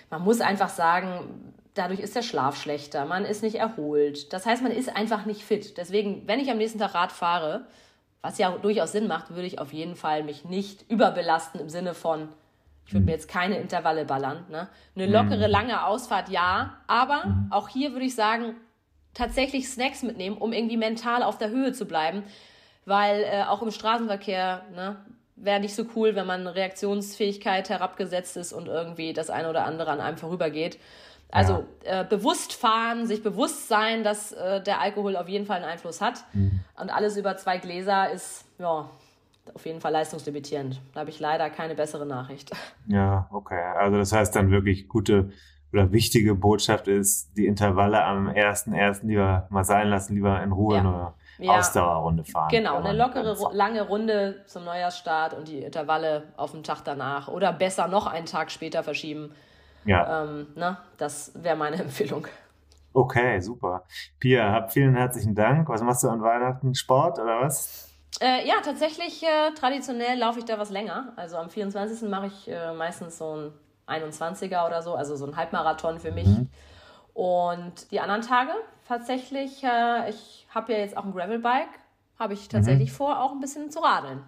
[0.09, 4.31] man muss einfach sagen, dadurch ist der Schlaf schlechter, man ist nicht erholt.
[4.31, 5.77] Das heißt, man ist einfach nicht fit.
[5.77, 7.65] Deswegen, wenn ich am nächsten Tag Rad fahre,
[8.22, 11.95] was ja durchaus Sinn macht, würde ich auf jeden Fall mich nicht überbelasten im Sinne
[11.95, 12.30] von,
[12.86, 14.45] ich würde mir jetzt keine Intervalle ballern.
[14.50, 14.68] Ne?
[14.95, 16.78] Eine lockere, lange Ausfahrt, ja.
[16.88, 17.48] Aber mhm.
[17.50, 18.56] auch hier würde ich sagen,
[19.14, 22.24] tatsächlich Snacks mitnehmen, um irgendwie mental auf der Höhe zu bleiben.
[22.86, 24.98] Weil äh, auch im Straßenverkehr ne,
[25.36, 29.92] wäre nicht so cool, wenn man Reaktionsfähigkeit herabgesetzt ist und irgendwie das eine oder andere
[29.92, 30.78] an einem vorübergeht.
[31.32, 32.02] Also ja.
[32.02, 36.00] äh, bewusst fahren, sich bewusst sein, dass äh, der Alkohol auf jeden Fall einen Einfluss
[36.00, 36.24] hat.
[36.34, 36.60] Mhm.
[36.80, 38.88] Und alles über zwei Gläser ist, ja,
[39.53, 40.81] auf jeden Fall leistungslimitierend.
[40.93, 42.51] Da habe ich leider keine bessere Nachricht.
[42.88, 43.61] Ja, okay.
[43.77, 45.31] Also das heißt dann wirklich gute
[45.73, 49.05] oder wichtige Botschaft ist, die Intervalle am 1.1.
[49.07, 50.81] lieber mal sein lassen, lieber in Ruhe ja.
[50.81, 51.57] eine ja.
[51.57, 52.49] Ausdauerrunde fahren.
[52.51, 57.51] Genau, eine lockere, lange Runde zum Neujahrsstart und die Intervalle auf den Tag danach oder
[57.51, 59.31] besser noch einen Tag später verschieben.
[59.85, 60.23] Ja.
[60.23, 60.77] Ähm, ne?
[60.97, 62.27] Das wäre meine Empfehlung.
[62.93, 63.83] Okay, super.
[64.19, 65.67] Pia, hab vielen herzlichen Dank.
[65.69, 66.75] Was machst du an Weihnachten?
[66.75, 67.92] Sport oder was?
[68.22, 71.14] Äh, ja, tatsächlich, äh, traditionell laufe ich da was länger.
[71.16, 72.09] Also am 24.
[72.09, 73.51] mache ich äh, meistens so
[73.88, 76.27] ein 21er oder so, also so ein Halbmarathon für mich.
[76.27, 76.50] Mhm.
[77.14, 78.51] Und die anderen Tage
[78.88, 81.80] tatsächlich, äh, ich habe ja jetzt auch ein Gravelbike,
[82.19, 82.95] habe ich tatsächlich mhm.
[82.95, 84.24] vor, auch ein bisschen zu radeln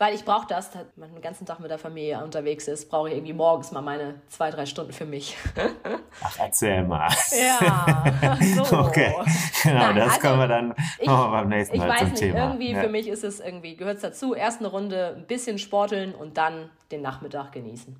[0.00, 3.10] weil ich brauche das, da man den ganzen Tag mit der Familie unterwegs ist, brauche
[3.10, 5.36] ich irgendwie morgens mal meine zwei, drei Stunden für mich.
[6.24, 7.10] Ach, erzähl mal.
[7.30, 8.78] Ja, so.
[8.78, 9.14] Okay,
[9.62, 12.18] genau, Nein, das also, können wir dann ich, beim nächsten Mal Ich weiß zum nicht,
[12.20, 12.38] Thema.
[12.46, 12.80] irgendwie ja.
[12.80, 16.38] für mich ist es irgendwie, gehört es dazu, erst eine Runde ein bisschen sporteln und
[16.38, 17.94] dann den Nachmittag genießen.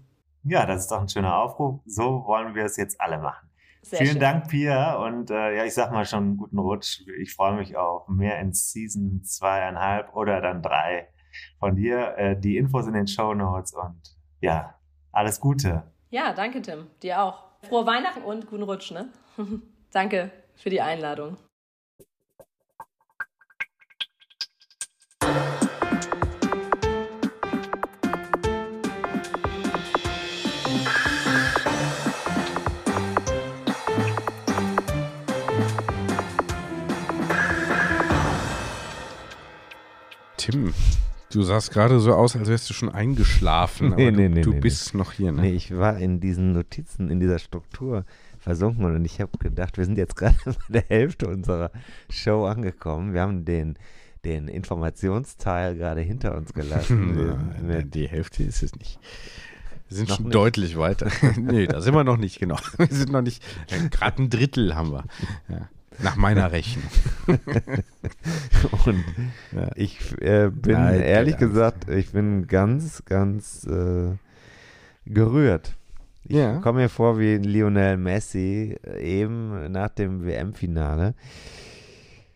[0.45, 1.81] Ja, das ist doch ein schöner Aufruf.
[1.85, 3.47] So wollen wir es jetzt alle machen.
[3.83, 4.21] Sehr Vielen schön.
[4.21, 4.95] Dank, Pia.
[4.95, 7.03] Und äh, ja, ich sag mal schon guten Rutsch.
[7.21, 11.09] Ich freue mich auf mehr in Season zweieinhalb oder dann drei
[11.59, 12.17] von dir.
[12.17, 14.01] Äh, die Infos in den Show Notes und
[14.41, 14.75] ja,
[15.13, 15.83] alles Gute.
[16.11, 16.87] Ja, danke, Tim.
[17.03, 17.45] Dir auch.
[17.63, 19.11] Frohe Weihnachten und guten Rutsch, ne?
[19.93, 21.37] danke für die Einladung.
[40.37, 40.73] Tim,
[41.31, 44.43] Du sahst gerade so aus, als wärst du schon eingeschlafen, aber nee, nee, du, nee,
[44.43, 45.43] du bist noch hier, ne?
[45.43, 48.05] Nee, ich war in diesen Notizen, in dieser Struktur
[48.41, 51.71] versunken und ich habe gedacht, wir sind jetzt gerade bei der Hälfte unserer
[52.11, 53.15] Show angekommen.
[53.15, 53.77] Wir haben den,
[54.25, 57.55] den Informationsteil gerade hinter uns gelassen.
[57.63, 58.99] nee, die Hälfte ist es nicht.
[59.89, 60.35] Wir sind noch schon nicht.
[60.35, 61.11] deutlich weiter.
[61.37, 62.57] nee, da sind wir noch nicht, genau.
[62.77, 63.43] Wir sind noch nicht,
[63.91, 65.05] gerade ein Drittel haben wir.
[65.49, 65.69] Ja.
[66.03, 66.85] Nach meiner Rechnung.
[68.87, 69.05] und
[69.53, 69.69] ja.
[69.75, 74.13] ich äh, bin Nein, ehrlich gesagt, ich bin ganz, ganz äh,
[75.07, 75.77] gerührt.
[76.25, 76.59] Ich Ja.
[76.61, 81.15] komme mir vor wie Lionel Messi äh, eben nach dem WM-Finale.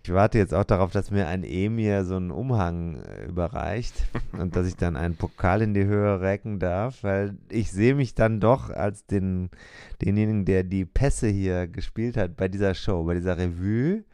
[0.04, 3.94] Ich warte jetzt auch darauf, dass mir ein Emir so einen Umhang äh, überreicht
[4.38, 8.14] und dass ich dann einen Pokal in die Höhe recken darf, weil ich sehe mich
[8.14, 9.48] dann doch als den,
[10.02, 14.04] denjenigen, der die Pässe hier gespielt hat bei dieser Show, bei dieser Revue,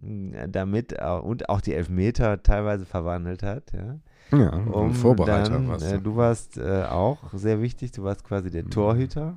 [0.00, 3.98] mh, damit und auch die Elfmeter teilweise verwandelt hat, ja.
[4.30, 6.00] Ja, ein Vorbereiter dann, warst äh, du.
[6.00, 9.36] du warst äh, auch sehr wichtig, du warst quasi der Torhüter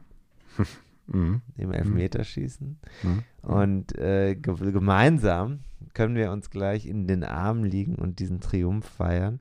[1.08, 1.42] Mhm.
[1.58, 2.77] im Elfmeterschießen.
[3.03, 3.24] Mhm.
[3.42, 5.60] Und äh, ge gemeinsam
[5.94, 9.40] können wir uns gleich in den Armen liegen und diesen Triumph feiern.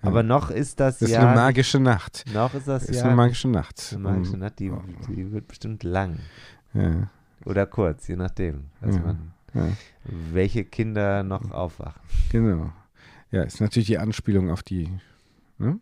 [0.00, 1.28] Aber noch ist das Das ist Jahr.
[1.28, 2.24] eine magische Nacht.
[2.34, 3.06] Noch ist das ist Jahr.
[3.06, 3.90] eine magische Nacht.
[3.92, 4.72] Eine magische Nacht, die,
[5.08, 6.18] die wird bestimmt lang.
[6.74, 7.08] Ja.
[7.44, 9.68] Oder kurz, je nachdem, was Ja, man, ja.
[10.32, 12.00] welche Kinder noch aufwachen.
[12.30, 12.72] Genau.
[13.30, 14.88] Ja, ist natürlich die Anspielung auf die
[15.58, 15.78] ne?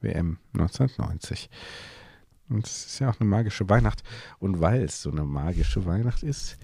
[0.00, 1.50] WM 1990.
[2.48, 4.02] Und es ist ja auch eine magische Weihnacht.
[4.38, 6.56] Und weil es so eine magische Weihnacht ist,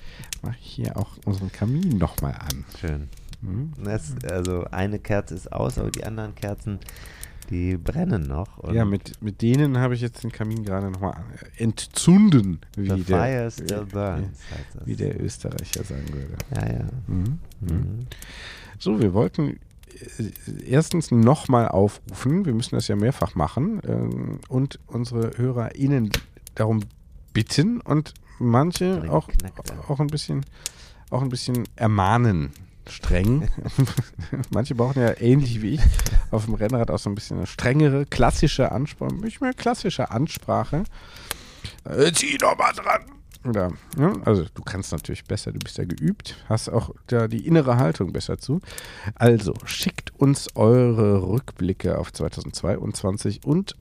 [0.43, 2.65] mache ich hier auch unseren Kamin nochmal an.
[2.81, 3.09] Schön.
[3.41, 3.73] Mhm.
[3.83, 6.79] Das, also eine Kerze ist aus, aber die anderen Kerzen,
[7.51, 8.59] die brennen noch.
[8.59, 11.17] Und Ja, mit, mit denen habe ich jetzt den Kamin gerade nochmal
[11.57, 14.39] entzünden, wie The der, fire still burns,
[14.75, 14.87] das.
[14.87, 16.37] wie der Österreicher sagen würde.
[16.55, 16.85] Ja, ja.
[17.09, 17.39] Mhm.
[17.61, 18.07] Mhm.
[18.79, 19.59] So, wir wollten
[20.67, 26.11] erstens nochmal aufrufen, wir müssen das ja mehrfach machen, ähm, und unsere HörerInnen
[26.55, 26.81] darum
[27.33, 29.29] bitten und manche auch,
[29.89, 30.45] auch ein bisschen
[31.11, 32.53] auch ein bisschen ermahnen.
[32.89, 33.49] Streng.
[34.51, 35.81] manche brauchen ja ähnlich wie ich
[36.33, 40.83] auf dem Rennrad auch so ein bisschen eine strengere, klassische Ansprache, nicht mehr klassische Ansprache.
[41.85, 43.03] Äh, zieh doch mal dran.
[43.45, 43.71] Ja,
[44.25, 48.13] also du kannst natürlich besser, du bist ja geübt, hast auch da die innere Haltung
[48.13, 48.61] besser zu.
[49.17, 53.75] Also schickt uns eure Rückblicke auf 2022 und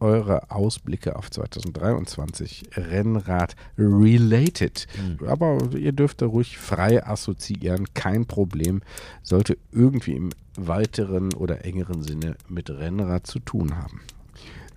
[0.00, 4.86] eure Ausblicke auf 2023 Rennrad related.
[5.26, 8.82] Aber ihr dürft da ruhig frei assoziieren, kein Problem.
[9.22, 14.00] Sollte irgendwie im weiteren oder engeren Sinne mit Rennrad zu tun haben.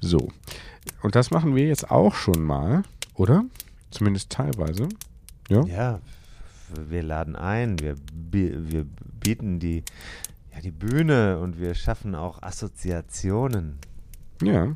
[0.01, 0.30] So,
[1.01, 2.83] und das machen wir jetzt auch schon mal,
[3.16, 3.43] oder?
[3.92, 4.90] Zumindest teilweise.
[5.50, 5.64] Ja.
[5.66, 6.00] Ja,
[6.90, 7.95] wir laden ein, wir,
[8.32, 8.85] wir
[9.19, 9.84] bieten die,
[10.53, 13.80] ja, die Bühne und wir schaffen auch Assoziationen.
[14.43, 14.76] Ja.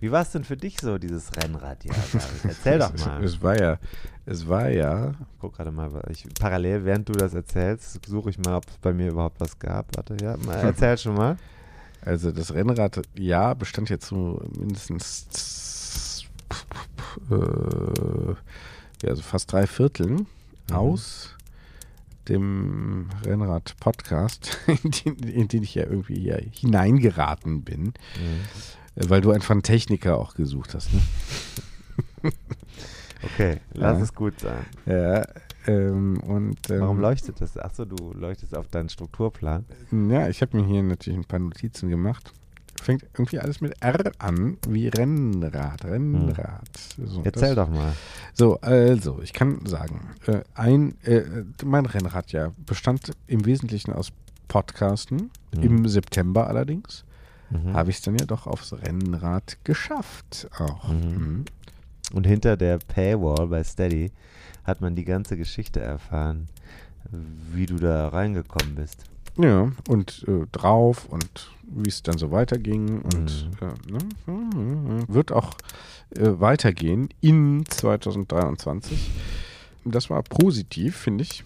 [0.00, 1.94] Wie war es denn für dich so, dieses Rennradjahr?
[2.42, 3.22] Erzähl doch Es, mal.
[3.22, 3.78] es war ja,
[4.26, 8.56] es war ja, Guck gerade mal, ich, parallel, während du das erzählst, suche ich mal,
[8.56, 9.94] ob es bei mir überhaupt was gab.
[9.96, 11.36] Warte, ja, mal, erzähl schon mal.
[12.00, 15.28] also das Rennradjahr bestand jetzt so mindestens
[17.30, 18.34] äh,
[19.02, 20.26] ja, also fast drei Vierteln
[20.70, 20.76] Mhm.
[20.76, 21.36] aus
[22.28, 27.92] dem Rennrad-Podcast, in, den- in den ich ja irgendwie hier hineingeraten bin, Mhm.
[28.94, 30.90] weil du einfach einen Techniker auch gesucht hast.
[30.92, 31.00] Ne?
[33.22, 34.04] Okay, lass Ja.
[34.04, 34.64] es gut sein.
[34.86, 35.26] Ja,
[35.66, 37.58] ähm, und, ähm, Warum leuchtet das?
[37.58, 39.66] Achso, du leuchtest auf deinen Strukturplan.
[40.08, 42.32] Ja, ich habe mir hier natürlich ein paar Notizen gemacht.
[42.80, 46.68] Fängt irgendwie alles mit R an, wie Rennrad, Rennrad.
[46.96, 47.22] So, Hm.
[47.24, 47.92] Erzähl das- doch mal.
[48.32, 51.22] So, also, ich kann sagen, äh, ein, äh,
[51.64, 54.12] mein Rennrad ja bestand im Wesentlichen aus
[54.48, 55.30] Podcasten.
[55.54, 55.62] Mhm.
[55.62, 57.04] Im September allerdings
[57.50, 57.74] Mhm.
[57.74, 60.88] habe ich es dann ja doch aufs Rennrad geschafft auch.
[60.88, 60.96] Mhm.
[61.14, 61.44] Mhm.
[62.14, 64.10] Und hinter der Paywall bei Steady
[64.64, 66.48] hat man die ganze Geschichte erfahren,
[67.52, 69.04] wie du da reingekommen bist.
[69.42, 73.48] Ja, und äh, drauf und wie es dann so weiterging und
[73.86, 73.98] Mhm.
[74.26, 75.54] äh, ne, wird auch
[76.16, 79.10] äh, weitergehen in 2023.
[79.84, 81.44] Das war positiv, finde ich.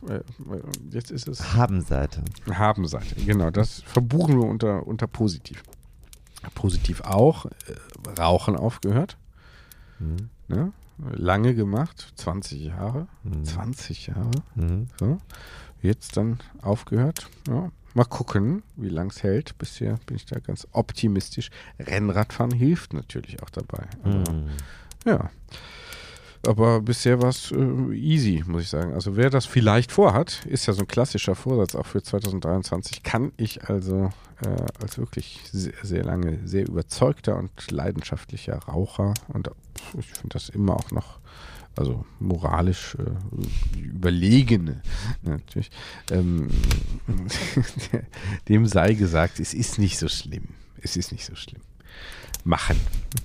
[0.91, 2.23] Jetzt ist es Habenseite.
[2.51, 3.15] Habenseite.
[3.25, 5.63] Genau, das verbuchen wir unter, unter positiv.
[6.55, 7.47] Positiv auch.
[7.47, 7.51] Äh,
[8.19, 9.17] Rauchen aufgehört.
[10.01, 10.31] Mhm.
[10.49, 10.73] Ne?
[11.13, 13.07] Lange gemacht, 20 Jahre.
[13.23, 13.45] Mhm.
[13.45, 14.31] 20 Jahre.
[14.55, 14.89] Mhm.
[14.99, 15.19] So.
[15.83, 17.29] Jetzt dann aufgehört.
[17.49, 17.71] Ja.
[17.95, 19.57] Mal gucken, wie lang es hält.
[19.59, 21.51] Bisher bin ich da ganz optimistisch.
[21.79, 23.87] Rennradfahren hilft natürlich auch dabei.
[24.03, 24.49] Aber, Mhm.
[25.05, 25.31] Ja.
[26.47, 28.93] Aber bisher war es äh, easy, muss ich sagen.
[28.93, 33.33] Also wer das vielleicht vorhat, ist ja so ein klassischer Vorsatz auch für 2023, kann
[33.37, 34.11] ich also
[34.45, 39.51] äh, als wirklich sehr, sehr lange, sehr überzeugter und leidenschaftlicher Raucher und
[39.99, 41.19] ich finde das immer auch noch
[41.77, 44.83] also moralisch äh, überlegene
[45.23, 45.71] natürlich,
[46.11, 46.49] ähm,
[48.49, 50.49] dem sei gesagt, es ist nicht so schlimm.
[50.81, 51.63] Es ist nicht so schlimm.
[52.45, 52.79] Machen,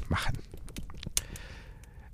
[0.08, 0.38] machen.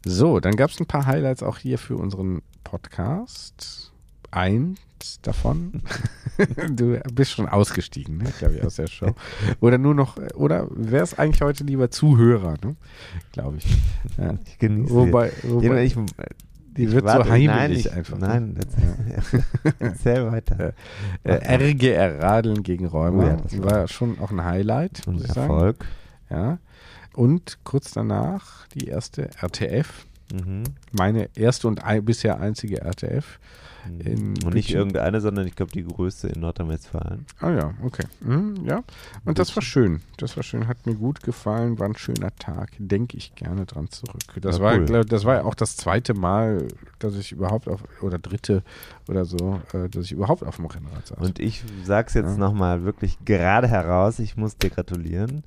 [0.04, 3.92] So, dann gab es ein paar Highlights auch hier für unseren Podcast.
[4.36, 4.80] Eins
[5.22, 5.82] davon.
[6.70, 9.14] du bist schon ausgestiegen, ne, glaube ich, aus der Show.
[9.60, 12.76] Oder nur noch, oder wär's eigentlich heute lieber Zuhörer, ne?
[13.32, 13.66] Glaube ich.
[14.18, 14.36] Ja.
[14.46, 15.50] Ich genieße Wobei, die.
[15.52, 15.96] wobei Ich,
[16.78, 18.18] die wird warte- so heimelig nein, einfach.
[18.18, 18.28] ne?
[18.28, 19.44] Nein, erzähl,
[19.80, 20.74] erzähl weiter.
[21.24, 25.08] Äh, RGR Radeln gegen Räumer Oh ja, das war- war schon auch ein Highlight.
[25.08, 25.40] Ein ich sagen.
[25.42, 25.86] Erfolg.
[26.30, 26.58] Ja.
[27.14, 30.06] Und kurz danach die erste RTF.
[30.34, 30.64] Mhm.
[30.92, 33.40] Meine erste und ein, bisher einzige RTF.
[34.04, 37.28] In Und nicht irgendeine, sondern ich glaube die größte in Nordrhein-Westfalen.
[37.40, 38.04] Ah ja, okay.
[38.20, 38.82] Mhm, ja.
[39.26, 40.02] Und das war schön.
[40.18, 42.72] Das war schön, hat mir gut gefallen, war ein schöner Tag.
[42.80, 44.24] Denke ich gerne dran zurück.
[44.42, 44.86] Das Ja, war, cool.
[44.86, 48.64] glaub, das war ja auch das zweite Mal, dass ich überhaupt auf, oder dritte
[49.08, 51.20] oder so, äh, dass ich überhaupt auf dem Rennrad saß.
[51.20, 52.38] Und ich sag's jetzt Ja.
[52.38, 55.44] nochmal wirklich gerade heraus, ich muss dir gratulieren.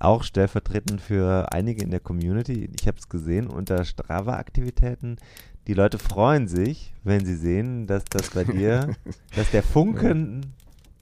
[0.00, 2.70] Auch stellvertretend für einige in der Community.
[2.80, 5.18] Ich habe es gesehen unter Strava-Aktivitäten.
[5.66, 8.96] Die Leute freuen sich, wenn sie sehen, dass das bei dir,
[9.36, 10.54] dass der Funken,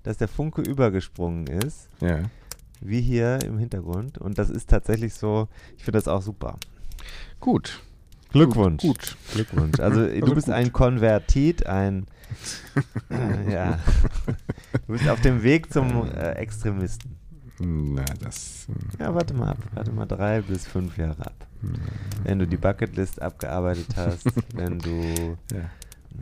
[0.03, 2.23] dass der Funke übergesprungen ist, ja.
[2.81, 4.19] wie hier im Hintergrund.
[4.19, 5.47] Und das ist tatsächlich so,
[5.77, 6.57] ich finde das auch super.
[7.39, 7.81] Gut.
[8.33, 8.83] Glückwunsch.
[8.83, 9.17] Gut.
[9.33, 9.79] Glückwunsch.
[9.79, 10.57] Also, Also du bist gut.
[10.57, 12.07] ein Konvertit, ein
[13.11, 13.79] äh, ja.
[14.87, 17.18] Du bist auf dem Weg zum äh, Extremisten.
[17.61, 18.67] Na, das.
[18.99, 19.59] äh, Ja, warte mal ab.
[19.75, 21.47] Warte mal drei bis fünf Jahre ab.
[22.23, 25.59] Wenn du die Bucketlist abgearbeitet hast, wenn du Ja.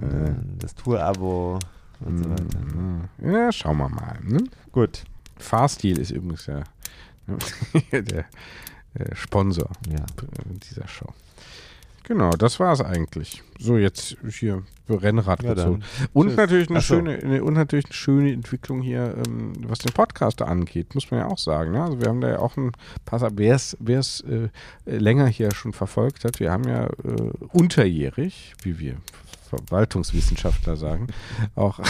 [0.07, 1.59] äh, das Tour-Abo
[2.01, 2.59] und so weiter.
[2.59, 3.09] Mhm.
[3.23, 4.19] Ja, schauen wir mal.
[4.23, 4.45] Ne?
[4.73, 5.05] Gut.
[5.39, 6.63] Fahrstil ist übrigens ja
[7.93, 10.05] der, der Sponsor Ja.
[10.71, 11.13] dieser Show.
[12.07, 13.43] Genau, das war es eigentlich.
[13.59, 15.83] So, jetzt hier Rennrad Ja, bezogen.
[16.13, 16.37] Und Tschüss.
[16.37, 16.95] natürlich eine Ach so.
[16.95, 21.21] schöne, eine, und natürlich eine schöne Entwicklung hier, ähm, was den Podcaster angeht, muss man
[21.21, 21.73] ja auch sagen.
[21.73, 21.83] Ne?
[21.83, 22.71] Also wir haben da ja auch ein
[23.05, 24.49] paar, wer es wer es äh,
[24.85, 28.97] länger hier schon verfolgt hat, wir haben ja äh, unterjährig, wie wir
[29.49, 31.09] Verwaltungswissenschaftler sagen,
[31.57, 31.81] auch,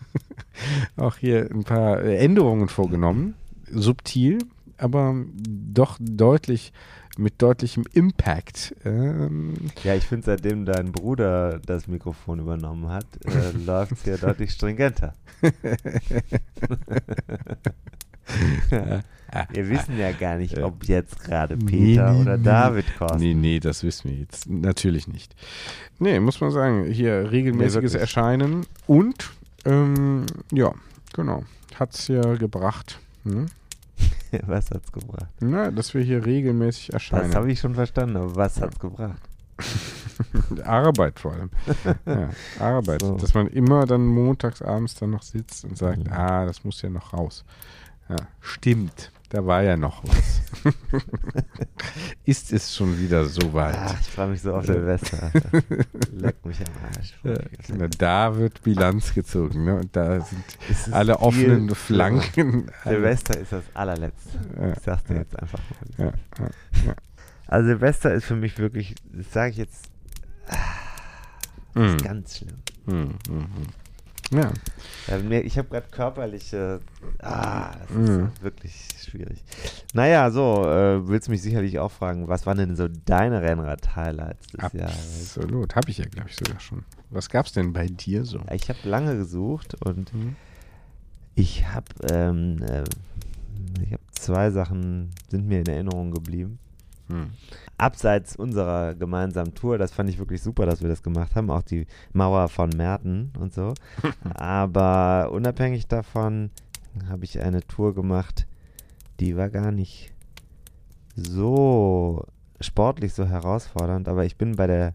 [0.96, 3.34] auch hier ein paar Änderungen vorgenommen,
[3.70, 4.38] subtil,
[4.78, 6.72] aber doch deutlich
[7.18, 8.74] mit deutlichem Impact.
[8.84, 9.54] Ähm,
[9.84, 14.52] Ja, ich finde, seitdem dein Bruder das Mikrofon übernommen hat, äh, läuft es hier deutlich
[14.52, 15.14] stringenter.
[19.52, 23.20] Wir wissen ja gar nicht, ob jetzt gerade Peter Nee, nee, oder nee, David kostet.
[23.20, 25.34] Nee, nee, das wissen wir jetzt natürlich nicht.
[25.98, 27.94] Nee, muss man sagen, hier regelmäßiges.
[27.94, 29.30] Erscheinen und
[29.64, 30.72] ähm, ja,
[31.12, 32.98] genau, hat es ja gebracht.
[33.24, 33.46] Hm?
[34.46, 35.28] Was hat's gebracht?
[35.40, 37.28] Na, dass wir hier regelmäßig erscheinen.
[37.28, 39.20] Das habe ich schon verstanden, aber was hat's gebracht?
[40.64, 41.50] Arbeit vor allem.
[42.06, 43.00] ja, Arbeit.
[43.02, 43.16] So.
[43.16, 46.12] Dass man immer dann montags abends dann noch sitzt und sagt, Mhm.
[46.12, 47.44] ah, das muss ja noch raus.
[48.08, 49.10] Ja, stimmt.
[49.36, 50.40] Da war ja noch was.
[52.24, 53.74] Ist es schon wieder so weit?
[53.76, 55.30] Ah, ich freue mich so auf Silvester.
[56.12, 57.14] Leck mich am Arsch.
[57.78, 59.66] Ja, da wird Bilanz gezogen.
[59.66, 59.74] Ne?
[59.76, 60.42] Und da sind
[60.94, 61.74] alle offenen.
[61.74, 62.70] Flanken.
[62.84, 64.38] Silvester ist das allerletzte.
[64.58, 65.20] Ja, Ich sag's dir ja.
[65.20, 65.60] jetzt einfach
[65.98, 66.14] mal.
[67.46, 69.90] Also Silvester ist für mich wirklich, das sage ich jetzt,
[71.74, 71.82] Mhm.
[71.84, 72.56] ist ganz schlimm.
[72.86, 73.48] Hm, hm, hm.
[74.32, 74.50] Ja.
[75.30, 76.80] Ich habe gerade körperliche,
[77.20, 78.30] ah, das ist Mhm.
[78.40, 79.44] wirklich schwierig.
[79.94, 84.72] Naja, so, äh, willst mich sicherlich auch fragen, was waren denn so deine Rennrad-Highlights des
[84.72, 85.36] Jahres?
[85.38, 85.76] Absolut.
[85.76, 86.84] Habe ich ja, glaube ich, sogar schon.
[87.10, 88.40] Was gab es denn bei dir so?
[88.52, 90.34] Ich habe lange gesucht und Mhm.
[91.36, 92.82] ich habe ähm, äh,
[93.84, 96.58] ich habe zwei Sachen sind mir in Erinnerung geblieben.
[97.08, 97.30] Hm.
[97.78, 101.62] Abseits unserer gemeinsamen Tour, das fand ich wirklich super, dass wir das gemacht haben, auch
[101.62, 103.74] die Mauer von Merten und so.
[104.34, 106.50] Aber unabhängig davon
[107.08, 108.46] habe ich eine Tour gemacht,
[109.20, 110.12] die war gar nicht
[111.14, 112.24] so
[112.60, 114.94] sportlich so herausfordernd, aber ich bin bei der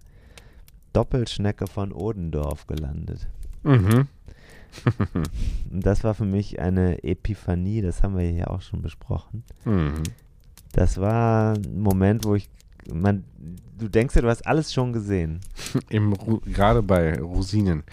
[0.94, 3.28] Doppelschnecke von Odendorf gelandet.
[3.64, 4.08] Mhm.
[5.72, 9.44] Und das war für mich eine Epiphanie, das haben wir hier auch schon besprochen.
[9.66, 10.04] Mhm.
[10.74, 12.50] Das war ein Moment, wo ich,
[12.94, 13.24] man,
[13.78, 15.40] du denkst ja, du hast alles schon gesehen.
[15.90, 17.84] Im Ru- Gerade bei Rosinen.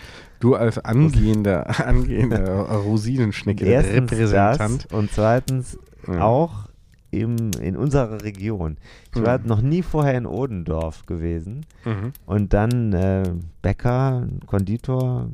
[0.40, 4.84] Du als angehender, angehender Rosinenschnecke, Erstens Repräsentant.
[4.90, 6.20] das und zweitens Ja.
[6.22, 6.68] auch
[7.10, 8.76] im, in unserer Region.
[9.16, 9.46] Ich war Mhm.
[9.46, 12.12] noch nie vorher in Odendorf gewesen Mhm.
[12.26, 13.32] und dann äh,
[13.62, 15.28] Bäcker, Konditor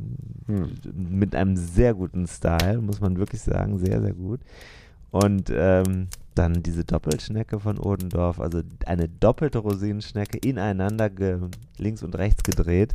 [0.46, 0.70] Mhm.
[0.94, 4.40] mit einem sehr guten Style, muss man wirklich sagen, sehr, sehr gut.
[5.10, 11.10] Und ähm, dann diese Doppelschnecke von Odendorf, also eine doppelte Rosinenschnecke ineinander
[11.78, 12.94] links und rechts gedreht.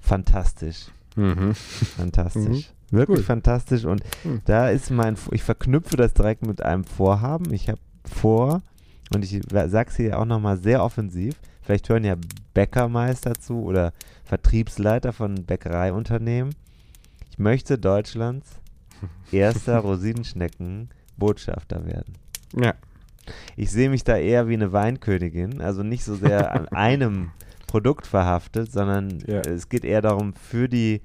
[0.00, 0.86] Fantastisch.
[1.16, 1.54] Mhm.
[1.54, 2.70] Fantastisch.
[2.90, 2.96] Mhm.
[2.96, 3.24] Wirklich Cool.
[3.24, 3.84] fantastisch.
[3.84, 4.40] Und Mhm.
[4.46, 7.52] da ist mein, ich verknüpfe das direkt mit einem Vorhaben.
[7.52, 8.62] Ich habe vor,
[9.14, 12.16] und ich sag's hier auch nochmal sehr offensiv, vielleicht hören ja
[12.54, 13.92] Bäckermeister zu oder
[14.24, 16.54] Vertriebsleiter von Bäckereiunternehmen.
[17.30, 18.48] Ich möchte Deutschlands
[19.32, 22.14] erster Rosinenschnecken-Botschafter werden.
[22.56, 22.74] Ja.
[23.56, 27.30] Ich sehe mich da eher wie eine Weinkönigin, also nicht so sehr an einem
[27.66, 29.40] Produkt verhaftet, sondern Ja.
[29.40, 31.00] es geht eher darum, für die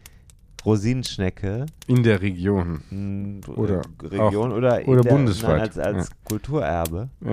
[0.66, 3.42] Rosinenschnecke In der Region.
[3.56, 5.52] Oder Region auch- oder, in oder der, bundesweit.
[5.52, 7.10] Nein, als, als Kulturerbe,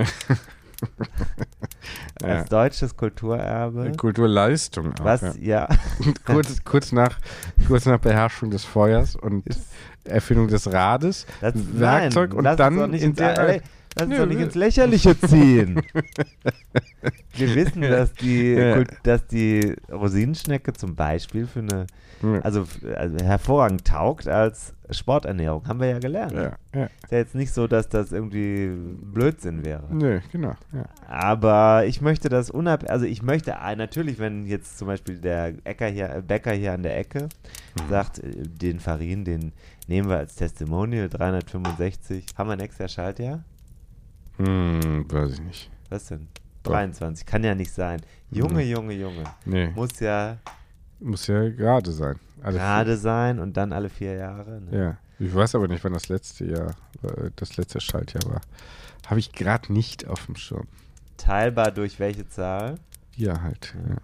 [2.20, 2.28] Ja.
[2.28, 3.92] als deutsches Kulturerbe.
[3.96, 5.04] Kulturleistung auch.
[5.04, 5.68] Was, ja.
[5.68, 5.68] ja,
[6.26, 7.18] kurz, kurz, nach,
[7.66, 9.44] kurz nach Beherrschung des Feuers und
[10.04, 13.60] Erfindung des Rades, das, Werkzeug nein, und dann in der-
[13.96, 15.80] lass uns doch nicht ins Lächerliche ziehen.
[17.34, 18.84] Wir wissen, dass die, Ja.
[19.02, 21.86] Dass die Rosinenschnecke zum Beispiel für eine,
[22.22, 22.40] Ja.
[22.40, 25.66] also, also hervorragend taugt als Sporternährung.
[25.66, 26.32] Haben wir ja gelernt.
[26.32, 26.56] ja.
[27.02, 28.70] Ist ja jetzt nicht so, dass das irgendwie
[29.02, 29.84] Blödsinn wäre.
[29.90, 30.54] Nö, genau.
[31.08, 35.54] Aber ich möchte das unab, also ich möchte äh, natürlich, wenn jetzt zum Beispiel der
[35.64, 37.28] Äcker hier, äh, Bäcker hier an der Ecke
[37.80, 37.88] Mhm.
[37.88, 39.52] sagt, äh, den Farin, den
[39.88, 42.26] nehmen wir als Testimonial 365.
[42.36, 43.44] Haben wir nächstes Jahr Schaltjahr?
[44.38, 45.70] Hm, weiß ich nicht.
[45.90, 46.28] Was denn?
[46.62, 46.72] Doch.
[46.72, 48.00] 23, kann ja nicht sein.
[48.30, 48.62] Junge.
[48.62, 49.24] Junge, Junge.
[49.44, 49.90] Nee, muss,
[51.00, 52.18] Muss ja ja gerade sein.
[52.42, 54.60] Alle gerade sein und dann alle vier Jahre.
[54.60, 54.78] Ne?
[54.78, 54.98] Ja.
[55.18, 58.40] Ich weiß aber nicht, wann das letzte Jahr, äh, das letzte Schaltjahr war.
[59.06, 60.66] Habe ich gerade nicht auf dem Schirm.
[61.16, 62.76] Teilbar durch welche Zahl?
[63.16, 63.74] Ja, halt.
[63.88, 63.96] Ja.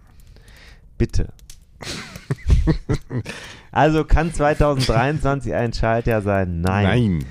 [0.97, 1.33] Bitte.
[3.71, 6.61] also kann 2023 ein Schaltjahr sein?
[6.61, 6.83] Nein.
[6.83, 7.25] Nein.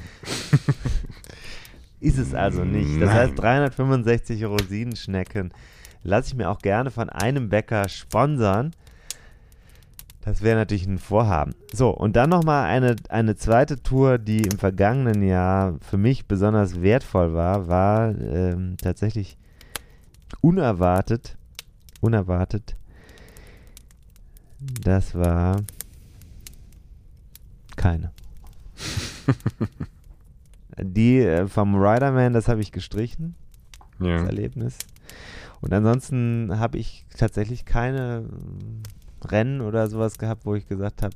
[2.01, 3.01] Ist es also nicht.
[3.01, 5.53] Das heißt, 365 Rosinenschnecken
[6.03, 8.73] lasse ich mir auch gerne von einem Bäcker sponsern.
[10.25, 11.55] Das wäre natürlich ein Vorhaben.
[11.73, 16.83] So, und dann nochmal eine, eine zweite Tour, die im vergangenen Jahr für mich besonders
[16.83, 19.39] wertvoll war, war ähm, tatsächlich
[20.41, 21.37] unerwartet,
[22.01, 22.77] unerwartet,
[24.83, 25.63] das war
[27.77, 28.11] keine.
[30.83, 33.35] Die äh, vom Riderman, das habe ich gestrichen,
[33.99, 34.25] das Ja.
[34.25, 34.77] Erlebnis.
[35.61, 38.83] Und ansonsten habe ich tatsächlich keine ähm,
[39.25, 41.15] Rennen oder sowas gehabt, wo ich gesagt habe,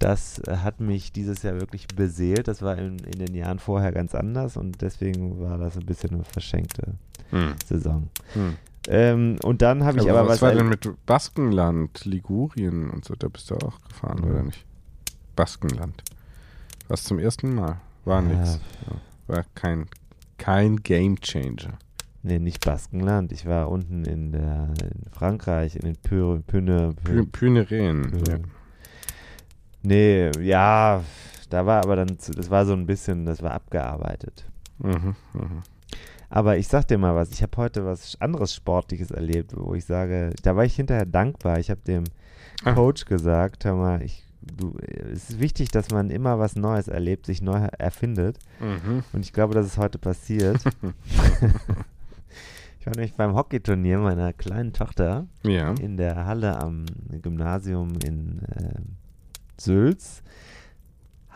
[0.00, 2.48] das äh, hat mich dieses Jahr wirklich beseelt.
[2.48, 6.14] Das war in, in den Jahren vorher ganz anders und deswegen war das ein bisschen
[6.14, 6.94] eine verschenkte
[7.30, 7.54] Hm.
[7.66, 8.08] Saison.
[8.32, 8.56] Hm.
[8.88, 13.04] Ähm, und dann habe ich aber, aber, was war erle- denn mit Baskenland, Ligurien und
[13.04, 13.14] so?
[13.14, 14.64] Da bist du auch gefahren, oder nicht?
[15.36, 16.02] Baskenland.
[16.88, 17.80] Was zum ersten Mal?
[18.08, 18.28] War Ja.
[18.28, 18.60] nix.
[18.88, 19.34] Ja.
[19.36, 19.86] War kein,
[20.38, 21.78] kein Game Changer.
[22.22, 23.30] Nee, nicht Baskenland.
[23.32, 26.42] Ich war unten in, der, in Frankreich, in den Püne.
[27.04, 28.22] Pü- Pyrenäen.
[28.28, 28.38] Ja.
[29.82, 31.02] Nee, ja,
[31.50, 34.44] da war aber dann, das war so ein bisschen, das war abgearbeitet.
[34.78, 35.62] Mhm, mhm.
[36.30, 39.84] Aber ich sag dir mal was, ich habe heute was anderes Sportliches erlebt, wo ich
[39.86, 41.58] sage, da war ich hinterher dankbar.
[41.58, 42.04] Ich habe dem
[42.64, 42.72] Ah.
[42.74, 44.24] Coach gesagt, hör mal, ich,
[44.56, 44.76] du,
[45.12, 48.38] es ist wichtig, dass man immer was Neues erlebt, sich neu erfindet.
[48.60, 49.02] Mhm.
[49.12, 50.62] Und ich glaube, das ist heute passiert.
[52.80, 55.72] ich war nämlich beim Hockeyturnier meiner kleinen Tochter Ja.
[55.74, 56.86] in der Halle am
[57.22, 58.80] Gymnasium in äh,
[59.60, 60.22] Sülz,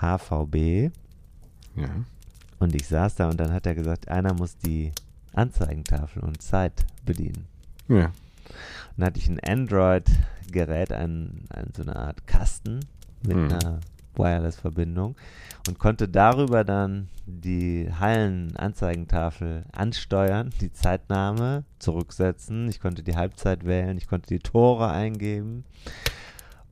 [0.00, 0.90] HVB.
[1.76, 1.88] ja.
[2.58, 4.92] Und ich saß da und dann hat er gesagt, einer muss die
[5.32, 7.46] Anzeigentafel und Zeit bedienen.
[7.88, 8.06] Ja.
[8.06, 8.12] Und
[8.98, 12.80] dann hatte ich ein Android-Gerät, ein, ein, so eine Art Kasten
[13.26, 13.44] mit Mhm.
[13.52, 13.80] einer
[14.14, 15.16] Wireless-Verbindung
[15.68, 22.68] und konnte darüber dann die Hallenanzeigentafel ansteuern, die Zeitnahme zurücksetzen.
[22.68, 25.64] Ich konnte die Halbzeit wählen, ich konnte die Tore eingeben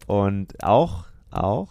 [0.07, 1.69] und auch, auch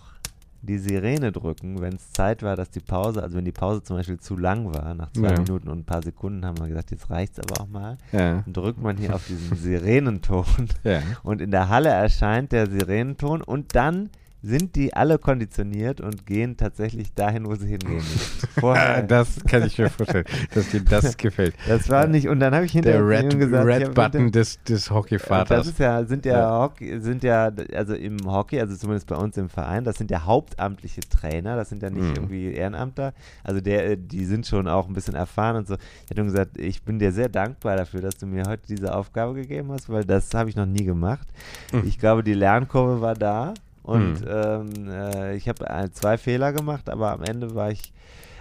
[0.61, 3.95] die Sirene drücken, wenn es Zeit war, dass die Pause, also wenn die Pause zum
[3.95, 5.39] Beispiel zu lang war, nach zwei Ja.
[5.39, 7.97] Minuten und ein paar Sekunden haben wir gesagt, jetzt reicht's aber auch mal.
[8.11, 8.41] Ja.
[8.41, 10.45] Dann drückt man hier auf diesen Sirenenton
[10.83, 11.01] Ja.
[11.23, 14.09] und in der Halle erscheint der Sirenenton und dann
[14.41, 18.01] sind die alle konditioniert und gehen tatsächlich dahin, wo sie hingehen.
[18.59, 21.55] Vorher, Das kann ich mir vorstellen, dass dir das gefällt.
[21.67, 24.63] das war nicht, und dann habe ich hinterher Der Red, gesagt, Red Button hinter- des,
[24.63, 25.49] des Hockeyvaters.
[25.49, 26.59] das ist ja, sind ja, Ja.
[26.59, 30.23] Hockey, sind ja, also im Hockey, also zumindest bei uns im Verein, das sind ja
[30.25, 32.13] hauptamtliche Trainer, das sind ja nicht Mhm.
[32.15, 33.13] irgendwie Ehrenamter.
[33.43, 35.75] Also der, äh, die sind schon auch ein bisschen erfahren und so.
[36.05, 39.33] Ich hätte gesagt, ich bin dir sehr dankbar dafür, dass du mir heute diese Aufgabe
[39.33, 41.27] gegeben hast, weil das habe ich noch nie gemacht.
[41.73, 41.83] Mhm.
[41.85, 43.53] Ich glaube, die Lernkurve war da
[43.89, 44.27] und Mhm.
[44.27, 47.91] ähm, äh, ich habe äh, zwei Fehler gemacht, aber am Ende war ich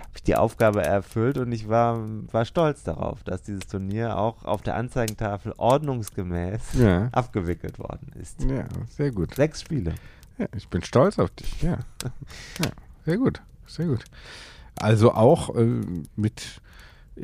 [0.03, 1.99] habe ich die Aufgabe erfüllt und ich war,
[2.33, 7.09] war stolz darauf, dass dieses Turnier auch auf der Anzeigentafel ordnungsgemäß Ja.
[7.13, 8.43] abgewickelt worden ist.
[8.43, 9.35] ja, sehr gut.
[9.35, 9.95] Sechs Spiele.
[10.39, 11.79] Ja, ich bin stolz auf dich, ja.
[12.65, 12.71] ja.
[13.05, 14.05] Sehr gut, sehr gut.
[14.77, 15.83] Also auch äh,
[16.17, 16.61] mit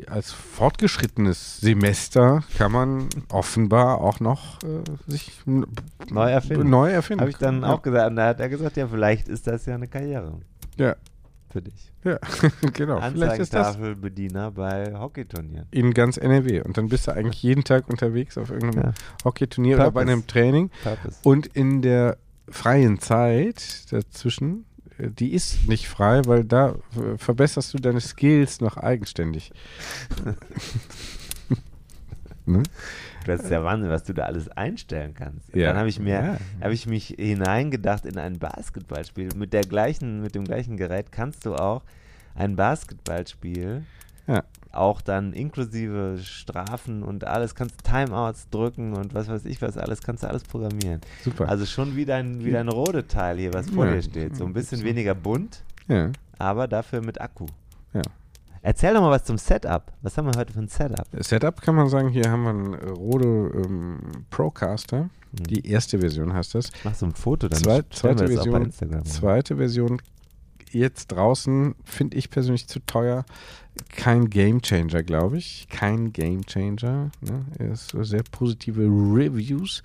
[0.07, 6.69] als fortgeschrittenes Semester kann man offenbar auch noch äh, sich Neu erfinden.
[6.69, 7.21] Neu erfinden.
[7.21, 7.73] Habe ich dann ja.
[7.73, 8.09] auch gesagt.
[8.09, 10.39] Und da hat er gesagt, ja, vielleicht ist das ja eine Karriere
[10.77, 10.95] Ja,
[11.49, 11.91] für dich.
[12.03, 12.17] ja,
[12.73, 12.99] genau.
[13.01, 15.67] Vielleicht ist das Anzeigentafelbediener bei Hockeyturnieren.
[15.71, 16.61] in ganz NRW.
[16.61, 18.93] Und dann bist du eigentlich jeden Tag unterwegs auf irgendeinem Ja.
[19.23, 20.11] Hockeyturnier oder bei Purpose.
[20.11, 20.69] einem Training.
[20.83, 21.17] Purpose.
[21.23, 22.17] Und in der
[22.49, 24.65] freien Zeit dazwischen,
[24.97, 29.51] die ist nicht frei, weil da äh, verbesserst du deine Skills noch eigenständig.
[32.45, 32.63] ne?
[33.25, 35.53] Das ist der Wahnsinn, was du da alles einstellen kannst.
[35.55, 35.69] Ja.
[35.69, 36.37] Dann habe ich mir, Ja.
[36.61, 39.29] habe ich mich hineingedacht in ein Basketballspiel.
[39.35, 41.81] Mit der gleichen, mit dem gleichen Gerät kannst du auch
[42.35, 43.83] ein Basketballspiel,
[44.27, 44.43] Ja.
[44.75, 50.01] Auch dann inklusive Strafen und alles, kannst Timeouts drücken und was weiß ich was, alles
[50.01, 51.01] kannst du alles programmieren.
[51.23, 51.49] Super.
[51.49, 53.93] Also schon wie dein, wie dein Rode-Teil hier, was vor Ja.
[53.93, 54.35] dir steht.
[54.35, 56.11] So ein bisschen weniger bunt, ja.
[56.37, 57.45] aber dafür mit Akku.
[57.93, 58.01] Ja.
[58.61, 59.91] Erzähl doch mal was zum Setup.
[60.01, 61.05] Was haben wir heute für ein Setup?
[61.19, 63.99] Setup kann man sagen, hier haben wir einen Rode ähm,
[64.31, 65.09] Procaster.
[65.33, 66.71] Die erste Version heißt das.
[66.83, 70.01] Mach so ein Foto, dann Zwei, zweite Version, zweite Version
[70.71, 73.25] jetzt draußen finde ich persönlich zu teuer.
[73.89, 75.67] Kein Game Changer, glaube ich.
[75.69, 77.11] Kein Game Changer.
[77.21, 77.45] Ne?
[77.71, 79.83] Ist sehr positive Reviews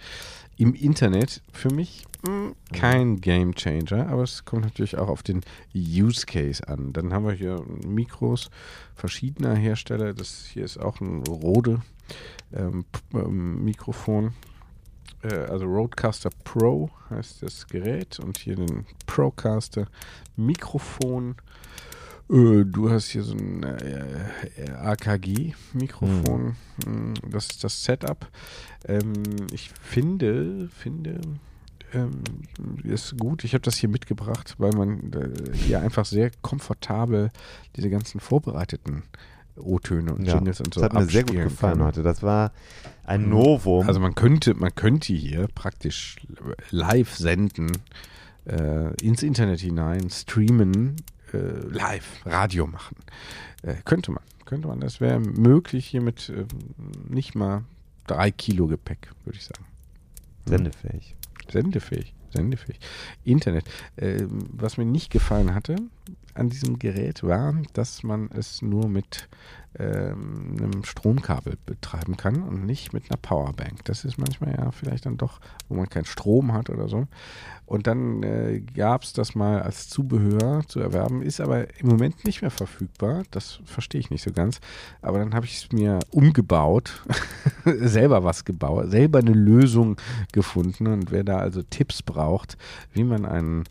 [0.57, 2.05] im Internet für mich.
[2.27, 5.41] mh, Kein Game Changer, aber es kommt natürlich auch auf den
[5.75, 6.93] Use Case an.
[6.93, 8.51] Dann haben wir hier Mikros
[8.95, 10.15] verschiedener Hersteller.
[10.15, 11.83] Das hier ist auch ein Rode
[12.53, 12.85] ähm,
[13.15, 14.35] ähm, Mikrofon
[15.23, 19.87] also Roadcaster Pro heißt das Gerät und hier den Procaster
[20.37, 21.37] Mikrofon.
[22.31, 26.57] Äh, du hast hier so ein äh, AKG Mikrofon.
[26.87, 28.29] Mm, Das ist das Setup.
[28.87, 29.13] Ähm,
[29.53, 31.21] ich finde, finde,
[31.93, 32.23] ähm,
[32.85, 33.45] ist gut.
[33.45, 37.31] Ich habe das hier mitgebracht, weil man äh, hier einfach sehr komfortabel
[37.77, 39.03] diese ganzen vorbereiteten
[39.57, 41.87] O-Töne und Ja, Jingles und so das hat mir sehr gut gefallen kann.
[41.87, 42.03] heute.
[42.03, 42.53] Das war
[43.05, 43.87] ein Novum.
[43.87, 46.17] Also man könnte, man könnte hier praktisch
[46.71, 47.71] live senden,
[48.47, 50.97] äh, ins Internet hinein, streamen,
[51.33, 51.39] äh,
[51.69, 52.97] live, Radio machen.
[53.63, 54.81] Äh, könnte man, könnte man.
[54.81, 56.47] Das wäre möglich hier mit ähm,
[57.09, 57.65] nicht mal
[58.07, 59.65] drei Kilo Gepäck, würde ich sagen.
[60.47, 61.17] Sendefähig.
[61.51, 62.79] Sendefähig, sendefähig.
[63.25, 63.65] Internet.
[63.97, 65.77] Ähm, was mir nicht gefallen hatte
[66.35, 69.29] an diesem Gerät war, dass man es nur mit
[69.79, 73.85] ähm, einem Stromkabel betreiben kann und nicht mit einer Powerbank.
[73.85, 77.07] Das ist manchmal ja vielleicht dann doch, wo man keinen Strom hat oder so.
[77.67, 82.25] Und dann äh, gab es das mal als Zubehör zu erwerben, ist aber im Moment
[82.25, 83.23] nicht mehr verfügbar.
[83.31, 84.61] Das verstehe ich nicht so ganz.
[85.03, 87.05] Aber dann habe ich es mir umgebaut,
[87.65, 89.97] selber was gebaut, selber eine Lösung
[90.33, 90.89] gefunden.
[90.89, 92.59] Und wer da also Tipps braucht,
[92.93, 93.65] wie man einen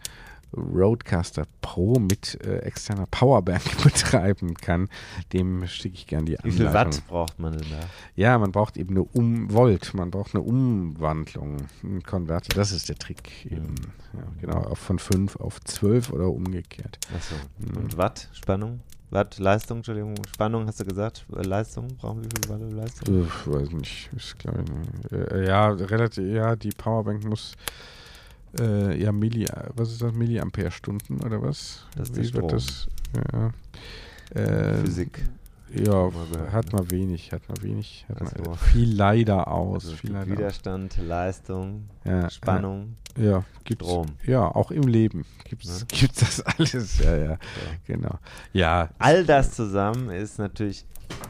[0.55, 4.89] Roadcaster Pro mit äh, externer Powerbank betreiben kann,
[5.33, 6.93] dem schicke ich gern die Wie viel Anleitung.
[6.93, 7.79] Watt braucht man denn da?
[8.15, 12.89] Ja, man braucht eben eine um Volt, man braucht eine Umwandlung, einen Konverter, das ist
[12.89, 13.75] der Trick eben.
[14.13, 16.99] Ja, genau, von 5 auf 12 oder umgekehrt.
[17.15, 17.35] Achso.
[17.59, 17.83] Mhm.
[17.83, 18.81] Und Watt, Spannung?
[19.11, 21.25] Watt, Leistung, Entschuldigung, Spannung hast du gesagt?
[21.29, 23.25] Leistung, brauchen wir wie viel Watt Leistung?
[23.25, 24.63] Ich weiß nicht, ist glaube
[25.11, 27.53] ich, äh, ja, relativ, ja, die Powerbank muss
[28.59, 29.45] äh, ja Milli,
[29.75, 31.85] was ist das, Milliampere-Stunden oder was?
[31.95, 32.87] Das ist Wie wird das?
[33.33, 33.51] Ja.
[34.41, 35.23] Äh, Physik.
[35.71, 36.09] Ja,
[36.51, 36.71] hat ne?
[36.79, 38.53] man wenig, hat man wenig, hat Ach man so.
[38.55, 40.37] viel leider aus, Also es viel gibt leider aus.
[40.39, 42.95] Widerstand, Leistung, Ja, Spannung.
[43.15, 44.07] Ja, gibt's, Strom.
[44.25, 45.85] Ja, auch im Leben gibt's, Ne?
[45.89, 46.97] gibt's das alles.
[46.99, 47.37] Ja, ja,
[47.85, 48.17] genau.
[48.51, 50.85] Ja, All das zusammen ist natürlich.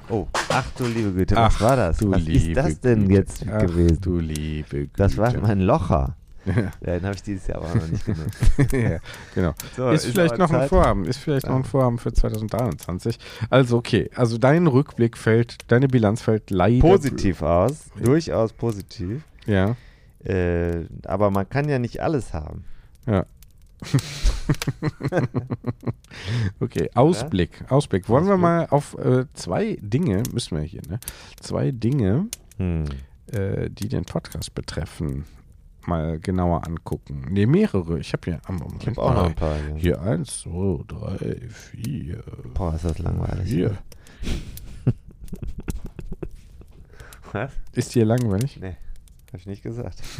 [0.09, 1.97] Oh, ach du liebe Güte, was Ach, war das?
[1.97, 3.99] du was ist das denn jetzt Ach, gewesen?
[4.01, 4.91] du liebe Güte.
[4.95, 6.15] Das war mein Locher.
[6.55, 6.71] Ja.
[6.85, 8.37] Ja, den habe ich dieses Jahr aber noch nicht genutzt.
[8.73, 8.99] ja,
[9.35, 9.53] genau.
[9.75, 10.69] So, ist, ist vielleicht noch ein Zeit.
[10.69, 11.67] Vorhaben, ist vielleicht noch ein Ja.
[11.67, 13.19] Vorhaben für 2023.
[13.49, 19.23] Also okay, also dein Rückblick fällt, deine Bilanz fällt leider Positiv aus, durchaus positiv.
[19.45, 19.75] Ja,
[20.23, 22.63] Äh, aber man kann ja nicht alles haben.
[23.05, 23.25] ja.
[26.59, 28.09] okay, Ausblick, Ausblick.
[28.09, 28.41] Wollen wir Ausblick.
[28.41, 30.99] mal auf äh, zwei Dinge, müssen wir hier, ne?
[31.39, 32.85] Zwei Dinge, Hm.
[33.31, 35.25] äh, die den Podcast betreffen,
[35.89, 37.25] mal genauer angucken.
[37.29, 37.99] Ne, mehrere.
[37.99, 39.55] Ich habe hier am Moment Ich habe auch noch ein paar.
[39.57, 39.75] Hier.
[39.75, 43.49] Hier eins, zwei, drei, vier, Boah, ist das langweilig.
[43.49, 43.77] vier.
[47.31, 47.51] Was?
[47.73, 48.57] Ist dir langweilig?
[48.59, 48.75] Nee,
[49.27, 50.01] habe ich nicht gesagt.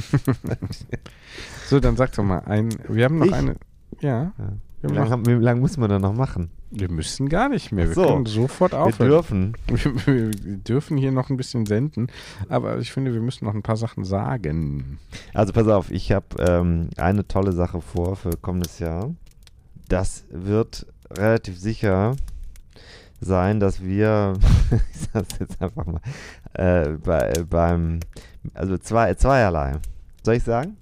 [1.67, 2.69] So, dann sag doch mal ein.
[2.87, 3.33] Wir haben noch Ich?
[3.33, 3.55] eine.
[4.01, 4.33] Ja.
[4.37, 4.53] Ja.
[4.81, 6.49] Wie lange lang muss man da noch machen?
[6.71, 7.87] Wir müssen gar nicht mehr.
[7.87, 8.05] Wir so.
[8.05, 9.09] können sofort Wir aufhören.
[9.09, 9.53] dürfen.
[9.67, 12.07] Wir, wir dürfen hier noch ein bisschen senden,
[12.47, 14.99] aber ich finde, wir müssen noch ein paar Sachen sagen.
[15.33, 19.13] Also pass auf, ich habe ähm, eine tolle Sache vor für kommendes Jahr.
[19.87, 22.15] Das wird relativ sicher
[23.21, 24.33] sein, dass wir,
[24.93, 26.01] ich sag's jetzt einfach mal,
[26.53, 27.99] äh, bei, beim,
[28.53, 29.77] also zwei, zweierlei.
[30.23, 30.77] Soll ich sagen?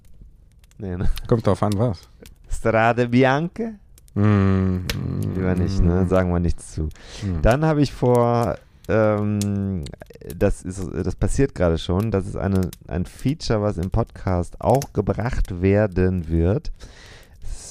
[0.78, 1.10] Nee, ne?
[1.26, 2.08] Kommt drauf an, was?
[2.48, 3.74] Strade Bianche?
[4.18, 4.86] Mm,
[5.34, 6.06] Lieber nicht, ne?
[6.08, 6.84] Sagen wir nichts zu.
[7.22, 7.40] Mm.
[7.42, 8.56] Dann habe ich vor,
[8.88, 9.84] ähm,
[10.36, 14.92] das, ist, das passiert gerade schon, das ist eine, ein Feature, was im Podcast auch
[14.92, 16.72] gebracht werden wird.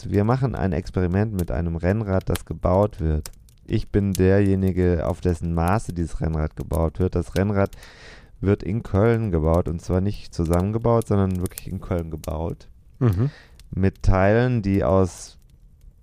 [0.05, 3.31] Wir machen ein Experiment mit einem Rennrad, das gebaut wird.
[3.65, 7.15] Ich bin derjenige, auf dessen Maße dieses Rennrad gebaut wird.
[7.15, 7.71] Das Rennrad
[8.39, 12.69] wird in Köln gebaut und zwar nicht zusammengebaut, sondern wirklich in Köln gebaut.
[12.99, 13.31] Mhm.
[13.71, 15.36] Mit Teilen, die aus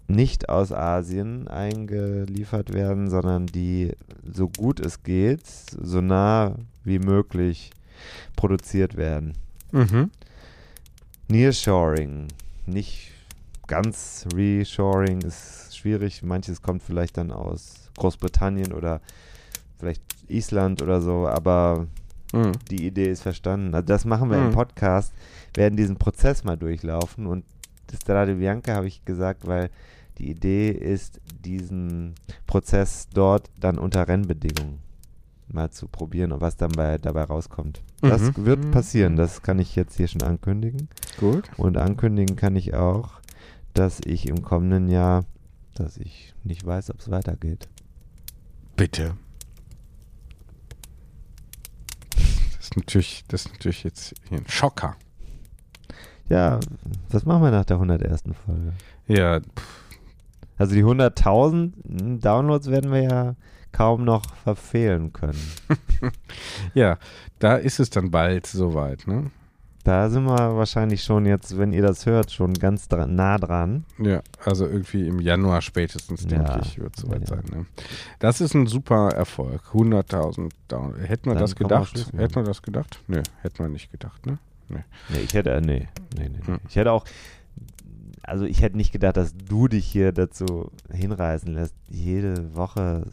[0.07, 3.93] nicht aus Asien eingeliefert werden, sondern die
[4.31, 7.71] so gut es geht, so nah wie möglich
[8.37, 9.33] produziert werden.
[9.73, 10.11] Mhm.
[11.29, 12.29] Nearshoring,
[12.67, 13.11] nicht
[13.67, 16.23] ganz Reshoring ist schwierig.
[16.23, 19.01] Manches kommt vielleicht dann aus Großbritannien oder
[19.79, 21.87] vielleicht Island oder so, aber
[22.33, 22.53] Mhm.
[22.71, 23.75] die Idee ist verstanden.
[23.75, 24.47] Also das machen wir Mhm.
[24.49, 25.13] im Podcast,
[25.55, 27.45] werden diesen Prozess mal durchlaufen und
[27.87, 29.71] das Strade Bianca habe ich gesagt, weil
[30.19, 32.15] die Idee ist, diesen
[32.47, 34.79] Prozess dort dann unter Rennbedingungen
[35.49, 37.83] mal zu probieren und was dann bei, dabei rauskommt.
[38.01, 38.47] Das Mhm.
[38.47, 40.89] wird passieren, das kann ich jetzt hier schon ankündigen.
[41.19, 41.49] Gut.
[41.59, 43.21] Und ankündigen kann ich auch,
[43.75, 45.25] dass ich im kommenden Jahr,
[45.75, 47.69] dass ich nicht weiß, ob es weitergeht.
[48.77, 49.17] Bitte.
[52.57, 54.97] Das ist natürlich, das ist natürlich jetzt hier ein Schocker.
[56.29, 56.59] Ja,
[57.11, 58.23] was machen wir nach der 101.
[58.47, 58.73] Folge?
[59.07, 59.41] Ja,
[60.57, 63.35] Also die 100.000 Downloads werden wir ja
[63.73, 65.41] kaum noch verfehlen können.
[66.75, 66.99] ja,
[67.39, 69.31] da ist es dann bald soweit, ne?
[69.83, 73.85] Da sind wir wahrscheinlich schon jetzt, wenn ihr das hört, schon ganz dra nah dran.
[73.99, 76.59] Ja, also irgendwie im Januar spätestens, denke Ja.
[76.63, 77.27] ich, wird es soweit Ja.
[77.37, 77.45] sein.
[77.53, 77.67] Ne?
[78.19, 79.61] Das ist ein super Erfolg.
[79.75, 81.07] 100.000 Downloads.
[81.07, 82.07] Hätten wir Dann das gedacht?
[82.17, 83.01] Hätten wir das gedacht?
[83.09, 84.39] Nö, hätten wir nicht gedacht, ne?
[84.71, 84.85] Nee.
[85.11, 86.47] Nee, ich hätte, äh, nee, nee, nee.
[86.47, 86.61] Hm.
[86.67, 87.05] Ich hätte auch,
[88.27, 93.07] also ich hätte nicht gedacht, dass du dich hier dazu hinreißen lässt, jede Woche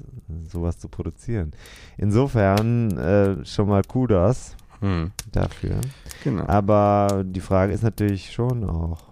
[0.51, 1.51] sowas zu produzieren.
[1.97, 5.11] Insofern äh, schon mal Kudos Hm.
[5.31, 5.75] dafür.
[6.23, 6.45] Genau.
[6.47, 9.03] Aber die Frage ist natürlich schon auch,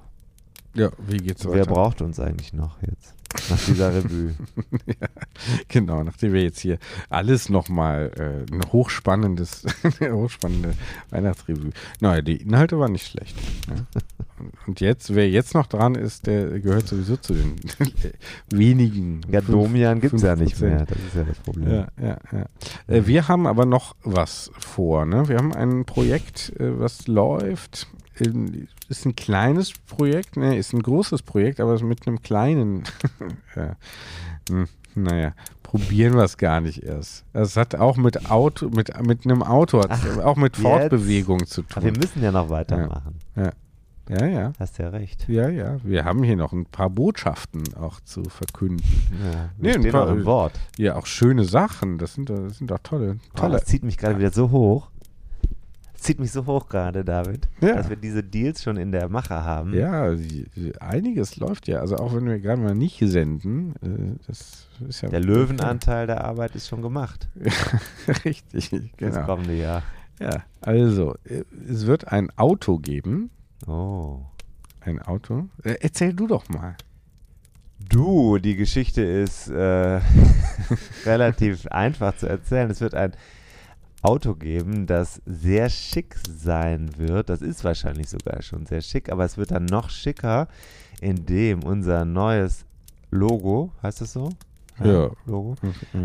[0.73, 1.55] Ja, wie geht's weiter?
[1.57, 3.13] wer braucht uns eigentlich noch jetzt?
[3.49, 4.33] Nach dieser Revue.
[4.87, 5.07] ja,
[5.67, 9.65] genau, nachdem wir jetzt hier alles nochmal äh, ein hochspannendes,
[9.99, 10.73] eine hochspannende
[11.11, 11.69] Weihnachtsrevue.
[11.99, 13.35] Naja, die Inhalte waren nicht schlecht.
[13.67, 13.85] Ne?
[14.67, 17.55] Und jetzt, wer jetzt noch dran ist, der gehört sowieso zu den
[18.51, 19.21] wenigen.
[19.29, 20.61] Ja, fünf- Domian gibt es ja nicht 5%.
[20.61, 20.85] mehr.
[20.85, 21.69] Das ist ja das Problem.
[21.69, 22.45] Ja, ja, ja.
[22.95, 25.05] Äh, wir haben aber noch was vor.
[25.05, 25.27] Ne?
[25.27, 27.87] Wir haben ein Projekt, äh, was läuft.
[28.89, 30.57] Ist ein kleines Projekt, ne?
[30.57, 32.83] ist ein großes Projekt, aber mit einem kleinen.
[33.55, 33.75] ja.
[34.49, 35.33] hm, naja,
[35.63, 37.23] probieren wir es gar nicht erst.
[37.33, 40.63] Es hat auch mit Auto, mit, mit einem Auto, Ach, auch mit jetzt?
[40.63, 41.71] Fortbewegung zu tun.
[41.75, 43.15] Aber wir müssen ja noch weitermachen.
[43.35, 43.51] Ja.
[44.09, 44.53] Ja, ja.
[44.59, 45.29] Hast ja recht.
[45.29, 45.77] Ja, ja.
[45.83, 48.83] Wir haben hier noch ein paar Botschaften auch zu verkünden.
[49.23, 50.53] Ja, Nee, ein paar- Wort.
[50.77, 51.99] Ja, auch schöne Sachen.
[51.99, 53.53] Das sind, doch- das sind doch tolle, tolle.
[53.59, 54.89] das zieht mich gerade wieder so hoch.
[55.99, 57.75] Das zieht mich so hoch gerade, David, Ja.
[57.75, 59.73] dass wir diese Deals schon in der Mache haben.
[59.73, 60.15] Ja,
[60.79, 61.81] einiges läuft ja.
[61.81, 65.09] Also auch wenn wir gerade mal nicht senden, äh, das ist ja.
[65.09, 67.27] Der Löwenanteil der Arbeit ist schon gemacht.
[68.23, 69.25] Richtig, Das genau.
[69.25, 69.83] kommende Jahr.
[70.21, 73.29] Ja, also, äh, es wird ein Auto geben.
[73.67, 74.19] Oh.
[74.79, 75.49] Ein Auto.
[75.63, 76.77] Äh, erzähl du doch mal.
[77.89, 79.99] Du, die Geschichte ist äh,
[81.05, 82.71] relativ einfach zu erzählen.
[82.71, 83.11] Es wird ein
[84.01, 87.29] Auto geben, das sehr schick sein wird.
[87.29, 90.47] Das ist wahrscheinlich sogar schon sehr schick, aber es wird dann noch schicker,
[91.01, 92.65] indem unser neues
[93.11, 94.29] Logo, heißt es so?
[94.83, 95.09] Ja.
[95.25, 95.55] Logo.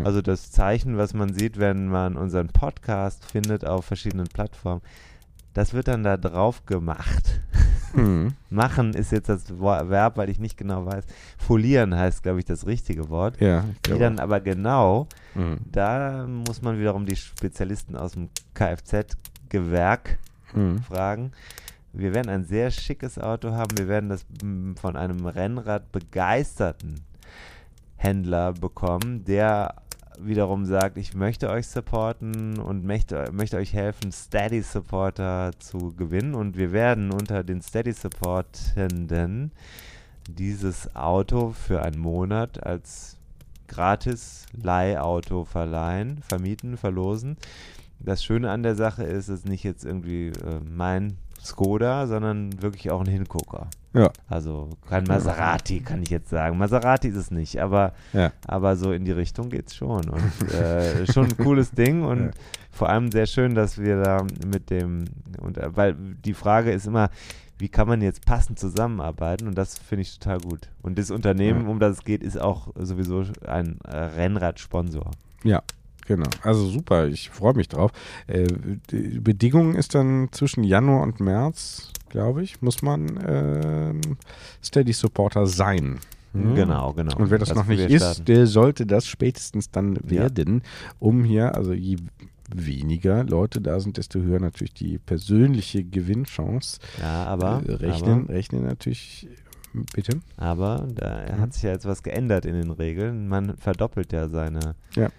[0.03, 4.81] Also das Zeichen, was man sieht, wenn man unseren Podcast findet auf verschiedenen Plattformen,
[5.53, 7.39] das wird dann da drauf gemacht.
[7.93, 8.33] Hm.
[8.49, 11.05] Machen ist jetzt das Verb, weil ich nicht genau weiß.
[11.37, 13.39] Folieren heißt, glaube ich, das richtige Wort.
[13.41, 15.57] Ja, Die dann aber genau, Mhm.
[15.71, 20.17] da muss man wiederum die Spezialisten aus dem Kfz-Gewerk
[20.53, 20.79] Mhm.
[20.83, 21.31] fragen.
[21.93, 23.77] Wir werden ein sehr schickes Auto haben.
[23.77, 27.01] Wir werden das mm, von einem Rennrad begeisterten
[27.97, 29.75] Händler bekommen, der
[30.19, 36.35] wiederum sagt, ich möchte euch supporten und möchte, möchte euch helfen, Steady Supporter zu gewinnen.
[36.35, 39.51] Und wir werden unter den Steady Supportenden
[40.29, 43.17] dieses Auto für einen Monat als
[43.67, 47.37] gratis Leihauto verleihen, vermieten, verlosen.
[47.99, 52.61] Das Schöne an der Sache ist, es ist nicht jetzt irgendwie äh, mein Skoda, sondern
[52.61, 53.69] wirklich auch ein Hingucker.
[53.95, 54.11] Ja.
[54.27, 56.57] Also kein Maserati, kann ich jetzt sagen.
[56.57, 58.31] Maserati ist es nicht, aber, Ja.
[58.45, 60.09] aber so in die Richtung geht es schon.
[60.09, 62.31] Und äh, schon ein cooles Ding und Ja.
[62.71, 65.05] vor allem sehr schön, dass wir da mit dem,
[65.41, 67.09] und, äh, weil die Frage ist immer,
[67.57, 69.47] wie kann man jetzt passend zusammenarbeiten?
[69.47, 70.67] Und das finde ich total gut.
[70.81, 75.11] Und das Unternehmen, um das es geht, ist auch sowieso ein äh, Rennradsponsor.
[75.45, 75.63] Ja,
[76.05, 76.27] genau.
[76.41, 77.91] Also super, ich freue mich drauf.
[78.27, 78.47] Äh,
[78.91, 83.99] die Bedingung ist dann zwischen Januar und März, glaube ich, muss man ähm,
[84.63, 85.99] Steady Supporter sein.
[86.31, 86.55] Hm?
[86.55, 87.15] Genau, genau.
[87.17, 88.25] Und wer das, Das noch nicht ist, starten.
[88.25, 90.09] der sollte das spätestens dann Ja.
[90.21, 90.61] werden,
[90.99, 91.97] um hier, also je
[92.53, 96.79] weniger Leute da sind, desto höher natürlich die persönliche Gewinnchance.
[97.01, 99.27] Ja, aber, Äh, rechnen, aber rechnen natürlich,
[99.93, 100.19] bitte.
[100.37, 101.41] Aber da Mhm.
[101.41, 103.27] hat sich ja jetzt was geändert in den Regeln.
[103.27, 105.09] Man verdoppelt ja seine Ja.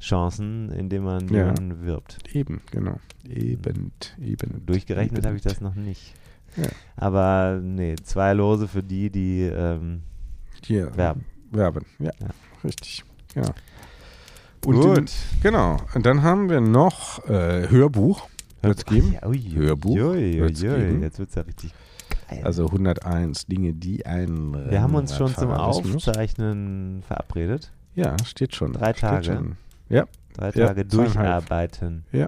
[0.00, 1.54] Chancen, indem man Ja.
[1.80, 2.18] wirbt.
[2.34, 2.98] Eben, genau.
[3.28, 4.64] Eben, eben.
[4.64, 6.14] Durchgerechnet habe ich das noch nicht.
[6.56, 6.68] Ja.
[6.96, 10.02] Aber nee, zwei Lose für die, die ähm,
[10.64, 11.24] Hier, werben.
[11.50, 12.28] Werben, ja, Ja.
[12.64, 13.04] richtig.
[13.34, 13.50] Genau.
[14.64, 14.96] Und Gut.
[14.96, 15.06] Den,
[15.42, 15.76] genau.
[15.94, 18.28] Und dann haben wir noch äh, Hörbuch.
[18.62, 19.14] Wird es geben?
[19.18, 21.02] Ach ja, ui, Hörbuch ui, wird's ui, geben.
[21.02, 21.72] Jetzt wird es ja richtig
[22.28, 22.40] geil.
[22.42, 25.50] Also 101 Dinge, die ein Wir haben uns schon zum.
[25.50, 27.70] Aufzeichnen verabredet.
[27.94, 28.72] Ja, steht schon.
[28.72, 29.24] Drei Tage.
[29.24, 29.56] Schon.
[29.88, 30.90] Ja, Drei Ja, Tage zweieinhalb.
[31.14, 32.04] durcharbeiten.
[32.12, 32.26] Ja.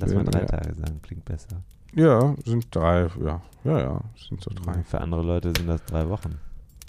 [0.00, 0.46] Lass mal Ja, drei ja.
[0.46, 1.62] Tage sagen, klingt besser.
[1.94, 3.08] Ja, sind drei.
[3.24, 4.82] Ja, ja, ja, sind so drei.
[4.84, 6.38] Für andere Leute sind das drei Wochen.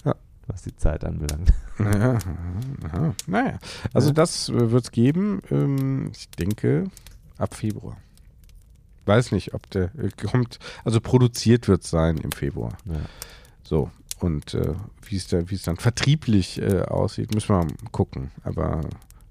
[0.04, 0.14] Ja.
[0.46, 1.52] Was die Zeit anbelangt.
[1.78, 2.18] Ja,
[2.86, 3.14] aha.
[3.26, 3.58] Naja,
[3.92, 4.14] also Ja.
[4.14, 5.40] das äh, wird es geben.
[5.50, 6.90] Ähm, ich denke
[7.38, 7.96] ab Februar.
[9.06, 10.58] Weiß nicht, ob der äh, kommt.
[10.84, 12.76] Also produziert wird sein im Februar.
[12.86, 13.00] Ja.
[13.62, 13.90] So.
[14.20, 18.30] Und äh, wie es da, es dann vertrieblich äh, aussieht, müssen wir gucken.
[18.44, 18.80] Aber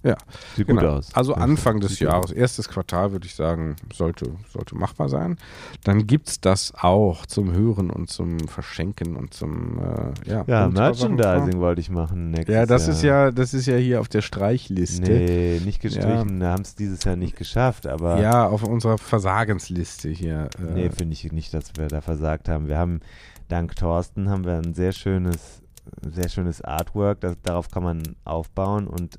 [0.04, 0.18] ja,
[0.56, 0.82] Sieht genau.
[0.82, 1.14] gut aus.
[1.16, 5.38] Also Ja, Anfang des Jahres, erstes Quartal, würde ich sagen, sollte, sollte machbar sein.
[5.84, 10.68] Dann gibt es das auch zum Hören und zum Verschenken und zum äh, ja, Ja,
[10.68, 12.96] Merchandising wollte ich machen Ja, das Jahr.
[12.96, 15.10] ist ja, das ist ja hier auf der Streichliste.
[15.10, 16.40] Nee, nicht gestrichen.
[16.42, 18.20] Wir haben es dieses Jahr nicht geschafft, aber.
[18.20, 20.50] Ja, auf unserer Versagensliste hier.
[20.60, 22.68] Äh, Nee, finde ich nicht, dass wir da versagt haben.
[22.68, 23.00] Wir haben,
[23.48, 25.62] dank Thorsten, haben wir ein sehr schönes,
[26.02, 27.22] sehr schönes Artwork.
[27.22, 29.18] Das, darauf kann man aufbauen und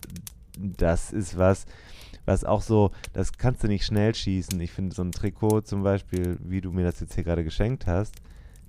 [0.59, 1.67] das ist was,
[2.27, 4.59] was auch so, das kannst du nicht schnell schießen.
[4.61, 7.87] Ich finde so ein Trikot zum Beispiel, wie du mir das jetzt hier gerade geschenkt
[7.87, 8.15] hast,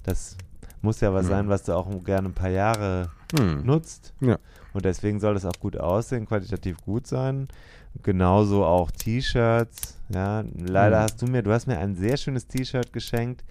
[0.04, 0.38] das
[0.82, 1.30] muss ja was Mhm.
[1.30, 3.66] sein, was du auch gerne ein paar Jahre Hm.
[3.66, 4.14] nutzt.
[4.22, 4.38] Ja.
[4.74, 7.48] Und deswegen soll das auch gut aussehen, qualitativ gut sein.
[8.04, 9.98] Genauso auch T-Shirts.
[10.10, 11.04] Ja, leider Mhm.
[11.04, 13.44] hast du mir, du hast mir ein sehr schönes T-Shirt geschenkt.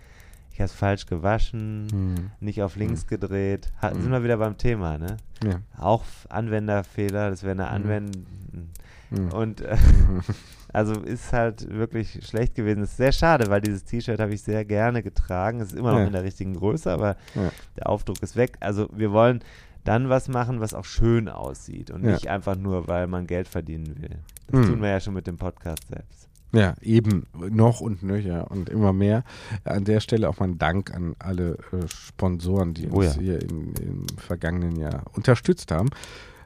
[0.55, 2.31] Ich habe es falsch gewaschen, Hm.
[2.39, 3.73] nicht auf links gedreht.
[3.83, 4.03] Ha, Mhm.
[4.03, 5.17] Sind wir wieder beim Thema, ne?
[5.45, 5.61] Ja.
[5.77, 8.71] Auch Anwenderfehler, das wäre eine Anwenden.
[9.11, 9.29] Mhm.
[9.33, 9.77] Und äh,
[10.73, 12.81] also ist halt wirklich schlecht gewesen.
[12.83, 15.61] Das ist sehr schade, weil dieses T-Shirt habe ich sehr gerne getragen.
[15.61, 16.07] Es ist immer noch Ja.
[16.07, 17.51] in der richtigen Größe, aber Ja.
[17.77, 18.57] der Aufdruck ist weg.
[18.61, 19.41] Also wir wollen
[19.83, 24.01] dann was machen, was auch schön aussieht und nicht einfach nur, weil man Geld verdienen
[24.01, 24.19] will.
[24.47, 26.24] Das tun wir ja schon mit dem Podcast selbst.
[26.55, 29.25] Ja, eben noch und nöcher und immer mehr.
[29.65, 33.21] An der Stelle auch mal ein Dank an alle äh, Sponsoren, die Oh uns ja.
[33.23, 35.91] hier in, im vergangenen Jahr unterstützt haben.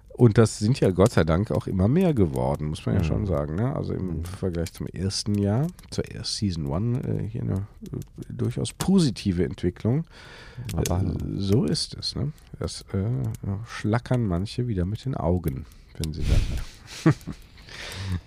[0.09, 3.07] Und das sind ja Gott sei Dank auch immer mehr geworden, muss man ja Mhm.
[3.07, 3.55] schon sagen.
[3.55, 3.77] Ne?
[3.77, 4.25] Also im Mhm.
[4.25, 10.05] Vergleich zum ersten Jahr, zur ersten Season One, äh, hier eine äh, durchaus positive Entwicklung.
[10.75, 12.17] Aber Äh, so ist es.
[12.17, 12.33] Ne?
[12.59, 13.05] Das äh,
[13.67, 15.67] schlackern manche wieder mit den Augen,
[15.99, 17.15] wenn sie dann.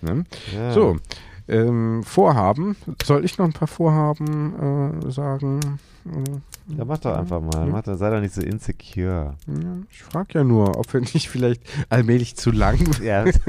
[0.18, 0.24] ne?
[0.54, 0.72] ja.
[0.72, 0.96] So,
[1.52, 2.76] ähm, Vorhaben.
[3.04, 5.60] Soll ich noch ein paar Vorhaben äh, sagen?
[6.06, 7.66] Äh, Ja, mach doch einfach mal.
[7.66, 7.72] Ja.
[7.72, 9.36] Mach doch, sei doch nicht so insecure.
[9.46, 13.24] Ja, ich frage ja nur, ob wir nicht vielleicht allmählich zu lang Ja.
[13.26, 13.40] ich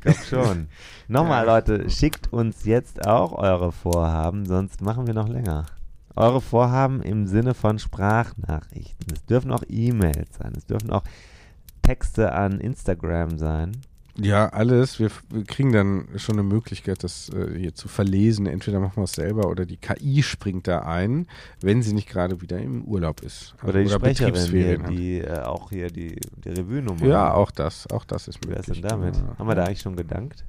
[0.00, 0.68] glaube schon.
[1.08, 5.66] Nochmal, Leute, schickt uns jetzt auch eure Vorhaben, sonst machen wir noch länger.
[6.16, 9.06] Eure Vorhaben im Sinne von Sprachnachrichten.
[9.14, 10.52] Es dürfen auch E-Mails sein.
[10.56, 11.04] Es dürfen auch
[11.82, 13.72] Texte an Instagram sein.
[14.20, 14.98] Ja, alles.
[14.98, 18.46] Wir, wir kriegen dann schon eine Möglichkeit, das äh, hier zu verlesen.
[18.46, 21.26] Entweder machen wir es selber oder die KI springt da ein,
[21.60, 23.54] wenn sie nicht gerade wieder im Urlaub ist.
[23.58, 24.90] Also Oder die Sprecherin hier, Betriebsferien hat.
[24.90, 27.06] die äh, auch hier die, die Revue-Nummer.
[27.06, 27.88] Ja, auch das.
[27.90, 28.68] Auch das ist Wer möglich.
[28.68, 29.16] ist denn damit?
[29.16, 29.38] Ja.
[29.38, 30.44] Haben wir da eigentlich schon gedankt?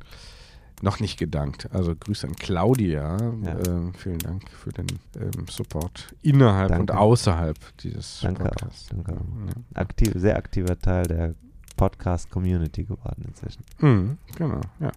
[0.81, 1.67] Noch nicht gedankt.
[1.72, 3.17] Also Grüße an Claudia.
[3.43, 3.59] Ja.
[3.67, 4.88] Ähm, vielen Dank für den
[5.19, 6.98] ähm, Support innerhalb und Danke.
[6.98, 8.88] außerhalb dieses Danke auch, Podcasts.
[8.88, 9.15] danke auch.
[9.15, 9.81] Ja.
[9.81, 11.35] Aktiv, sehr aktiver Teil der
[11.80, 13.64] Podcast-Community geworden inzwischen.
[13.80, 14.91] Mhm, genau, ja.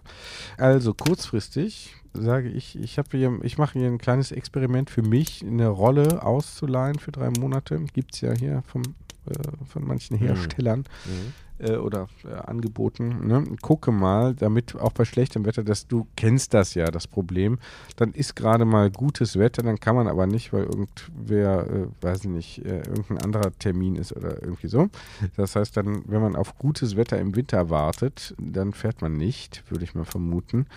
[0.57, 5.69] Also kurzfristig sage ich, ich hier, ich mache hier ein kleines Experiment für mich, eine
[5.69, 7.79] Rolle auszuleihen für drei Monate.
[7.93, 8.83] Gibt es ja hier vom
[9.25, 9.33] äh,
[9.65, 11.33] von manchen Herstellern mhm.
[11.59, 13.27] Äh, oder äh, Angeboten.
[13.27, 13.43] Ne?
[13.61, 17.59] Gucke mal, damit auch bei schlechtem Wetter, dass du kennst das ja, das Problem.
[17.95, 22.25] Dann ist gerade mal gutes Wetter, dann kann man aber nicht, weil irgendwer, äh, weiß
[22.25, 24.89] ich nicht, äh, irgendein anderer Termin ist oder irgendwie so.
[25.35, 29.63] Das heißt dann, wenn man auf gutes Wetter im Winter wartet, dann fährt man nicht,
[29.69, 30.67] würde ich mal vermuten.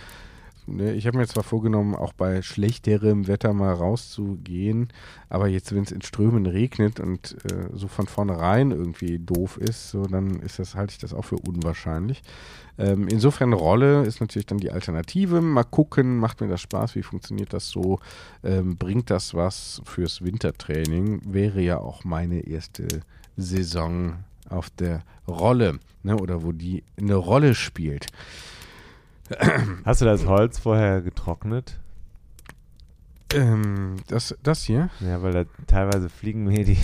[0.68, 4.88] Ne, ich habe mir zwar vorgenommen, auch bei schlechterem Wetter mal rauszugehen,
[5.28, 9.90] aber jetzt, wenn es in Strömen regnet und äh, so von vornherein irgendwie doof ist,
[9.90, 12.22] so dann ist das, halte ich das auch für unwahrscheinlich.
[12.78, 15.40] Ähm, insofern Rolle ist natürlich dann die Alternative.
[15.40, 18.00] Mal gucken, macht mir das Spaß, wie funktioniert das so?
[18.42, 21.20] Ähm, bringt das was fürs Wintertraining?
[21.24, 22.88] Wäre ja auch meine erste
[23.36, 24.16] Saison
[24.48, 28.06] auf der Rolle, ne, oder wo die eine Rolle spielt.
[29.84, 31.78] Hast du das Holz vorher getrocknet?
[33.32, 34.90] Ähm, das, das hier?
[35.00, 36.78] Ja, weil da teilweise fliegen mir die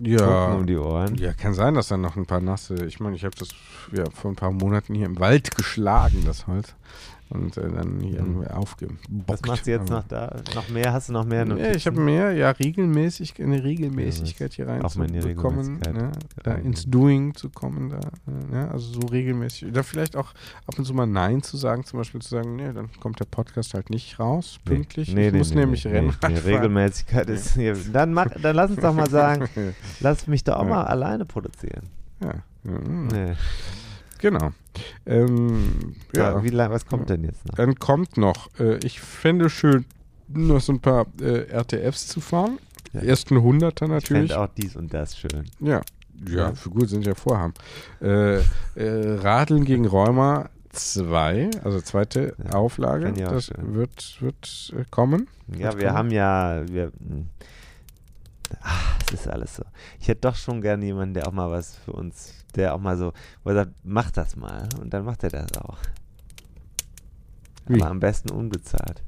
[0.00, 1.14] ja, um die Ohren.
[1.16, 2.74] Ja, kann sein, dass da noch ein paar nasse.
[2.86, 3.50] Ich meine, ich habe das
[3.92, 6.74] ja, vor ein paar Monaten hier im Wald geschlagen, das Holz
[7.32, 8.46] und äh, dann hier mhm.
[8.48, 9.00] aufgebockt.
[9.26, 10.42] Was machst du jetzt noch da?
[10.54, 10.92] Noch mehr?
[10.92, 11.70] Hast du noch mehr Notizen?
[11.70, 16.12] Ja, ich habe mehr, ja, regelmäßig, eine Regelmäßigkeit hier rein auch zu bekommen, ne,
[16.42, 18.00] da ins Doing zu kommen, da,
[18.50, 19.72] ne, also so regelmäßig.
[19.72, 20.32] Da vielleicht auch
[20.66, 23.26] ab und zu mal Nein zu sagen, zum Beispiel zu sagen, nee, dann kommt der
[23.26, 25.08] Podcast halt nicht raus, pünktlich.
[25.08, 26.14] Nee, nee, ich muss nee, nämlich nee, rennen.
[26.28, 27.76] Nee, Regelmäßigkeit ist hier.
[27.92, 29.48] Dann, mach, dann lass uns doch mal sagen,
[30.00, 31.88] lass mich doch auch mal alleine produzieren.
[32.22, 32.34] Ja.
[32.64, 33.34] Nee.
[34.22, 34.52] Genau.
[35.04, 36.30] Ähm, ja.
[36.36, 36.44] ja.
[36.44, 37.56] Wie lang, was kommt denn jetzt noch?
[37.56, 39.84] Dann kommt noch, äh, ich fände schön,
[40.28, 42.58] noch so ein paar äh, RTFs zu fahren.
[42.92, 43.00] Ja.
[43.00, 44.30] Ersten 100er natürlich.
[44.30, 45.46] Ich auch dies und das schön.
[45.60, 45.82] Ja.
[46.28, 47.52] Ja, für gut sind ja Vorhaben.
[48.00, 48.42] Äh, äh,
[48.76, 53.12] Radeln gegen Rheuma 2, also zweite Auflage.
[53.12, 53.74] Das schön.
[53.74, 55.26] wird, wird äh, kommen.
[55.48, 55.98] Ja, wird wir kommen.
[55.98, 57.28] haben ja, wir, hm.
[58.60, 59.64] ach, es ist alles so.
[59.98, 62.96] Ich hätte doch schon gerne jemanden, der auch mal was für uns der auch mal
[62.96, 63.12] so,
[63.44, 64.68] wo er sagt, mach das mal.
[64.80, 65.78] Und dann macht er das auch.
[67.66, 67.80] Wie?
[67.80, 69.02] Aber am besten unbezahlt.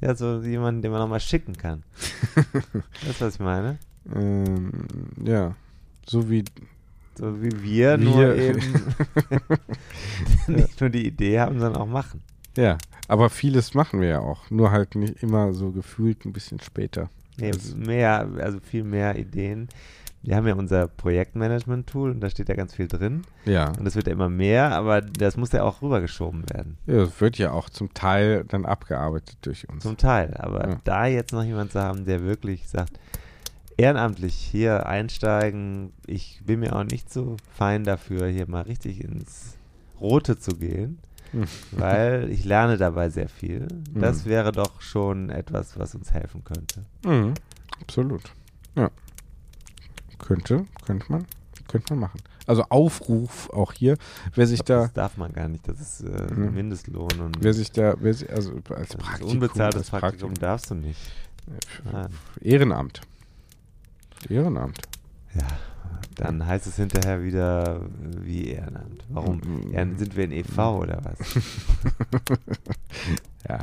[0.00, 1.82] Ja, so jemanden, den man noch mal schicken kann.
[3.06, 3.78] weißt du, was ich meine?
[4.14, 4.70] Ähm,
[5.24, 5.54] ja.
[6.06, 6.44] So wie.
[7.16, 7.98] So wie wir, wir.
[7.98, 8.60] nur eben
[10.46, 12.22] nicht nur die Idee haben, sondern auch machen.
[12.56, 14.50] Ja, aber vieles machen wir ja auch.
[14.50, 17.10] Nur halt nicht immer so gefühlt ein bisschen später.
[17.36, 19.68] Nee, also, mehr, also viel mehr Ideen
[20.22, 23.22] wir haben ja unser Projektmanagement-Tool und da steht ja ganz viel drin.
[23.44, 23.72] Ja.
[23.78, 26.76] Und es wird ja immer mehr, aber das muss ja auch rübergeschoben werden.
[26.86, 29.82] Ja, es wird ja auch zum Teil dann abgearbeitet durch uns.
[29.82, 30.80] Zum Teil, aber ja.
[30.84, 32.98] da jetzt noch jemand zu haben, der wirklich sagt,
[33.76, 39.56] ehrenamtlich hier einsteigen, ich bin mir auch nicht so fein dafür, hier mal richtig ins
[40.00, 40.98] Rote zu gehen,
[41.70, 43.68] weil ich lerne dabei sehr viel.
[43.94, 44.30] Das mhm.
[44.30, 46.84] wäre doch schon etwas, was uns helfen könnte.
[47.04, 47.34] Mhm.
[47.80, 48.24] Absolut.
[48.74, 48.90] Ja.
[50.28, 51.24] Könnte, könnte man,
[51.68, 52.20] könnte man machen.
[52.46, 53.96] Also Aufruf auch hier,
[54.34, 54.82] wer sich glaub, da.
[54.82, 57.18] Das darf man gar nicht, das ist äh, ein Mindestlohn.
[57.18, 59.30] Und wer sich da, wer sich, also als Praktikum.
[59.30, 61.00] Unbezahltes Praktikum, Praktikum darfst du nicht.
[61.90, 62.08] Nein.
[62.42, 63.00] Ehrenamt.
[64.28, 64.82] Ehrenamt.
[65.34, 65.46] Ja,
[66.16, 69.06] dann heißt es hinterher wieder wie Ehrenamt.
[69.08, 69.40] Warum?
[69.72, 70.80] Ja, sind wir in e.V.
[70.80, 71.42] oder was?
[73.48, 73.60] ja,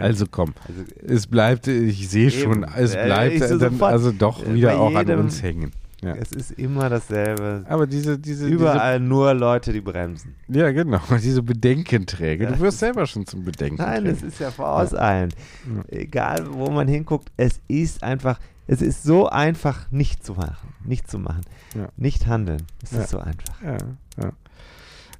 [0.00, 0.54] also komm.
[0.66, 5.10] Also, es bleibt, ich sehe schon, es bleibt äh, dann also doch wieder auch an
[5.10, 5.72] uns hängen.
[6.06, 6.14] Ja.
[6.14, 7.64] Es ist immer dasselbe.
[7.68, 10.36] Aber diese, diese überall diese, nur Leute, die bremsen.
[10.46, 11.00] Ja, genau.
[11.20, 12.52] Diese Bedenkenträger.
[12.52, 14.00] Du wirst selber schon zum Bedenkenträger.
[14.02, 15.34] Nein, es ist ja vorauseilend.
[15.66, 15.82] Ja.
[15.98, 18.38] Egal, wo man hinguckt, es ist einfach.
[18.68, 20.74] Es ist so einfach, nicht zu machen.
[20.84, 21.42] Nicht zu machen.
[21.74, 21.88] Ja.
[21.96, 22.62] Nicht handeln.
[22.82, 23.62] Es ist so einfach.
[23.62, 23.78] Ja,
[24.22, 24.32] ja.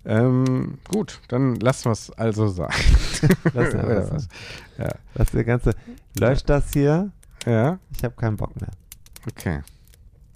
[0.05, 2.71] Ähm, gut, dann lassen wir es also sein.
[3.55, 3.73] Lass,
[4.79, 4.89] ja, ja.
[5.15, 5.73] Lass der ganze.
[6.19, 7.11] Löscht das hier.
[7.45, 7.79] Ja.
[7.93, 8.71] Ich habe keinen Bock mehr.
[9.29, 9.61] Okay.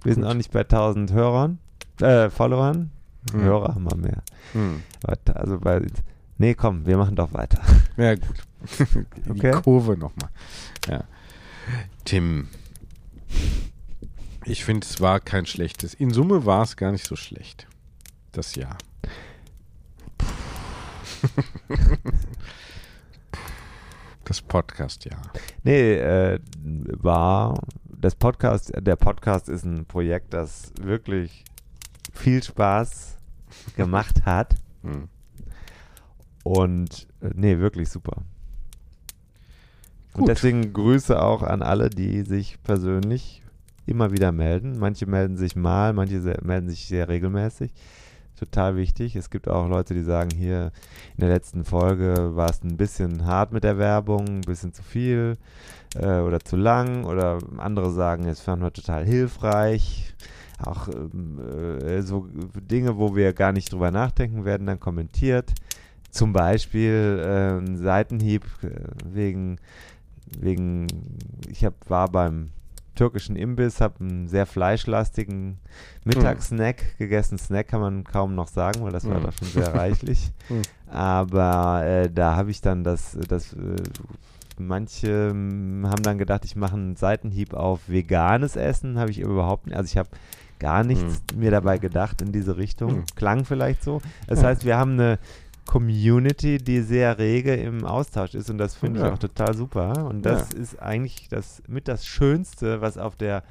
[0.03, 1.59] Wir sind auch nicht bei 1000 Hörern,
[2.01, 2.91] äh, Followern.
[3.33, 3.43] Hm.
[3.43, 4.23] Hörer haben wir mehr.
[4.53, 4.83] Hm.
[5.35, 5.83] Also bei,
[6.39, 7.61] nee, komm, wir machen doch weiter.
[7.97, 8.37] Ja, gut.
[9.27, 9.53] Die okay.
[9.63, 10.31] Kurve nochmal.
[10.89, 11.05] Ja.
[12.05, 12.49] Tim,
[14.45, 15.95] ich finde, es war kein schlechtes.
[15.95, 17.67] In Summe war es gar nicht so schlecht.
[18.33, 18.79] Das Jahr.
[24.31, 25.21] das Podcast-Jahr.
[25.65, 31.45] Nee, äh, war das Podcast, der Podcast ist ein Projekt, das wirklich
[32.13, 33.19] viel Spaß
[33.77, 34.55] gemacht hat.
[34.83, 35.09] Hm.
[36.45, 38.23] Und äh, nee, wirklich super.
[40.13, 40.21] Gut.
[40.21, 43.43] Und deswegen Grüße auch an alle, die sich persönlich
[43.87, 44.79] immer wieder melden.
[44.79, 47.73] Manche melden sich mal, manche melden sich sehr regelmäßig.
[48.41, 49.17] Total wichtig.
[49.17, 50.73] Es gibt auch Leute, die sagen, hier
[51.15, 54.83] in der letzten Folge war es ein bisschen hart mit der Werbung, ein bisschen zu
[54.83, 55.37] viel
[55.95, 57.05] äh, oder zu lang.
[57.05, 60.15] Oder andere sagen, es fanden wir total hilfreich.
[60.59, 61.39] auch ähm,
[61.85, 62.29] äh, so
[62.59, 65.53] Dinge, wo wir gar nicht drüber nachdenken, werden dann kommentiert.
[66.11, 68.71] Zum Beispiel äh, ein Seitenhieb äh,
[69.05, 69.59] wegen,
[70.39, 70.87] wegen
[71.47, 72.53] ich hab, war beim
[73.01, 75.57] türkischen Imbiss, habe einen sehr fleischlastigen
[76.05, 76.99] Mittagssnack mhm.
[76.99, 77.39] gegessen.
[77.39, 79.23] Snack kann man kaum noch sagen, weil das war mhm.
[79.25, 80.33] doch schon sehr reichlich.
[80.51, 80.61] Mhm.
[80.87, 83.77] Aber äh, da habe ich dann das, das äh,
[84.59, 89.77] manche haben dann gedacht, ich mache einen Seitenhieb auf veganes Essen, habe ich überhaupt nicht.
[89.77, 90.11] Also ich habe
[90.59, 91.41] gar nichts mhm.
[91.41, 92.99] mir dabei gedacht in diese Richtung.
[92.99, 93.05] Mhm.
[93.17, 94.03] Klang vielleicht so.
[94.27, 95.19] Das heißt, wir haben eine
[95.67, 99.07] Community, die sehr rege im Austausch ist und das finde ja.
[99.07, 100.07] ich auch total super.
[100.09, 100.59] Und das ja.
[100.59, 103.43] ist eigentlich das mit das Schönste, was auf der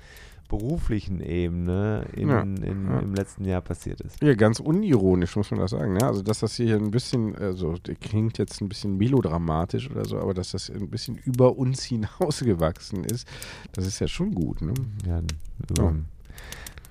[0.49, 2.99] beruflichen Ebene in, ja, in, ja.
[2.99, 4.21] im letzten Jahr passiert ist.
[4.21, 5.93] Ja, ganz unironisch muss man das sagen.
[5.93, 6.03] Ne?
[6.03, 10.33] Also, dass das hier ein bisschen, also klingt jetzt ein bisschen melodramatisch oder so, aber
[10.33, 13.27] dass das ein bisschen über uns hinausgewachsen ist,
[13.71, 14.61] das ist ja schon gut.
[14.61, 14.73] Ne?
[15.07, 15.21] Ja,
[15.69, 15.95] über,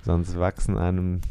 [0.05, 1.21] Sonst wachsen einem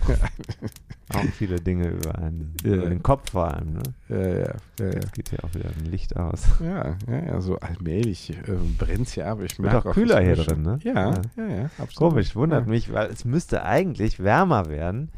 [1.14, 2.74] auch viele Dinge über einen, ja.
[2.74, 3.74] über den Kopf vor allem.
[3.74, 3.82] Ne?
[4.08, 5.00] Ja, ja, ja, ja.
[5.12, 6.46] geht ja auch wieder ein Licht aus.
[6.60, 10.36] Ja, ja, ja so allmählich äh, brennt es ja, aber ich merke auch kühler hier
[10.36, 10.78] drin, ne?
[10.82, 12.12] Ja, ja, ja, absolut.
[12.12, 15.10] Komisch, wundert mich, weil es müsste eigentlich wärmer werden.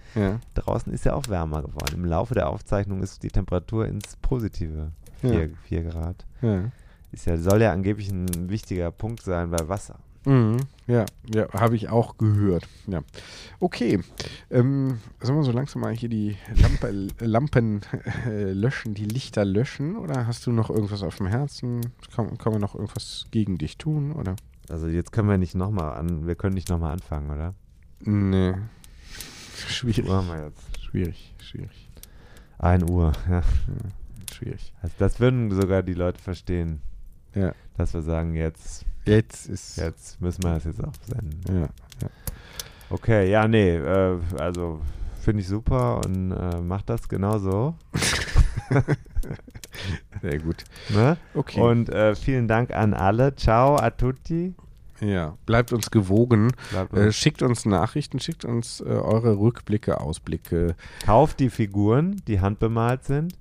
[0.55, 1.95] Draußen ist ja auch wärmer geworden.
[1.95, 6.25] Im Laufe der Aufzeichnung ist die Temperatur ins Positive 4 Grad.
[6.43, 6.71] Ja.
[7.13, 10.01] Ist ja, soll ja angeblich ein wichtiger Punkt sein bei Wasser.
[10.25, 10.57] Mhm.
[10.87, 11.05] Ja,
[11.35, 12.67] ja, habe ich auch gehört.
[12.87, 13.03] Ja.
[13.61, 14.01] Okay.
[14.51, 17.81] Ähm, sollen wir so langsam mal hier die Lampe, Lampen
[18.27, 19.97] äh, löschen, die Lichter löschen?
[19.97, 21.93] Oder hast du noch irgendwas auf dem Herzen?
[22.15, 24.13] Kann, kann man noch irgendwas gegen dich tun?
[24.13, 24.37] Oder?
[24.69, 27.55] Also jetzt können wir nicht nochmal an, wir können nicht nochmal anfangen, oder?
[28.01, 28.55] Nee.
[29.69, 30.09] Schwierig.
[30.09, 30.83] Haben wir jetzt.
[30.83, 31.91] Schwierig, schwierig.
[32.59, 33.41] 1 Uhr, ja.
[33.41, 33.43] ja.
[34.35, 34.73] Schwierig.
[34.83, 36.81] Also das würden sogar die Leute verstehen.
[37.35, 37.53] Ja.
[37.77, 39.77] Dass wir sagen, jetzt Jetzt ist.
[39.77, 41.41] Jetzt müssen wir das jetzt auch senden.
[41.49, 41.69] Ja.
[42.03, 42.09] ja.
[42.91, 44.81] Okay, ja, nee, äh, also
[45.21, 47.75] finde ich super und äh, macht das genauso.
[50.23, 50.65] Sehr gut.
[50.91, 51.17] Ne?
[51.35, 51.61] Okay.
[51.61, 53.35] Und äh, vielen Dank an alle.
[53.35, 54.55] Ciao a tutti.
[55.01, 56.53] Ja, bleibt uns gewogen.
[56.71, 57.03] Bleibt uns.
[57.03, 60.77] Äh, schickt uns Nachrichten, schickt uns äh, eure Rückblicke, Ausblicke.
[61.05, 63.35] Kauft die Figuren, die handbemalt sind.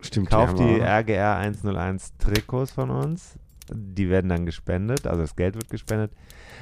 [0.00, 0.30] Stimmt.
[0.30, 3.38] Kauft die, die RGR 101 Trikots von uns.
[3.72, 6.12] Die werden dann gespendet, also das Geld wird gespendet.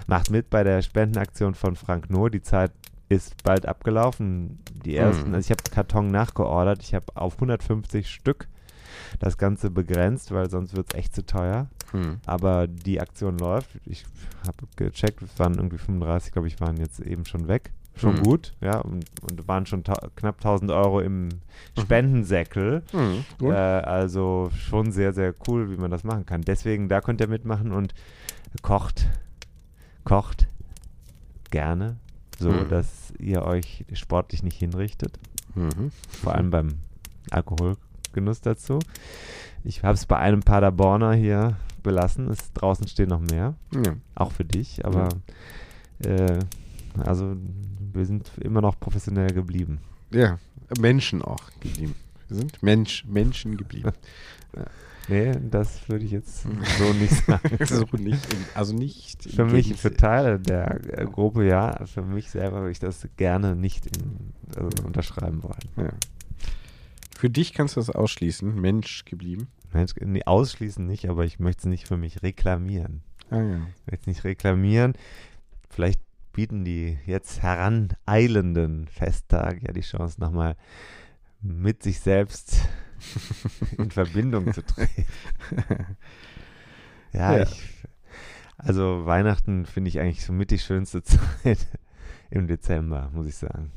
[0.06, 2.30] Macht mit bei der Spendenaktion von Frank Nohr.
[2.30, 2.72] Die Zeit
[3.08, 4.58] ist bald abgelaufen.
[4.84, 5.34] Die ersten, mhm.
[5.34, 6.82] also ich habe Karton nachgeordert.
[6.82, 8.48] Ich habe auf 150 Stück
[9.18, 11.68] das Ganze begrenzt, weil sonst wird es echt zu teuer.
[11.92, 12.20] Mhm.
[12.26, 13.68] Aber die Aktion läuft.
[13.84, 14.04] Ich
[14.46, 18.22] habe gecheckt, es waren irgendwie 35, glaube ich, waren jetzt eben schon weg schon mhm.
[18.22, 21.30] gut, ja, und, und waren schon knapp 1000 Euro im mhm.
[21.80, 22.82] Spendensäckel.
[22.92, 23.50] Mhm.
[23.50, 26.42] Äh, also schon sehr, sehr cool, wie man das machen kann.
[26.42, 27.94] Deswegen, da könnt ihr mitmachen und
[28.62, 29.06] kocht,
[30.04, 30.48] kocht
[31.50, 31.96] gerne,
[32.38, 32.68] so mhm.
[32.68, 35.18] dass ihr euch sportlich nicht hinrichtet.
[35.54, 35.92] Mhm.
[36.22, 36.68] Vor allem beim
[37.30, 38.80] Alkoholgenuss dazu.
[39.62, 42.28] Ich habe es bei einem Paderborner hier belassen.
[42.28, 43.54] Es, draußen stehen noch mehr.
[44.14, 45.08] Auch für dich, aber
[46.00, 46.40] äh,
[47.02, 47.36] also
[47.92, 49.80] wir sind immer noch professionell geblieben.
[50.12, 50.38] Ja,
[50.78, 51.94] Menschen auch geblieben.
[52.28, 53.92] Wir sind Mensch, Menschen geblieben.
[54.56, 54.64] ja.
[55.08, 56.42] Nee, das würde ich jetzt
[56.78, 57.58] so nicht sagen.
[57.66, 59.22] so nicht, also nicht.
[59.30, 63.54] Für mich, für Teile der äh, Gruppe ja, für mich selber würde ich das gerne
[63.54, 65.68] nicht in, also unterschreiben wollen.
[65.76, 65.92] Ja.
[67.16, 69.48] Für dich kannst du das ausschließen, Mensch geblieben.
[69.72, 73.02] Mensch, nee, ausschließen nicht, aber ich möchte es nicht für mich reklamieren.
[73.30, 73.56] Ah, ja.
[73.56, 74.94] Ich möchte es nicht reklamieren.
[75.68, 76.00] Vielleicht
[76.34, 80.56] bieten die jetzt heraneilenden Festtage ja die Chance, nochmal
[81.40, 82.68] mit sich selbst
[83.78, 85.06] in Verbindung zu treten.
[87.12, 87.62] ja, ja, ich,
[88.58, 91.02] also Weihnachten finde ich eigentlich somit die schönste
[91.42, 91.66] Zeit
[92.30, 93.72] im Dezember, muss ich sagen.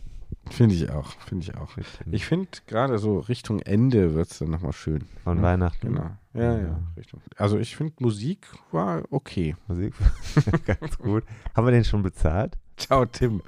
[0.49, 1.69] Finde ich auch, finde ich auch.
[2.11, 5.03] Ich finde gerade so Richtung Ende wird es dann nochmal schön.
[5.23, 5.87] Von ja, Weihnachten.
[5.87, 6.09] Genau.
[6.33, 6.79] Ja, ja.
[6.95, 7.21] Richtung.
[7.35, 9.55] Also ich finde Musik war okay.
[9.67, 9.93] Musik
[10.65, 11.23] ganz gut.
[11.55, 12.57] Haben wir den schon bezahlt?
[12.77, 13.41] Ciao, Tim.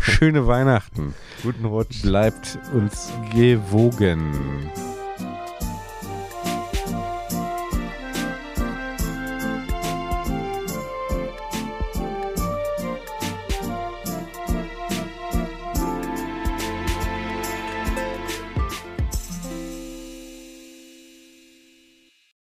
[0.00, 1.14] Schöne Weihnachten.
[1.42, 2.02] Guten Rutsch.
[2.02, 4.70] Bleibt uns gewogen.